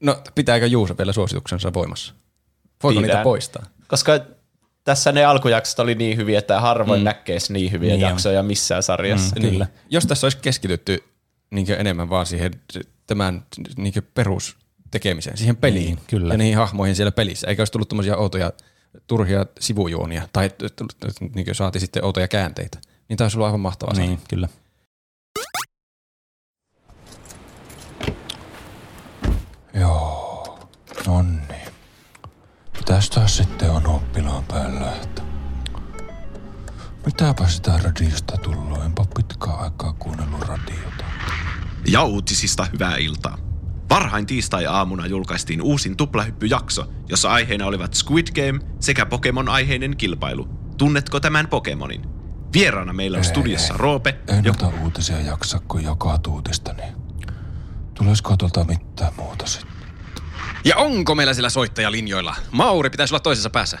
[0.00, 2.14] No, pitääkö Juusa vielä suosituksensa voimassa?
[2.82, 3.16] Voiko Pitää.
[3.16, 3.66] niitä poistaa?
[3.88, 4.12] Koska
[4.84, 7.04] tässä ne alkujaksot oli niin hyviä, että harvoin mm.
[7.04, 8.10] näkee niin hyviä Niin niin on.
[8.10, 9.36] jaksoja missään sarjassa.
[9.36, 9.64] Mm, kyllä.
[9.64, 9.84] Niin.
[9.90, 11.04] Jos tässä olisi keskitytty
[11.50, 12.52] niin enemmän vaan siihen
[13.06, 13.46] tämän
[13.76, 14.56] niin perus
[14.98, 16.34] tekemiseen, siihen peliin Niin, kyllä.
[16.34, 18.52] ja niihin hahmoihin siellä pelissä, eikä olisi tullut tämmöisiä outoja
[19.06, 20.50] turhia sivujuonia tai
[21.34, 22.78] niin saati sitten outoja käänteitä,
[23.08, 23.94] niin tämä olisi ollut aivan mahtavaa.
[23.94, 24.48] Niin, kyllä.
[29.74, 30.58] Joo,
[31.06, 31.56] nonni.
[32.84, 35.22] Tästä sitten on oppilaan päällä, että
[37.06, 41.04] mitäpä sitä radiosta tullut, enpä pitkään aikaa kuunnellut radiota.
[41.88, 43.45] Ja uutisista hyvää iltaa.
[43.90, 50.48] Varhain tiistai-aamuna julkaistiin uusin tuplahyppyjakso, jossa aiheena olivat Squid Game sekä Pokemon-aiheinen kilpailu.
[50.78, 52.02] Tunnetko tämän Pokemonin?
[52.52, 56.94] Vieraana meillä on studiossa Roope, Ei joka noita uutisia jaksa, kun joka tuutista, niin
[57.94, 59.76] tulisiko tuolta mitään muuta sitten?
[60.64, 62.36] Ja onko meillä siellä soittajalinjoilla?
[62.52, 63.78] Mauri pitäisi olla toisessa päässä.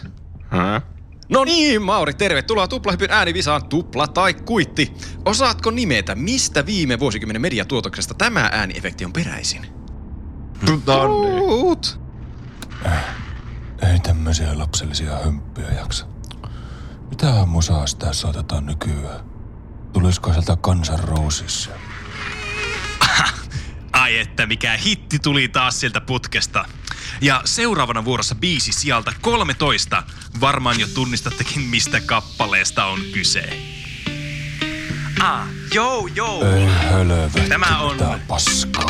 [0.48, 0.82] Hä?
[1.28, 4.92] No niin, Mauri, tervetuloa Tuplahypyn äänivisaan Tupla tai Kuitti.
[5.24, 9.66] Osaatko nimetä, mistä viime vuosikymmenen mediatuotoksesta tämä ääniefekti on peräisin?
[10.64, 12.00] Tuut.
[13.92, 16.06] Ei tämmöisiä lapsellisia hömppiä jaksa.
[17.10, 19.20] Mitä musaa sitä soitetaan nykyään?
[19.92, 21.70] Tulisiko sieltä Kansan Roosissa?
[23.92, 26.64] Ai että mikä hitti tuli taas sieltä putkesta.
[27.20, 30.02] Ja seuraavana vuorossa biisi sieltä 13.
[30.40, 33.62] Varmaan jo tunnistattekin, mistä kappaleesta on kyse.
[35.22, 36.44] Ah, joo, joo.
[36.44, 36.68] Ei
[37.48, 37.96] Tämä on-
[38.28, 38.84] paskaa.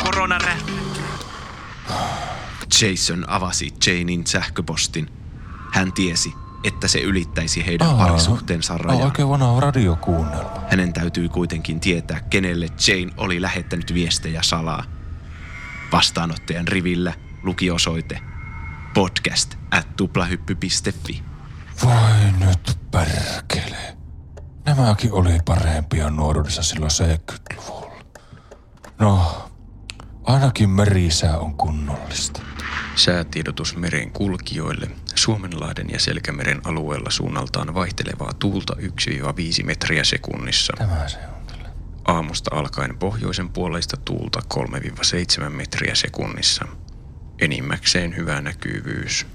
[2.81, 5.09] Jason avasi Janein sähköpostin.
[5.73, 6.33] Hän tiesi,
[6.63, 9.05] että se ylittäisi heidän Aa, parisuhteensa on rajaa.
[9.05, 10.61] Oikein vanha radiokuunnelma.
[10.69, 14.83] Hänen täytyy kuitenkin tietää, kenelle Jane oli lähettänyt viestejä salaa.
[15.91, 18.19] Vastaanottajan rivillä luki osoite
[18.93, 21.23] podcast at tuplahyppy.fi.
[21.83, 23.97] Voi nyt perkele.
[24.65, 28.03] Nämäkin oli parempia nuoruudessa silloin 70-luvulla.
[28.99, 29.46] No,
[30.27, 32.41] ainakin merisää on kunnollista.
[32.95, 34.89] Säätiedotus meren kulkijoille.
[35.15, 38.75] Suomenlahden ja Selkämeren alueella suunnaltaan vaihtelevaa tuulta
[39.61, 40.73] 1-5 metriä sekunnissa.
[40.77, 41.69] Tämä se on kyllä.
[42.05, 44.39] Aamusta alkaen pohjoisen puoleista tuulta
[45.45, 46.65] 3-7 metriä sekunnissa.
[47.39, 49.25] Enimmäkseen hyvä näkyvyys.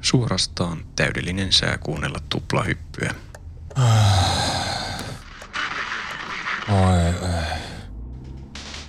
[0.00, 3.14] Suorastaan täydellinen sää kuunnella tuplahyppyä.
[6.68, 7.67] Oi, ei.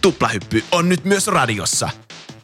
[0.02, 1.90] Tuplahyppy on nyt myös radiossa.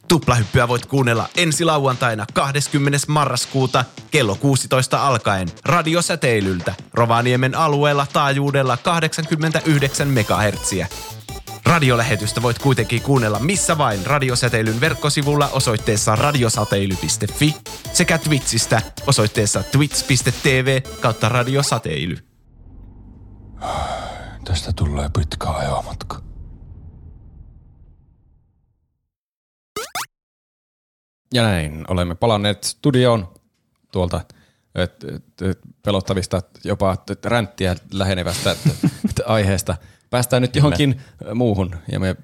[0.07, 2.97] Tuplahyppyä voit kuunnella ensi lauantaina 20.
[3.07, 10.73] marraskuuta kello 16 alkaen radiosäteilyltä Rovaniemen alueella taajuudella 89 MHz.
[11.65, 17.55] Radiolähetystä voit kuitenkin kuunnella missä vain radiosäteilyn verkkosivulla osoitteessa radiosateily.fi
[17.93, 22.17] sekä Twitchistä osoitteessa twitch.tv kautta radiosateily.
[24.45, 26.24] Tästä tulee pitkä ajomatka.
[31.33, 33.33] Ja näin olemme palanneet studioon
[33.91, 34.21] tuolta
[34.75, 38.59] et, et, et, pelottavista jopa et, ränttiä lähenevästä et,
[39.09, 39.77] et, aiheesta.
[40.09, 41.01] Päästään nyt johonkin
[41.33, 42.15] muuhun ja me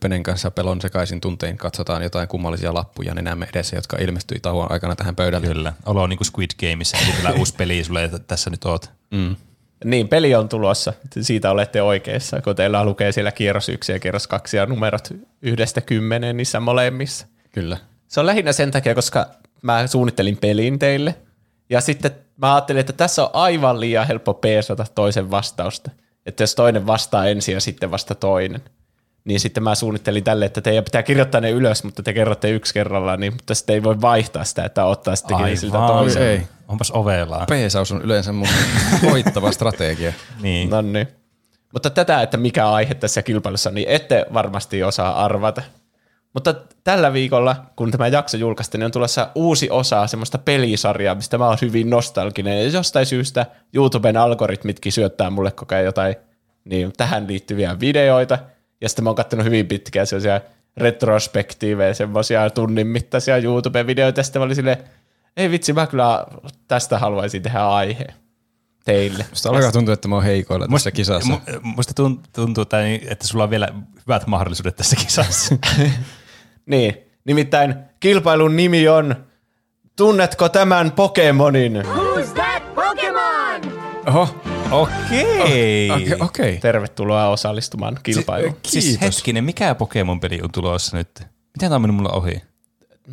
[0.00, 4.96] Penen kanssa pelon sekaisin tuntein katsotaan jotain kummallisia lappuja nenämme edessä, jotka ilmestyi tauon aikana
[4.96, 5.46] tähän pöydälle.
[5.46, 5.72] Kyllä.
[5.86, 6.98] Olo on niinku Squid Gameissa.
[6.98, 8.90] Eli tällä uusi peli sulle, että tässä nyt oot.
[9.10, 9.36] Mm.
[9.84, 10.92] Niin, peli on tulossa.
[11.20, 15.08] Siitä olette oikeassa, kun teillä lukee siellä kierros yksi ja kierros kaksi ja numerot
[15.42, 17.26] yhdestä kymmeneen niissä molemmissa.
[17.52, 17.76] Kyllä.
[18.12, 19.26] Se on lähinnä sen takia, koska
[19.62, 21.14] mä suunnittelin pelin teille.
[21.70, 25.90] Ja sitten mä ajattelin, että tässä on aivan liian helppo peesata toisen vastausta.
[26.26, 28.62] Että jos toinen vastaa ensin ja sitten vasta toinen.
[29.24, 32.74] Niin sitten mä suunnittelin tälle, että teidän pitää kirjoittaa ne ylös, mutta te kerrotte yksi
[32.74, 36.22] kerrallaan, niin, mutta sitten ei voi vaihtaa sitä, että ottaa sittenkin siltä toisen.
[36.22, 36.42] Ei.
[36.68, 37.46] Onpas ovelaa.
[37.46, 38.48] Peesaus on yleensä mun
[39.02, 40.12] voittava strategia.
[40.42, 40.70] Niin.
[40.70, 41.08] No niin.
[41.72, 45.62] Mutta tätä, että mikä aihe tässä kilpailussa, niin ette varmasti osaa arvata.
[46.34, 46.54] Mutta
[46.84, 51.46] tällä viikolla, kun tämä jakso julkaistiin, niin on tulossa uusi osa semmoista pelisarjaa, mistä mä
[51.48, 52.58] oon hyvin nostalginen.
[52.64, 56.14] Ja jostain syystä YouTuben algoritmitkin syöttää mulle koko ajan jotain
[56.64, 58.38] niin, tähän liittyviä videoita.
[58.80, 60.40] Ja sitten mä oon katsonut hyvin pitkään sellaisia
[60.76, 64.20] retrospektiivejä, semmoisia tunnin mittaisia YouTube-videoita.
[64.20, 64.76] Ja sitten mä olin silleen,
[65.36, 66.26] ei vitsi, mä kyllä
[66.68, 68.06] tästä haluaisin tehdä aihe
[68.84, 69.26] teille.
[69.30, 71.32] Musta alkaa tuntua, että mä oon heikoilla tässä kisassa.
[71.34, 72.64] Mu- musta tun- tuntuu,
[73.08, 73.68] että sulla on vielä
[74.06, 75.56] hyvät mahdollisuudet tässä kisassa.
[76.66, 76.94] Niin,
[77.24, 79.16] nimittäin kilpailun nimi on
[79.96, 81.82] Tunnetko tämän Pokemonin?
[81.82, 83.78] Who's that Pokemon?
[84.06, 84.28] Oho,
[84.70, 85.90] Okei.
[85.90, 86.14] okei.
[86.20, 86.56] Okay.
[86.60, 88.56] Tervetuloa osallistumaan kilpailuun.
[88.66, 91.08] Siis hetkinen, mikä Pokemon-peli on tulossa nyt?
[91.18, 92.42] Miten tämä on mennyt mulla ohi?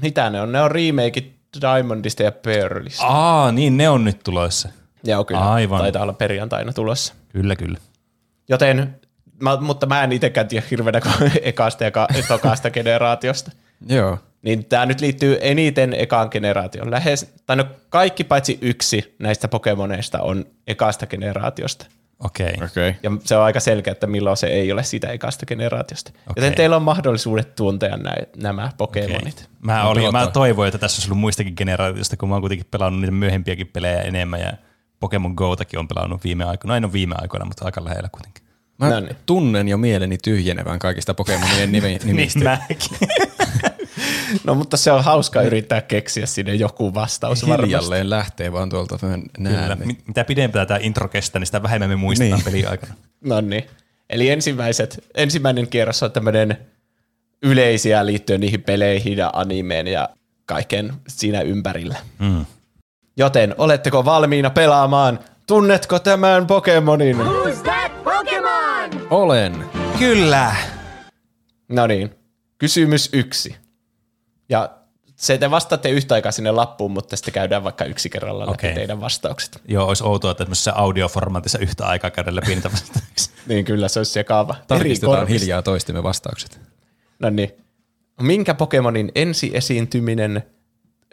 [0.01, 0.51] Mitä ne on?
[0.51, 3.07] Ne on remakeit Diamondista ja Pearlista.
[3.07, 4.69] Aa, niin ne on nyt tulossa.
[5.03, 5.51] Joo, kyllä.
[5.51, 5.79] Aivan.
[5.79, 7.13] Taitaa olla perjantaina tulossa.
[7.29, 7.77] Kyllä, kyllä.
[8.49, 8.98] Joten,
[9.41, 11.01] mä, mutta mä en itsekään tiedä hirveänä
[11.41, 13.51] ekasta ja ka- tokasta generaatiosta.
[13.89, 14.17] Joo.
[14.41, 16.91] Niin tämä nyt liittyy eniten ekaan generaation.
[16.91, 21.85] Lähes, tai no kaikki paitsi yksi näistä Pokemoneista on ekasta generaatiosta.
[22.19, 22.53] Okei.
[22.53, 22.67] Okay.
[22.67, 22.95] Okei.
[23.03, 26.11] Ja se on aika selkeä, että milloin se ei ole sitä ekasta generaatiosta.
[26.11, 26.33] Okay.
[26.35, 29.35] Joten teillä on mahdollisuudet tuntea nä- nämä Pokemonit.
[29.35, 29.47] Okay.
[29.61, 33.01] Mä, olin, mä toivoin, että tässä olisi ollut muistakin generaatioista, kun mä oon kuitenkin pelannut
[33.01, 34.53] niitä myöhempiäkin pelejä enemmän ja
[34.99, 36.73] Pokemon Go-takin on pelannut viime aikoina.
[36.73, 38.43] No en ole viime aikoina, mutta aika lähellä kuitenkin.
[38.79, 39.15] Mä No niin.
[39.25, 42.39] tunnen jo mieleni tyhjenevän kaikista Pokemonien nime- nimistä.
[42.39, 43.07] Niin mäkin.
[44.43, 47.65] No mutta se on hauska yrittää keksiä sinne joku vastaus varmasti.
[47.67, 48.97] Hiljalleen lähtee vaan tuolta.
[49.37, 49.77] Näen.
[49.87, 52.45] Mi- Mitä pidempään tämä intro kestää, niin sitä vähemmän me muistetaan Niin.
[52.45, 52.93] peli aikana.
[53.21, 53.63] No niin.
[54.09, 56.57] Eli ensimmäiset, ensimmäinen kierros on tämmöinen
[57.43, 60.09] yleisiä liittyen niihin peleihin ja animeen ja
[60.45, 61.95] kaiken siinä ympärillä.
[62.19, 62.45] Mm.
[63.17, 65.19] Joten oletteko valmiina pelaamaan?
[65.47, 67.17] Tunnetko tämän Pokemonin?
[67.17, 67.68] Who's that Pokemon?
[69.09, 69.65] Olen.
[69.99, 70.55] Kyllä.
[71.69, 72.15] No niin,
[72.57, 73.55] kysymys yksi.
[74.49, 74.69] Ja
[75.15, 78.73] se te vastaatte yhtä aikaa sinne lappuun, mutta sitten käydään vaikka yksi kerralla läpi Okei.
[78.73, 79.61] teidän vastaukset.
[79.67, 83.35] Joo, olisi outoa, että tämmöisessä audioformaatissa yhtä aikaa käydä läpi niitä vastauksia.
[83.47, 84.55] Niin kyllä, se olisi sekava.
[84.67, 85.39] Tarkistetaan korvista.
[85.39, 86.59] hiljaa toistemme vastaukset.
[87.19, 87.51] No niin.
[88.21, 90.43] Minkä Pokemonin ensiesiintyminen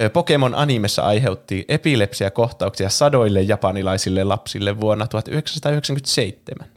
[0.01, 6.69] ö, Pokemon animessa aiheutti epilepsiakohtauksia sadoille japanilaisille lapsille vuonna 1997?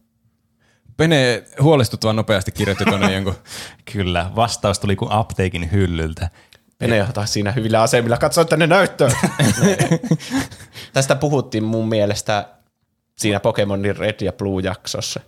[0.99, 3.35] Pene huolestuttavan nopeasti kirjoitti tuonne jonkun.
[3.93, 6.29] Kyllä, vastaus tuli kuin apteekin hyllyltä.
[6.77, 8.17] Pene ottaa siinä hyvillä asemilla.
[8.17, 9.11] Katso tänne näyttöön.
[10.93, 12.49] Tästä puhuttiin mun mielestä
[13.17, 15.19] siinä Pokemonin Red ja Blue-jaksossa.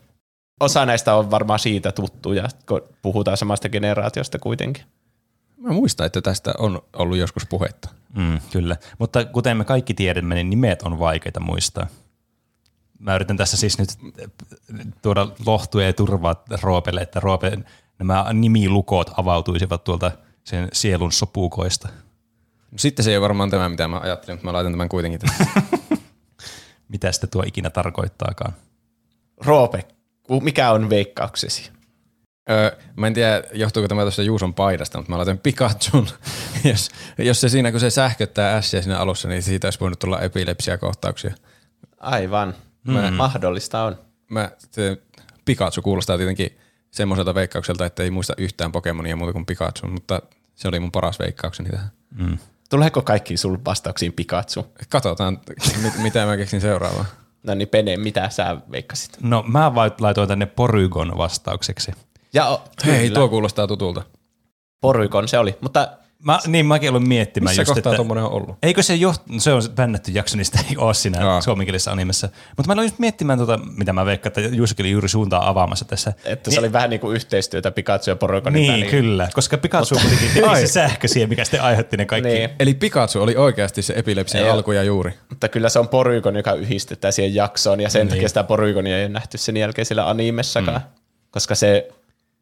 [0.60, 4.84] Osa näistä on varmaan siitä tuttuja, kun puhutaan samasta generaatiosta kuitenkin.
[5.58, 7.90] Mä muistan, että tästä on ollut joskus puhetta.
[8.16, 11.88] Mm, kyllä, mutta kuten me kaikki tiedämme, niin nimet on vaikeita muistaa.
[13.02, 13.90] Mä yritän tässä siis nyt
[15.02, 17.58] tuoda lohtuja ja turvaa Roopelle, että Roope,
[18.00, 20.12] nämä nimilukot avautuisivat tuolta
[20.44, 21.90] sen sielun sopukoista.
[22.76, 25.48] Sitten se ei ole varmaan tämä, mitä mä ajattelin, mutta mä laitan tämän kuitenkin tähän.
[26.92, 28.54] Mitä sitten tuo ikinä tarkoittaakaan.
[29.46, 29.86] Roope,
[30.42, 31.72] mikä on veikkauksesi?
[32.50, 36.08] Öö, mä en tiedä, johtuuko tämä tuosta Juuson paidasta, mutta mä laitan Pikachun.
[36.72, 40.22] jos, jos se siinä, kun se sähköttää ässiä siinä alussa, niin siitä olisi voinut tulla
[40.22, 41.34] epilepsiakohtauksia.
[41.98, 42.56] Aivan.
[42.88, 43.14] Mm.
[43.14, 43.96] Mahdollista on.
[44.30, 45.02] Mä, se
[45.46, 46.58] Pikachu kuulostaa tietenkin
[46.92, 50.22] semmoiselta veikkaukselta, että ei muista yhtään Pokemonia muuta kuin Pikachu, mutta
[50.56, 51.92] se oli mun paras veikkaukseni tähän.
[52.70, 54.68] Tuleeko kaikki sul vastauksiin Pikachu?
[54.90, 55.40] Katsotaan,
[55.82, 57.06] mit, mitä mä keksin seuraavaan.
[57.44, 59.18] No niin, Pene, mitä sä veikkasit?
[59.22, 61.92] No mä laitoin tänne Porygon vastaukseksi.
[62.34, 64.04] Ja o, Hei, tuo kuulostaa tutulta.
[64.82, 68.58] Porykon se oli, mutta Mä, niin mäkin olen miettimään Missä just, kohtaa että on ollut?
[68.64, 71.42] Eikö se jo, se on bännätty jakso, niin sitä ei ole siinä Jaa.
[71.42, 72.30] suomenkielisessä animessa.
[72.58, 75.86] Mutta mä aloin just miettimään, tota, mitä mä veikkaan, että Juusokin oli juuri suuntaa avaamassa
[75.86, 76.14] tässä.
[76.26, 78.92] että se oli vähän niin kuin yhteistyötä Pikachu ja Porygonin Niin, väliin.
[78.92, 82.30] kyllä, koska Pikachu on kuitenkin se sähkö siihen, mikä sitten aiheutti ne kaikki.
[82.30, 85.14] Niin, Eli Pikachu oli oikeasti se epilepsian Ei alku ja juuri.
[85.30, 88.10] mutta kyllä se on Porygon, joka yhdistetään siihen jaksoon, ja sen niin.
[88.10, 90.88] takia sitä Porygonia ei ole nähty sen jälkeen siellä animessakaan, mm.
[91.32, 91.88] koska se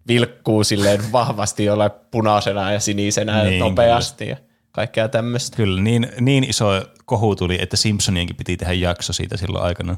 [0.07, 4.37] vilkkuu silleen vahvasti jollain punaisena ja sinisenä Niin, nopeasti ja
[4.71, 5.57] kaikkea tämmöistä.
[5.57, 6.65] Kyllä, niin, niin iso
[7.05, 9.97] kohu tuli, että Simpsonienkin piti tehdä jakso siitä silloin aikana.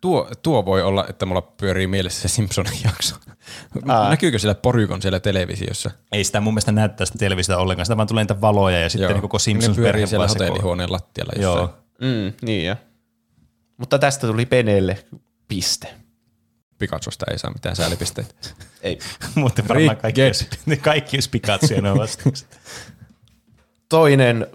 [0.00, 3.16] Tuo, tuo voi olla, että mulla pyörii mielessä se Simpsonin jakso.
[3.88, 4.08] Aa.
[4.08, 5.90] Näkyykö siellä Porykon siellä televisiossa?
[6.12, 9.02] Ei sitä mun mielestä näyttää sitä televisiota ollenkaan, sitä vaan tulee niitä valoja ja sitten
[9.04, 9.12] Joo.
[9.12, 11.58] niin koko Simpsons pyörii siellä hotellihuoneen lattialla jossain.
[11.58, 12.76] Joo, Mm, niin jo.
[13.76, 15.04] Mutta tästä tuli Penelle
[15.48, 15.88] piste.
[16.82, 18.34] Pikachusta ei saa mitään säälipisteitä.
[18.82, 18.98] Ei.
[19.34, 20.20] mutta varmaan kaikki,
[20.82, 22.58] kaikki olisi Pikachu ja ne vastaukset.
[23.88, 24.46] Toinen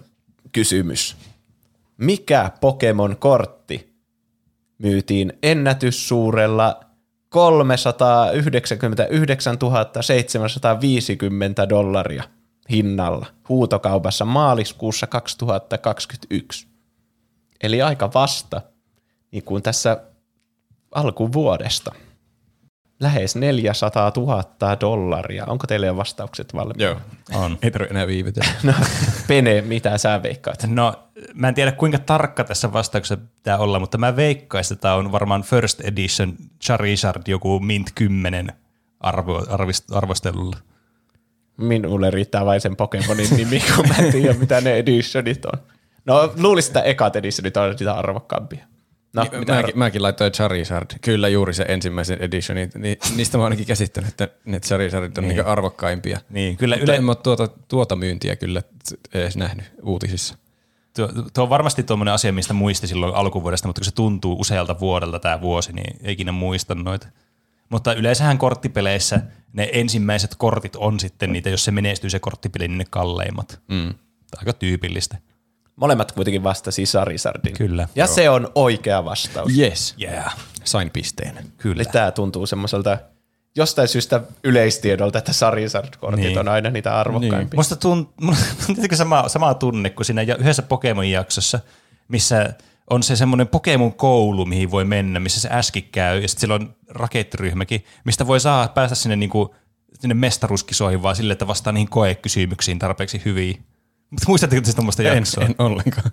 [0.52, 1.16] kysymys.
[1.96, 3.94] Mikä Pokemon-kortti
[4.78, 6.80] myytiin ennätyssuurella
[7.28, 9.58] 399
[10.00, 12.24] 750 dollaria
[12.70, 16.66] hinnalla huutokaupassa maaliskuussa 2021?
[17.62, 18.62] Eli aika vasta,
[19.30, 20.02] niin kuin tässä
[20.94, 21.94] alkuvuodesta.
[23.00, 24.44] Lähes 400 000
[24.80, 25.44] dollaria.
[25.46, 26.84] Onko teille jo vastaukset valmiina?
[26.84, 26.96] Joo.
[27.34, 27.58] On.
[27.62, 28.50] Ei tarvitse enää viivytellä.
[28.62, 28.72] No,
[29.26, 30.62] Pene, mitä sä veikkaat?
[30.66, 30.94] No,
[31.34, 35.12] mä en tiedä kuinka tarkka tässä vastauksessa pitää olla, mutta mä veikkaisin, että tämä on
[35.12, 36.34] varmaan First Edition
[36.64, 38.52] Charizard joku Mint 10
[39.00, 40.56] arvo, arvist, arvostelulla.
[41.56, 45.58] Minulle riittää vain sen Pokemonin nimi, kun mä en tiedä, mitä ne editionit on.
[46.04, 48.66] No, luulisin, että ekat editionit on niitä arvokkaampia.
[49.12, 50.86] No, Niin, mitä mäkin, mäkin laitoin Charizard.
[51.00, 52.70] Kyllä juuri se ensimmäisen editionin.
[52.74, 55.36] Ni, niistä mä ainakin käsittänyt, että ne Charizardit on niin.
[55.36, 56.20] niin arvokkaimpia.
[56.30, 58.62] Niin, kyllä Mutta yle, en mä tuota, tuota myyntiä kyllä
[59.14, 60.36] edes nähnyt uutisissa.
[60.96, 64.80] tuo, tuo on varmasti tuommoinen asia, mistä muisti silloin alkuvuodesta, mutta kun se tuntuu usealta
[64.80, 67.08] vuodelta tämä vuosi, niin ei ikinä muista noita.
[67.68, 69.20] Mutta yleensähän korttipeleissä
[69.52, 73.60] ne ensimmäiset kortit on sitten niitä, jos se menestyy se korttipeli, niin ne kalleimmat.
[73.68, 73.94] Mm.
[74.36, 75.16] Aika tyypillistä.
[75.80, 77.54] Molemmat kuitenkin vastasi Charizardin.
[77.54, 77.88] Kyllä.
[77.94, 79.58] Ja se on oikea vastaus.
[79.58, 79.94] Yes.
[80.02, 80.36] Yeah.
[80.64, 81.38] Sain pisteen.
[81.56, 81.74] Kyllä.
[81.82, 82.98] Eli tämä tuntuu semmoiselta
[83.56, 86.28] jostain syystä yleistiedolta, että Charizard-kortit Niin.
[86.28, 86.38] niin.
[86.38, 87.56] on aina niitä arvokkaimpia.
[87.58, 88.36] Musta tunt, mulla
[88.68, 91.60] on tietenkin sama, sama tunne kuin siinä yhdessä Pokemon-jaksossa,
[92.08, 92.54] missä
[92.90, 96.74] on se semmoinen Pokemon-koulu, mihin voi mennä, missä se äski käy, ja sitten siellä on
[96.88, 99.54] rakettiryhmäkin, mistä voi saa päästä sinne niinku
[100.00, 103.64] sinne mestaruuskisoihin, vaan sille, että vastaa niihin koekysymyksiin tarpeeksi hyvin.
[104.10, 105.44] Mutta muistatteko te tuommoista En, jaksoa?
[105.44, 106.10] en ollenkaan.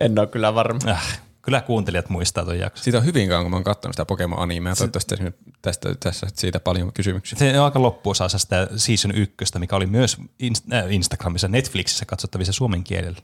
[0.00, 0.80] En ole kyllä varma.
[0.88, 2.84] Äh, kyllä kuuntelijat muistaa tuon jakson.
[2.84, 4.74] Siitä on hyvin kauan, kun mä oon katsonut sitä Pokemon-animea.
[4.76, 7.38] Toivottavasti esimerkiksi tästä, tässä siitä paljon kysymyksiä.
[7.38, 12.52] Se on aika loppuosassa sitä season ykköstä, mikä oli myös Inst- äh, Instagramissa, Netflixissä katsottavissa
[12.52, 13.18] suomen kielellä.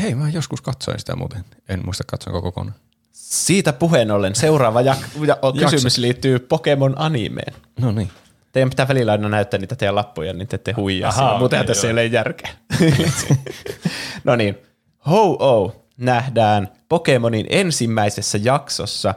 [0.00, 1.44] Hei, mä joskus katsoin sitä muuten.
[1.68, 2.76] En muista katsoinko kokonaan.
[3.12, 5.38] Siitä puheen ollen seuraava jak- ja-
[5.70, 7.54] kysymys liittyy Pokemon animeen.
[7.80, 8.10] No niin.
[8.56, 11.38] Teidän pitää välillä aina näyttää niitä teidän lappuja, niin te ette huijaa siinä.
[11.38, 12.50] Muutenhan okei, tässä ei ole järkeä.
[14.24, 14.58] no niin.
[15.06, 19.14] Ho-Oh nähdään Pokemonin ensimmäisessä jaksossa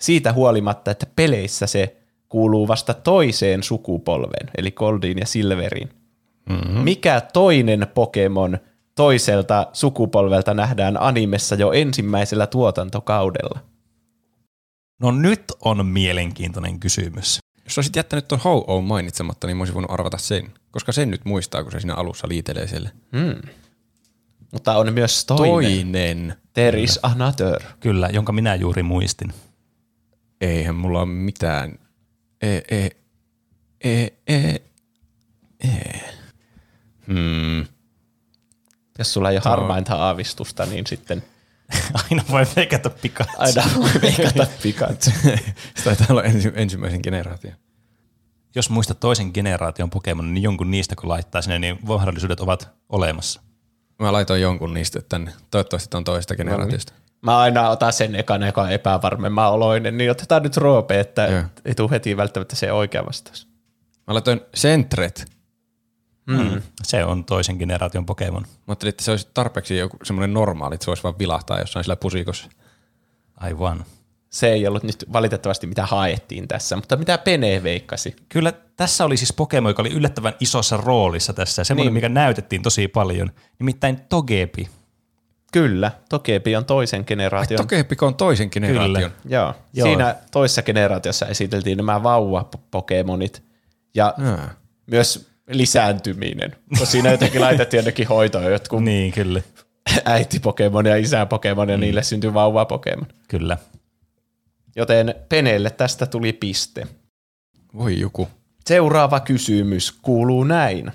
[0.00, 1.96] siitä huolimatta, että peleissä se
[2.28, 5.88] kuuluu vasta toiseen sukupolveen, eli Goldiin ja Silveriin.
[6.50, 6.80] Mm-hmm.
[6.80, 8.58] Mikä toinen Pokemon
[8.94, 13.60] toiselta sukupolvelta nähdään animessa jo ensimmäisellä tuotantokaudella?
[15.00, 17.43] No nyt on mielenkiintoinen kysymys.
[17.64, 20.54] Jos olisit jättänyt tuon ho mainitsematta, niin mä olisin voinut arvata sen.
[20.70, 22.90] Koska sen nyt muistaa, kun se siinä alussa liitelee siellä.
[24.52, 25.50] Mutta on myös toinen.
[25.50, 26.36] Toinen.
[26.52, 27.62] There is another.
[27.80, 29.32] Kyllä, jonka minä juuri muistin.
[30.40, 31.78] Eihän mulla ole mitään.
[32.42, 32.90] E, e,
[33.84, 34.54] e, e,
[35.60, 36.00] e.
[37.06, 37.66] Hmm.
[38.98, 41.24] Jos sulla ei ole harmainta aavistusta, niin sitten
[42.10, 43.26] Aina voi veikata pikaa.
[43.38, 45.10] aina voi veikata Pikachu.
[45.76, 47.54] Se taitaa olla ensi, ensimmäisen generaation.
[48.54, 53.40] Jos muistat toisen generaation Pokemon, niin jonkun niistä kun laittaa sinne, niin mahdollisuudet ovat olemassa.
[53.98, 55.32] Mä laitoin jonkun niistä tänne.
[55.50, 56.92] Toivottavasti ton toisesta generaatiosta.
[57.22, 61.42] Mä aina otan sen ekana, joka on epävarmemman oloinen, niin otetaan nyt Roope, että Joo.
[61.64, 63.48] ei tule heti välttämättä se oikea vastaus.
[64.06, 65.33] Mä laitoin Sentret.
[66.26, 66.62] Mm.
[66.82, 68.42] Se on toisen generaation Pokemon.
[68.42, 71.84] Mä ajattelin, että se olisi tarpeeksi joku semmoinen normaali, että se voisi vaan vilahtaa jossain
[71.84, 72.48] sillä pusikossa.
[73.36, 73.84] Aivan.
[74.30, 78.16] Se ei ollut nyt valitettavasti mitä haettiin tässä, mutta mitä Pene veikkasi?
[78.28, 81.64] Kyllä tässä oli siis Pokemon, joka oli yllättävän isossa roolissa tässä.
[81.64, 81.94] Semmoinen, Niin.
[81.94, 83.30] mikä näytettiin tosi paljon.
[83.58, 84.68] Nimittäin Togepi.
[85.52, 87.56] Kyllä, Togepi on toisen generaation.
[87.60, 88.92] Tokepiko on toisen generaation.
[88.94, 89.10] Kyllä.
[89.24, 89.54] Joo.
[89.74, 89.86] Joo.
[89.88, 93.42] Siinä toisessa generaatiossa esiteltiin nämä vauva-pokemonit
[93.94, 94.50] ja Jaa.
[94.86, 96.56] myös lisääntyminen.
[96.78, 99.42] Kun siinä jotenkin laitettiin jonnekin hoitoon jotkut Niin, kyllä.
[100.04, 103.06] äiti Pokemon ja isä Pokemon ja niille syntyi vauva Pokemon.
[103.28, 103.58] Kyllä.
[104.76, 106.86] Joten Peneelle tästä tuli piste.
[107.76, 108.28] Voi joku.
[108.66, 110.92] Seuraava kysymys kuuluu näin.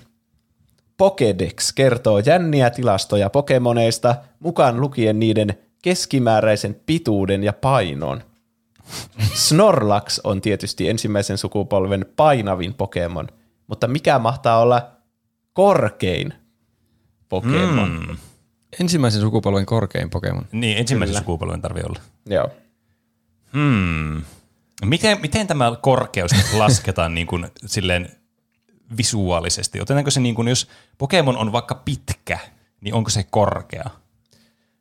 [0.97, 8.23] Pokédex kertoo jänniä tilastoja Pokemoneista, mukaan lukien niiden keskimääräisen pituuden ja painon.
[9.33, 13.27] Snorlax on tietysti ensimmäisen sukupolven painavin Pokemon,
[13.69, 14.91] mutta mikä mahtaa olla
[15.53, 16.33] korkein
[17.29, 18.05] Pokemon?
[18.07, 18.17] Mm.
[18.79, 20.45] Ensimmäisen sukupolven korkein Pokemon.
[20.51, 21.19] Niin, ensimmäisen Kyllä.
[21.19, 21.99] sukupolven tarvii olla.
[22.25, 22.49] Joo.
[23.53, 24.21] Hmm.
[24.85, 28.11] Miten, miten tämä korkeus lasketaan niin kuin, silleen
[28.97, 29.81] visuaalisesti?
[29.81, 30.67] Otetaanko se niin kuin, jos
[30.97, 32.39] Pokemon on vaikka pitkä,
[32.81, 33.89] niin onko se korkea?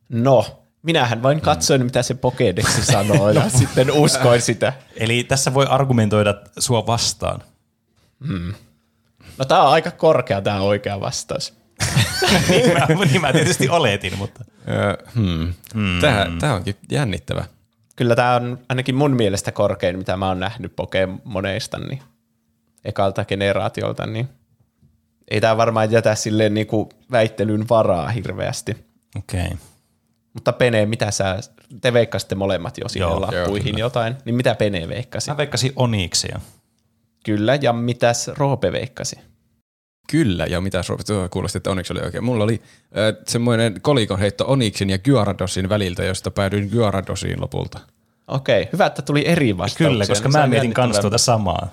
[0.08, 4.72] No, minähän vain katsoin, mitä se Pokédexi sanoo, ja sitten uskoin sitä.
[4.96, 7.42] Eli tässä voi argumentoida sua vastaan.
[9.38, 11.54] No tää on aika korkea tämä oikea vastaus.
[12.48, 14.44] niin, mä, niin mä tietysti oletin, mutta
[15.14, 15.54] hmm.
[15.74, 16.00] Hmm.
[16.00, 17.44] Tää, tää onkin jännittävä.
[17.96, 22.02] Kyllä tämä on ainakin mun mielestä korkein, mitä mä oon nähnyt Pokemoneista, niin
[22.84, 24.28] ekalta generaatiolta, niin
[25.30, 28.76] ei tämä varmaan jätä silleen niinku väittelyn varaa hirveästi.
[29.18, 29.44] okei.
[29.44, 29.56] Okay.
[30.32, 31.38] Mutta Pene, mitä sä,
[31.80, 35.30] te veikkasitte molemmat jo sinne Joo, lappuihin joo, jotain, niin mitä Pene veikkasi?
[35.30, 36.40] Mä veikkasin Oniksia.
[37.24, 39.16] Kyllä, ja mitäs Roope veikkasi?
[40.10, 42.24] Kyllä, ja mitä Suomi tuo kuulosti, että Onix oli oikein.
[42.24, 47.78] Mulla oli äh, semmoinen kolikon heitto Onixin ja Gyaradosin väliltä, josta päädyin Gyaradosiin lopulta.
[48.28, 49.88] Okei, hyvä, että tuli eri vastauksia.
[49.88, 51.02] Kyllä, koska niin se mä mietin kans jännittävää.
[51.02, 51.68] tuota samaa.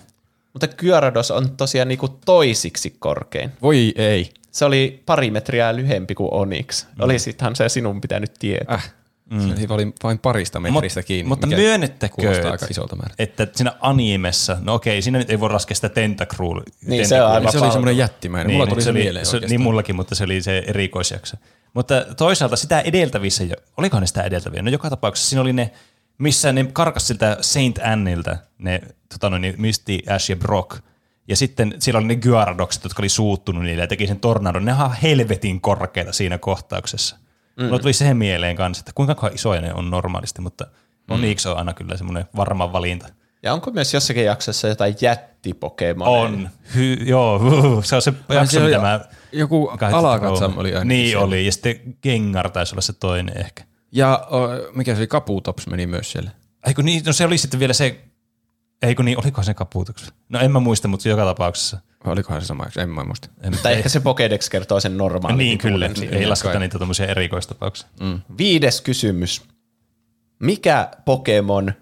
[0.53, 3.51] Mutta Gyarados on tosiaan niinku toisiksi korkein.
[3.61, 4.29] Voi ei.
[4.51, 6.85] Se oli pari metriä lyhempi kuin Onyx.
[6.85, 7.03] Mm.
[7.03, 8.75] Olisithan se sinun pitänyt tietää.
[8.75, 8.93] Äh.
[9.29, 9.55] Mm.
[9.55, 11.27] Se oli vain parista metristä Mut- kiinni.
[11.29, 13.23] mutta mikä myönnettäkö, kuulostaa aika isolta määrältä.
[13.23, 16.61] että siinä animessa, no okei, siinä nyt ei voi laskea sitä tentacruel.
[16.87, 18.47] Niin, se on aivan Se oli semmoinen jättimäinen.
[18.47, 21.37] Niin, Mulla mutta tuli se, oli, mieleen se, niin mullakin, mutta se oli se erikoisjakso.
[21.73, 24.61] Mutta toisaalta sitä edeltävissä, jo- olikohan ne sitä edeltäviä?
[24.61, 25.71] No joka tapauksessa siinä oli ne,
[26.17, 30.79] missä ne karkas siltä Saint Annilta, ne tota noin, Misty, Ash ja Brock.
[31.27, 34.65] Ja sitten siellä oli ne Gyaradoxit, jotka oli suuttunut niille ja teki sen tornadon.
[34.65, 37.17] Ne on ihan helvetin korkeita siinä kohtauksessa.
[37.57, 37.65] Mm.
[37.65, 40.67] Mulla tuli siihen mieleen kanssa, että kuinka isoja ne on normaalisti, mutta
[41.09, 43.07] Onyx on aina kyllä semmoinen varma valinta.
[43.43, 46.19] Ja onko myös jossakin jaksossa jotain jättipokemoneja?
[46.19, 46.49] On.
[46.75, 47.41] Hy, joo,
[47.83, 48.99] se on se jakso, se mitä mä...
[49.31, 51.25] joku alakatsam oli ainakin Niin siellä.
[51.25, 53.63] oli, ja sitten Gengar taisi olla se toinen ehkä.
[53.91, 56.31] Ja o, mikä se oli, Kaputops meni myös siellä.
[56.67, 58.03] Eikö niin, no se oli sitten vielä se,
[58.81, 60.13] eikö niin, olikohan se kapuutuksessa?
[60.29, 61.79] No en mä muista, mutta joka tapauksessa.
[62.05, 62.65] Olikohan se sama?
[62.77, 63.29] En mä muista.
[63.63, 65.37] Tai ehkä se Pokédex kertoo sen normaalin.
[65.37, 66.17] Niin kyllä, siinä.
[66.17, 66.59] ei lasketa kai.
[66.59, 67.87] niitä tuommoisia erikoistapauksia.
[68.37, 69.41] Viides kysymys.
[70.39, 71.73] Mikä Pokemon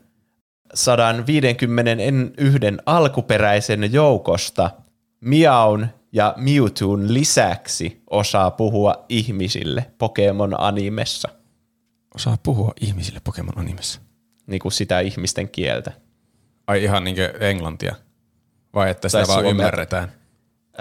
[0.73, 4.69] 151 alkuperäisen joukosta
[5.21, 11.29] Miaun ja Mewtwoon lisäksi osaa puhua ihmisille Pokemon animessa?
[12.15, 14.01] Osaa puhua ihmisille Pokemon animessa.
[14.47, 15.91] Niin kuin sitä ihmisten kieltä.
[16.67, 17.95] Ai ihan niinkö englantia?
[18.73, 19.51] Vai että sitä vaan suomea.
[19.51, 20.11] ymmärretään?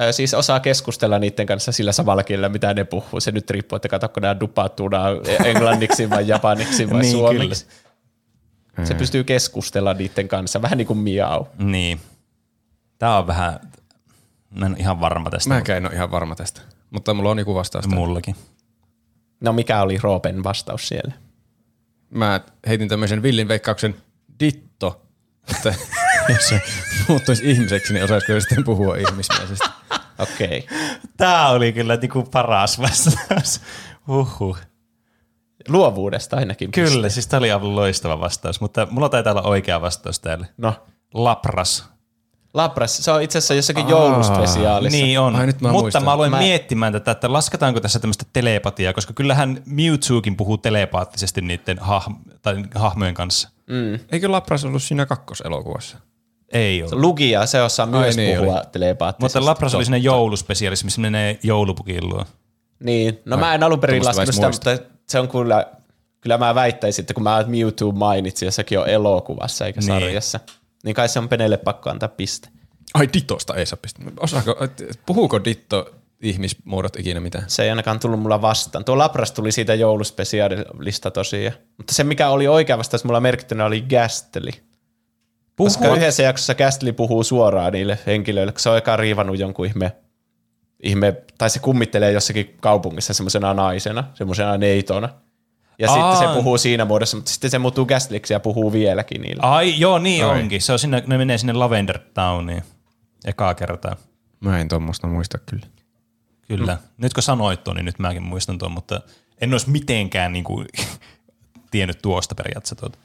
[0.00, 3.20] Ö, Siis osaa keskustella niiden kanssa sillä samalla kielellä, mitä ne puhuu.
[3.20, 5.02] Se nyt riippuu, että katsokko nämä dupattuna
[5.44, 7.66] englanniksi vai japaniksi vai Niin, suomeksi.
[8.84, 11.46] Se pystyy keskustella niiden kanssa, vähän niin kuin miau.
[11.58, 12.00] Niin.
[12.98, 13.60] Tämä on vähän,
[14.50, 15.48] mä en ole ihan varma tästä.
[15.48, 16.60] Mäkään en ole ihan varma tästä.
[16.90, 17.88] Mutta mulla on joku vastaus.
[17.88, 18.36] Mullakin.
[19.40, 21.14] No mikä oli Roopen vastaus siellä?
[22.10, 23.94] Mä heitin tämmöisen villin veikkauksen
[24.40, 25.02] ditto,
[25.50, 25.74] että
[26.28, 26.62] jos se
[27.08, 29.68] muuttuisi ihmiseksi, niin osaisiko sitten puhua ihmismäisesti.
[30.18, 30.58] Okei.
[30.58, 30.78] Okay.
[31.16, 33.60] Tämä oli kyllä niinku paras vastaus.
[34.08, 34.58] Huhhuh.
[35.68, 36.70] Luovuudesta ainakin.
[36.70, 40.46] Kyllä, siis tämä oli aivan loistava vastaus, mutta mulla taitaa olla oikea vastaus täällä.
[40.56, 40.74] No,
[41.14, 41.92] Lapras.
[42.54, 44.98] Lapras, se on itse asiassa jossakin jouluspesiaalissa.
[44.98, 46.04] Niin on, Ai, nyt mä mutta muistan.
[46.04, 51.40] mä aloin Mä- miettimään tätä, että lasketaanko tässä tämmöistä telepatiaa, koska kyllähän Mewtwokin puhuu telepaattisesti
[51.40, 53.48] niiden hahm- tai hahmojen kanssa.
[54.12, 55.98] Eikö Lapras ollut siinä kakkoselokuvassa?
[56.52, 56.90] Ei ole.
[56.92, 59.38] Lugia, se osaa myös niin puhua telepaattisesti.
[59.38, 62.24] Mutta Lapras oli siinä jouluspesiaalissa, missä menee joulupukin luo.
[62.84, 65.66] Niin, no mä en alun perin laskenut sitä, mutta se on kyllä,
[66.20, 69.86] kyllä mä väittäisin, että kun mä Mewtwo mainitsin, ja sekin on elokuvassa eikä Niin.
[69.86, 70.40] sarjassa,
[70.84, 72.48] niin kai se on Penelle pakko antaa piste.
[72.94, 74.06] Ai Dittosta ei saa pistää.
[74.20, 74.56] Osaako,
[75.06, 75.90] puhuuko Ditto
[76.22, 77.44] ihmismuodot ikinä mitään?
[77.46, 78.84] Se ei ainakaan tullut mulla vastaan.
[78.84, 81.56] Tuo Lapras tuli siitä jouluspesiaalista tosiaan.
[81.76, 83.84] Mutta se, mikä oli oikea vastaus mulla merkittynä, oli
[85.58, 85.64] Gastly.
[85.64, 89.96] Koska yhdessä jaksossa Gastly puhuu suoraan niille henkilöille, kun se on eka riivannut jonkun ihme,
[90.82, 95.08] ihme tai se kummittelee jossakin kaupungissa semmoisena naisena, semmoisena neitona.
[95.78, 96.14] Ja Aa.
[96.14, 99.42] sitten se puhuu siinä muodossa, mutta sitten se muuttuu Gastlyksi ja puhuu vieläkin niille.
[99.42, 100.40] Ai, joo, niin Ai.
[100.40, 100.62] onkin.
[100.62, 102.62] Se on sinne, ne menee sinne Lavender Towniin.
[103.24, 103.96] Ekaa kertaa.
[104.40, 105.66] Mä en tuommoista muista kyllä.
[106.48, 106.74] Kyllä.
[106.74, 106.80] Mm.
[106.96, 109.00] Nyt kun sanoit tuon, niin nyt mäkin muistan tuon, mutta
[109.40, 110.66] en olisi mitenkään niin kuin,
[111.70, 112.98] tiennyt tuosta periaatteessa tuota.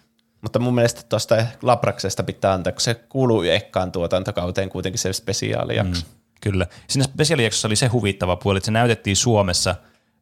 [0.47, 6.05] Mutta mun mielestä tuosta Lapraksesta pitää antaa, kun se kuuluu ekkaan tuotantokauteen kuitenkin se spesiaalijakso.
[6.05, 6.11] Mm.
[6.41, 6.67] Kyllä.
[6.87, 9.75] Siinä spesiaalijaksossa oli se huvittava puoli, että se näytettiin Suomessa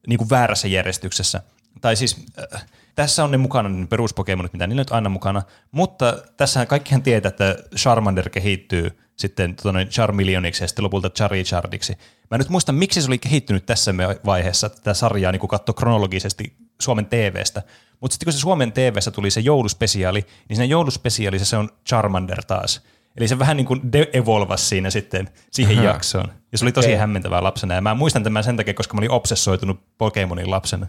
[0.07, 1.41] niin kuin väärässä järjestyksessä.
[1.81, 2.65] Tai siis äh,
[2.95, 5.41] tässä on ne mukana ne peruspokemonit, mitä niillä nyt aina mukana,
[5.71, 11.93] mutta tässä kaikkihan tietää, että Charmander kehittyy sitten tuonne Charmeleoniksi ja sitten lopulta Charizardiksi.
[12.31, 13.93] Mä en nyt muista, miksi se oli kehittynyt tässä
[14.25, 17.63] vaiheessa, tätä sarjaa niin katsoi kronologisesti Suomen TVstä.
[18.01, 22.45] Mutta sitten kun se Suomen TVssä tuli se jouluspesiaali, niin siinä jouluspesiaalissa se on Charmander
[22.45, 22.81] taas.
[23.17, 26.33] Eli se vähän niin kuin de-evolvasi siinä sitten siihen jaksoon.
[26.51, 26.97] Ja se oli tosi Okei.
[26.97, 27.73] hämmentävää lapsena.
[27.73, 30.87] Ja mä muistan tämän sen takia, koska mä olin obsessoitunut Pokemonin lapsena.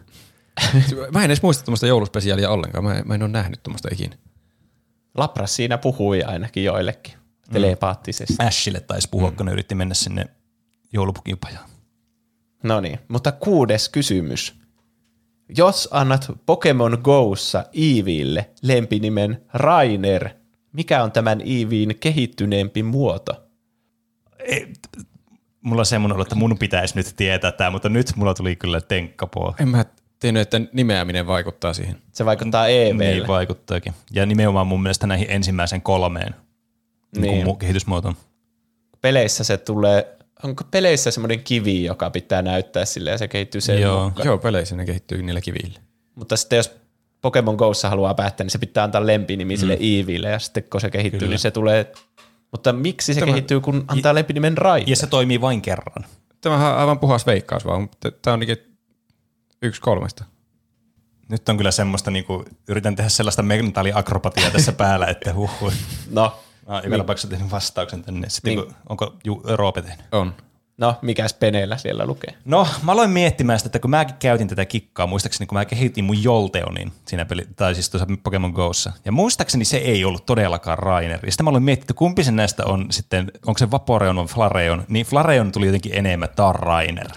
[1.12, 2.84] Mä en edes muista tuommoista jouluspesiaalia ollenkaan.
[2.84, 4.16] Mä en, mä en ole nähnyt tuommoista ikinä.
[5.14, 7.14] Lapras siinä puhui ainakin joillekin
[7.52, 8.34] telepaattisesti.
[8.38, 10.26] Ashille taisi puhua, kun ne yritti mennä sinne
[10.92, 11.68] joulupukipajaan.
[12.62, 14.54] No niin, mutta kuudes kysymys.
[15.48, 20.28] Jos annat Pokemon Go'ssa Eeveelle lempinimen Rainer,
[20.72, 23.42] mikä on tämän Eeveen kehittyneempi muoto?
[24.38, 24.72] Ei,
[25.60, 29.54] mulla on semmoinen että mun pitäisi nyt tietää tämä, mutta nyt mulla tuli kyllä tenkkapoo.
[29.60, 29.84] En mä
[30.18, 31.96] tiennyt, että nimeäminen vaikuttaa siihen.
[32.12, 33.14] Se vaikuttaa Eeveelle.
[33.14, 33.92] Niin vaikuttaakin.
[34.12, 36.34] Ja nimenomaan mun mielestä näihin ensimmäisen kolmeen
[37.12, 37.22] niin.
[37.22, 37.44] Niin.
[37.44, 38.14] Niin kehitysmuotoon.
[39.00, 43.80] Peleissä se tulee, onko peleissä semmoinen kivi, joka pitää näyttää sille ja se kehittyy sen
[43.80, 44.04] Joo.
[44.04, 44.26] mukaan?
[44.26, 45.80] Joo, peleissä ne kehittyy niillä kivillä.
[46.14, 46.76] Mutta sitten jos
[47.22, 50.90] Pokemon Go'ssa haluaa päättää, niin se pitää antaa lempinimi sille Eeveelle ja sitten kun se
[50.90, 51.30] kehittyy, Kyllä.
[51.30, 51.92] niin se tulee...
[52.52, 54.90] Mutta miksi se Tämä- kehittyy, kun antaa lempinimen Rainer?
[54.90, 56.04] Ja se toimii vain kerran.
[56.40, 58.78] Tämähän on aivan puhas veikkaus vaan, mutta tämä on niinkin
[59.62, 60.24] yksi kolmesta.
[61.28, 65.72] Nyt on kyllä semmoista, niin kuin, yritän tehdä sellaista mentaaliakrobatiaa tässä päällä, että huhhuh.
[66.10, 68.28] No, Oon joka tapauksessa tehnyt vastauksen tänne.
[68.28, 68.66] Sitten Niin.
[68.66, 70.06] kun, onko Ju, Roope tehnyt?
[70.12, 70.34] On.
[70.78, 72.34] no mikäs peneellä siellä lukee?
[72.44, 76.04] No, mä aloin miettimään sitä, että kun mäkin käytin tätä kikkaa, muistaakseni kun mä kehitin
[76.04, 78.92] mun Jolteonin siinä peli, tai siis tuossa Pokemon Go'ssa.
[79.04, 81.26] Ja muistaakseni se ei ollut todellakaan Rainer.
[81.26, 84.26] Ja sitten mä aloin miettiä, että kumpi se näistä on sitten, onko se Vaporeon vai
[84.26, 84.84] Flareon.
[84.88, 87.08] Niin Flareon tuli jotenkin enemmän, tää on Rainer.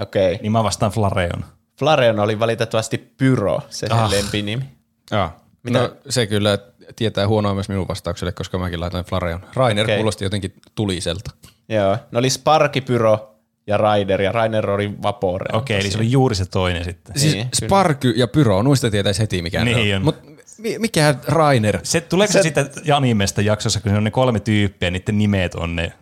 [0.00, 0.38] Okei.
[0.42, 1.44] Niin mä vastaan Flareon.
[1.78, 4.10] Flareon oli valitettavasti Pyro, se Ah.
[4.10, 4.64] lempinimi.
[5.10, 5.41] Jaa.
[5.62, 5.78] Mitä?
[5.78, 6.58] No, se kyllä
[6.96, 9.40] tietää huonoa myös minun vastaukselle, koska mäkin laitoin Flareon.
[9.54, 9.96] Rainer okay.
[9.96, 11.30] kuulosti jotenkin tuliselta.
[11.68, 13.34] Joo, ne oli Sparky, Pyro
[13.66, 15.46] ja Raider, ja Rainer oli Vapore.
[15.58, 17.18] Okei, eli se oli juuri se toinen sitten.
[17.18, 19.96] Siis Niin, Sparky ja Pyro, nuista tietäisi heti mikä Niin ne on.
[19.96, 20.04] on.
[20.04, 20.16] Mut
[20.58, 21.80] mi- mikä Rainer?
[21.82, 25.54] Se, tuleeko se, Se- sitten animesta jaksossa, kun se on ne kolme tyyppiä, niiden nimet
[25.54, 25.92] on ne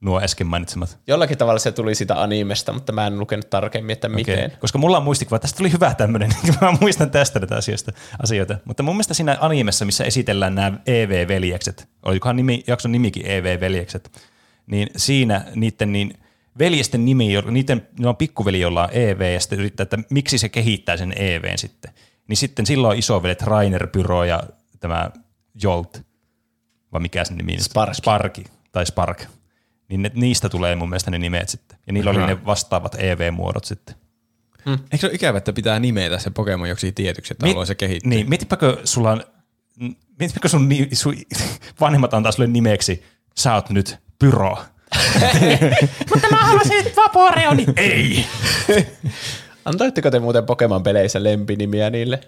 [0.00, 0.98] nuo äsken mainitsemat.
[1.06, 4.44] Jollakin tavalla se tuli sitä animesta, mutta mä en lukenut tarkemmin, että miten.
[4.44, 4.58] Okei.
[4.58, 8.58] Koska mulla on muistikuva, tästä tuli hyvä tämmöinen, mä muistan tästä näitä asioista, asioita.
[8.64, 14.22] Mutta mun mielestä siinä animessa, missä esitellään nämä EV-veljekset, olikohan nimi, jakson nimikin EV-veljekset,
[14.66, 16.14] niin siinä niiden niin
[16.58, 20.48] veljesten nimi, niiden, ne on pikkuveli, jolla on EV, ja sitten yrittää, että miksi se
[20.48, 21.92] kehittää sen EVn sitten.
[22.28, 24.42] Niin sitten silloin on isovelet Rainer, Pyro ja
[24.80, 25.10] tämä
[25.62, 26.02] Jolt,
[26.92, 27.52] vai mikä sen nimi?
[27.52, 27.60] nyt?
[27.60, 27.94] Spark.
[27.94, 29.26] Sparki, tai Spark.
[29.90, 31.78] Niin ne, niistä tulee mun mielestä ne nimet sitten.
[31.86, 33.94] Ja niillä oli ne vastaavat EV-muodot sitten.
[34.66, 37.74] Eikö se ole ikävä, että pitää nimetä se Pokemon joksi tietyksi, että Mi- haluaa se
[37.74, 38.08] kehittää?
[38.10, 39.24] Niin, mietipäkö sulla on,
[40.18, 41.14] mietipäkö sun, ni, sun
[41.80, 43.04] vanhemmat antaa sulle nimeksi,
[43.38, 44.58] sä oot nyt Pyro.
[46.10, 47.66] Mutta mä haluaisin nyt Vaporeoni.
[47.76, 48.26] Ei!
[49.64, 52.20] Antoitteko te muuten Pokemon-peleissä lempinimiä niille?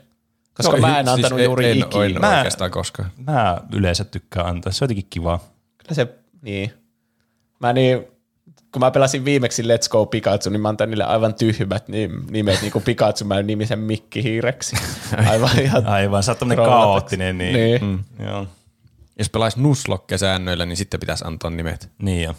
[0.55, 2.05] Koska No, mä en siis antanut en- juuri en, ikinä.
[2.05, 3.11] En Mä- oikeastaan koskaan.
[3.27, 5.39] Mä yleensä tykkään antaa, se on jotenkin kivaa.
[5.79, 6.09] Kyllä se,
[6.43, 6.73] niin.
[7.63, 8.05] Mä niin,
[8.73, 12.61] kun mä pelasin viimeksi Let's Go Pikachu, niin mä antan niille aivan tyhmät nim- nimet,
[12.63, 14.77] niin kuin Pikachu, mä nimisen Mikki Hiireksi.
[15.31, 17.39] Aivan ihan Aivan, sä oot tämmönen kaoottinen.
[17.39, 17.55] Niin.
[17.55, 17.85] Niin.
[17.85, 17.99] Mm.
[18.27, 18.47] Joo.
[19.19, 21.91] Jos pelaisi Nuzlocke-säännöillä, niin sitten pitäisi antaa nimet.
[22.03, 22.35] Niin jo.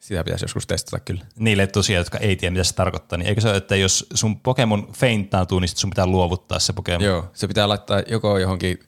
[0.00, 1.24] Sitä pitäisi joskus testata kyllä.
[1.38, 4.40] Niille tosiaan, jotka ei tiedä, mitä se tarkoittaa, niin eikö se ole, että jos sun
[4.40, 7.04] Pokemon feintaantuu, niin sun pitää luovuttaa se Pokemon?
[7.04, 8.78] Joo, se pitää laittaa joko johonkin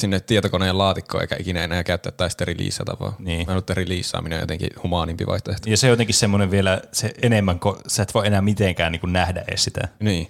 [0.00, 3.14] sinne tietokoneen laatikkoon, eikä ikinä enää käyttää tai sitten releasata vaan.
[3.18, 3.40] Niin.
[3.40, 5.70] Mä luulen, että releasaaminen on jotenkin humaanimpi vaihtoehto.
[5.70, 9.00] Ja se on jotenkin semmoinen vielä se enemmän, kun sä et voi enää mitenkään niin
[9.00, 9.88] kuin nähdä edes sitä.
[10.00, 10.28] Niin.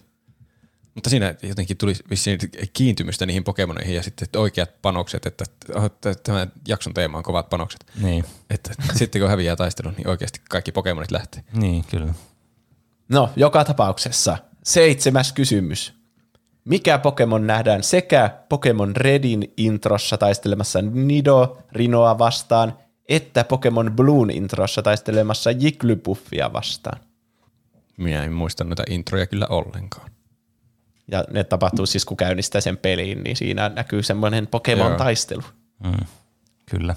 [0.95, 2.39] Mutta siinä jotenkin tuli vissiin
[2.73, 5.45] kiintymystä niihin Pokemoneihin ja sitten oikeat panokset, että
[5.85, 7.87] että tämän jakson teema on kovat panokset.
[8.03, 8.25] Niin.
[8.51, 11.45] Että sitten kun häviää taistelun, niin oikeasti kaikki Pokemonit lähtee.
[11.53, 12.15] Niin, kyllä.
[13.09, 14.39] No, joka tapauksessa.
[14.65, 15.95] Seitsemäs kysymys.
[16.66, 22.78] Mikä Pokemon nähdään sekä Pokemon Redin introssa taistelemassa Nido Rinoa vastaan,
[23.09, 27.01] että Pokemon Bluun introssa taistelemassa Jigglypuffia vastaan?
[27.97, 30.10] Minä en muista noita introja kyllä ollenkaan.
[31.10, 35.43] Ja ne tapahtuu siis, kun käynnistää sen peliin, niin siinä näkyy semmoinen Pokemon-taistelu.
[35.84, 36.06] Mm.
[36.70, 36.94] Kyllä.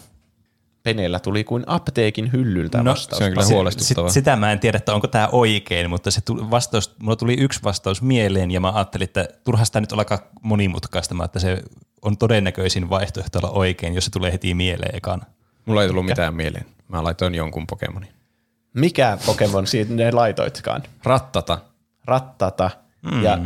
[0.84, 3.18] Peneellä tuli kuin apteekin hyllyltä No, vastaus.
[3.18, 4.10] se on kyllä Se- huolestuttavaa.
[4.10, 7.34] Sit, sitä mä en tiedä, että onko tämä oikein, mutta se tuli vastaus, mulla tuli
[7.40, 11.64] yksi vastaus mieleen ja mä ajattelin, että turha sitä nyt ollakaan monimutkaistamaan, että se
[12.02, 15.26] on todennäköisin vaihtoehto olla oikein, jos se tulee heti mieleen ekana.
[15.66, 16.66] Mulla ei tullut mitään mieleen.
[16.88, 18.10] Mä laitoin jonkun Pokemonin.
[18.74, 20.84] Mikä Pokemon siitä ne laitoitkaan?
[21.04, 21.58] Rattata.
[22.06, 22.72] Rattata.
[23.12, 23.24] Mm.
[23.24, 23.40] Ja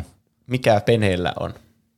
[0.47, 1.53] mikä Peneellä on?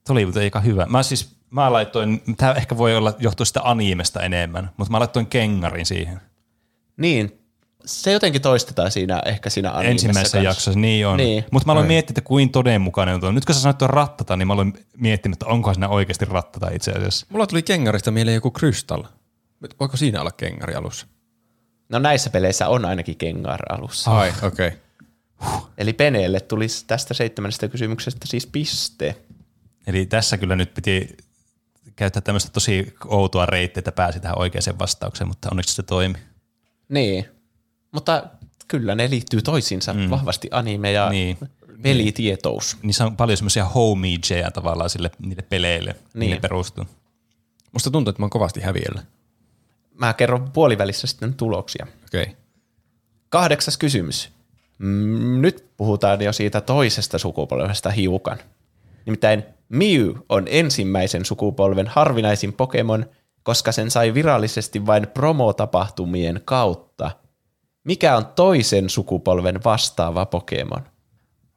[0.07, 0.85] Tuli mutta aika hyvä.
[0.89, 5.27] Mä siis, mä laitoin, tämä ehkä voi olla johtua sitä animesta enemmän, mutta mä laitoin
[5.27, 6.21] kengarin siihen.
[6.97, 7.39] Niin,
[7.85, 10.49] se jotenkin toistetaan siinä ehkä siinä animessa ensimmäisessä kanssa.
[10.49, 11.17] jaksossa, niin on.
[11.17, 11.45] Niin.
[11.51, 13.31] Mutta mä aloin miettiä, että kuin todenmukainen on tuo.
[13.31, 16.69] Nyt kun sä sanoit tuon rattata, niin mä aloin miettimään, että onkohan siinä oikeasti rattata
[16.69, 17.25] itse asiassa.
[17.29, 19.03] Mulla tuli Kengarista mieleen joku Crystal.
[19.79, 21.07] Voiko siinä olla Kengari alussa?
[21.89, 24.17] No näissä peleissä on ainakin Kengar alussa.
[24.17, 24.67] Ai, okei.
[24.67, 24.79] Okay.
[25.77, 29.15] Eli Peneelle tulisi tästä seitsemännestä kysymyksestä siis piste.
[29.87, 31.17] Eli tässä kyllä nyt piti
[31.95, 36.15] käyttää tämmöistä tosi outoa reittiä, että pääsi tähän oikeaan vastaukseen, mutta onneksi se toimi.
[36.89, 37.25] Niin,
[37.91, 38.23] mutta
[38.67, 40.09] kyllä ne liittyy toisiinsa mm.
[40.09, 41.37] vahvasti anime ja Niin.
[41.41, 41.81] niin.
[41.81, 42.77] pelitietous.
[42.83, 46.19] Niissä on paljon semmoisia homageja tavallaan sille, niille peleille, niin.
[46.19, 46.31] Niin.
[46.31, 46.85] ne perustuu.
[47.71, 49.03] Musta tuntuu, että mä oon kovasti häviöllä.
[49.93, 51.87] Mä kerron puolivälissä sitten tuloksia.
[52.05, 52.23] Okei.
[52.23, 52.35] Okay.
[53.29, 54.29] Kahdeksas kysymys.
[54.77, 58.37] Mm, Nyt puhutaan jo siitä toisesta sukupolvesta hiukan.
[59.05, 63.05] Nimittäin Mew on ensimmäisen sukupolven harvinaisin Pokemon,
[63.43, 67.11] koska sen sai virallisesti vain promotapahtumien kautta.
[67.83, 70.83] Mikä on toisen sukupolven vastaava Pokemon?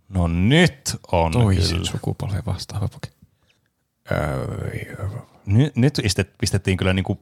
[0.09, 1.90] No nyt on Toisen kyllä.
[1.90, 3.18] sukupolven vastaava Pokemon.
[4.12, 5.09] Öö,
[5.47, 7.20] Nyt, nyt istet- pistettiin kyllä niinku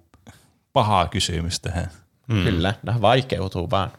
[0.72, 1.90] pahaa kysymys tähän.
[2.28, 2.44] Mm.
[2.44, 3.92] Kyllä, nämä vaikeutuu vaan.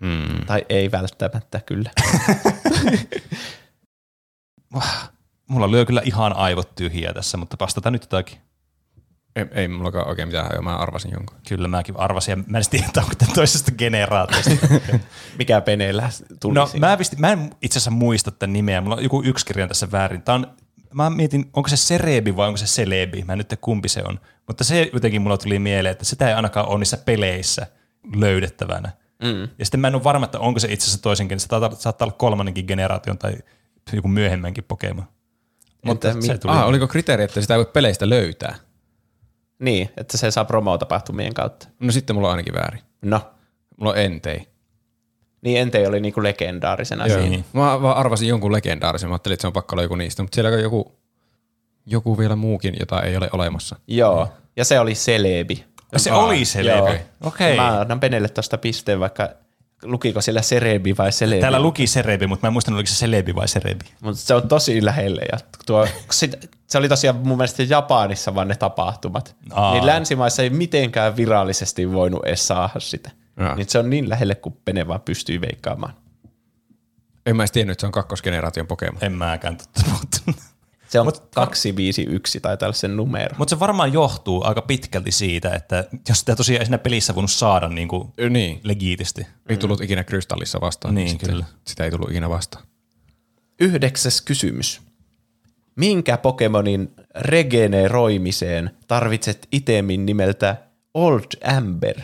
[0.00, 0.46] Mm.
[0.46, 1.90] Tai ei välttämättä, kyllä.
[5.52, 8.38] Mulla lyö kyllä ihan aivot tyhjiä tässä, mutta vastataan nyt jotakin.
[9.36, 11.36] ei, ei mullakaan oikein mitään hajoa, mä arvasin jonkun.
[11.48, 14.50] Kyllä mäkin arvasin ja mä en tiedä, onko tämä toisesta generaatiosta.
[15.38, 16.10] Mikä Peneellä
[16.40, 16.88] tuli no siinä?
[16.88, 19.92] mä, pistin, mä en itse asiassa muista tämän nimeä, mulla on joku yksi kirja tässä
[19.92, 20.22] väärin.
[20.22, 20.46] Tää on,
[20.94, 24.02] mä mietin, onko se Serebi vai onko se Celebi, mä en nyt tiedä kumpi se
[24.08, 24.20] on.
[24.46, 27.66] Mutta se jotenkin mulla tuli mieleen, että sitä ei ainakaan ole niissä peleissä
[28.16, 28.92] löydettävänä.
[29.22, 29.48] Mm.
[29.58, 32.06] Ja sitten mä en ole varma, että onko se itse asiassa toisen generaation, se saattaa
[32.06, 33.32] olla kolmannenkin generaation tai
[33.92, 35.04] joku myöhemmänkin Pokemon.
[35.84, 36.52] Mutta Entä se tuli.
[36.52, 38.54] Ah, oliko kriteeri, että sitä ei voi peleistä löytää?
[39.58, 41.68] Niin, että se saa promotapahtumien kautta.
[41.80, 42.80] No sitten mulla on ainakin väärin.
[43.02, 43.20] No,
[43.76, 44.46] Mulla on Entei.
[45.42, 47.20] niin Entei oli niinku legendaarisena Joo.
[47.20, 47.44] siinä.
[47.52, 50.34] Mä vaan arvasin jonkun legendaarisen, mä ajattelin, että se on pakko olla joku niistä, mutta
[50.34, 50.92] siellä on joku,
[51.86, 53.76] joku vielä muukin, jota ei ole olemassa.
[53.86, 55.64] Joo, ja se oli Celebi.
[55.96, 56.84] Se Aa, oli se Joo.
[56.84, 56.98] levy.
[57.20, 57.56] Okei.
[57.56, 59.28] Mä annan Penelle tosta pisteen, vaikka
[59.82, 61.40] lukiko siellä Cerebi vai Celebi.
[61.40, 63.84] Täällä luki Serebi, mutta mä en muistanut, oliko se Celebi vai Serebi.
[64.00, 65.22] Mutta se on tosi lähelle.
[65.32, 65.88] Ja tuo,
[66.66, 69.36] se oli tosiaan mun mielestä Japanissa vaan ne tapahtumat.
[69.50, 69.72] Aa.
[69.72, 73.10] Niin länsimaissa ei mitenkään virallisesti voinut edes saada sitä.
[73.56, 75.94] Niin se on niin lähelle, kuin Pene vaan pystyy veikkaamaan.
[77.26, 79.04] En mä edes tiennyt, että se on kakkosgeneraation Pokemon.
[79.04, 80.42] En mäkään totta, mutta...
[80.92, 83.34] Se on Mut, 251 tai tällaisen numero.
[83.38, 87.30] Mutta se varmaan johtuu aika pitkälti siitä, että jos sitä tosiaan ei siinä pelissä voinut
[87.30, 88.60] saada niin kuin Niin.
[88.64, 89.26] legiitisti.
[89.48, 90.94] Ei tullut ikinä kristallissa vastaan.
[90.94, 91.44] Niin, sitten kyllä.
[91.66, 92.64] Sitä ei tullut ikinä vastaan.
[93.60, 94.80] Yhdeksäs kysymys.
[95.76, 100.56] Minkä Pokemonin regeneroimiseen tarvitset itemin nimeltä
[100.94, 101.24] Old
[101.56, 102.00] Amber,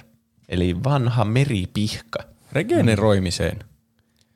[0.49, 2.19] eli vanha meripihka?
[2.53, 3.59] Regeneroimiseen.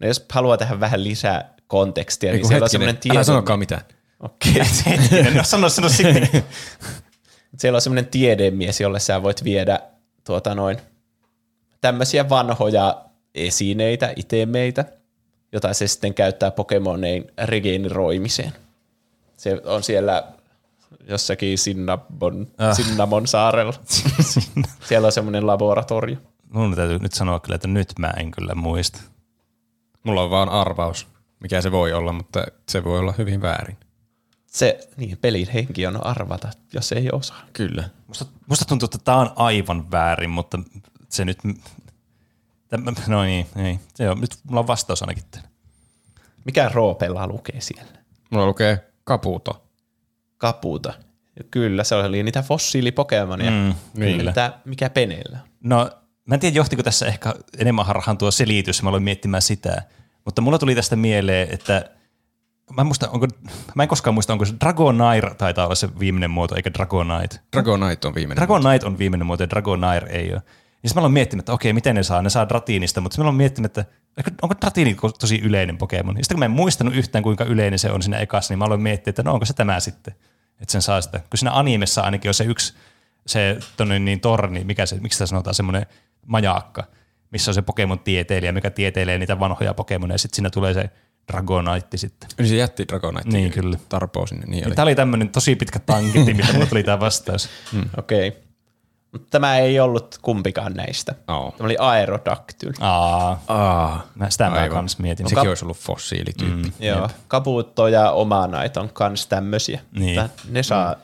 [0.01, 3.25] No jos haluaa tähän vähän lisää kontekstia, Ei niin siellä on hetkinen, semmoinen älä tiede...
[3.25, 3.83] sanokaan mitään.
[4.23, 4.53] Okei.
[4.87, 6.29] Hetkinen, no sano, sano sitten.
[7.59, 9.81] Siellä on semmoinen tiedemies, jolle sä voit viedä
[10.25, 10.79] tuota noin,
[11.81, 13.05] tämmöisiä vanhoja
[13.35, 14.85] esineitä, itemeitä,
[15.53, 18.53] jota se sitten käyttää Pokemonein regeneroimiseen.
[19.37, 20.25] Se on siellä
[21.09, 22.77] jossakin Cinnamon, Ah.
[22.77, 23.75] Cinnamon saarella.
[24.89, 26.17] siellä on semmoinen laboratorio.
[26.53, 29.01] Mun täytyy nyt sanoa kyllä, että nyt mä en kyllä muista.
[30.03, 31.07] Mulla on vaan arvaus,
[31.41, 33.77] mikä se voi olla, mutta se voi olla hyvin väärin.
[34.53, 37.43] Se, niin, pelin henki on arvata, jos ei osaa.
[37.53, 37.91] Kyllä.
[38.07, 40.59] Musta, musta tuntuu, että tää on aivan väärin, mutta
[41.09, 41.39] se nyt...
[42.69, 43.79] Tämä, no niin, ei.
[43.95, 45.49] Se on, nyt mulla on vastaus ainakin tänne.
[46.45, 47.93] Mikä Roopella lukee siellä?
[48.31, 49.67] Mulla lukee Kaputo.
[50.39, 50.95] Kaputa.
[51.37, 53.51] Ja kyllä, se oli niitä fossiilipokemonia.
[53.51, 54.17] Mm, niin.
[54.17, 54.31] kyllä.
[54.31, 55.39] Mitä, mikä Peneellä?
[55.61, 55.91] No,
[56.25, 59.83] mä en tiedä, johtiko tässä ehkä enemmän harhaan tuo selitys, mä aloin miettimään sitä.
[60.25, 61.91] Mutta mulla tuli tästä mieleen, että
[62.71, 63.27] mä, en muista, onko,
[63.75, 67.41] mä en koskaan muista, onko se Dragonair taitaa olla se viimeinen muoto, eikä Dragonite.
[67.53, 68.37] Dragonite on viimeinen.
[68.37, 70.43] Dragonite on viimeinen muoto ja Dragonair ei ole.
[70.83, 72.23] Ja sitten mä aloin miettimään, että okei, miten ne saa?
[72.23, 73.85] Ne saa Dratiinista, mutta sitten mä aloin miettimään, että
[74.43, 76.17] onko Dratiini ko- tosi yleinen Pokemon?
[76.17, 78.65] Ja sitten kun mä en muistanut yhtään, kuinka yleinen se on siinä ekassa, niin mä
[78.65, 80.15] aloin miettiä, että no onko se tämä sitten,
[80.61, 81.19] että sen saa sitä.
[81.19, 82.75] Kun siinä animessa ainakin on se yksi,
[83.27, 85.87] se tonne niin torni, mikä se, miksi sitä sanotaan, semmoinen
[86.27, 86.85] majaakka,
[87.31, 90.91] missä on se Pokemon-tieteilijä, mikä tieteilee niitä vanhoja Pokemoneja, ja sitten siinä tulee se
[91.33, 92.29] Dragonite sitten.
[92.39, 93.29] Niin se jätti Dragonite.
[93.29, 93.79] Niin, kyllä.
[93.89, 94.47] Tarpoo sinne.
[94.47, 94.75] Niin oli.
[94.75, 97.49] Tämä oli tämmöinen tosi pitkä tankitti, mitä mulla tuli tämä vastaus.
[97.73, 97.89] Mm.
[97.99, 98.29] Okei.
[98.29, 98.41] Okay.
[99.13, 101.15] Mutta tämä ei ollut kumpikaan näistä.
[101.29, 101.55] Oo.
[101.57, 102.73] Tämä oli Aerodactyl.
[102.81, 104.71] Aa, Aa, mä sitä mä Aivan.
[104.71, 105.29] kans mietin.
[105.29, 106.69] sekin olisi ollut fossiilityyppi.
[106.69, 106.87] Mm.
[106.87, 107.09] Joo.
[107.29, 109.81] Kabuto ja Omanite on kans tämmöisiä.
[109.99, 110.23] Niin.
[110.49, 110.97] Ne saa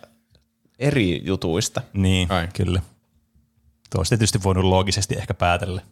[0.79, 1.83] eri jutuista.
[1.93, 2.49] Niin, Ai.
[2.55, 2.83] kyllä.
[3.91, 5.83] Tuo olisi tietysti voinut loogisesti ehkä päätellä.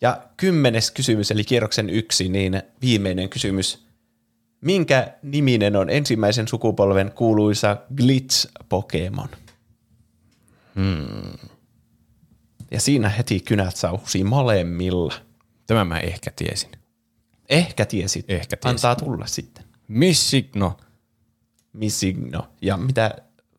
[0.00, 3.84] Ja kymmenes kysymys, eli kierroksen yksi, niin viimeinen kysymys.
[4.60, 9.28] Minkä niminen on ensimmäisen sukupolven kuuluisa Glitch-Pokemon?
[10.74, 11.48] Hmm.
[12.70, 15.14] Ja siinä heti kynät sauhusi molemmilla.
[15.66, 16.70] Tämän mä ehkä tiesin.
[17.48, 18.30] Ehkä tiesit.
[18.30, 18.70] Ehkä tiesin.
[18.70, 19.64] Antaa tulla sitten.
[19.88, 20.76] Missigno.
[21.72, 22.48] Missigno.
[22.62, 23.16] Ja mitä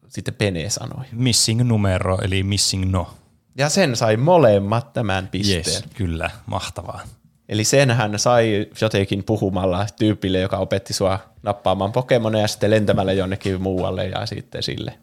[0.08, 1.06] sitten Pene sanoi.
[1.12, 3.14] Missing numero, eli missing no.
[3.58, 5.64] Ja sen sai molemmat tämän pisteen.
[5.68, 5.84] Yes.
[5.94, 7.02] Kyllä, mahtavaa.
[7.50, 13.14] Eli sen hän sai jotenkin puhumalla tyypille, joka opetti sua nappaamaan Pokemoneja ja sitten lentämällä
[13.14, 14.94] jonnekin muualle ja sitten sille.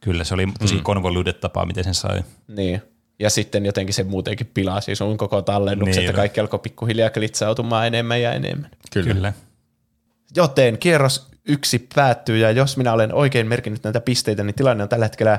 [0.00, 0.82] Kyllä, se oli tosi mm.
[0.82, 2.24] convoluted tapa, miten sen sai.
[2.48, 2.82] Niin.
[3.18, 6.06] Ja sitten jotenkin se muutenkin pilasi sun koko tallennukset Niin.
[6.06, 8.70] ja kaikki alkoi pikkuhiljaa glitsautumaan enemmän ja enemmän.
[8.92, 9.14] Kyllä.
[9.14, 9.32] Kyllä.
[10.36, 14.88] Joten kierros yksi päättyy ja jos minä olen oikein merkinnyt näitä pisteitä, niin tilanne on
[14.88, 15.38] tällä hetkellä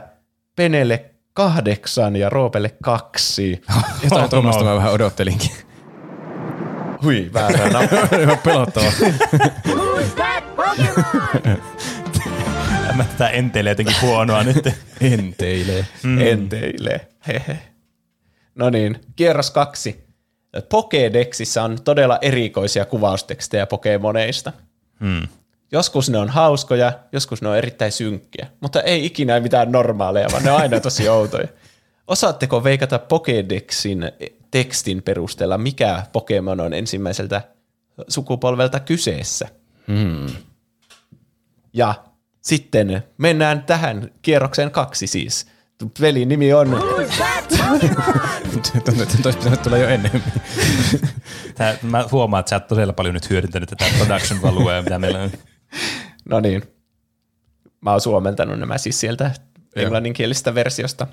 [0.56, 1.06] Penelle
[1.40, 3.62] kahdeksan ja Roopelle kaksi.
[4.04, 5.52] Jotain tuommoista mä vähän odottelinkin.
[7.04, 7.96] Hui, väärä nappi.
[8.44, 8.82] Pokemon?
[12.96, 14.70] Mä tätä enteilee jotenkin huonoa nyt.
[15.02, 15.86] Enteilee.
[16.04, 16.22] mm.
[16.22, 17.08] enteille.
[17.28, 17.60] Hehe.
[18.56, 20.06] No niin, kierros kaksi.
[20.58, 24.54] Pokédexissä on todella erikoisia kuvaustekstejä Pokemoneista.
[25.00, 25.28] Hmm.
[25.72, 30.44] Joskus ne on hauskoja, joskus ne on erittäin synkkiä, mutta ei ikinä mitään normaaleja, vaan
[30.44, 31.48] ne on aina tosi outoja.
[32.08, 37.42] Osaatteko veikata Pokédexin tekstin perusteella, mikä Pokemon on ensimmäiseltä
[38.08, 39.48] sukupolvelta kyseessä?
[39.88, 40.28] Hmm.
[41.74, 41.94] Ja
[42.42, 45.48] sitten mennään tähän kierrokseen kaksi siis.
[46.00, 46.70] Pelin nimi on?
[48.86, 50.34] Tuntuu, että toisi pitänyt tulla jo enemmän.
[51.56, 55.20] Tää, mä huomaan, että sä oot todella paljon nyt hyödyntänyt tätä production valuea, mitä meillä
[55.20, 55.32] on.
[56.26, 56.64] No niin.
[57.82, 59.32] Mä oon suomentanut nämä siis sieltä
[59.76, 61.08] englanninkielisestä versiosta.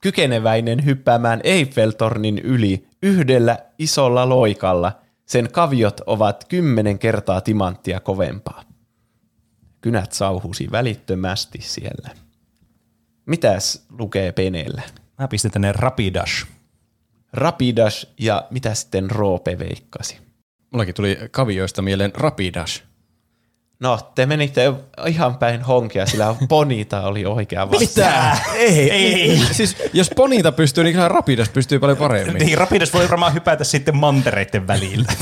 [0.00, 5.00] Kykeneväinen hyppäämään Eiffeltornin yli yhdellä isolla loikalla.
[5.26, 8.64] Sen kaviot ovat kymmenen kertaa timanttia kovempaa.
[9.80, 12.10] Kynät sauhusi välittömästi siellä.
[13.26, 14.82] Mitäs lukee Peneellä?
[15.18, 16.46] Mä pistin tänne Rapidash.
[17.32, 20.18] Rapidash ja mitä sitten Roope veikkasi?
[20.70, 22.82] Mullakin tuli kavioista mieleen Rapidash.
[23.84, 24.72] No, te menitte
[25.06, 28.38] ihan päin honkia, sillä Bonita oli oikea vastaus.
[28.54, 29.40] Ei, ei.
[29.52, 32.46] Siis jos Ponita pystyy, niin kyllä Rapidash pystyy paljon paremmin.
[32.46, 35.12] Niin, Rapidash voi varmaan hypätä sitten mantereiden välillä.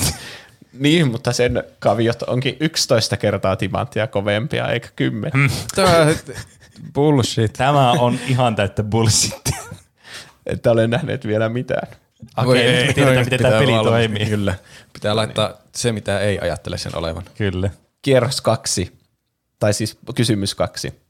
[0.73, 5.33] Niin, mutta sen kaviot onkin 11 kertaa timanttia kovempia, eikä 10.
[5.33, 5.51] Hmm.
[5.75, 6.07] Tämä
[6.95, 7.53] bullshit.
[7.53, 9.51] Tämä on ihan täyttä bullshit.
[10.47, 11.89] Että olen nähnyt vielä mitään.
[12.37, 14.27] Okei, nyt me tiedetään, miten pitää tämä peli toimii.
[14.27, 14.55] Kyllä.
[14.93, 17.23] Pitää laittaa se, mitä ei ajattele sen olevan.
[17.35, 17.71] Kyllä.
[18.03, 18.99] Kierros kaksi,
[19.59, 21.03] tai siis kysymys kaksi.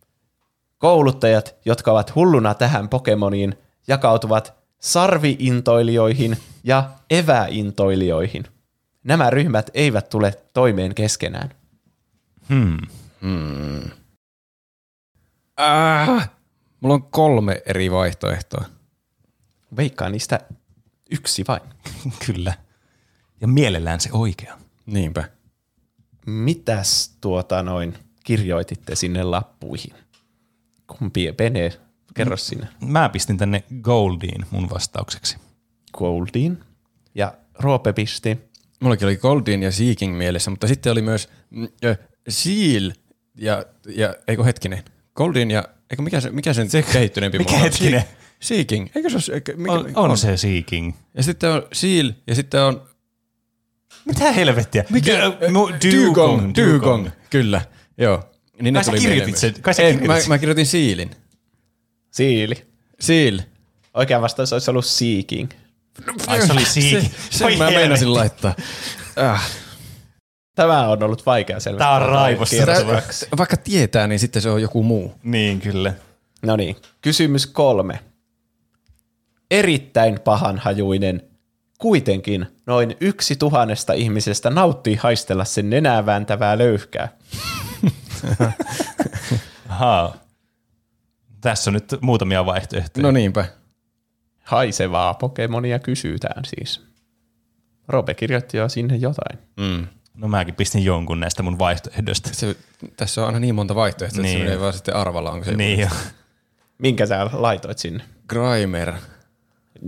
[0.79, 3.55] Kouluttajat, jotka ovat hulluna tähän Pokemoniin,
[3.89, 8.45] jakautuvat sarviintoilijoihin ja eväintoilijoihin.
[9.05, 11.51] Nämä ryhmät eivät tule toimeen keskenään.
[15.57, 16.31] Ah,
[16.81, 18.65] mulla on kolme eri vaihtoehtoa.
[19.77, 20.41] Veikkaa niistä
[21.11, 21.63] yksi vain.
[22.27, 22.55] Kyllä.
[23.41, 24.59] Ja mielellään se oikea.
[24.87, 25.25] Niinpä.
[26.27, 27.95] Mitäs tuota noin
[28.25, 29.93] kirjoititte sinne lappuihin?
[30.99, 31.73] Kumpi Pene?
[32.15, 32.69] Kerro sinne.
[32.87, 35.37] Mä pistin tänne Goldiin mun vastaukseksi.
[35.93, 36.59] Goldin
[37.15, 38.39] ja Roope pisti.
[38.81, 41.29] Mullakin oli Goldin ja Seeking mielessä, mutta sitten oli myös
[41.85, 41.97] ö,
[42.29, 42.91] Seal
[43.35, 44.83] ja, ja eikö hetkinen,
[45.15, 47.71] Goldin ja, eikö mikä se, mikä sen se kehittyneempi Mikä mulla on?
[47.71, 48.01] hetkinen?
[48.01, 48.09] Se-
[48.41, 50.95] Seeking, eikö se ole, eikö, mikä, On, on se Seeking.
[51.15, 52.83] Ja sitten on Seal ja sitten on
[54.05, 54.85] Mitä helvettiä?
[54.91, 55.13] Mikä?
[55.19, 57.61] Du- Dugong, Dugong, kyllä,
[57.99, 58.23] joo.
[58.63, 60.29] Niin Kai sä tuli kirjoitit sen- kai sä kirjoitit mä, sen.
[60.29, 61.11] mä kirjoitin Sealin.
[62.11, 62.55] Siili.
[63.01, 63.39] Seal.
[63.95, 65.51] Oikea vastaus olisi ollut Seeking.
[66.27, 67.13] Ai se oli Seeking.
[67.31, 68.55] Se, sen mä meinasin laittaa.
[69.19, 69.51] Äh.
[70.55, 71.87] Tämä on ollut vaikea selvittää.
[71.87, 73.27] Tää on raivossa.
[73.39, 75.15] Vaikka tietää, niin sitten se on joku muu.
[75.23, 75.95] Niin, kyllä.
[76.43, 77.99] No niin, kysymys kolme.
[79.51, 81.23] Erittäin pahanhajuinen.
[81.83, 87.09] Kuitenkin noin yksi tuhannesta ihmisestä nauttii haistella sen nenää vääntävää löyhkää.
[89.69, 90.17] Ahaa.
[91.41, 93.03] Tässä on nyt muutamia vaihtoehtoja.
[93.03, 93.45] No niinpä.
[94.45, 96.81] Haisevaa Pokemonia kysytään siis.
[97.89, 99.39] Robe kirjoitti jo sinne jotain.
[99.57, 99.87] Mm.
[100.15, 102.31] No mäkin pistin jonkun näistä mun vaihtoehdoista.
[102.33, 102.57] Se,
[102.97, 104.39] tässä on aina niin monta vaihtoehtoa, että Niin.
[104.39, 105.89] se menee vaan sitten arvalla, onko se Niin jo.
[106.79, 108.05] Minkä sä laitoit sinne?
[108.29, 108.93] Grimer.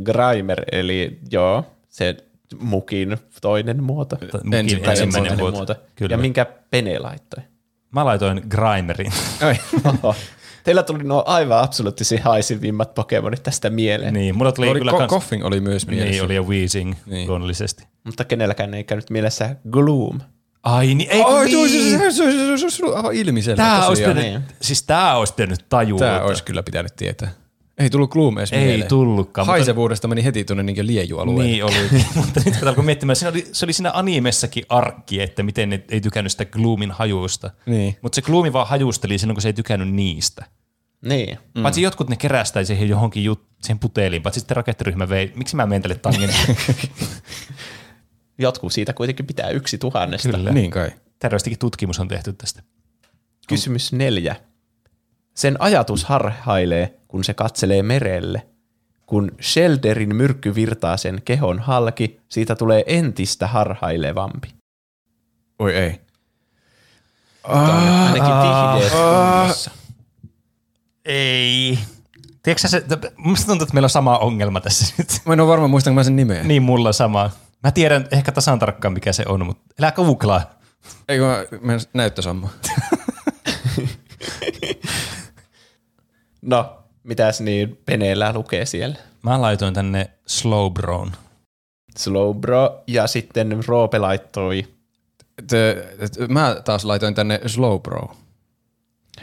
[0.05, 2.16] Grimer, eli joo, se
[2.59, 4.16] mukin toinen muoto.
[4.21, 5.75] Mukin Ensimmäinen ensimmäinen Toinen muoto.
[5.95, 6.15] Kyllä.
[6.15, 7.45] Ja minkä Pene laittoi?
[7.91, 9.12] Mä laitoin Grimerin.
[10.03, 10.15] Oho.
[10.65, 14.15] Teillä tuli nuo aivan absoluuttisesti haisivimmat Pokemonit tästä mieleen.
[14.15, 15.11] niin, mulla tuli Oli, kyllä ko- kans...
[15.11, 16.11] Koffing oli myös mielessä.
[16.11, 17.03] Niin, oli ja Weezing niin.
[17.07, 17.29] Niin.
[17.29, 17.85] luonnollisesti.
[18.05, 20.21] Mutta kenelläkään ei käynyt mielessä Gloom.
[20.63, 21.69] Ai niin, ei Ai, niin.
[21.69, 25.35] se, se, se, se, se, se, se, aivan ilmiselvä Tää olisi pitänyt, siis tää olisi
[25.35, 25.98] pitänyt tajua.
[25.98, 27.31] Tää olisi kyllä pitänyt tietää.
[27.78, 28.88] Ei tullut Gloom edes Ei mieleen.
[28.88, 31.44] tullutkaan, mutta- Haisevuudesta meni heti tuonne niin liejualueelle.
[31.44, 31.74] Niin oli,
[32.16, 35.85] mutta nyt kun alkoi miettimään, siinä oli, se oli siinä animessakin arkki, että miten ne
[35.88, 37.51] ei tykännyt sitä Gloomin hajusta.
[37.66, 37.96] Niin.
[38.03, 40.44] Mutta se Gloomi vaan hajusteli silloin, kun se ei tykännyt niistä.
[41.04, 41.38] Niin.
[41.54, 41.62] Mm.
[41.62, 45.32] Paitsi jotkut ne kerästä siihen johonkin jut, siihen puteliin, paitsi sitten rakettiryhmä vei.
[45.36, 46.56] Miksi mä menen tälle tangentille?
[48.38, 50.28] Jotkut siitä kuitenkin pitää yksi tuhannesta.
[50.28, 50.53] Kyllä.
[50.53, 50.90] Niin kai.
[51.19, 52.62] Terveistikin tutkimus on tehty tästä.
[53.48, 54.36] Kysymys neljä.
[55.35, 58.46] Sen ajatus harhailee, kun se katselee merelle.
[59.06, 64.48] Kun Shelderin myrkky virtaa sen kehon halki, siitä tulee entistä harhailevampi.
[65.59, 66.01] Oi ei.
[67.45, 69.71] Ainakin vihdeet kunnossa.
[71.04, 71.79] Ei.
[72.43, 72.82] Tiedätkö se,
[73.16, 75.09] musta tuntuu, että meillä on sama ongelma tässä nyt.
[75.27, 76.43] Mä en ole varma, muistanko mä sen nimeä.
[76.43, 77.30] niin mulla on sama.
[77.63, 80.51] Mä tiedän ehkä tasan tarkkaan, mikä se on, mutta älä googlaa.
[81.09, 82.48] Eikö mä menen näyttösamma?
[86.45, 88.97] No, mitäs niin Peneellä lukee siellä?
[89.23, 91.11] Mä laitoin tänne Slowbrown.
[91.97, 94.74] Slowbro ja sitten Roope laittoi
[96.29, 98.16] mä taas laitoin tänne Slowbro.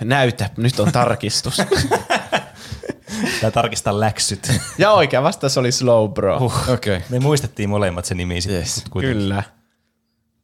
[0.03, 1.57] näytä, nyt on tarkistus.
[3.41, 4.51] Tää tarkistaa läksyt.
[4.77, 6.37] ja oikea vastaus oli Slowbro.
[6.37, 6.97] Uh, Okei.
[6.97, 7.07] Okay.
[7.09, 8.59] Me muistettiin molemmat se nimi sitten.
[8.59, 8.83] Yes.
[8.99, 9.43] Kyllä.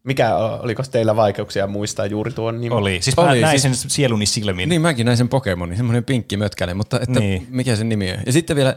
[0.08, 2.78] Mikä, oliko teillä vaikeuksia muistaa juuri tuon nimen?
[2.78, 3.02] Oli.
[3.02, 4.70] Siis mä Oli, näin siis- sen sieluni silmin.
[4.70, 7.30] Niin mäkin näin sen Pokemonin, semmoinen pinkki mötkäle, mutta että Niin.
[7.42, 7.48] niin.
[7.50, 8.18] mikä sen nimi on?
[8.26, 8.76] Ja sitten vielä,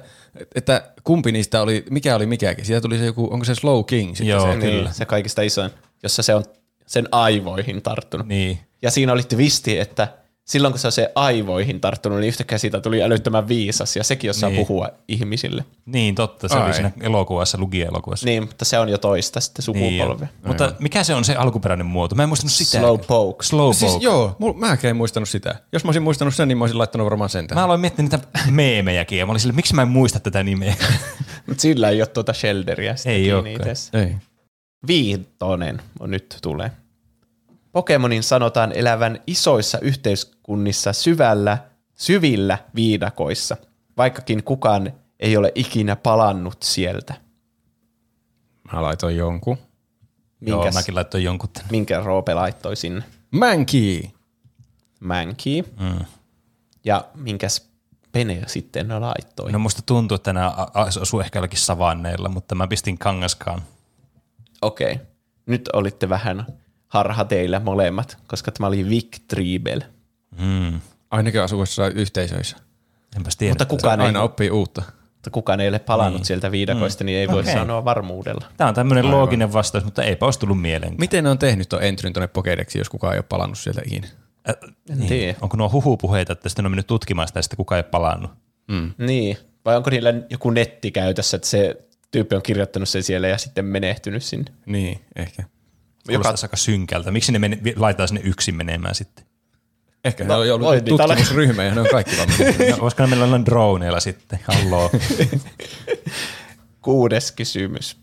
[0.54, 2.64] että kumpi niistä oli, mikä oli mikäkin.
[2.64, 4.58] Siitä tuli se joku, onko se Slow King sitten Joo, se?
[4.60, 4.82] kyllä.
[4.84, 5.70] Niin, se kaikista isoin,
[6.02, 6.44] jossa se on
[6.86, 8.26] sen aivoihin tarttunut.
[8.26, 8.58] Niin.
[8.82, 10.08] Ja siinä oli twisti, että
[10.50, 14.30] silloin kun se on se aivoihin tarttunut, niin yhtäkkiä siitä tuli älyttömän viisas ja sekin
[14.30, 14.66] osaa Niin.
[14.66, 15.64] puhua ihmisille.
[15.86, 16.48] Niin, totta.
[16.48, 16.64] Se Ai.
[16.66, 18.26] oli siinä elokuvassa, Lugia-elokuvassa.
[18.26, 20.26] Niin, mutta se on jo toista sitten sukupolvea.
[20.26, 22.14] Niin, mutta mikä se on se alkuperäinen muoto?
[22.14, 22.78] Mä en muistanut sitä.
[22.78, 23.42] Slow poke.
[23.42, 25.54] Slow Siis joo, mul, mäkään en muistanut sitä.
[25.72, 27.64] Jos mä olisin muistanut sen, niin mä olisin laittanut varmaan sen Mä tähän.
[27.64, 28.18] aloin miettiä niitä
[28.50, 30.74] meemejäkin ja mä olin sille, miksi mä en muista tätä nimeä?
[31.46, 33.76] Mutta sillä ei ole tuota shelderia sitten Ei olekaan.
[33.94, 34.16] Ei.
[34.86, 36.70] Viitonen on nyt tulee.
[37.72, 41.58] Pokemonin sanotaan elävän isoissa yhteiskunnissa syvällä,
[41.94, 43.56] syvillä viidakoissa,
[43.96, 47.14] vaikkakin kukaan ei ole ikinä palannut sieltä.
[48.72, 49.58] Mä laitoin jonkun.
[50.40, 51.48] Joo, Minkäs, mäkin laittoin jonkun.
[51.52, 51.68] tänne.
[51.70, 53.02] minkä Roope laittoi sinne?
[53.30, 54.02] Mankey.
[55.00, 55.62] Mankey.
[55.80, 56.04] Mm.
[56.84, 57.70] Ja minkäs
[58.12, 59.52] Pene sitten laittoi?
[59.52, 63.62] No musta tuntuu, että nämä a- a- osuu ehkä jollakin savanneilla, mutta mä pistin kangaskaan.
[64.62, 64.92] Okei.
[64.92, 65.06] Okay.
[65.46, 66.46] Nyt olitte vähän
[66.90, 69.80] harha teillä molemmat, koska tämä oli Vic Triebel.
[70.38, 70.80] Mm.
[71.10, 72.56] Ainakin asuu jossain yhteisöissä.
[73.16, 73.50] Enpäs tiedä.
[73.50, 74.82] Mutta kukaan ei, Aina oppii uutta.
[75.14, 76.26] mutta kukaan ei ole palannut Niin.
[76.26, 77.52] sieltä viidakoista, niin ei voi Okei.
[77.52, 78.44] sanoa varmuudella.
[78.56, 80.94] Tämä on tämmöinen looginen vastaus, mutta eipä olisi tullut mieleen.
[80.98, 84.08] Miten ne on tehnyt tuon entryn tuonne Pokédexiin, jos kukaan ei ole palannut sieltä ikinä?
[84.48, 84.54] Äh,
[84.88, 85.08] niin.
[85.08, 85.38] tiedä.
[85.40, 88.30] Onko nuo huhupuheita, että sitten on mennyt tutkimaan sitä sitten kukaan ei ole palannut?
[88.98, 89.36] Niin.
[89.64, 91.76] Vai onko niillä joku netti käytössä, että se
[92.10, 94.52] tyyppi on kirjoittanut sen siellä ja sitten menehtynyt sinne?
[94.66, 95.42] Niin, ehkä.
[96.10, 97.10] Kuulostaa aika synkältä.
[97.10, 99.24] Miksi ne meni, laitetaan sinne yksin menemään sitten?
[100.04, 102.70] Ehkä No, no, ne on ollut tutkimusryhmä ja ne on kaikki vaan mennyt.
[102.70, 104.38] No, voisiko ne meillä olla droneilla sitten?
[104.48, 104.90] Halloo.
[106.82, 107.96] Kuudes kysymys.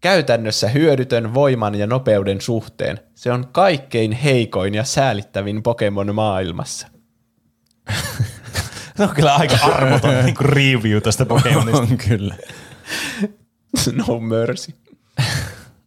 [0.00, 3.00] Käytännössä hyödytön voiman ja nopeuden suhteen.
[3.14, 6.88] Se on kaikkein heikoin ja säälittävin Pokemon maailmassa.
[8.96, 11.82] Se on kyllä aika armoton niin kuin review tästä Pokemonista.
[11.82, 12.36] on kyllä.
[14.06, 14.74] no mercy.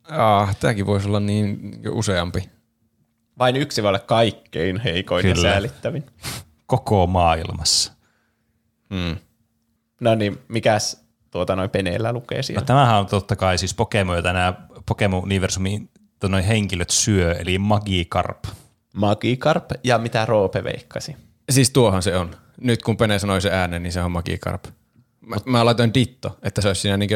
[0.10, 2.50] Ah, tämäkin voisi olla niin useampi.
[3.40, 5.48] Vain yksi voi olla kaikkein heikoin Kyllä.
[5.48, 6.06] ja säälittävin.
[6.66, 7.94] Koko maailmassa.
[8.90, 9.18] Mm.
[10.02, 12.66] No niin, mikäs tuota noin peneellä lukee No, siellä?
[12.66, 14.54] tämähän on totta kai siis Pokemon, jota nämä
[14.86, 15.90] Pokemon-universumin
[16.30, 18.44] noin henkilöt syö, eli Magikarp.
[18.94, 21.16] Magikarp ja mitä Roope veikkasi.
[21.50, 22.36] Siis tuohan se on.
[22.62, 24.64] Nyt kun Pene sanoi se äänen, niin se on Magikarp.
[25.22, 27.10] Mä, mä laitoin Ditto, että se olisi siinä niin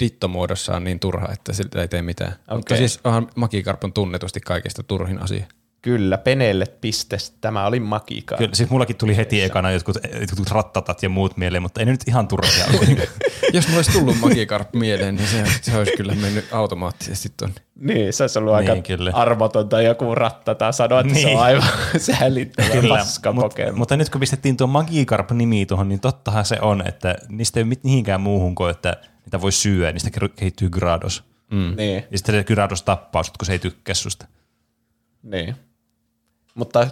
[0.00, 2.32] Ditto-muodossaan niin turha, että siltä ei tee mitään.
[2.32, 2.56] Okay.
[2.56, 5.46] Mutta siis onhan Magikarp on tunnetusti kaikista turhin asia.
[5.82, 7.30] Kyllä, peneelle pistes.
[7.40, 8.38] Tämä oli Magikarp.
[8.38, 11.92] Kyllä, siis mullakin tuli heti ekana jotkut, jotkut rattatat ja muut mieleen, mutta ei ne
[11.92, 12.64] nyt ihan turhia.
[13.52, 17.54] Jos mulla olisi tullut Magikarp mieleen, niin se, se olisi kyllä mennyt automaattisesti tonne.
[17.80, 19.10] Niin, se olisi ollut Niin, aika kyllä.
[19.14, 21.22] armotonta joku rattata sanoa, että niin.
[21.22, 21.38] se Niin.
[21.38, 21.68] on aivan
[21.98, 27.14] säälittävä paska mut, mutta nyt kun pistettiin tuo Magikarp-nimi tuohon, niin tottahan se on, että
[27.28, 31.24] niistä ei ole mit- mihinkään muuhun kuin, että niitä voi syödä, niistä ke- kehittyy Gyarados.
[31.50, 31.74] Mm.
[31.76, 34.26] Niin, Ja sitten se Gyarados tappaa sut, kun se ei tykkää susta.
[35.22, 35.56] niin.
[36.54, 36.86] Mutta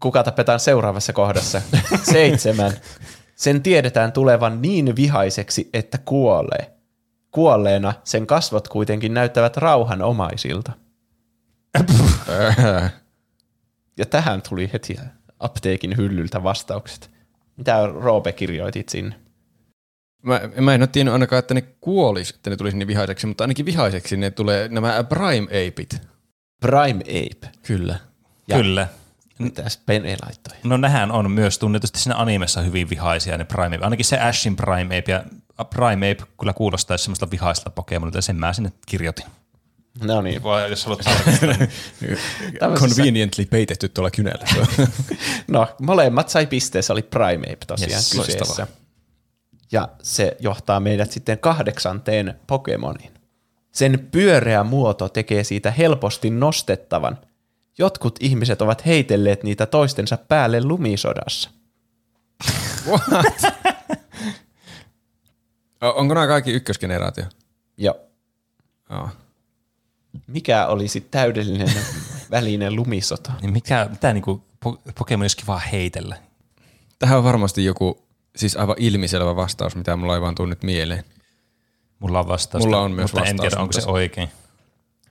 [0.00, 1.62] kuka tapetaan seuraavassa kohdassa?
[2.12, 2.72] Seitsemän.
[3.34, 6.72] Sen tiedetään tulevan niin vihaiseksi, että kuolee.
[7.30, 10.72] Kuolleena sen kasvot kuitenkin näyttävät rauhanomaisilta.
[13.96, 14.96] Ja tähän tuli heti
[15.40, 17.10] apteekin hyllyltä vastaukset.
[17.56, 19.14] Mitä Roope kirjoitit sinne?
[20.22, 23.44] Mä, mä en ole tiennyt ainakaan, että ne kuolis, että ne tulisi niin vihaiseksi, mutta
[23.44, 26.02] ainakin vihaiseksi ne tulee nämä Prime Apeit.
[26.60, 27.50] Prime Ape.
[27.62, 27.98] Kyllä.
[28.48, 28.88] Ja- Kyllä.
[29.38, 30.56] Mitäs Pene laittoi?
[30.64, 33.84] No nehän on myös tunnetusti siinä animessa hyvin vihaisia ne Prime Ape.
[33.84, 35.24] Ainakin se Ashin Prime Ape ja
[35.64, 39.24] Prime Ape kyllä kuulostaisi semmoista vihaista Pokemonilta ja sen mä sinne kirjoitin.
[40.04, 40.42] No niin.
[40.42, 41.00] Voi, jos haluat
[42.80, 44.44] Conveniently peitetty tuolla kynällä.
[45.48, 48.44] No, molemmat sai pisteessä, oli Prime Ape tosiaan Yes, yes, kyseessä.
[48.44, 48.72] loistavaa.
[49.72, 53.14] Ja se johtaa meidät sitten kahdeksanteen Pokemoniin.
[53.72, 57.18] Sen pyöreä muoto tekee siitä helposti nostettavan.
[57.78, 61.50] Jotkut ihmiset ovat heitelleet niitä toistensa päälle lumisodassa.
[65.82, 67.24] O- Onko nämä kaikki ykkösgeneraatio?
[67.76, 67.94] Ja
[68.90, 69.08] Joo.
[70.26, 71.70] mikä olisi täydellinen
[72.30, 73.32] välinen lumisota?
[73.42, 76.16] niin mikä, mitä niinku po- Pokemon olisikin vaan heitellä?
[76.98, 78.07] Tähän on varmasti joku
[78.38, 81.04] siis aivan ilmiselvä vastaus, mitä mulla ei vaan tuu nyt mieleen.
[81.98, 82.64] Mulla on vastaus.
[82.64, 84.28] Mulla on myös mutta en vastaus, tiedä, onko se se- oikein.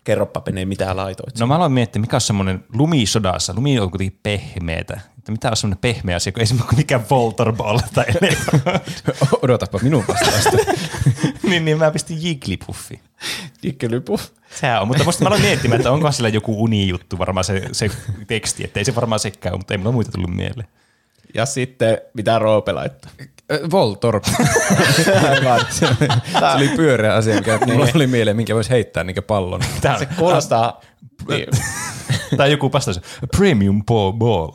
[0.04, 1.40] Kerropa Pene, mitä laitoit.
[1.40, 3.54] No mä aloin miettiä, mikä on semmoinen lumisodassa.
[3.56, 5.00] Lumi on kuitenkin pehmeetä.
[5.18, 8.06] Että mitä on semmoinen pehmeä asia, kun ei semmoinen mikään Voltorball tai
[9.44, 10.58] Odotapa minun vastausta.
[11.50, 13.02] niin, niin mä pistin Jigglypuffi.
[13.64, 14.20] Dikkelypu.
[14.60, 17.92] Sehän on, mutta musta mä aloin miettimään, että onko sillä joku unijuttu varmaan se, se
[18.28, 20.68] teksti, että ei se varmaan sekään ole, mutta ei mulla muita tullut mieleen.
[21.38, 23.12] Ja sitten, mitä Roope laittoi?
[23.52, 24.24] Ö, Voltorp.
[25.70, 25.88] Se
[26.56, 29.62] oli pyöreä asia, mikä mulla oli mieleen, minkä voisi heittää niin pallon.
[29.82, 30.82] Tää Se kuulostaa...
[31.30, 31.48] niin.
[32.38, 33.02] Tai joku vastaus,
[33.38, 33.84] premium
[34.18, 34.52] ball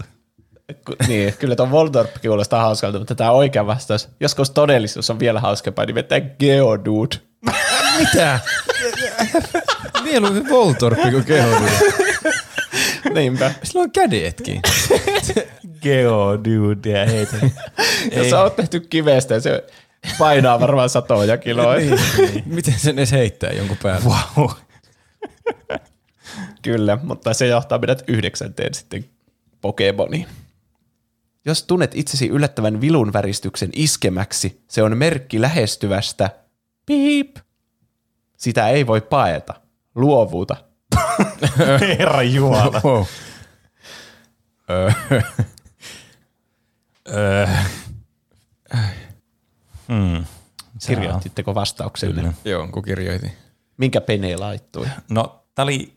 [1.09, 5.85] niin, kyllä tuo Voltorp kuulostaa hauskalta, mutta tämä oikea vastaus, joskus todellisuus on vielä hauskempaa,
[5.85, 7.17] nimittäin Geodude.
[7.99, 8.41] Mitä?
[10.03, 12.12] Mieluummin Voltorppi kuin Geodude.
[13.15, 13.53] Niinpä.
[13.63, 14.61] Sillä on kädetkin.
[15.83, 17.37] Geodude ja heitä.
[18.17, 19.67] Ja se on tehty kivestä ja se
[20.19, 21.79] painaa varmaan satoja kiloja.
[22.19, 22.43] niin.
[22.47, 24.05] Miten sen edes heittää jonkun päälle?
[24.05, 24.51] Wow.
[26.63, 29.05] Kyllä, mutta se johtaa meidät yhdeksänteen sitten
[29.61, 30.27] Pokemoniin.
[31.45, 36.31] Jos tunnet itsesi yllättävän vilun väristyksen iskemäksi, se on merkki lähestyvästä.
[36.87, 37.37] Piip.
[38.37, 39.55] Sitä ei voi paeta.
[39.95, 40.57] Luovuuta.
[41.99, 42.81] Herra Jumala.
[42.85, 43.05] Wow.
[44.71, 44.91] Öö,
[47.09, 47.47] Öö.
[49.89, 50.15] Hmm.
[50.17, 50.27] On-
[50.87, 52.15] Kirjoititteko vastauksenne?
[52.23, 52.33] Kyllä.
[52.45, 53.33] Joo, kun kirjoitin.
[53.77, 54.87] Minkä Pene laittoi?
[55.11, 55.93] No, tää oli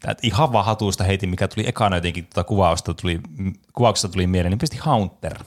[0.00, 3.20] tää ihan vaan hatusta heitin, mikä tuli ekana jotenkin tuota kuvausta tuli,
[3.72, 5.38] kuvauksesta tuli mieleen, niin pisti Haunter.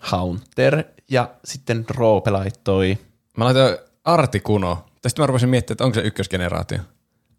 [0.00, 2.98] Haunter ja sitten Roope laittoi.
[3.36, 4.84] Mä laitoin Artikuno.
[5.02, 6.78] Tästä mä rupesin miettimään, että onko se ykkösgeneraatio.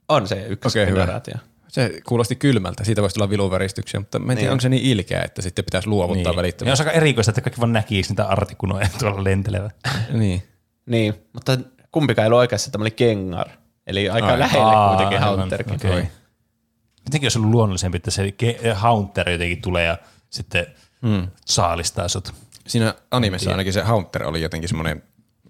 [0.10, 1.22] On se yksi Okei, hyvä.
[1.68, 5.22] Se kuulosti kylmältä, siitä voisi tulla viluväristyksiä, mutta mä en tiedä, onko se niin ilkeä,
[5.22, 6.34] että sitten pitäisi luovuttaa Niin.
[6.34, 6.72] Ja välittömästi.
[6.72, 9.70] olisi aika erikoista, että kaikki vaan näkisi niitä artikunoja tuolla lentelevä.
[10.14, 10.44] Niin.
[10.86, 11.58] Niin, mutta
[11.92, 13.50] kumpikaan ei ollut oikeassa, tämä oli Kengar.
[13.88, 14.40] Eli aika Ai.
[14.40, 15.76] lähelle Aa, kuitenkin Haunterkin.
[15.76, 16.08] okei.
[17.06, 18.34] Jotenkin olisi ollut luonnollisempi, että se
[18.74, 19.98] Haunter jotenkin tulee ja
[20.30, 20.66] sitten
[21.02, 21.28] hmm.
[21.46, 22.34] saalistaa sut.
[22.68, 25.04] Siinä animessa ainakin se Haunter oli jotenkin semmoinen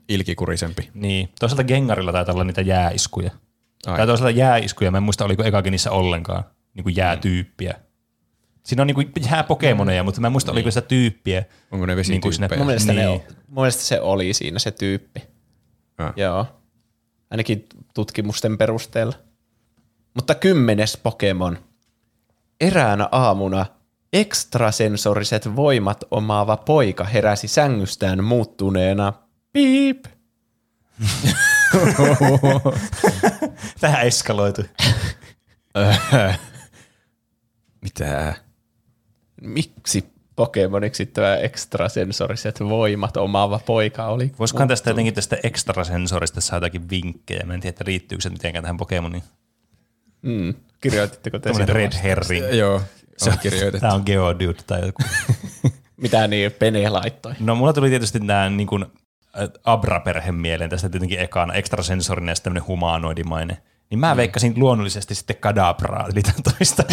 [0.09, 0.89] ilkikurisempi.
[0.93, 1.29] Niin.
[1.39, 3.31] Toisaalta Gengarilla taitaa olla niitä jääiskuja.
[3.85, 3.97] Ai.
[3.97, 7.75] Tai toisaalta jääiskuja, mä en muista oliko ekakin niissä ollenkaan niin kuin jäätyyppiä.
[8.63, 11.43] Siinä on niin kuin jääpokemoneja, mutta mä en muista oliko sitä tyyppiä.
[11.71, 12.57] Onko ne Niin kuin sinne- vesityyppejä?
[12.57, 13.01] Mun mielestä, Niin.
[13.01, 15.23] ne, on- mun mielestä se oli siinä se tyyppi.
[15.97, 16.13] Ah.
[16.15, 16.45] Joo.
[17.31, 19.13] Ainakin tutkimusten perusteella.
[20.13, 21.57] Mutta kymmenes Pokemon.
[22.61, 23.65] Eräänä aamuna
[24.13, 29.13] ekstrasensoriset voimat omaava poika heräsi sängystään muuttuneena.
[29.53, 30.05] Piip.
[33.81, 34.61] Tähän eskaloitu.
[37.81, 38.33] Mitä?
[39.41, 44.31] Miksi Pokemoniksi tämä ekstrasensoriset voimat omaava poika oli?
[44.39, 47.45] Voisikohan tästä jotenkin tästä ekstrasensorista saada jotakin vinkkejä?
[47.45, 49.23] Mä en tiedä, että liittyykö se mitenkään tähän Pokemoniin.
[50.21, 50.53] Mm.
[50.81, 52.53] Kirjoititteko te sitä Red Herring.
[52.53, 52.81] Joo,
[53.17, 53.79] se on kirjoitettu.
[53.79, 55.03] Tämä on Geodude tai joku.
[56.01, 57.33] Mitä niin Pene laittoi?
[57.39, 58.85] No mulla tuli tietysti nämä niin kuin,
[59.63, 63.57] Abra-perhe mieleen tästä tietenkin ekana, ekstrasensorinen ja sitten tämmöinen humanoidimainen.
[63.89, 66.83] Niin mä veikkasin luonnollisesti sitten Kadabraa, eli tämän toista.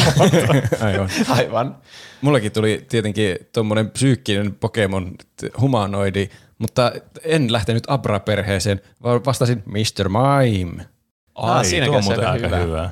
[0.86, 1.08] Aivan.
[1.28, 1.76] Aivan.
[2.20, 5.14] Mullakin tuli tietenkin tuommoinen psyykkinen Pokemon
[5.60, 6.92] humanoidi, mutta
[7.24, 10.08] en lähtenyt Abra-perheeseen, vaan vastasin Mr.
[10.08, 10.86] Mime.
[11.34, 12.58] Ah, Ai, siinäkin tuo on muuten aika hyvä.
[12.58, 12.90] hyvä.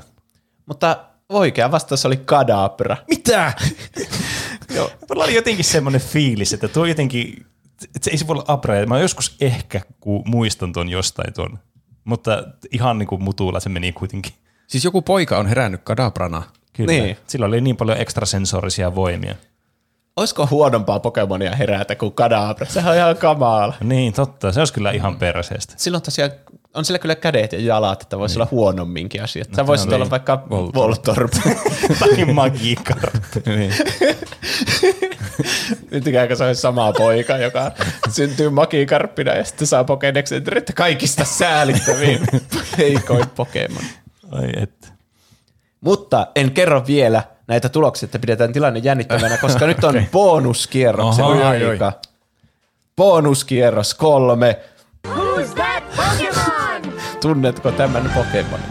[0.67, 2.97] Mutta oikea vastaus oli Kadabra.
[3.09, 3.53] Mitä?
[4.77, 7.47] Joo, mulla oli jotenkin semmoinen fiilis, että tuo jotenkin,
[8.01, 8.87] se ei se voi olla Abra.
[8.87, 11.59] Mä joskus ehkä ku muistan tuon jostain tuon,
[12.05, 14.33] mutta ihan niin kuin mutulla se meni kuitenkin.
[14.67, 16.43] Siis joku poika on herännyt Kadabrana.
[16.73, 16.93] Kyllä.
[16.93, 17.17] Niin.
[17.27, 19.35] Sillä oli niin paljon ekstrasensorisia voimia.
[20.17, 22.67] Olisiko huonompaa Pokemonia herätä kuin Kadabra?
[22.67, 23.75] Sehän on ihan kamala.
[23.85, 24.53] Niin, totta.
[24.53, 25.75] Se olisi kyllä ihan perseestä.
[25.77, 26.31] Silloin tosiaan
[26.75, 29.49] on sillä kyllä kädet ja jalat, että voisi olla huonomminkin asiat.
[29.57, 30.11] Sä voisit no olla niin.
[30.11, 31.31] vaikka Voltorb.
[32.01, 33.25] Tai Magikarp.
[33.47, 33.75] niin.
[35.91, 37.73] Nyt ikään kuin se olisi sama poika, joka
[38.11, 40.43] syntyy Magikarppina ja sitten saa Pokedexin,
[40.75, 42.21] kaikista säälittäviin
[42.79, 43.83] heikoin Pokemon.
[44.31, 44.89] Ai että.
[45.81, 51.49] Mutta en kerro vielä näitä tuloksia, että pidetään tilanne jännittävänä, koska nyt on bonuskierroksen Oho,
[51.49, 51.93] oi, aika.
[52.97, 54.59] Bonuskierros kolme.
[57.21, 58.67] Tunnetko tämän Pokemonin?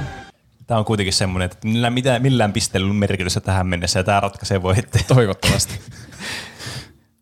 [0.67, 4.19] Tämä on kuitenkin semmoinen, että millään, mitään, millään pisteellä on merkitystä tähän mennessä ja tämä
[4.19, 5.05] ratkaisee voitteen.
[5.07, 5.79] Toivottavasti.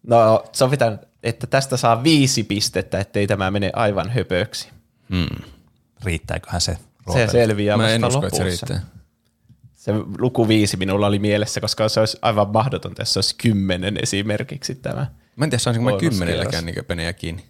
[0.08, 4.70] No sovitaan, että tästä saa viisi pistettä, ettei tämä mene aivan höpöksi.
[6.04, 6.78] Riittääköhän se?
[7.14, 8.82] Se selviää Mä en usko, että se riittää.
[9.74, 13.98] Se luku viisi minulla oli mielessä, koska se olisi aivan mahdotonta, jos se olisi kymmenen
[14.04, 15.08] esimerkiksi tämä.
[15.36, 17.46] Mä en tiedä, saisinko mä kymmenelläkään niin penejä kiinni.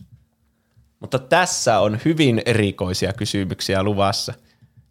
[0.99, 4.33] Mutta tässä on hyvin erikoisia kysymyksiä luvassa.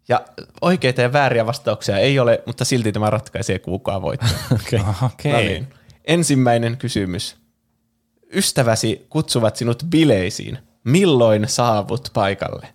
[0.09, 0.25] Ja
[0.61, 4.29] oikeita ja vääriä vastauksia ei ole, mutta silti tämä ratkaisee kukaan voittaa.
[4.53, 4.81] Okay.
[5.13, 5.33] Okei.
[5.33, 5.67] No niin.
[6.05, 7.37] Ensimmäinen kysymys.
[8.33, 10.59] Ystäväsi kutsuvat sinut bileisiin.
[10.85, 12.69] Milloin saavut paikalle?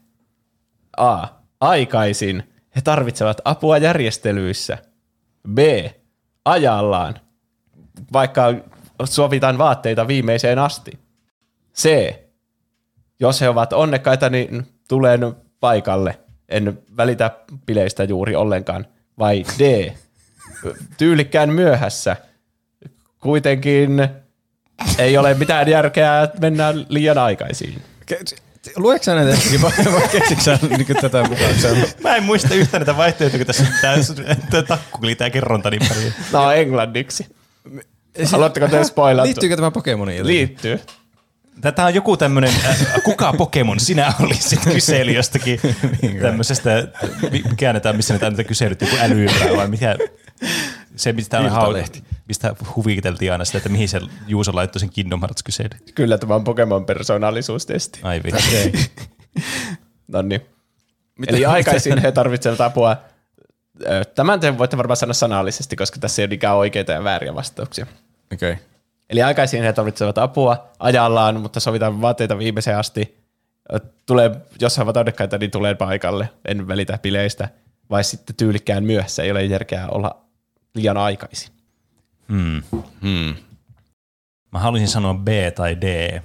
[0.98, 1.28] A.
[1.60, 2.44] Aikaisin.
[2.76, 4.78] He tarvitsevat apua järjestelyissä.
[5.54, 5.58] B.
[6.46, 7.20] Ajallaan.
[8.14, 8.54] Vaikka
[9.06, 11.00] sovitaan vaatteita viimeiseen asti.
[11.76, 12.14] C.
[13.22, 16.20] Jos he ovat onnekkaita, niin tulen paikalle.
[16.50, 17.32] En välitä
[17.66, 18.88] bileistä juuri ollenkaan.
[19.20, 19.92] Vai D.
[20.98, 22.16] Tyylikkään myöhässä
[23.20, 24.08] kuitenkin
[24.98, 27.82] ei ole mitään järkeä, että mennään liian aikaisin.
[28.76, 31.56] Luetko sä näitä hetkiä vai, vai keksitkö sä niin tätä mukaan?
[32.04, 33.66] Mä en muista yhtään näitä vaihtoehtoja, kun tässä
[34.52, 36.14] tää takku oli tää kerronta niin paljon.
[36.32, 37.26] No englanniksi.
[38.32, 39.26] Haluatteko te spoilata?
[39.26, 40.18] Liittyykö tämä Pokemoniin?
[40.18, 40.38] jotenkin?
[40.38, 40.80] Liittyy.
[41.62, 45.60] Tätä on joku tämmönen, äh, kuka Pokemon sinä olisit kysely jostakin
[46.22, 46.88] tämmöisestä,
[47.32, 49.96] mi- mikä annetaan, missä näitä näitä kyselyt, joku älyympää vai mikä,
[50.96, 51.74] se mistä, on hau,
[52.28, 55.70] mistä huviteltiin aina sitä, että mihin se Juuso laittoi sen Kingdom Hearts kysely.
[55.96, 58.00] Kyllä tämä on Pokemon persoonallisuustesti.
[58.04, 58.42] Ai vittu.
[60.08, 60.42] No niin.
[61.28, 62.98] Eli aikaisin he tarvitsevat apua.
[64.16, 67.86] Tämän te voitte varmaan sanoa sanallisesti, koska tässä ei ole ikään oikeita ja vääriä vastauksia.
[68.34, 68.52] Okei.
[68.52, 68.71] Okay.
[69.12, 73.18] Eli aikaisin he tarvitsevat apua ajallaan, mutta sovitaan vaatteita viimeiseen asti.
[74.06, 74.32] Tulee,
[74.62, 76.30] jos he ovat onnekkaita, niin tulee paikalle.
[76.48, 77.50] En välitä bileistä.
[77.90, 79.24] Vai sitten tyylikkään myöhässä.
[79.24, 80.22] Ei ole järkeä olla
[80.76, 81.54] liian aikaisin.
[82.30, 82.64] Hmm.
[83.02, 83.36] Hmm.
[84.52, 86.20] Mä haluaisin sanoa B tai D.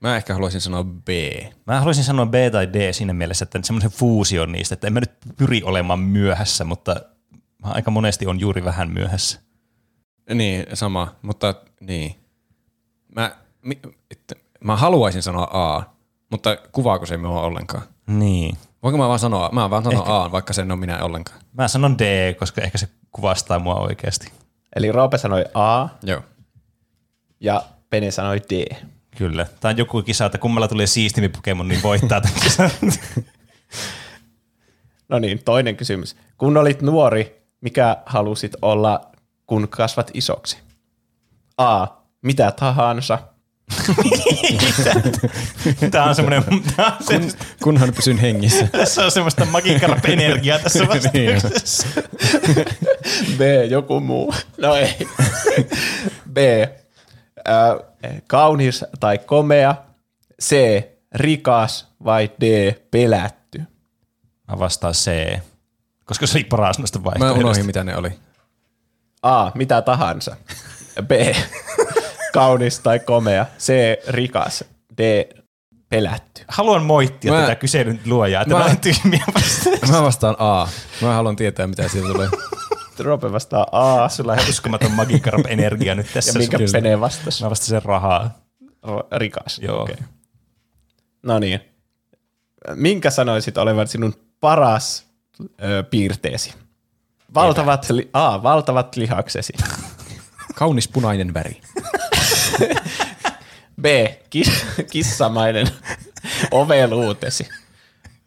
[0.00, 1.08] Mä ehkä haluaisin sanoa B.
[1.66, 5.00] Mä haluaisin sanoa B tai D siinä mielessä, että semmoisen fuusion niistä, että en mä
[5.00, 6.96] nyt pyri olemaan myöhässä, mutta
[7.64, 9.40] mä aika monesti on juuri vähän myöhässä.
[10.34, 12.14] Niin, sama, mutta niin.
[13.14, 13.78] Mä, mi,
[14.10, 14.34] että,
[14.64, 15.82] mä haluaisin sanoa A,
[16.30, 17.82] mutta kuvaako se minua ollenkaan?
[18.06, 18.56] Niin.
[18.82, 21.40] Voinko mä vaan sanoa, mä vaan sanon A, vaikka sen on minä ollenkaan?
[21.52, 24.32] Mä sanon D, koska ehkä se kuvastaa mua oikeasti.
[24.76, 26.22] Eli Roope sanoi A Joo.
[27.40, 28.76] ja Pene sanoi D.
[29.16, 29.46] Kyllä.
[29.60, 32.70] Tämä on joku kisa, että kummalla tulee siistimpi Pokemon, niin voittaa tämän kisan.
[35.08, 36.16] No niin, toinen kysymys.
[36.38, 39.11] Kun olit nuori, mikä halusit olla,
[39.46, 40.58] kun kasvat isoksi?
[41.58, 41.86] A.
[42.22, 43.18] Mitä tahansa.
[45.90, 46.62] Tämä on semmoinen, on
[47.00, 47.30] se, Kun,
[47.62, 48.66] kunhan pysyn hengissä.
[48.72, 51.86] tässä on semmoista magikarp-energiaa tässä vastauksessa.
[53.38, 53.40] B.
[53.70, 54.34] Joku muu.
[54.58, 55.08] No ei.
[56.32, 56.36] B.
[57.48, 57.76] Äh,
[58.26, 59.74] kaunis tai komea.
[60.42, 60.56] C.
[61.14, 62.72] Rikas vai D.
[62.90, 63.62] Pelätty.
[64.48, 65.38] Mä vastaan C,
[66.04, 67.40] koska se oli paras noista Mä vaihtoehdoista.
[67.46, 68.12] unohdin, mitä ne oli.
[69.22, 69.50] A.
[69.54, 70.36] Mitä tahansa.
[71.06, 71.10] B.
[72.32, 73.46] Kaunis tai komea.
[73.58, 73.72] C.
[74.08, 74.64] Rikas.
[74.98, 75.24] D.
[75.88, 76.44] Pelätty.
[76.48, 79.24] Haluan moittia Mä- tätä kyselyn luojaa, että Mä- mä olen tyhmiä.
[79.90, 80.68] Mä vastaan A.
[81.02, 82.28] Mä haluan tietää, mitä siitä tulee.
[82.98, 84.08] Roope vastaa A.
[84.08, 86.38] Sulla on uskomaton magikarp-energia nyt Ja tässä.
[86.38, 87.42] minkä sun- Pene vastasi?
[87.44, 88.38] Mä vastasin rahaa.
[88.86, 89.58] R- Rikas.
[89.62, 89.82] Joo.
[89.82, 89.96] Okei.
[91.22, 91.60] No niin.
[92.74, 95.06] Minkä sanoisit olevan sinun paras
[95.62, 96.54] ö, piirteesi?
[97.34, 99.52] Valtavat, li- A, valtavat lihaksesi.
[100.54, 101.60] Kaunis punainen väri.
[103.82, 103.84] B,
[104.30, 105.66] kis- kissamainen
[106.50, 107.48] oveluutesi.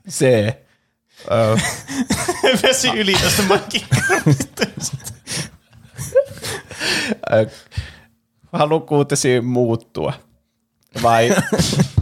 [0.09, 0.22] C,
[1.32, 1.58] ö,
[2.64, 4.66] Vesi yli tästä magikarpista.
[7.34, 7.50] ö,
[8.53, 10.14] halukkuutesi muuttua.
[11.03, 11.35] Vai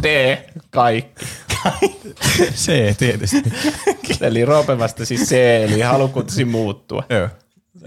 [0.03, 0.37] D,
[0.69, 1.25] kaikki.
[2.53, 3.43] C tietysti.
[4.21, 5.31] Eli Roope vastasi C,
[5.63, 7.03] eli halukkuutesi muuttua.
[7.09, 7.29] Joo.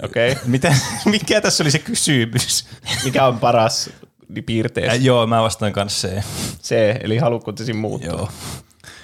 [0.03, 0.33] Okei.
[0.33, 0.45] Okay.
[0.47, 2.67] Mitä, mikä tässä oli se kysymys?
[3.05, 3.91] Mikä on paras
[4.39, 5.05] Äh, piirteesi?
[5.05, 6.23] joo, mä vastaan kanssa C.
[6.63, 8.11] C, eli halukkuutesi muuttua.
[8.11, 8.29] Joo.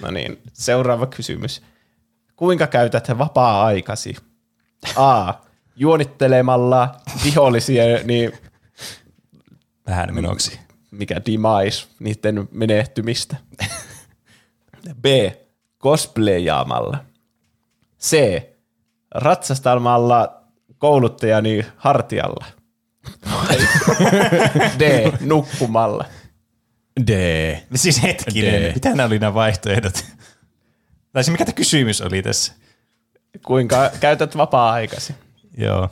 [0.01, 1.61] No niin, seuraava kysymys.
[2.35, 4.15] Kuinka käytät vapaa-aikasi?
[4.95, 5.33] A.
[5.75, 8.31] Juonittelemalla vihollisia, niin
[9.87, 10.59] Vähän menoksi.
[10.91, 13.35] mikä demise, niiden menehtymistä.
[15.01, 15.05] B.
[15.79, 16.97] Cosplayaamalla.
[18.01, 18.17] C.
[19.15, 20.43] Ratsastamalla
[20.77, 22.45] kouluttajani hartialla.
[24.79, 25.11] D.
[25.19, 26.05] Nukkumalla.
[27.07, 27.11] D.
[27.75, 28.73] Siis hetkinen, D.
[28.73, 30.05] mitä nämä oli nämä vaihtoehdot?
[31.13, 32.53] Tai se mikä tämä kysymys oli tässä?
[33.45, 35.15] Kuinka käytät vapaa-aikasi?
[35.57, 35.89] Joo,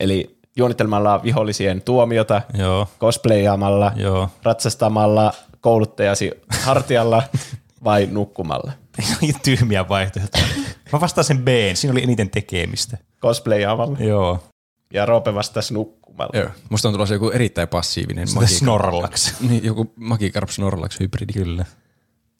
[0.00, 4.30] Eli juonittelemalla vihollisien tuomiota, joo, cosplayaamalla, joo.
[4.42, 6.30] ratsastamalla kouluttajasi
[6.60, 7.22] hartialla
[7.84, 8.72] vai nukkumalla?
[9.44, 10.44] Tyhmiä vaihtoehtoja.
[10.92, 12.98] Mä vastaan sen B, siinä oli eniten tekemistä.
[13.22, 13.98] Cosplayaamalla.
[13.98, 14.44] Joo.
[14.92, 16.38] Ja Roope vastasi nukkumalla.
[16.38, 16.50] Joo.
[16.70, 18.58] Musta on tulossa joku erittäin passiivinen Sitä Magikarp.
[18.58, 19.40] Snorlax.
[19.40, 21.32] Niin, joku Magikarp Snorlax hybridi.
[21.32, 21.64] Kyllä.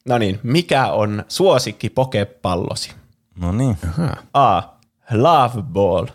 [0.05, 2.91] No niin, mikä on suosikki pokepallosi?
[3.35, 3.77] No niin.
[4.33, 4.61] A.
[5.11, 6.05] Love Ball.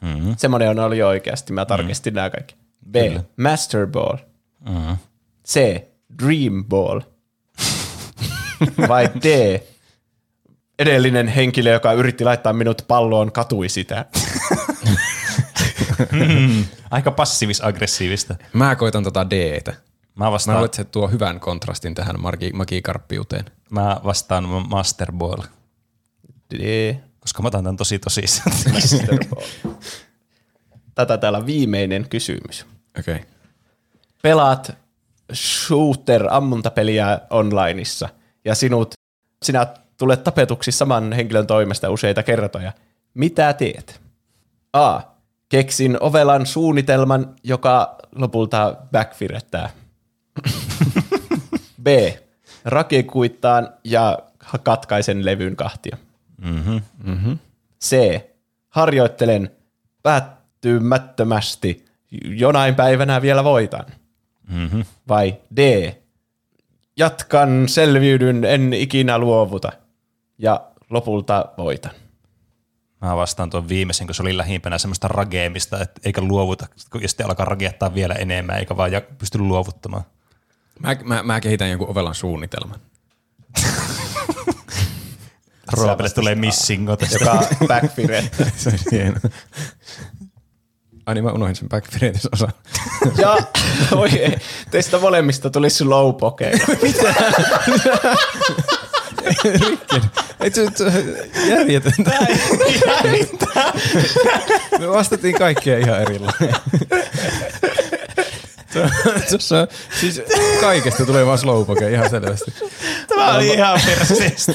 [0.00, 0.34] Mm-hmm.
[0.36, 2.14] Semmoinen on oli oikeasti, mä tarkistin mm.
[2.14, 2.54] nämä kaikki.
[2.90, 2.94] B.
[2.94, 3.24] Kyllä.
[3.36, 4.16] Master Ball.
[4.68, 4.96] Mm-hmm.
[5.48, 5.82] C.
[6.22, 7.00] Dream Ball.
[8.88, 9.60] Vai D.
[10.78, 14.04] Edellinen henkilö, joka yritti laittaa minut palloon, katui sitä.
[16.90, 18.34] Aika passiivis-aggressiivista.
[18.52, 19.70] Mä koitan tota D-tä.
[19.70, 23.44] Mä Mä vastaan, luulen, että se tuo hyvän kontrastin tähän magi- magikarppiuteen.
[23.70, 25.42] mä vastaan Master Ball,
[26.54, 26.94] D.
[27.20, 28.56] koska mä otan tämän tosi tosissaan.
[28.72, 29.72] Master Ball.
[30.94, 32.66] Tätä täällä viimeinen kysymys.
[32.98, 33.14] Okei.
[33.14, 33.26] Okay.
[34.22, 34.76] pelaat
[35.32, 38.08] shooter-ammuntapeliä onlineissa
[38.48, 38.92] ja sinut,
[39.42, 39.66] sinä
[39.98, 42.72] tulet tapetuksi saman henkilön toimesta useita kertoja.
[43.14, 44.00] Mitä teet?
[44.72, 45.00] A.
[45.48, 49.70] Keksin ovelan suunnitelman, joka lopulta backfirettää.
[51.82, 51.86] B.
[52.64, 54.18] Rakikuittaan ja
[54.62, 55.96] katkaisen levyn kahtia.
[56.42, 57.38] Mm-hmm.
[57.84, 58.20] C.
[58.68, 59.50] Harjoittelen
[60.02, 61.84] päättymättömästi.
[62.24, 63.86] Jonain päivänä vielä voitan.
[64.48, 64.84] Mm-hmm.
[65.08, 65.92] Vai D.
[66.98, 69.72] Jatkan, selviydyn, en ikinä luovuta.
[70.38, 71.92] Ja lopulta voitan.
[73.00, 76.66] Mä vastaan tuon viimeisen, kun se oli lähimpänä semmoista rageemista, että eikä luovuta,
[77.00, 80.02] ja sitten alkaa ragettaa vielä enemmän, eikä vaan ja pysty luovuttamaan.
[80.78, 82.80] Mä, mä, mä kehitän jonkun ovelan suunnitelman.
[85.72, 87.18] Roopelle tulee missingo tästä.
[87.20, 88.22] Joka backfire.
[88.56, 89.20] Se olisi hieno.
[91.08, 92.52] Ai niin, mä unohdin sen backfiritysosan.
[93.22, 93.36] ja
[93.92, 94.36] oi ei,
[94.70, 96.50] teistä molemmista tuli slowpoke.
[100.40, 100.66] Ei se,
[101.48, 102.10] järjetöntä.
[104.78, 106.00] Me vastattiin kaikkea ihan
[109.30, 109.66] Tuossa,
[110.00, 110.22] siis
[110.60, 112.52] kaikesta tulee vaan slowpoke ihan selvästi.
[113.08, 114.52] Tämä oli ihan perseestä.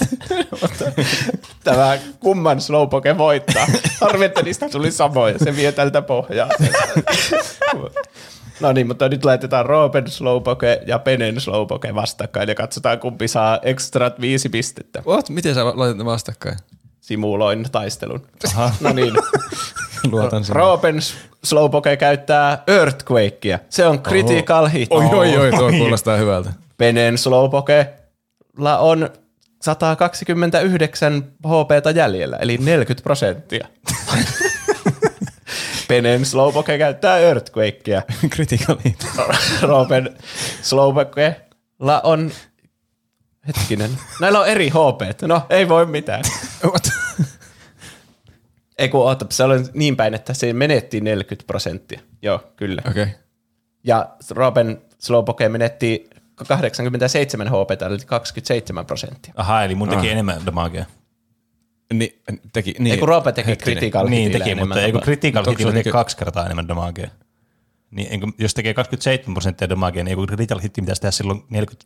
[1.64, 3.68] Tämä kumman slowpoke voittaa.
[4.02, 5.40] Harmi, että niistä tuli samoja.
[5.40, 6.50] Se vie tältä pohjaa.
[8.60, 13.60] No niin, mutta nyt laitetaan Roopen slowpoke ja Penen slowpoke vastakkain ja katsotaan kumpi saa
[13.62, 15.04] ekstrat viisi pistettä.
[15.08, 15.30] What?
[15.30, 16.58] Miten sä laitat ne vastakkain?
[17.02, 18.28] Simuloin taistelun.
[18.80, 19.14] No niin.
[20.12, 20.44] Luotan.
[20.50, 21.00] Roopen
[21.44, 23.60] slowpoke käyttää Earthquakea.
[23.70, 24.92] Se on critical hit.
[24.92, 26.54] Oi, oi, oi, tuo kuulostaa hyvältä.
[26.78, 29.10] Penen slowpokella on
[29.62, 33.68] 129 HPta jäljellä, eli 40 prosenttia.
[35.88, 38.02] Penen slowpoke käyttää Earthquakea.
[38.30, 39.08] Critical hit.
[39.62, 40.18] Roopen
[40.62, 42.32] slowpokella on...
[43.48, 43.92] Hetkinen.
[44.22, 45.22] Näillä on eri HP.
[45.22, 46.24] No, ei voi mitään.
[48.78, 52.00] Ei kun oota, se oli niin päin, että se menetti 40 prosenttia.
[52.22, 52.82] Joo, kyllä.
[52.90, 53.04] Okei.
[53.04, 53.16] Okay.
[53.84, 56.10] Ja Roopen slowpoke menetti
[56.48, 59.34] 87 HP, eli 27 prosenttia.
[59.38, 60.86] Aha, eli mun teki enemmän damagea.
[61.94, 62.22] Ni,
[62.54, 63.78] teki, niin, Ei kun Roope teki hetkinen.
[63.78, 65.06] critical Niin teki, enemmän mutta ei kun damagea.
[65.06, 67.10] critical hitillä niinku- kaksi kertaa enemmän damagea.
[67.92, 71.44] Niin, eikö, jos tekee 27 prosenttia damagea, niin ei kun critical hitti pitäisi tehdä silloin
[71.50, 71.86] 40,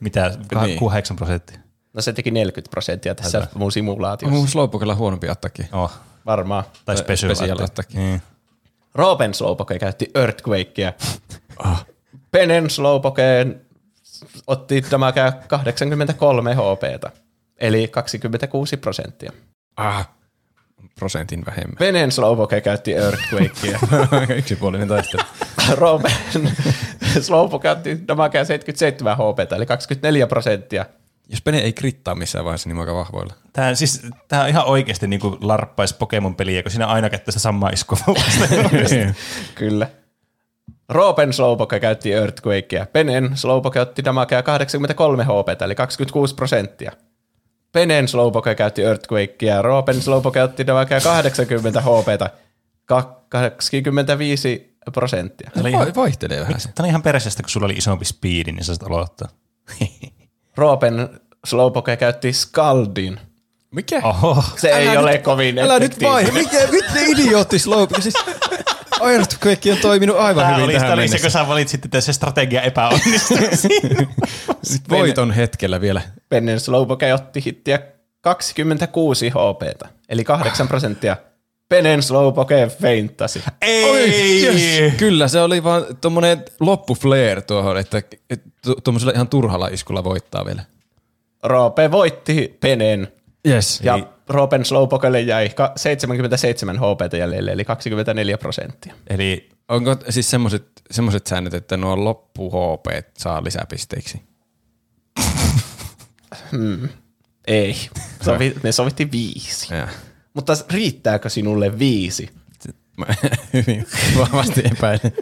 [0.00, 0.32] mitä,
[0.66, 0.78] Niin.
[0.78, 1.58] 8 prosenttia.
[1.92, 4.36] No se teki 40 prosenttia tässä mun simulaatiossa.
[4.36, 5.62] Mun slowpokella huonompi attacki.
[5.72, 5.92] Oh.
[6.26, 6.64] Varmaan.
[6.84, 7.70] Tai special, special attack.
[7.70, 7.94] attack.
[7.94, 8.22] Niin.
[8.94, 10.92] Roopen slowpoke käytti Earthquakea.
[11.64, 11.86] Ah.
[12.30, 13.60] Penen slowpokeen
[14.46, 17.10] otti damagea 83 HPta,
[17.56, 19.32] eli 26 prosenttia.
[19.76, 20.08] Ah,
[20.98, 21.76] prosentin vähemmän.
[21.78, 23.78] Penen slowpoke käytti Earthquakea.
[24.38, 25.22] Yksipuolinen taistelu.
[25.74, 26.12] Roopen
[27.20, 30.86] slowpoke otti damagea 77 HPta, eli 24 prosenttia.
[31.28, 33.34] Jos Pene ei krittaa missään vaiheessa, niin mä aika vahvoilla.
[33.52, 37.70] Tää, siis, tää on ihan oikeasti niinku larppais Pokemon-peliä, kun siinä aina käyttää sitä samaa
[37.70, 39.14] iskua vastaan.
[39.54, 39.88] Kyllä.
[40.88, 42.86] Roopen slowpoke käytti Earthquakea.
[42.86, 46.92] Penen slowpoke otti damagea 83 HP, eli 26 prosenttia.
[47.72, 49.62] Penen slowpoke käytti Earthquakea.
[49.62, 52.32] Roopen slowpoke otti damagea 80 HP,
[52.86, 55.50] 25 prosenttia.
[55.54, 56.68] Tää oli ihan, Va- vaihtelee vähän se.
[56.74, 59.28] tää oli ihan perseestä, kun sulla oli isompi speedi, niin sä aloittaa.
[60.58, 61.08] Roopen
[61.46, 63.20] slowpoke käytti Scaldin.
[63.70, 64.00] Mikä?
[64.04, 64.44] Oho.
[64.56, 66.32] Se ei Älä ole nyt- kovin Älä nyt vaihda.
[66.32, 68.00] Mikä vittu idiootti slowpoke?
[68.02, 68.14] Siis
[69.12, 71.18] Earthquake on toiminut aivan Tää hyvin oli, tähän mennessä.
[71.24, 73.38] kun sä valitsit, että se strategia epäonnistui.
[74.90, 76.00] Voiton hetkellä vielä.
[76.28, 77.78] Penen slowpoke otti hittiä
[78.20, 81.16] 26 HP, eli 8 prosenttia.
[81.68, 83.42] Penen slowpoke feinttasi.
[83.62, 84.42] ei!
[84.46, 84.92] Yes.
[84.96, 90.44] Kyllä, se oli vaan tommonen loppuflare tuohon, että et, tu- tuommoisella ihan turhalla iskulla voittaa
[90.46, 90.64] vielä.
[91.42, 93.08] Roope voitti Penen
[93.48, 93.80] Yes.
[93.82, 93.98] Ja
[94.28, 98.94] Roopen Slowpokelle jäi ka- 77 HP jäljelle, eli 24 prosenttia.
[99.10, 102.86] Eli Onko siis semmoiset, semmoiset säännöt, että nuo loppu HP
[103.18, 104.22] saa lisäpisteiksi?
[107.46, 107.76] Ei.
[108.22, 109.74] Sovi, me sovittiin viisi.
[109.74, 109.88] Ja.
[110.38, 112.28] Mutta riittääkö sinulle viisi?
[112.96, 113.06] Mä
[113.54, 113.86] hyvin
[114.18, 115.12] vahvasti epäilen.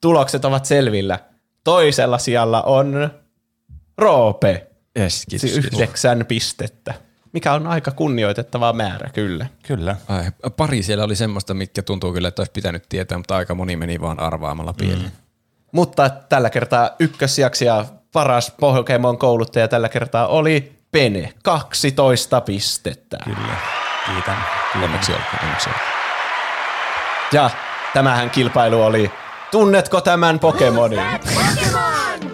[0.00, 1.18] Tulokset ovat selvillä.
[1.64, 3.10] Toisella sijalla on
[3.98, 4.66] Roope.
[4.98, 5.50] Yes, kiitos.
[5.50, 6.94] Si- yhdeksän pistettä.
[7.32, 9.46] Mikä on aika kunnioitettava määrä, kyllä.
[9.66, 9.96] kyllä.
[10.08, 10.24] Ai,
[10.56, 14.00] pari siellä oli semmoista, mitkä tuntuu kyllä, että olisi pitänyt tietää, mutta aika moni meni
[14.00, 15.02] vaan arvaamalla pieleen.
[15.02, 15.10] Mm.
[15.72, 21.32] Mutta tällä kertaa ykkösjaksi ja paras Pokemon-kouluttaja tällä kertaa oli Pene.
[21.42, 23.18] 12 pistettä.
[23.24, 23.81] Kyllä.
[24.06, 24.36] Kiitän.
[24.82, 25.86] Onneksi olkoon, onneksi olkoon.
[27.32, 27.50] Ja
[27.94, 29.10] tämähän kilpailu oli
[29.50, 31.00] Tunnetko tämän Pokemonin?
[31.34, 32.32] Pokemon!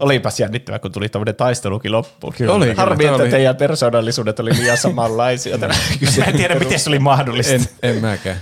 [0.00, 2.32] Olipas jännittävä, kun tuli tämmöinen taistelukin loppuun.
[2.38, 2.52] Kyllä.
[2.52, 2.76] Oli, kyllä.
[2.82, 5.58] Harmi, Tämä että oli- teidän persoonallisuudet oli liian samanlaisia.
[5.58, 5.74] tänä
[6.18, 7.52] Mä en tiedä, miten se oli mahdollista.
[7.54, 8.36] En, en mäkään.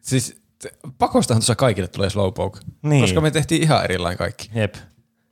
[0.00, 0.42] Siis
[0.98, 3.00] pakostahan tuossa kaikille tulee slowpoke, Niin.
[3.02, 4.50] koska me tehtiin ihan erilainen kaikki.
[4.54, 4.74] Jep.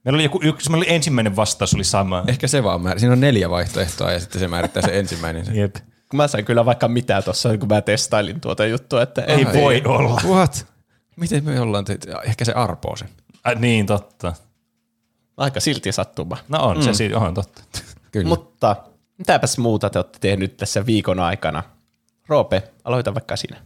[0.04, 2.24] Meillä oli joku yksi, meillä oli ensimmäinen vastaus oli sama.
[2.26, 2.98] Ehkä se vaan määr...
[2.98, 5.44] Siinä on neljä vaihtoehtoa ja sitten se määrittää se ensimmäinen.
[5.44, 5.52] Se.
[5.60, 5.76] Jep.
[6.14, 9.82] Mä sain kyllä vaikka mitä tuossa, kun mä testailin tuota juttua, että Ei ei voi
[9.84, 10.20] olla.
[10.26, 10.66] What?
[11.16, 12.08] Miten me ollaan tehty?
[12.24, 13.08] Ehkä se arpoo sen.
[13.46, 14.32] Äh, niin, totta.
[15.36, 16.36] Aika silti sattuma.
[16.48, 16.82] No on, mm.
[16.82, 17.62] se siinä on totta.
[18.12, 18.28] Kyllä.
[18.28, 18.76] Mutta
[19.18, 21.62] mitäpäs muuta te olette tehnyt tässä viikon aikana?
[22.28, 23.56] Roope, aloita vaikka sinä.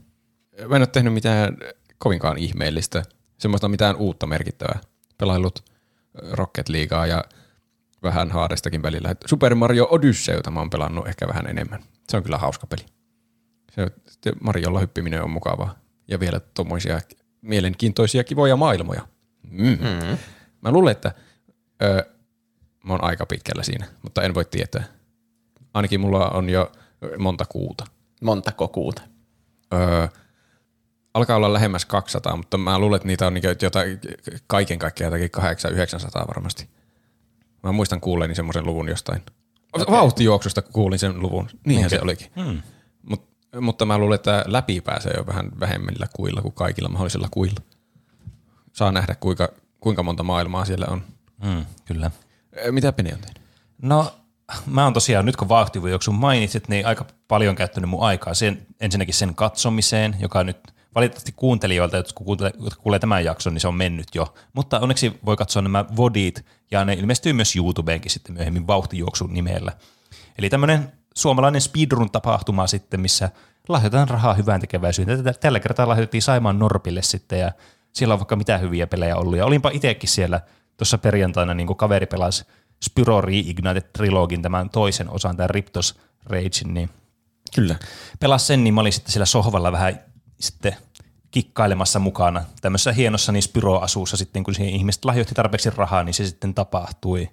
[0.68, 1.56] Mä en ole tehnyt mitään
[1.98, 3.02] kovinkaan ihmeellistä,
[3.38, 4.80] semmoista mitään uutta merkittävää.
[5.18, 5.64] Pelaillut
[6.32, 7.24] Rocket Leaguea ja
[8.02, 9.14] vähän haadestakin välillä.
[9.26, 11.82] Super Mario Odysseyta mä oon pelannut ehkä vähän enemmän.
[12.08, 12.84] Se on kyllä hauska peli.
[13.70, 13.90] Se,
[14.40, 15.74] Mariolla hyppiminen on mukavaa.
[16.08, 17.00] Ja vielä tuommoisia
[17.42, 19.08] mielenkiintoisia kivoja maailmoja.
[19.50, 19.66] Mm.
[19.66, 20.18] Mm.
[20.60, 21.14] Mä luulen, että
[21.82, 22.06] ö,
[22.84, 24.84] mä oon aika pitkällä siinä, mutta en voi tietää.
[25.74, 26.72] Ainakin mulla on jo
[27.18, 27.84] monta kuuta.
[28.22, 29.02] Montako kuuta?
[29.74, 30.08] Öö,
[31.16, 34.00] alkaa olla lähemmäs 200, mutta mä luulen, että niitä on niinku jotain,
[34.46, 35.42] kaiken kaikkiaan jotakin
[36.22, 36.68] 800-900 varmasti.
[37.62, 39.22] Mä muistan kuulleeni semmoisen luvun jostain.
[39.72, 39.94] Okay.
[39.94, 41.48] Vauhtijuoksusta kuulin sen luvun.
[41.66, 41.98] Niinhän okay.
[41.98, 42.30] se olikin.
[42.36, 42.62] Hmm.
[43.02, 43.28] Mut,
[43.60, 47.60] mutta mä luulen, että läpi pääsee jo vähän vähemmillä kuilla kuin kaikilla mahdollisilla kuilla.
[48.72, 49.48] Saa nähdä, kuinka,
[49.80, 51.02] kuinka monta maailmaa siellä on.
[51.42, 52.10] Mm, kyllä.
[52.70, 53.42] Mitä Pene on tehnyt?
[53.82, 54.14] No,
[54.66, 59.14] mä oon tosiaan, nyt kun vauhtivuoksun mainitsit, niin aika paljon käyttänyt mun aikaa sen, ensinnäkin
[59.14, 63.74] sen katsomiseen, joka nyt valitettavasti kuuntelijoilta, jotka kuulee, jotka kuulee tämän jakson, niin se on
[63.74, 64.34] mennyt jo.
[64.52, 69.72] Mutta onneksi voi katsoa nämä vodit, ja ne ilmestyy myös YouTubeenkin sitten myöhemmin vauhtijuoksun nimellä.
[70.38, 73.30] Eli tämmöinen suomalainen speedrun-tapahtuma sitten, missä
[73.68, 75.24] lahjoitetaan rahaa hyvään tekeväisyyteen.
[75.40, 77.52] Tällä kertaa lahjoitettiin Saimaan Norpille sitten, ja
[77.92, 79.36] siellä on vaikka mitä hyviä pelejä ollut.
[79.36, 80.40] Ja olinpa itsekin siellä
[80.76, 82.44] tuossa perjantaina, niin kuin kaveri pelasi
[82.84, 86.90] Spyro Reignited Trilogin, tämän toisen osan, tämän Riptos Ragein, niin
[87.54, 87.76] Kyllä.
[88.20, 90.00] pelas sen, niin mä olin sitten siellä sohvalla vähän
[90.40, 90.76] sitten
[91.36, 92.44] kikkailemassa mukana.
[92.60, 97.28] Tämmöisessä hienossa niin Spyro-asuussa sitten, kun siihen ihmiset lahjoitti tarpeeksi rahaa, niin se sitten tapahtui.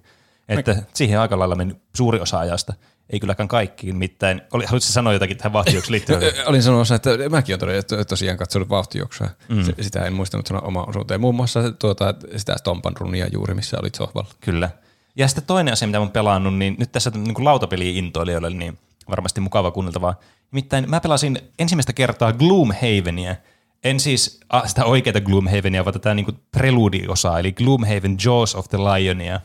[0.48, 2.72] Että siihen aika lailla meni suuri osa ajasta.
[3.10, 4.42] Ei kylläkään kaikki, nimittäin.
[4.52, 6.20] Oli, haluaisitko sanoa jotakin tähän vauhtijuoksuun liittyen?
[6.46, 9.28] Olin sanomassa, että mäkin olen tosiaan katsonut vauhtijuoksua.
[9.48, 9.64] Mm.
[9.80, 11.20] Sitä en muistanut sanoa oma osuuteen.
[11.20, 14.30] Muun muassa tuota, sitä Stompan runia juuri, missä olit sohvalla.
[14.40, 14.70] Kyllä.
[15.16, 18.78] Ja sitten toinen asia, mitä mä oon pelannut, niin nyt tässä niin kuin lautapeli-intoilijoille, niin
[19.10, 20.14] varmasti mukava kuunneltavaa.
[20.52, 23.36] Nimittäin mä pelasin ensimmäistä kertaa Gloomhavenia.
[23.84, 28.78] En siis ah, sitä oikeaa Gloomhavenia, vaan tätä niin preludi-osaa, eli Gloomhaven Jaws of the
[28.78, 29.40] Lionia.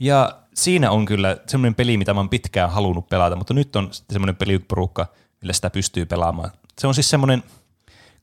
[0.00, 3.90] Ja siinä on kyllä semmoinen peli, mitä mä oon pitkään halunnut pelata, mutta nyt on
[4.12, 5.06] semmoinen peliporukka,
[5.40, 6.50] millä sitä pystyy pelaamaan.
[6.78, 7.42] Se on siis semmoinen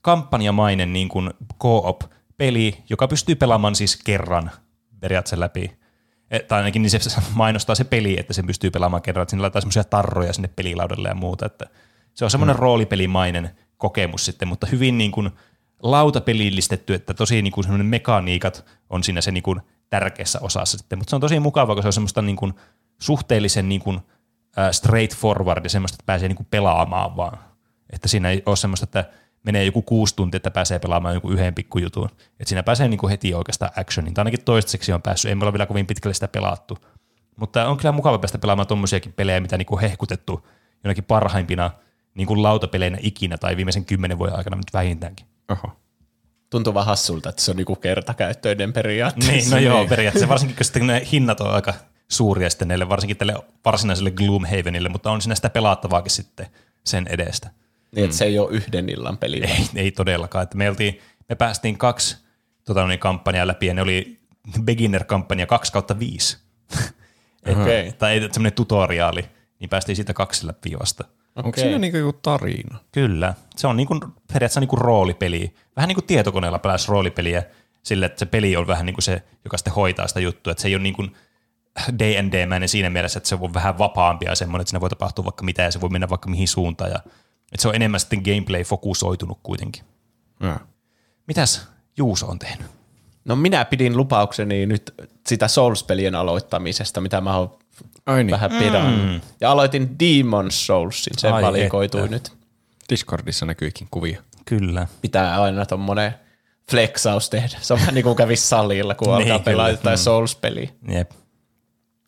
[0.00, 1.30] kampanjamainen niin kuin
[1.62, 4.50] co-op-peli, joka pystyy pelaamaan siis kerran
[5.00, 5.78] periaatteessa läpi.
[6.30, 9.42] Et- Tai ainakin niin se mainostaa se peli, että sen pystyy pelaamaan kerran, että sinne
[9.42, 11.46] laittaa semmoisia tarroja sinne pelilaudalle ja muuta.
[11.46, 11.66] Että
[12.14, 12.62] se on semmoinen hmm.
[12.62, 15.30] roolipelimainen kokemus sitten, mutta hyvin niin kuin
[15.82, 20.98] lautapelillistetty, että tosi niin kuin mekaniikat on siinä se niin kuin tärkeässä osassa sitten.
[20.98, 22.54] Mutta se on tosi mukava, kun se on semmoista niin kuin
[23.00, 24.00] suhteellisen niin kuin,
[24.72, 27.38] straightforward ja semmoista, että pääsee niin kuin pelaamaan vaan.
[27.90, 29.04] Että siinä ei ole semmoista, että
[29.42, 32.08] menee joku kuusi tuntia, että pääsee pelaamaan joku yhden pikkujutun.
[32.12, 34.14] Että siinä pääsee niin kuin heti oikeastaan actionin.
[34.14, 35.28] Tai ainakin toistaiseksi on päässyt.
[35.28, 36.78] Ei me ole vielä kovin pitkälle sitä pelattu.
[37.36, 40.48] Mutta on kyllä mukava päästä pelaamaan tommosiakin pelejä, mitä niin kuin hehkutettu
[40.84, 41.70] jonakin parhaimpina
[42.18, 45.26] niin kuin lautapeleinä ikinä tai viimeisen kymmenen vuoden aikana nyt vähintäänkin.
[45.48, 45.76] Oho.
[46.50, 49.56] Tuntuu vähän hassulta, että se on niinku kertakäyttöinen periaatteessa.
[49.56, 51.74] Niin, no joo, periaatteessa varsinkin, kun sitten ne hinnat on aika
[52.08, 56.46] suuria sitten näille, varsinkin tälle varsinaiselle Gloomhavenille, mutta on siinä sitä pelattavaakin sitten
[56.84, 57.50] sen edestä.
[57.94, 59.44] Niin, että se ei ole yhden illan peli.
[59.44, 60.42] Ei, ei todellakaan.
[60.42, 62.16] Että me, oltiin, me päästiin kaksi
[62.64, 64.20] tota, niin, kampanjaa läpi ja ne oli
[64.64, 66.38] beginner-kampanja 2 kautta 5.
[67.60, 67.92] Okei.
[67.92, 69.24] Tai semmoinen tutoriaali,
[69.60, 71.04] niin päästiin siitä kaksi läpi vasta.
[71.38, 71.64] Onko Okei.
[71.64, 72.78] siinä niinku joku tarina?
[72.92, 73.34] Kyllä.
[73.56, 75.54] Se on niin kuin, periaatteessa niin kuin roolipeli.
[75.76, 77.42] Vähän niin kuin tietokoneella peläisi roolipeliä
[77.82, 80.50] sille, että se peli on vähän niin kuin se, joka sitten hoitaa sitä juttua.
[80.50, 81.16] Että se ei ole niin kuin
[81.98, 85.44] D&D-mäinen siinä mielessä, että se on vähän vapaampi ja semmoinen, että siinä voi tapahtua vaikka
[85.44, 86.90] mitä ja se voi mennä vaikka mihin suuntaan.
[86.90, 86.98] Ja,
[87.52, 89.84] että se on enemmän sitten gameplay-fokusoitunut kuitenkin.
[90.40, 90.60] Ja.
[91.26, 92.66] Mitäs Juuso on tehnyt?
[93.24, 94.94] No minä pidin lupaukseni nyt
[95.26, 97.57] sitä Souls-pelien aloittamisesta, mitä mä oon
[98.06, 98.30] Ai niin.
[98.30, 99.22] vähän pidannut.
[99.40, 102.10] Ja aloitin Demon's Soulsin, se Ai valikoitui että.
[102.10, 102.32] nyt.
[102.90, 104.22] Discordissa näkyykin kuvia.
[104.44, 104.86] Kyllä.
[105.00, 106.14] Pitää aina tommonen
[106.70, 107.58] flexaus tehdä.
[107.60, 109.78] Se on vähän niin kuin kävisi salilla, kun Niin, alkaa pelaa kyllä.
[109.78, 110.68] jotain Souls-peliä.
[110.88, 111.10] Jep.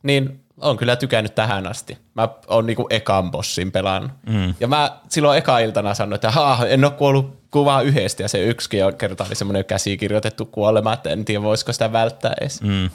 [0.03, 1.99] Niin on kyllä tykännyt tähän asti.
[2.15, 4.11] Mä oon niinku ekan bossin pelannut.
[4.27, 4.55] Mm.
[4.61, 8.45] Ja mä silloin eka iltana sanoin, että Haa, en ole kuollut kuvaa yhdestä, ja se
[8.87, 12.63] on kerta oli semmoinen käsikirjoitettu kuolema, että en tiedä voisiko sitä välttää edes.
[12.63, 12.91] Mm.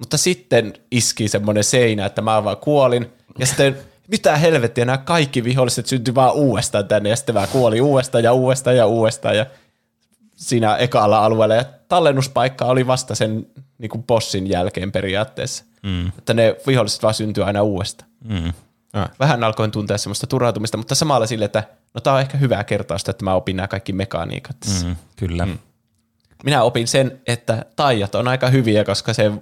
[0.00, 3.06] Mutta sitten iski semmoinen seinä, että mä vaan kuolin,
[3.38, 3.76] ja sitten
[4.08, 8.32] mitä helvettiä, nämä kaikki viholliset syntyi vaan uudestaan tänne, ja sitten mä kuolin uudestaan ja
[8.32, 9.46] uudestaan ja uudestaan, ja
[10.36, 13.46] siinä ekalla alueella, ja tallennuspaikka oli vasta sen
[13.78, 15.64] niin kuin bossin jälkeen periaatteessa.
[15.82, 16.08] Mm.
[16.08, 18.10] Että ne viholliset vaan syntyy aina uudestaan.
[18.24, 18.52] Mm.
[19.18, 21.64] Vähän alkoin tuntea semmoista turhautumista, mutta samalla sille, että
[21.94, 24.56] no tää on ehkä hyvää kertausta, että mä opin nämä kaikki mekaniikat.
[24.84, 25.46] Mm, kyllä.
[25.46, 25.58] Mm.
[26.44, 29.32] Minä opin sen, että taijat on aika hyviä, koska se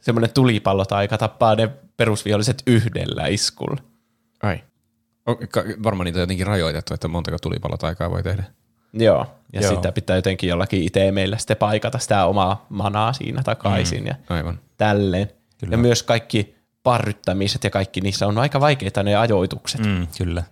[0.00, 3.82] semmoinen tulipallotaika tappaa ne perusviholliset yhdellä iskulla.
[4.42, 4.60] Ai.
[5.82, 8.44] Varmaan niitä on jotenkin rajoitettu, että montako tulipallotaikaa voi tehdä.
[8.92, 9.74] Joo, ja Joo.
[9.74, 14.06] sitä pitää jotenkin jollakin itse meillä sitten paikata sitä omaa manaa siinä takaisin mm.
[14.06, 14.58] ja Aivan.
[14.76, 15.30] tälleen.
[15.60, 15.74] Kyllä.
[15.74, 19.80] Ja myös kaikki parryttämiset ja kaikki, niissä on aika vaikeita ne ajoitukset.
[19.80, 19.86] Mm.
[19.86, 20.42] Mm, kyllä.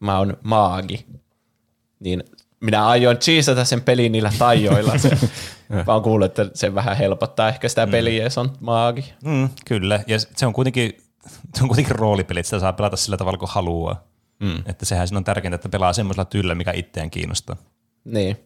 [0.00, 1.06] Mä oon maagi.
[2.00, 2.24] Niin
[2.64, 4.98] minä aion cheesata sen pelin niillä taijoilla.
[4.98, 5.18] Se,
[5.86, 9.12] mä oon kuullut, että se vähän helpottaa ehkä sitä peliä, jos on maagi.
[9.24, 10.96] Mm, kyllä, ja se on kuitenkin,
[11.54, 14.04] se on kuitenkin roolipeli, että sitä saa pelata sillä tavalla kuin haluaa.
[14.40, 14.62] Mm.
[14.66, 17.56] Että sehän siinä on tärkeintä, että pelaa semmoisella tyllä, mikä itseään kiinnostaa.
[18.04, 18.36] Niin.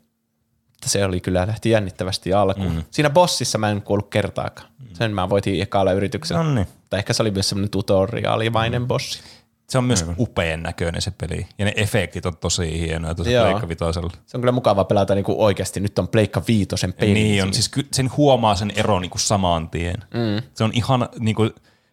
[0.86, 2.74] Se oli kyllä, lähti jännittävästi alkuun.
[2.74, 2.82] Mm.
[2.90, 4.68] Siinä bossissa mä en kuullut kertaakaan.
[4.92, 6.64] Sen mä voitin ekalla yrityksellä.
[6.90, 8.88] Tai ehkä se oli myös semmoinen tutoriaalimainen mm.
[8.88, 9.20] bossi.
[9.68, 11.46] Se on myös upean näköinen se peli.
[11.58, 13.44] Ja ne efektit on tosi hienoja tuossa Joo.
[13.44, 14.10] Pleikka Vitosella.
[14.26, 15.80] Se on kyllä mukava pelata niinku oikeasti.
[15.80, 17.14] Nyt on Pleikka Viitosen peli.
[17.14, 19.96] Niin on, siis sen huomaa sen eron niin kuin saman tien.
[20.14, 20.42] Mm.
[20.54, 21.50] Se on ihan, niin kuin,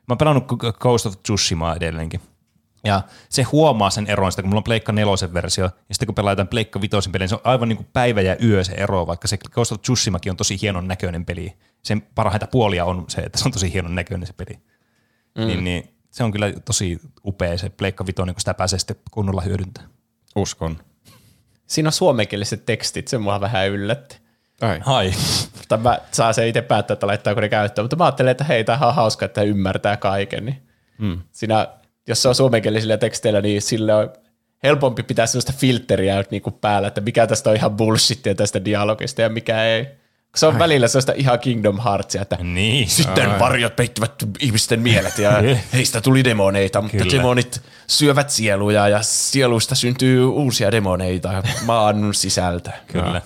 [0.08, 0.46] mä oon pelannut
[0.80, 2.22] Ghost of Tsushimaa edelleenkin.
[2.84, 6.16] Ja se huomaa sen eron, sitä kun mulla on Pleikka nelosen versio, ja sitten kun
[6.16, 8.72] pelaa jotain Pleikka vitosen peliä, niin se on aivan niin kuin päivä ja yö se
[8.72, 11.54] ero, vaikka se Ghost of Tsushimakin on tosi hienon näköinen peli.
[11.84, 14.60] Sen parhaita puolia on se, että se on tosi hienon näköinen se peli.
[15.38, 15.48] Mm.
[15.48, 19.42] Niin, niin, se on kyllä tosi upea se Pleikka vitonen, kun sitä pääsee sitten kunnolla
[19.42, 19.94] hyödyntämään.
[20.36, 20.78] Uskon.
[21.68, 24.18] Siinä on suomenkieliset tekstit, se mua vähän yllätti.
[24.62, 24.80] Ai.
[24.86, 25.12] Hai.
[25.68, 28.64] Tai mä saa se itse päättää, että laittaako ne käyttöön, mutta mä ajattelin, että hei,
[28.64, 30.46] tämä on hauska, että ymmärtää kaiken.
[30.46, 30.68] Niin
[31.00, 31.22] hmm.
[31.32, 31.68] siinä,
[32.08, 34.14] jos se on suomenkielisillä teksteillä, niin sille on
[34.64, 39.22] helpompi pitää sellaista filteriä niin kuin päällä, että mikä tästä on ihan bullshittia tästä dialogista
[39.22, 39.88] ja mikä ei.
[40.36, 40.60] Se on Ai.
[40.60, 42.90] välillä sellaista ihan Kingdom Heartsia, että Niin.
[42.90, 45.32] sitten varjot peittivät ihmisten mielet ja
[45.74, 47.12] heistä tuli demoneita, mutta Kyllä.
[47.18, 52.72] demonit syövät sieluja ja sieluista syntyy uusia demoneita maan sisältä.
[52.88, 53.22] Kyllä.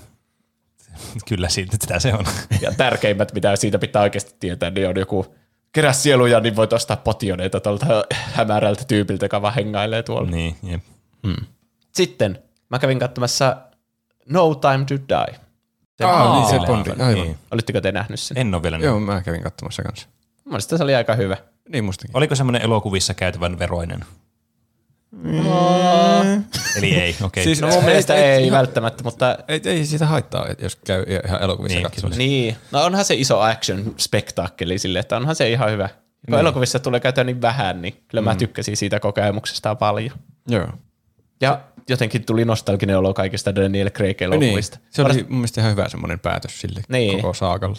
[1.28, 2.26] Kyllä siitä, sitä se on.
[2.62, 5.36] Ja tärkeimmät, mitä siitä pitää oikeasti tietää, niin on joku
[5.72, 10.32] kerää sieluja, niin voit ostaa potioneita tuolta hämärältä tyypiltä, joka vaan hengailee tuolla.
[10.32, 10.82] niin, jep.
[11.96, 12.40] Sitten
[12.70, 13.58] mä kävin katsomassa
[14.30, 15.40] No Time to Die.
[16.08, 16.90] Aa, niin se Bondi.
[16.90, 17.14] Aivan.
[17.14, 17.38] Niin.
[17.52, 18.38] Olitteko te nähnyt sen?
[18.38, 20.08] En ole vielä Joo, mä kävin katsomassa kanssa.
[20.46, 21.38] Mielestäni se oli aika hyvä.
[21.70, 22.18] Niin mustakin.
[22.18, 24.06] Oliko semmoinen elokuvissa käytävän veroinen?
[26.78, 27.26] Eli ei, okei.
[27.26, 27.44] Okay.
[27.44, 30.76] Siis- No mun Ei- mielestä ei- ei, ihan- välttämättä, mutta Ei, ei siitä haittaa, jos
[30.76, 32.18] käy ihan elokuvissa Niin, katsomassa.
[32.18, 32.56] niin.
[32.72, 35.88] No onhan se iso action spektaakkeli sille, että onhan se ihan hyvä.
[35.90, 35.98] Kun
[36.28, 36.40] Niin.
[36.40, 40.12] elokuvissa tulee käytyä niin vähän, niin kyllä mä tykkäsin siitä kokemuksesta paljon.
[40.48, 40.68] Joo.
[41.42, 44.34] Ja jotenkin tuli nostalginen olo kaikista Daniel Craig Niin.
[44.34, 44.80] elokuvista.
[44.90, 47.16] Se oli mun mielestä ihan hyvä semmoinen päätös sille Niin.
[47.22, 47.78] koko saakalle.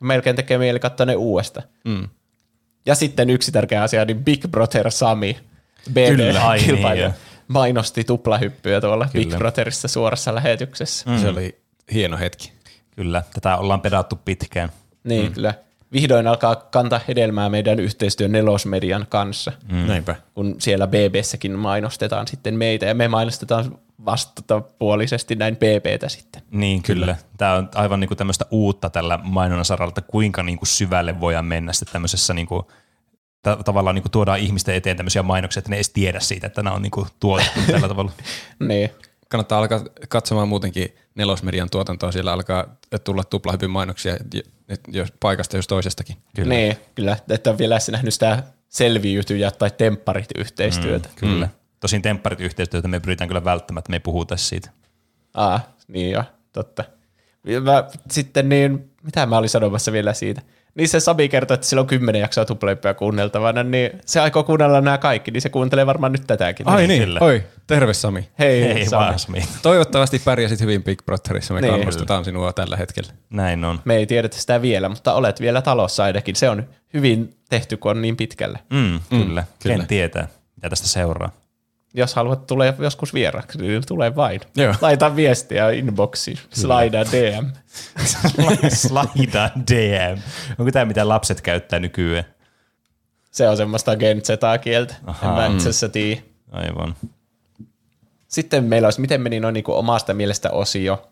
[0.00, 1.62] melkein tekee mieli katsoa ne uudesta.
[1.84, 2.08] Mm.
[2.86, 7.12] Ja sitten yksi tärkeä asia, niin Big Brother Sami, niin, BB-kilpailija, joo.
[7.48, 9.38] mainosti tuplahyppyä tuolla Big Kyllä.
[9.38, 11.10] Brotherissa suorassa lähetyksessä.
[11.10, 11.18] Mm.
[11.18, 11.58] Se oli
[11.92, 12.52] hieno hetki.
[12.96, 14.68] Kyllä, tätä ollaan pedattu pitkään.
[15.04, 15.54] Niin, kyllä.
[15.94, 19.76] Vihdoin alkaa kantaa hedelmää meidän yhteistyön nelosmedian kanssa, Mm.
[19.86, 20.16] Näinpä.
[20.34, 26.42] kun siellä BBssäkin mainostetaan sitten meitä, ja me mainostetaan vastapuolisesti näin BBtä sitten.
[26.50, 27.00] Niin, kyllä.
[27.06, 27.16] kyllä.
[27.36, 31.72] Tämä on aivan niinku tämmöistä uutta tällä mainonnan saralla, että kuinka niinku syvälle voidaan mennä
[31.72, 32.70] sitten tämmöisessä niinku,
[33.42, 36.62] ta- tavallaan niinku tuodaan ihmisten eteen tämmöisiä mainoksia, että ne ei edes tiedä siitä, että
[36.62, 38.12] nämä on niinku tuotettu tällä tavalla.
[38.58, 38.90] Niin.
[39.34, 42.12] Kannattaa alkaa katsomaan muutenkin nelosmedian tuotantoa.
[42.12, 44.16] Siellä alkaa tulla tuplahypyn mainoksia
[44.88, 46.16] jos paikasta jos toisestakin.
[46.36, 46.54] Kyllä.
[46.54, 47.16] Niin, kyllä.
[47.28, 51.08] Että on vielä nähnyt sitä selviytyjä tai tempparit yhteistyötä.
[51.08, 51.14] Mm.
[51.14, 51.48] Kyllä.
[51.80, 54.70] Tosin tempparit yhteistyötä me pyritään kyllä välttämään, että me ei puhuta siitä.
[55.34, 56.84] Ah, niin joo, totta.
[57.46, 60.42] Ja Mä, sitten niin, mitä mä olin sanomassa vielä siitä?
[60.74, 64.80] Niin se Sabi kertoi, että sillä on kymmenen jaksoa tuplahyppyä kuunneltavana, niin se aikoo kuunnella
[64.80, 66.68] nämä kaikki, niin se kuuntelee varmaan nyt tätäkin.
[66.68, 67.20] Ai niin, kyllä.
[67.22, 68.28] oi, terve Sami.
[68.38, 69.04] Hei, Ei Sami.
[69.04, 69.44] vaan, Sami.
[69.62, 71.54] Toivottavasti pärjäsit hyvin Big Brotherissa.
[71.54, 71.72] Me Niin.
[71.74, 73.12] kannustetaan sinua tällä hetkellä.
[73.30, 73.80] Näin on.
[73.84, 76.36] Me ei tiedetä sitä vielä, mutta olet vielä talossa ainakin.
[76.36, 78.58] Se on hyvin tehty, kun on niin pitkälle.
[78.70, 79.44] Mm, kyllä.
[79.62, 79.76] kyllä.
[79.76, 81.30] Ken tietää, mitä tästä seuraa.
[81.94, 84.40] Jos haluat tulla joskus vieraksi, niin tule vain.
[84.56, 84.74] Joo.
[84.80, 87.50] Laita viestiä inboxiin, slida DM.
[88.74, 90.18] Slida DM.
[90.58, 92.24] Onko tämä mitä lapset käyttää nykyään?
[93.30, 94.94] Se on semmoista Gen Z-kieltä.
[95.22, 96.20] En mä itse asiassa tiedä.
[96.52, 96.94] Aivan.
[98.28, 101.10] Sitten meillä olisi, miten meni noin niin kuin omasta mielestä osio.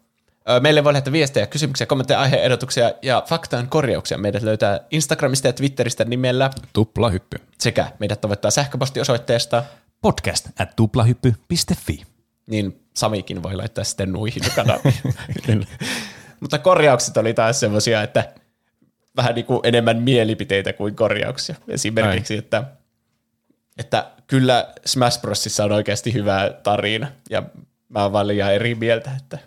[0.60, 4.18] Meille voi lähettää viestejä, kysymyksiä, kommentteja, aiheehdotuksia ja faktaan korjauksia.
[4.18, 7.36] Meidät löytää Instagramista ja Twitteristä nimellä Tupla hyppy.
[7.58, 9.64] sekä meidät tavoittaa sähköpostiosoitteesta,
[10.02, 12.02] Podcast at tuplahyppy.fi.
[12.46, 15.66] niin Samikin voi laittaa sitten nuihin kanaviin.
[16.40, 18.34] Mutta korjaukset oli taas semmoisia, että
[19.16, 21.54] vähän niin kuin enemmän mielipiteitä kuin korjauksia.
[21.68, 22.64] Esimerkiksi, että,
[23.78, 27.42] että kyllä Smash Brosissa on oikeasti hyvä tarina, ja
[27.88, 29.38] mä oon vaan liian eri mieltä, että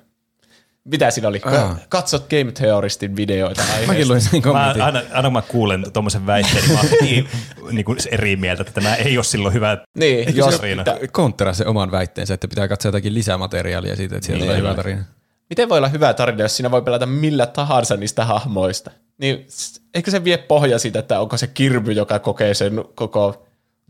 [0.85, 1.41] mitä siinä oli?
[1.45, 1.77] Ah.
[1.89, 3.87] Katsot Game Theoristin videoita aiheesta.
[3.87, 4.81] Mäkin luin sen Mä kommentin.
[4.81, 7.27] aina, aina kun mä kuulen tuommoisen väitteen, niin mä oon heti
[7.71, 10.83] niin kuin eri mieltä, että tämä ei ole silloin hyvä Niin, jos, tarina.
[11.11, 14.47] Konttera se oman väitteensä, että pitää katsoa jotakin lisämateriaalia siitä, että sieltä Niin.
[14.47, 15.03] tulee hyvä tarina.
[15.49, 18.91] Miten voi olla hyvä tarina, jos siinä voi pelata millä tahansa niistä hahmoista?
[19.17, 19.47] Niin
[19.93, 23.45] eikö se vie pohja siitä, että onko se Kirby, joka kokee sen koko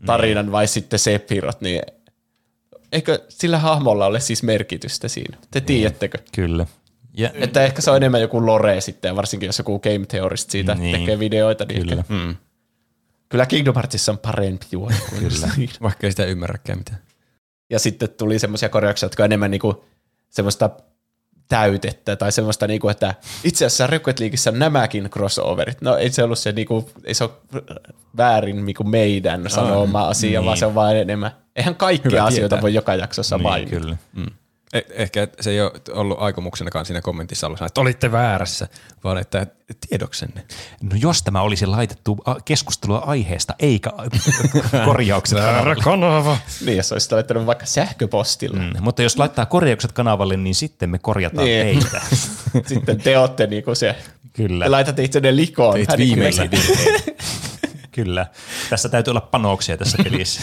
[0.06, 1.82] tarinan, vai sitten Sephiroth, niin
[2.92, 5.36] eikö sillä hahmolla ole siis merkitystä siinä?
[5.50, 6.18] Te tiedättekö?
[6.34, 6.66] Kyllä.
[7.16, 10.50] Ja, Että ehkä se on enemmän joku lore sitten, ja varsinkin jos joku Game Theorist
[10.50, 11.00] siitä Niin.
[11.00, 11.64] tekee videoita.
[11.64, 12.02] Niin Kyllä.
[12.08, 12.22] Kyllä.
[12.24, 12.36] Mm.
[13.28, 15.48] Kyllä Kingdom Heartsissa on parempi juoni kuin Kyllä.
[15.82, 16.98] Vaikka ei sitä ymmärräkään mitään.
[17.70, 19.84] Ja sitten tuli semmoisia korjauksia, jotka on enemmän niinku
[20.30, 20.70] semmoista
[21.48, 23.14] täytettä tai semmoista, niinku, että
[23.44, 25.80] itse asiassa Rocket Leagueissä on nämäkin crossoverit.
[25.82, 27.32] No ei se ollut se, niinku, ei se ole
[28.16, 31.30] väärin niinku meidän sanoma asia, vaan se on vaan enemmän.
[31.56, 32.62] Eihän kaikkia Hyvä asioita tietää.
[32.62, 33.70] voi joka jaksossa niin, mainita.
[33.70, 33.96] kyllä.
[34.76, 38.68] Eh- Ehkä se ei ole ollut aikomuksenakaan siinä kommentissa ollut, että olitte väärässä,
[39.04, 39.46] vaan että
[39.88, 40.44] tiedoksenne.
[40.82, 43.90] No jos tämä olisi laitettu keskustelua aiheesta, eikä
[44.84, 45.76] korjaukset kanavalle.
[45.84, 46.38] kanava.
[46.64, 48.58] Niin, jos olisit laittanut vaikka sähköpostilla.
[48.58, 51.64] Mm, mutta jos laittaa korjaukset kanavalle, niin sitten me korjataan Niin.
[51.64, 52.00] heitä.
[52.68, 53.96] Sitten te olette niinku se,
[54.32, 54.64] Kyllä.
[54.64, 55.74] te laitatte itsenne likoon.
[55.74, 57.14] Teit niinku viimeisen me-
[57.92, 58.26] Kyllä.
[58.70, 60.40] Tässä täytyy olla panoksia tässä pelissä.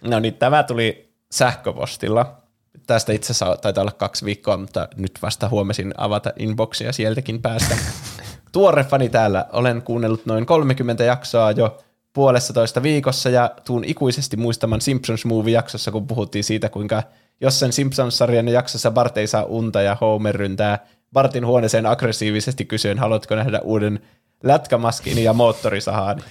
[0.00, 2.41] No niin, tämä tuli sähköpostilla.
[2.86, 7.76] Tästä itse asiassa taitaa olla kaksi viikkoa, mutta nyt vasta huomasin avata inboxia sieltäkin päästä.
[8.52, 9.46] Tuore fani täällä.
[9.52, 11.78] Olen kuunnellut noin 30 jaksoa jo
[12.12, 17.02] puolessa toista viikossa ja tuun ikuisesti muistaman Simpsons Movie-jaksossa, kun puhuttiin siitä, kuinka
[17.40, 22.98] jos sen Simpsons-sarjan jaksossa Bart ei saa unta ja Homer ryntää Bartin huoneeseen aggressiivisesti kysyen,
[22.98, 24.00] haluatko nähdä uuden
[24.42, 26.22] lätkämaskin ja moottorisahaan.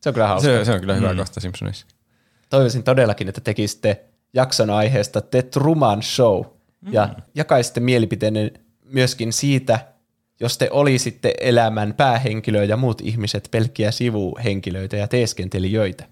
[0.00, 0.48] Se on kyllä hauska.
[0.48, 1.18] Se, se on kyllä hyvä mm.
[1.18, 1.86] kohta Simpsonissa.
[2.50, 6.44] toivoisin todellakin, että tekisitte jakson aiheesta The Truman Show
[6.90, 8.52] ja jakaisitte mielipiteenne
[8.84, 9.78] myöskin siitä,
[10.40, 16.04] jos te olisitte elämän päähenkilö ja muut ihmiset pelkkiä sivuhenkilöitä ja teeskentelijöitä.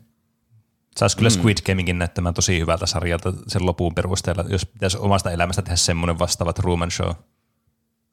[0.96, 5.62] Saisi kyllä Squid Gamingin näyttämään tosi hyvältä sarjalta sen lopun perusteella, jos pitäisi omasta elämästä
[5.62, 7.10] tehdä semmoinen vastaava Truman Show.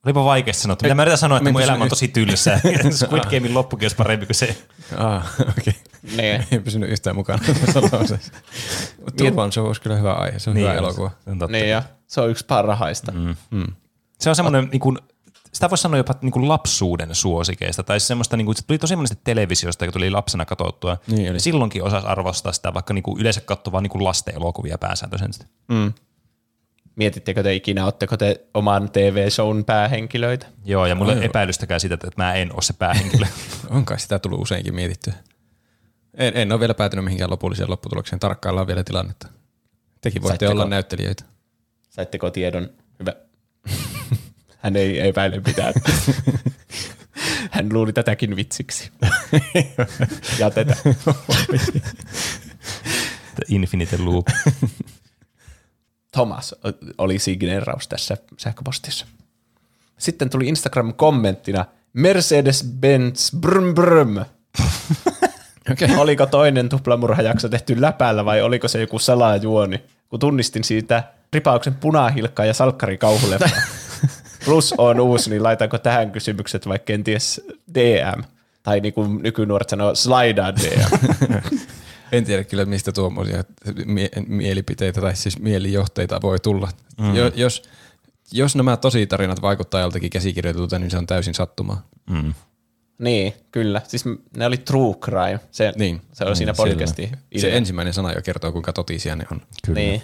[0.08, 0.86] Olipa vaikeasti sanottu.
[0.86, 2.60] Mitä mä yritän sanoa, että mun elämä on tosi tylsää.
[3.00, 4.58] Squid Gamein loppukin olisi parempi kuin se.
[4.98, 5.74] Ah, okei.
[6.18, 6.46] Niin.
[6.52, 7.40] Ei pysynyt yhtään mukana.
[9.18, 11.12] Turvan Show olisi kyllä hyvä aihe, se on hyvä elokuva.
[11.24, 11.52] Se on totta.
[11.52, 13.12] Niin ja se on yksi parhaista.
[13.52, 13.68] Mm.
[14.20, 14.98] Se on semmoinen, niin kuin,
[15.54, 18.96] sitä voisi sanoa jopa niin kuin lapsuuden suosikeista, tai semmoista, niin kuin, se tuli tosi
[18.96, 20.98] monesti televisiosta, kun tuli lapsena katsottua.
[21.08, 21.36] Niin oli.
[21.36, 24.78] Ja silloinkin osasi arvostaa sitä, vaikka niin kuin yleensä katsoi vaan niin kuin lasten elokuvia
[24.78, 25.46] pääsääntöisesti.
[26.98, 30.48] Mietittekö te ikinä, oletteko te oman TV-shown päähenkilöitä?
[30.66, 33.26] Joo, ja mulla ei ole epäilystäkään siitä, että mä en ole se päähenkilö.
[33.70, 35.14] On kai sitä tullut useinkin mietittyä.
[36.14, 38.20] En, en ole vielä päätynyt mihinkään lopulliseen lopputulokseen.
[38.20, 39.28] Tarkkaillaan vielä tilannetta.
[40.02, 41.24] Tekin voitte Saitteko- olla näyttelijöitä.
[41.90, 42.70] Saitteko tiedon?
[43.00, 43.14] Hyvä.
[44.64, 45.74] Hän ei epäile mitään.
[47.52, 48.92] Hän luuli tätäkin vitsiksi.
[50.40, 50.78] Jätetään.
[53.36, 54.28] The Infinite Loop.
[56.18, 56.56] Thomas
[56.98, 59.06] oli signeeraus tässä sähköpostissa.
[59.98, 61.66] Sitten tuli Instagram-kommenttina
[61.98, 64.16] Mercedes-Benz brum brum.
[65.72, 65.96] Okei.
[65.98, 69.84] Oliko toinen tuplamurhajakso tehty läpällä vai oliko se joku salajuoni?
[70.10, 73.50] Kun tunnistin siitä ripauksen punahilkkaa ja salkkari kauhuleppaa.
[74.46, 77.42] Plus on uusi, niin laitanko tähän kysymykset vai kenties
[77.74, 78.22] DM?
[78.64, 81.40] Tai niin kuin nykynuoret sanoo, slidea DM.
[82.12, 83.44] En tiedä kyllä, mistä tuommoisia
[83.86, 86.70] mie- mielipiteitä tai siis mielijohteita voi tulla.
[87.02, 87.16] Mm.
[87.16, 87.64] Jo, jos,
[88.32, 91.88] jos nämä tositarinat vaikuttaa joltakin käsikirjoitulta, niin se on täysin sattumaa.
[92.10, 92.34] Mm.
[93.00, 93.82] niin, kyllä.
[93.88, 94.06] Siis
[94.38, 95.40] ne oli true crime.
[95.52, 96.02] Se, Niin.
[96.14, 96.70] se on siinä Selvä.
[96.72, 99.42] podcastin Se ensimmäinen sana jo kertoo, kuinka totisia ne on.
[99.66, 99.80] Kyllä.
[99.80, 100.02] Niin.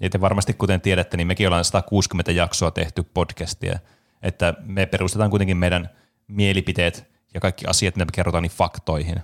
[0.00, 3.78] Ja te varmasti, kuten tiedätte, niin mekin ollaan 160 jaksoa tehty podcastia,
[4.22, 5.90] että me perustetaan kuitenkin meidän
[6.28, 9.16] mielipiteet ja kaikki asiat, mitä me kerrotaan, niin faktoihin.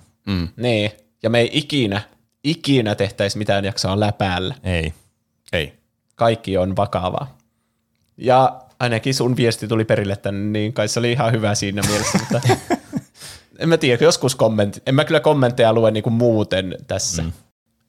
[0.57, 0.90] Niin,
[1.23, 2.02] ja me ei ikinä,
[2.44, 4.55] ikinä tehtäisi mitään jaksoa läpäällä.
[4.62, 4.92] Ei.
[5.52, 5.73] Ei.
[6.15, 7.39] Kaikki on vakavaa.
[8.16, 12.18] Ja ainakin sun viesti tuli perille tänne, niin kai se oli ihan hyvä siinä mielessä,
[12.18, 12.40] mutta
[13.60, 14.82] En mä tiedä, joskus kommentti.
[14.86, 17.23] En mä kyllä kommentteja lue niinku muuten tässä.
[17.23, 17.32] Mm.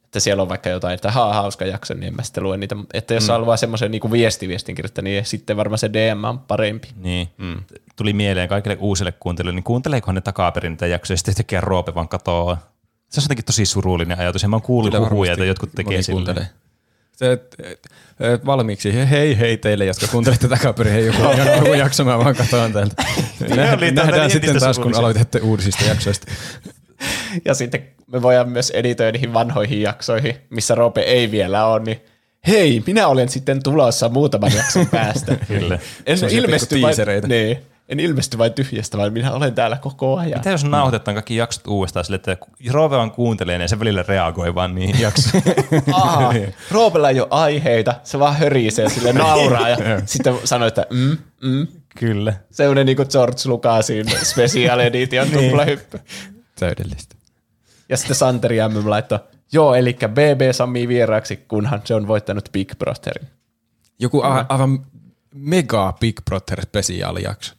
[0.06, 2.76] Että siellä on vaikka jotain, että haa, hauska jakso, niin en mä sitten lue niitä.
[2.93, 3.45] Että jos mm.
[3.45, 6.88] vaan semmoisen niinku viestiviestin kirjoittaa, niin sitten varmaan se DM on parempi.
[6.95, 7.30] Niin.
[7.38, 7.64] Mm.
[7.95, 11.95] Tuli mieleen kaikille uusille kuuntelijoille, niin kuunteleekohan ne takaperin niitä jaksoja, ja sitten yhtäkkiä Roope
[11.95, 12.58] vaan katoaa.
[13.12, 16.26] Se on jotenkin tosi surullinen ajatus, ja mä oon kuullut huhuja, että jotkut tekee silleen.
[16.26, 16.50] kuuntelee.
[17.12, 17.88] Se, et, et,
[18.20, 21.22] et, valmiiksi hei hei teille, jotka kuuntelette takaperin, hei joku,
[21.56, 23.04] joku jakso, mä vaan katsoin täältä.
[23.50, 26.32] Nä, nähdään tuota sitten taas, kun aloitatte uusista jaksoista.
[27.46, 32.02] Ja sitten me voidaan myös editoida niihin vanhoihin jaksoihin, missä Roope ei vielä ole, niin
[32.48, 35.36] hei, minä olen sitten tulossa muutaman jakson päästä.
[35.48, 35.80] Kyllä.
[36.06, 37.28] En ilmesty tiisereitä.
[37.28, 37.58] niin,
[37.92, 40.40] en ilmesty vain tyhjästä, vaan minä olen täällä koko ajan.
[40.40, 42.38] Mitä jos nauhoitetaan kaikki jaksot uudestaan sille, että
[42.72, 45.44] Roope vaan kuuntelee ja se välillä reagoi vaan niihin jaksoihin.
[45.94, 46.34] Aha,
[46.72, 51.68] Roopella ei ole aiheita, se vaan hörisee sille nauraa ja sitten sanoo, että mm, mm.
[52.00, 52.34] Kyllä.
[52.52, 55.50] Sellainen niin kuin George Lucasin special edition Niin.
[55.50, 56.00] tuplahyppy.
[56.60, 57.16] Täydellistä.
[57.90, 59.20] Ja sitten Santeri MM laittoi,
[59.53, 63.28] joo, eli BB Sami vieraaksi, kunhan se on voittanut Big Brotherin.
[64.00, 64.86] Joku a- aivan
[65.36, 67.53] mega Big Brother spesiaalijakso.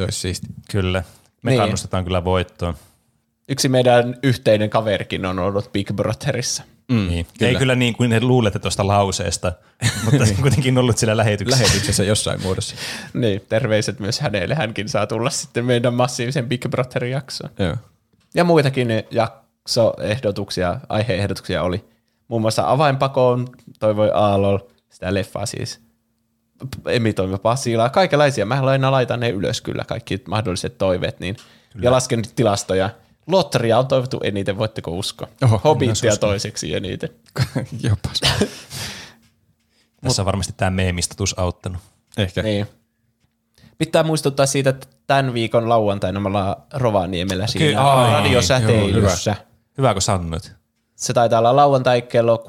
[0.00, 0.46] Se olisi siisti.
[0.70, 1.02] Kyllä.
[1.42, 1.60] Me Niin.
[1.60, 2.74] kannustetaan kyllä voittoon.
[3.48, 6.62] Yksi meidän yhteinen kaverikin on ollut Big Brotherissa.
[6.88, 7.26] Mm, niin.
[7.40, 9.52] Ei kyllä niin kuin ne luulette tuosta lauseesta,
[10.04, 11.64] mutta se on kuitenkin ollut siellä lähetyksessä.
[11.64, 12.74] Lähetyksessä jossain muodossa.
[13.14, 14.54] Niin, terveiset myös hänelle.
[14.54, 17.50] Hänkin saa tulla sitten meidän massiivisen Big Brotherin jaksoon.
[17.58, 17.76] Joo.
[18.34, 21.84] Ja muitakin jaksoehdotuksia, aiheehdotuksia oli.
[22.28, 23.48] Muun muassa Avainpakoon
[23.80, 24.58] toivoi Aalol,
[24.90, 25.80] sitä leffaa siis.
[26.86, 28.46] Emitoimme Pasilaa, kaikenlaisia.
[28.46, 31.20] Mä aina laitan ne ylös kyllä, kaikki mahdolliset toiveet.
[31.20, 31.36] Niin.
[31.82, 32.90] Ja lasken nyt tilastoja.
[33.26, 35.28] Lotteria on toivottu eniten, voitteko uskoa?
[35.42, 37.08] Oho, Hobbitia toiseksi eniten.
[37.88, 38.20] Jopas.
[40.02, 41.80] Tässä on varmasti tämä meemistatus auttanut.
[42.16, 42.42] Ehkä.
[42.42, 42.66] Niin.
[43.78, 49.36] Pitää muistuttaa siitä, että tämän viikon lauantaina me ollaan Rovaniemellä siinä ai, radiosäteilyssä.
[49.78, 50.59] Hyvä, kun sanoit.
[51.00, 52.40] Se taitaa olla lauantai kello 16-19,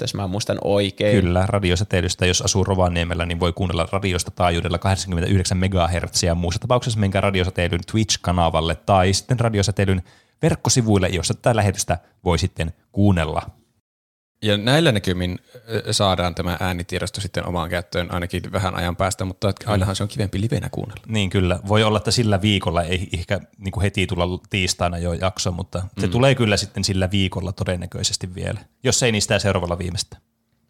[0.00, 1.24] jos mä muistan oikein.
[1.24, 6.22] Kyllä, radiosäteilystä, jos asuu Rovaniemellä, niin voi kuunnella radiosta taajuudella 89 MHz.
[6.34, 10.02] Muussa tapauksessa menkää radiosäteilyn Twitch-kanavalle tai sitten radiosäteilyn
[10.42, 13.42] verkkosivuille, jossa tätä lähetystä voi sitten kuunnella.
[14.46, 15.38] Ja näillä näkymin
[15.90, 20.40] saadaan tämä äänitiedosto sitten omaan käyttöön ainakin vähän ajan päästä, mutta ainahan se on kivempi
[20.40, 21.02] livenä kuunnella.
[21.08, 25.12] Niin kyllä, voi olla, että sillä viikolla ei ehkä niin kuin heti tulla tiistaina jo
[25.12, 30.16] jakso, mutta se tulee kyllä sitten sillä viikolla todennäköisesti vielä, jos ei niistä seuraavalla viimeistä.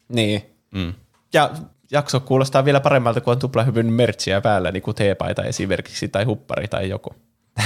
[0.09, 0.43] Niin.
[0.75, 0.95] Mm.
[1.33, 1.51] Ja
[1.91, 6.69] jakso kuulostaa vielä paremmalta, kun on tuplahyvyn mertsiä päällä, niin kuin teepaita esimerkiksi, tai huppari
[6.69, 7.15] tai joku.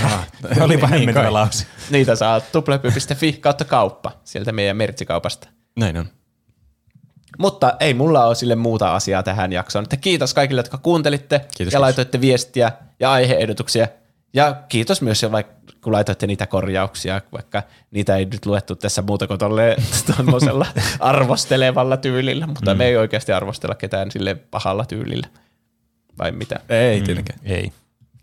[0.60, 1.32] Oli Niin hämmentävä kai.
[1.32, 1.66] lause.
[1.90, 5.48] Niitä saa tuplahyppy.fi kautta kauppa sieltä meidän mertsikaupasta.
[5.76, 6.06] Näin on.
[7.38, 9.82] Mutta ei mulla ole sille muuta asiaa tähän jaksoon.
[9.82, 11.80] Että kiitos kaikille, jotka kuuntelitte Kiitos, ja kiitos.
[11.80, 13.88] laitoitte viestiä ja aiheehdotuksia.
[14.34, 19.02] Ja kiitos myös, jo vaikka kun laitoitte niitä korjauksia, vaikka niitä ei nyt luettu tässä
[19.02, 19.76] muuta kuin tolle
[20.16, 20.66] tuommoisella
[21.00, 22.78] arvostelevalla tyylillä, mutta mm.
[22.78, 25.26] me ei oikeasti arvostella ketään sille pahalla tyylillä.
[26.18, 26.60] Vai mitä?
[26.68, 27.38] Ei tietenkään.
[27.44, 27.72] Ei.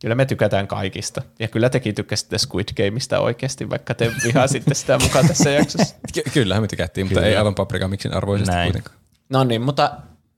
[0.01, 1.22] Kyllä me tykätään kaikista.
[1.40, 5.95] Ja kyllä tekin tykkäsitte Squid Gameista oikeasti, vaikka te vihasitte sitä mukaan tässä jaksossa.
[6.14, 7.27] Ky- kyllähän me tykättiin, mutta Kyllä.
[7.27, 8.67] ei aivan paprika miksin arvoisesti Näin.
[8.72, 8.98] kuitenkaan.
[9.30, 9.92] No niin, mutta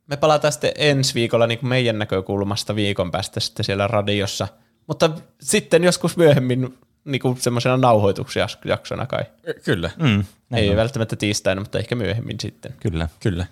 [0.08, 4.48] me palataan sitten ensi viikolla niin kuin meidän näkökulmasta viikon päästä sitten siellä radiossa.
[4.88, 5.10] Mutta
[5.42, 9.24] sitten joskus myöhemmin niin kuin semmoisena nauhoitusjaksona kai.
[9.66, 9.90] Kyllä.
[9.98, 10.76] Mm, näin Ei on.
[10.76, 12.74] välttämättä tiistaina, mutta ehkä myöhemmin sitten.
[12.80, 13.08] Kyllä.
[13.20, 13.46] Kyllä.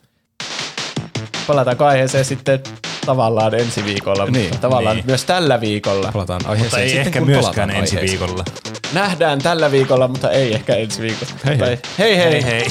[1.48, 2.60] Palataanko aiheeseen sitten
[3.08, 5.06] tavallaan ensi viikolla, mutta Niin, tavallaan niin.
[5.06, 6.10] myös tällä viikolla.
[6.14, 8.20] Palataan Mutta aiheeseen ei sitten, ehkä kun myöskään ensi aiheeseen.
[8.20, 8.44] viikolla.
[8.94, 11.32] Nähdään tällä viikolla, mutta ei ehkä ensi viikolla.
[11.46, 11.78] Hei hei.
[11.78, 12.32] Tai- hei hei.
[12.32, 12.68] Hei hei.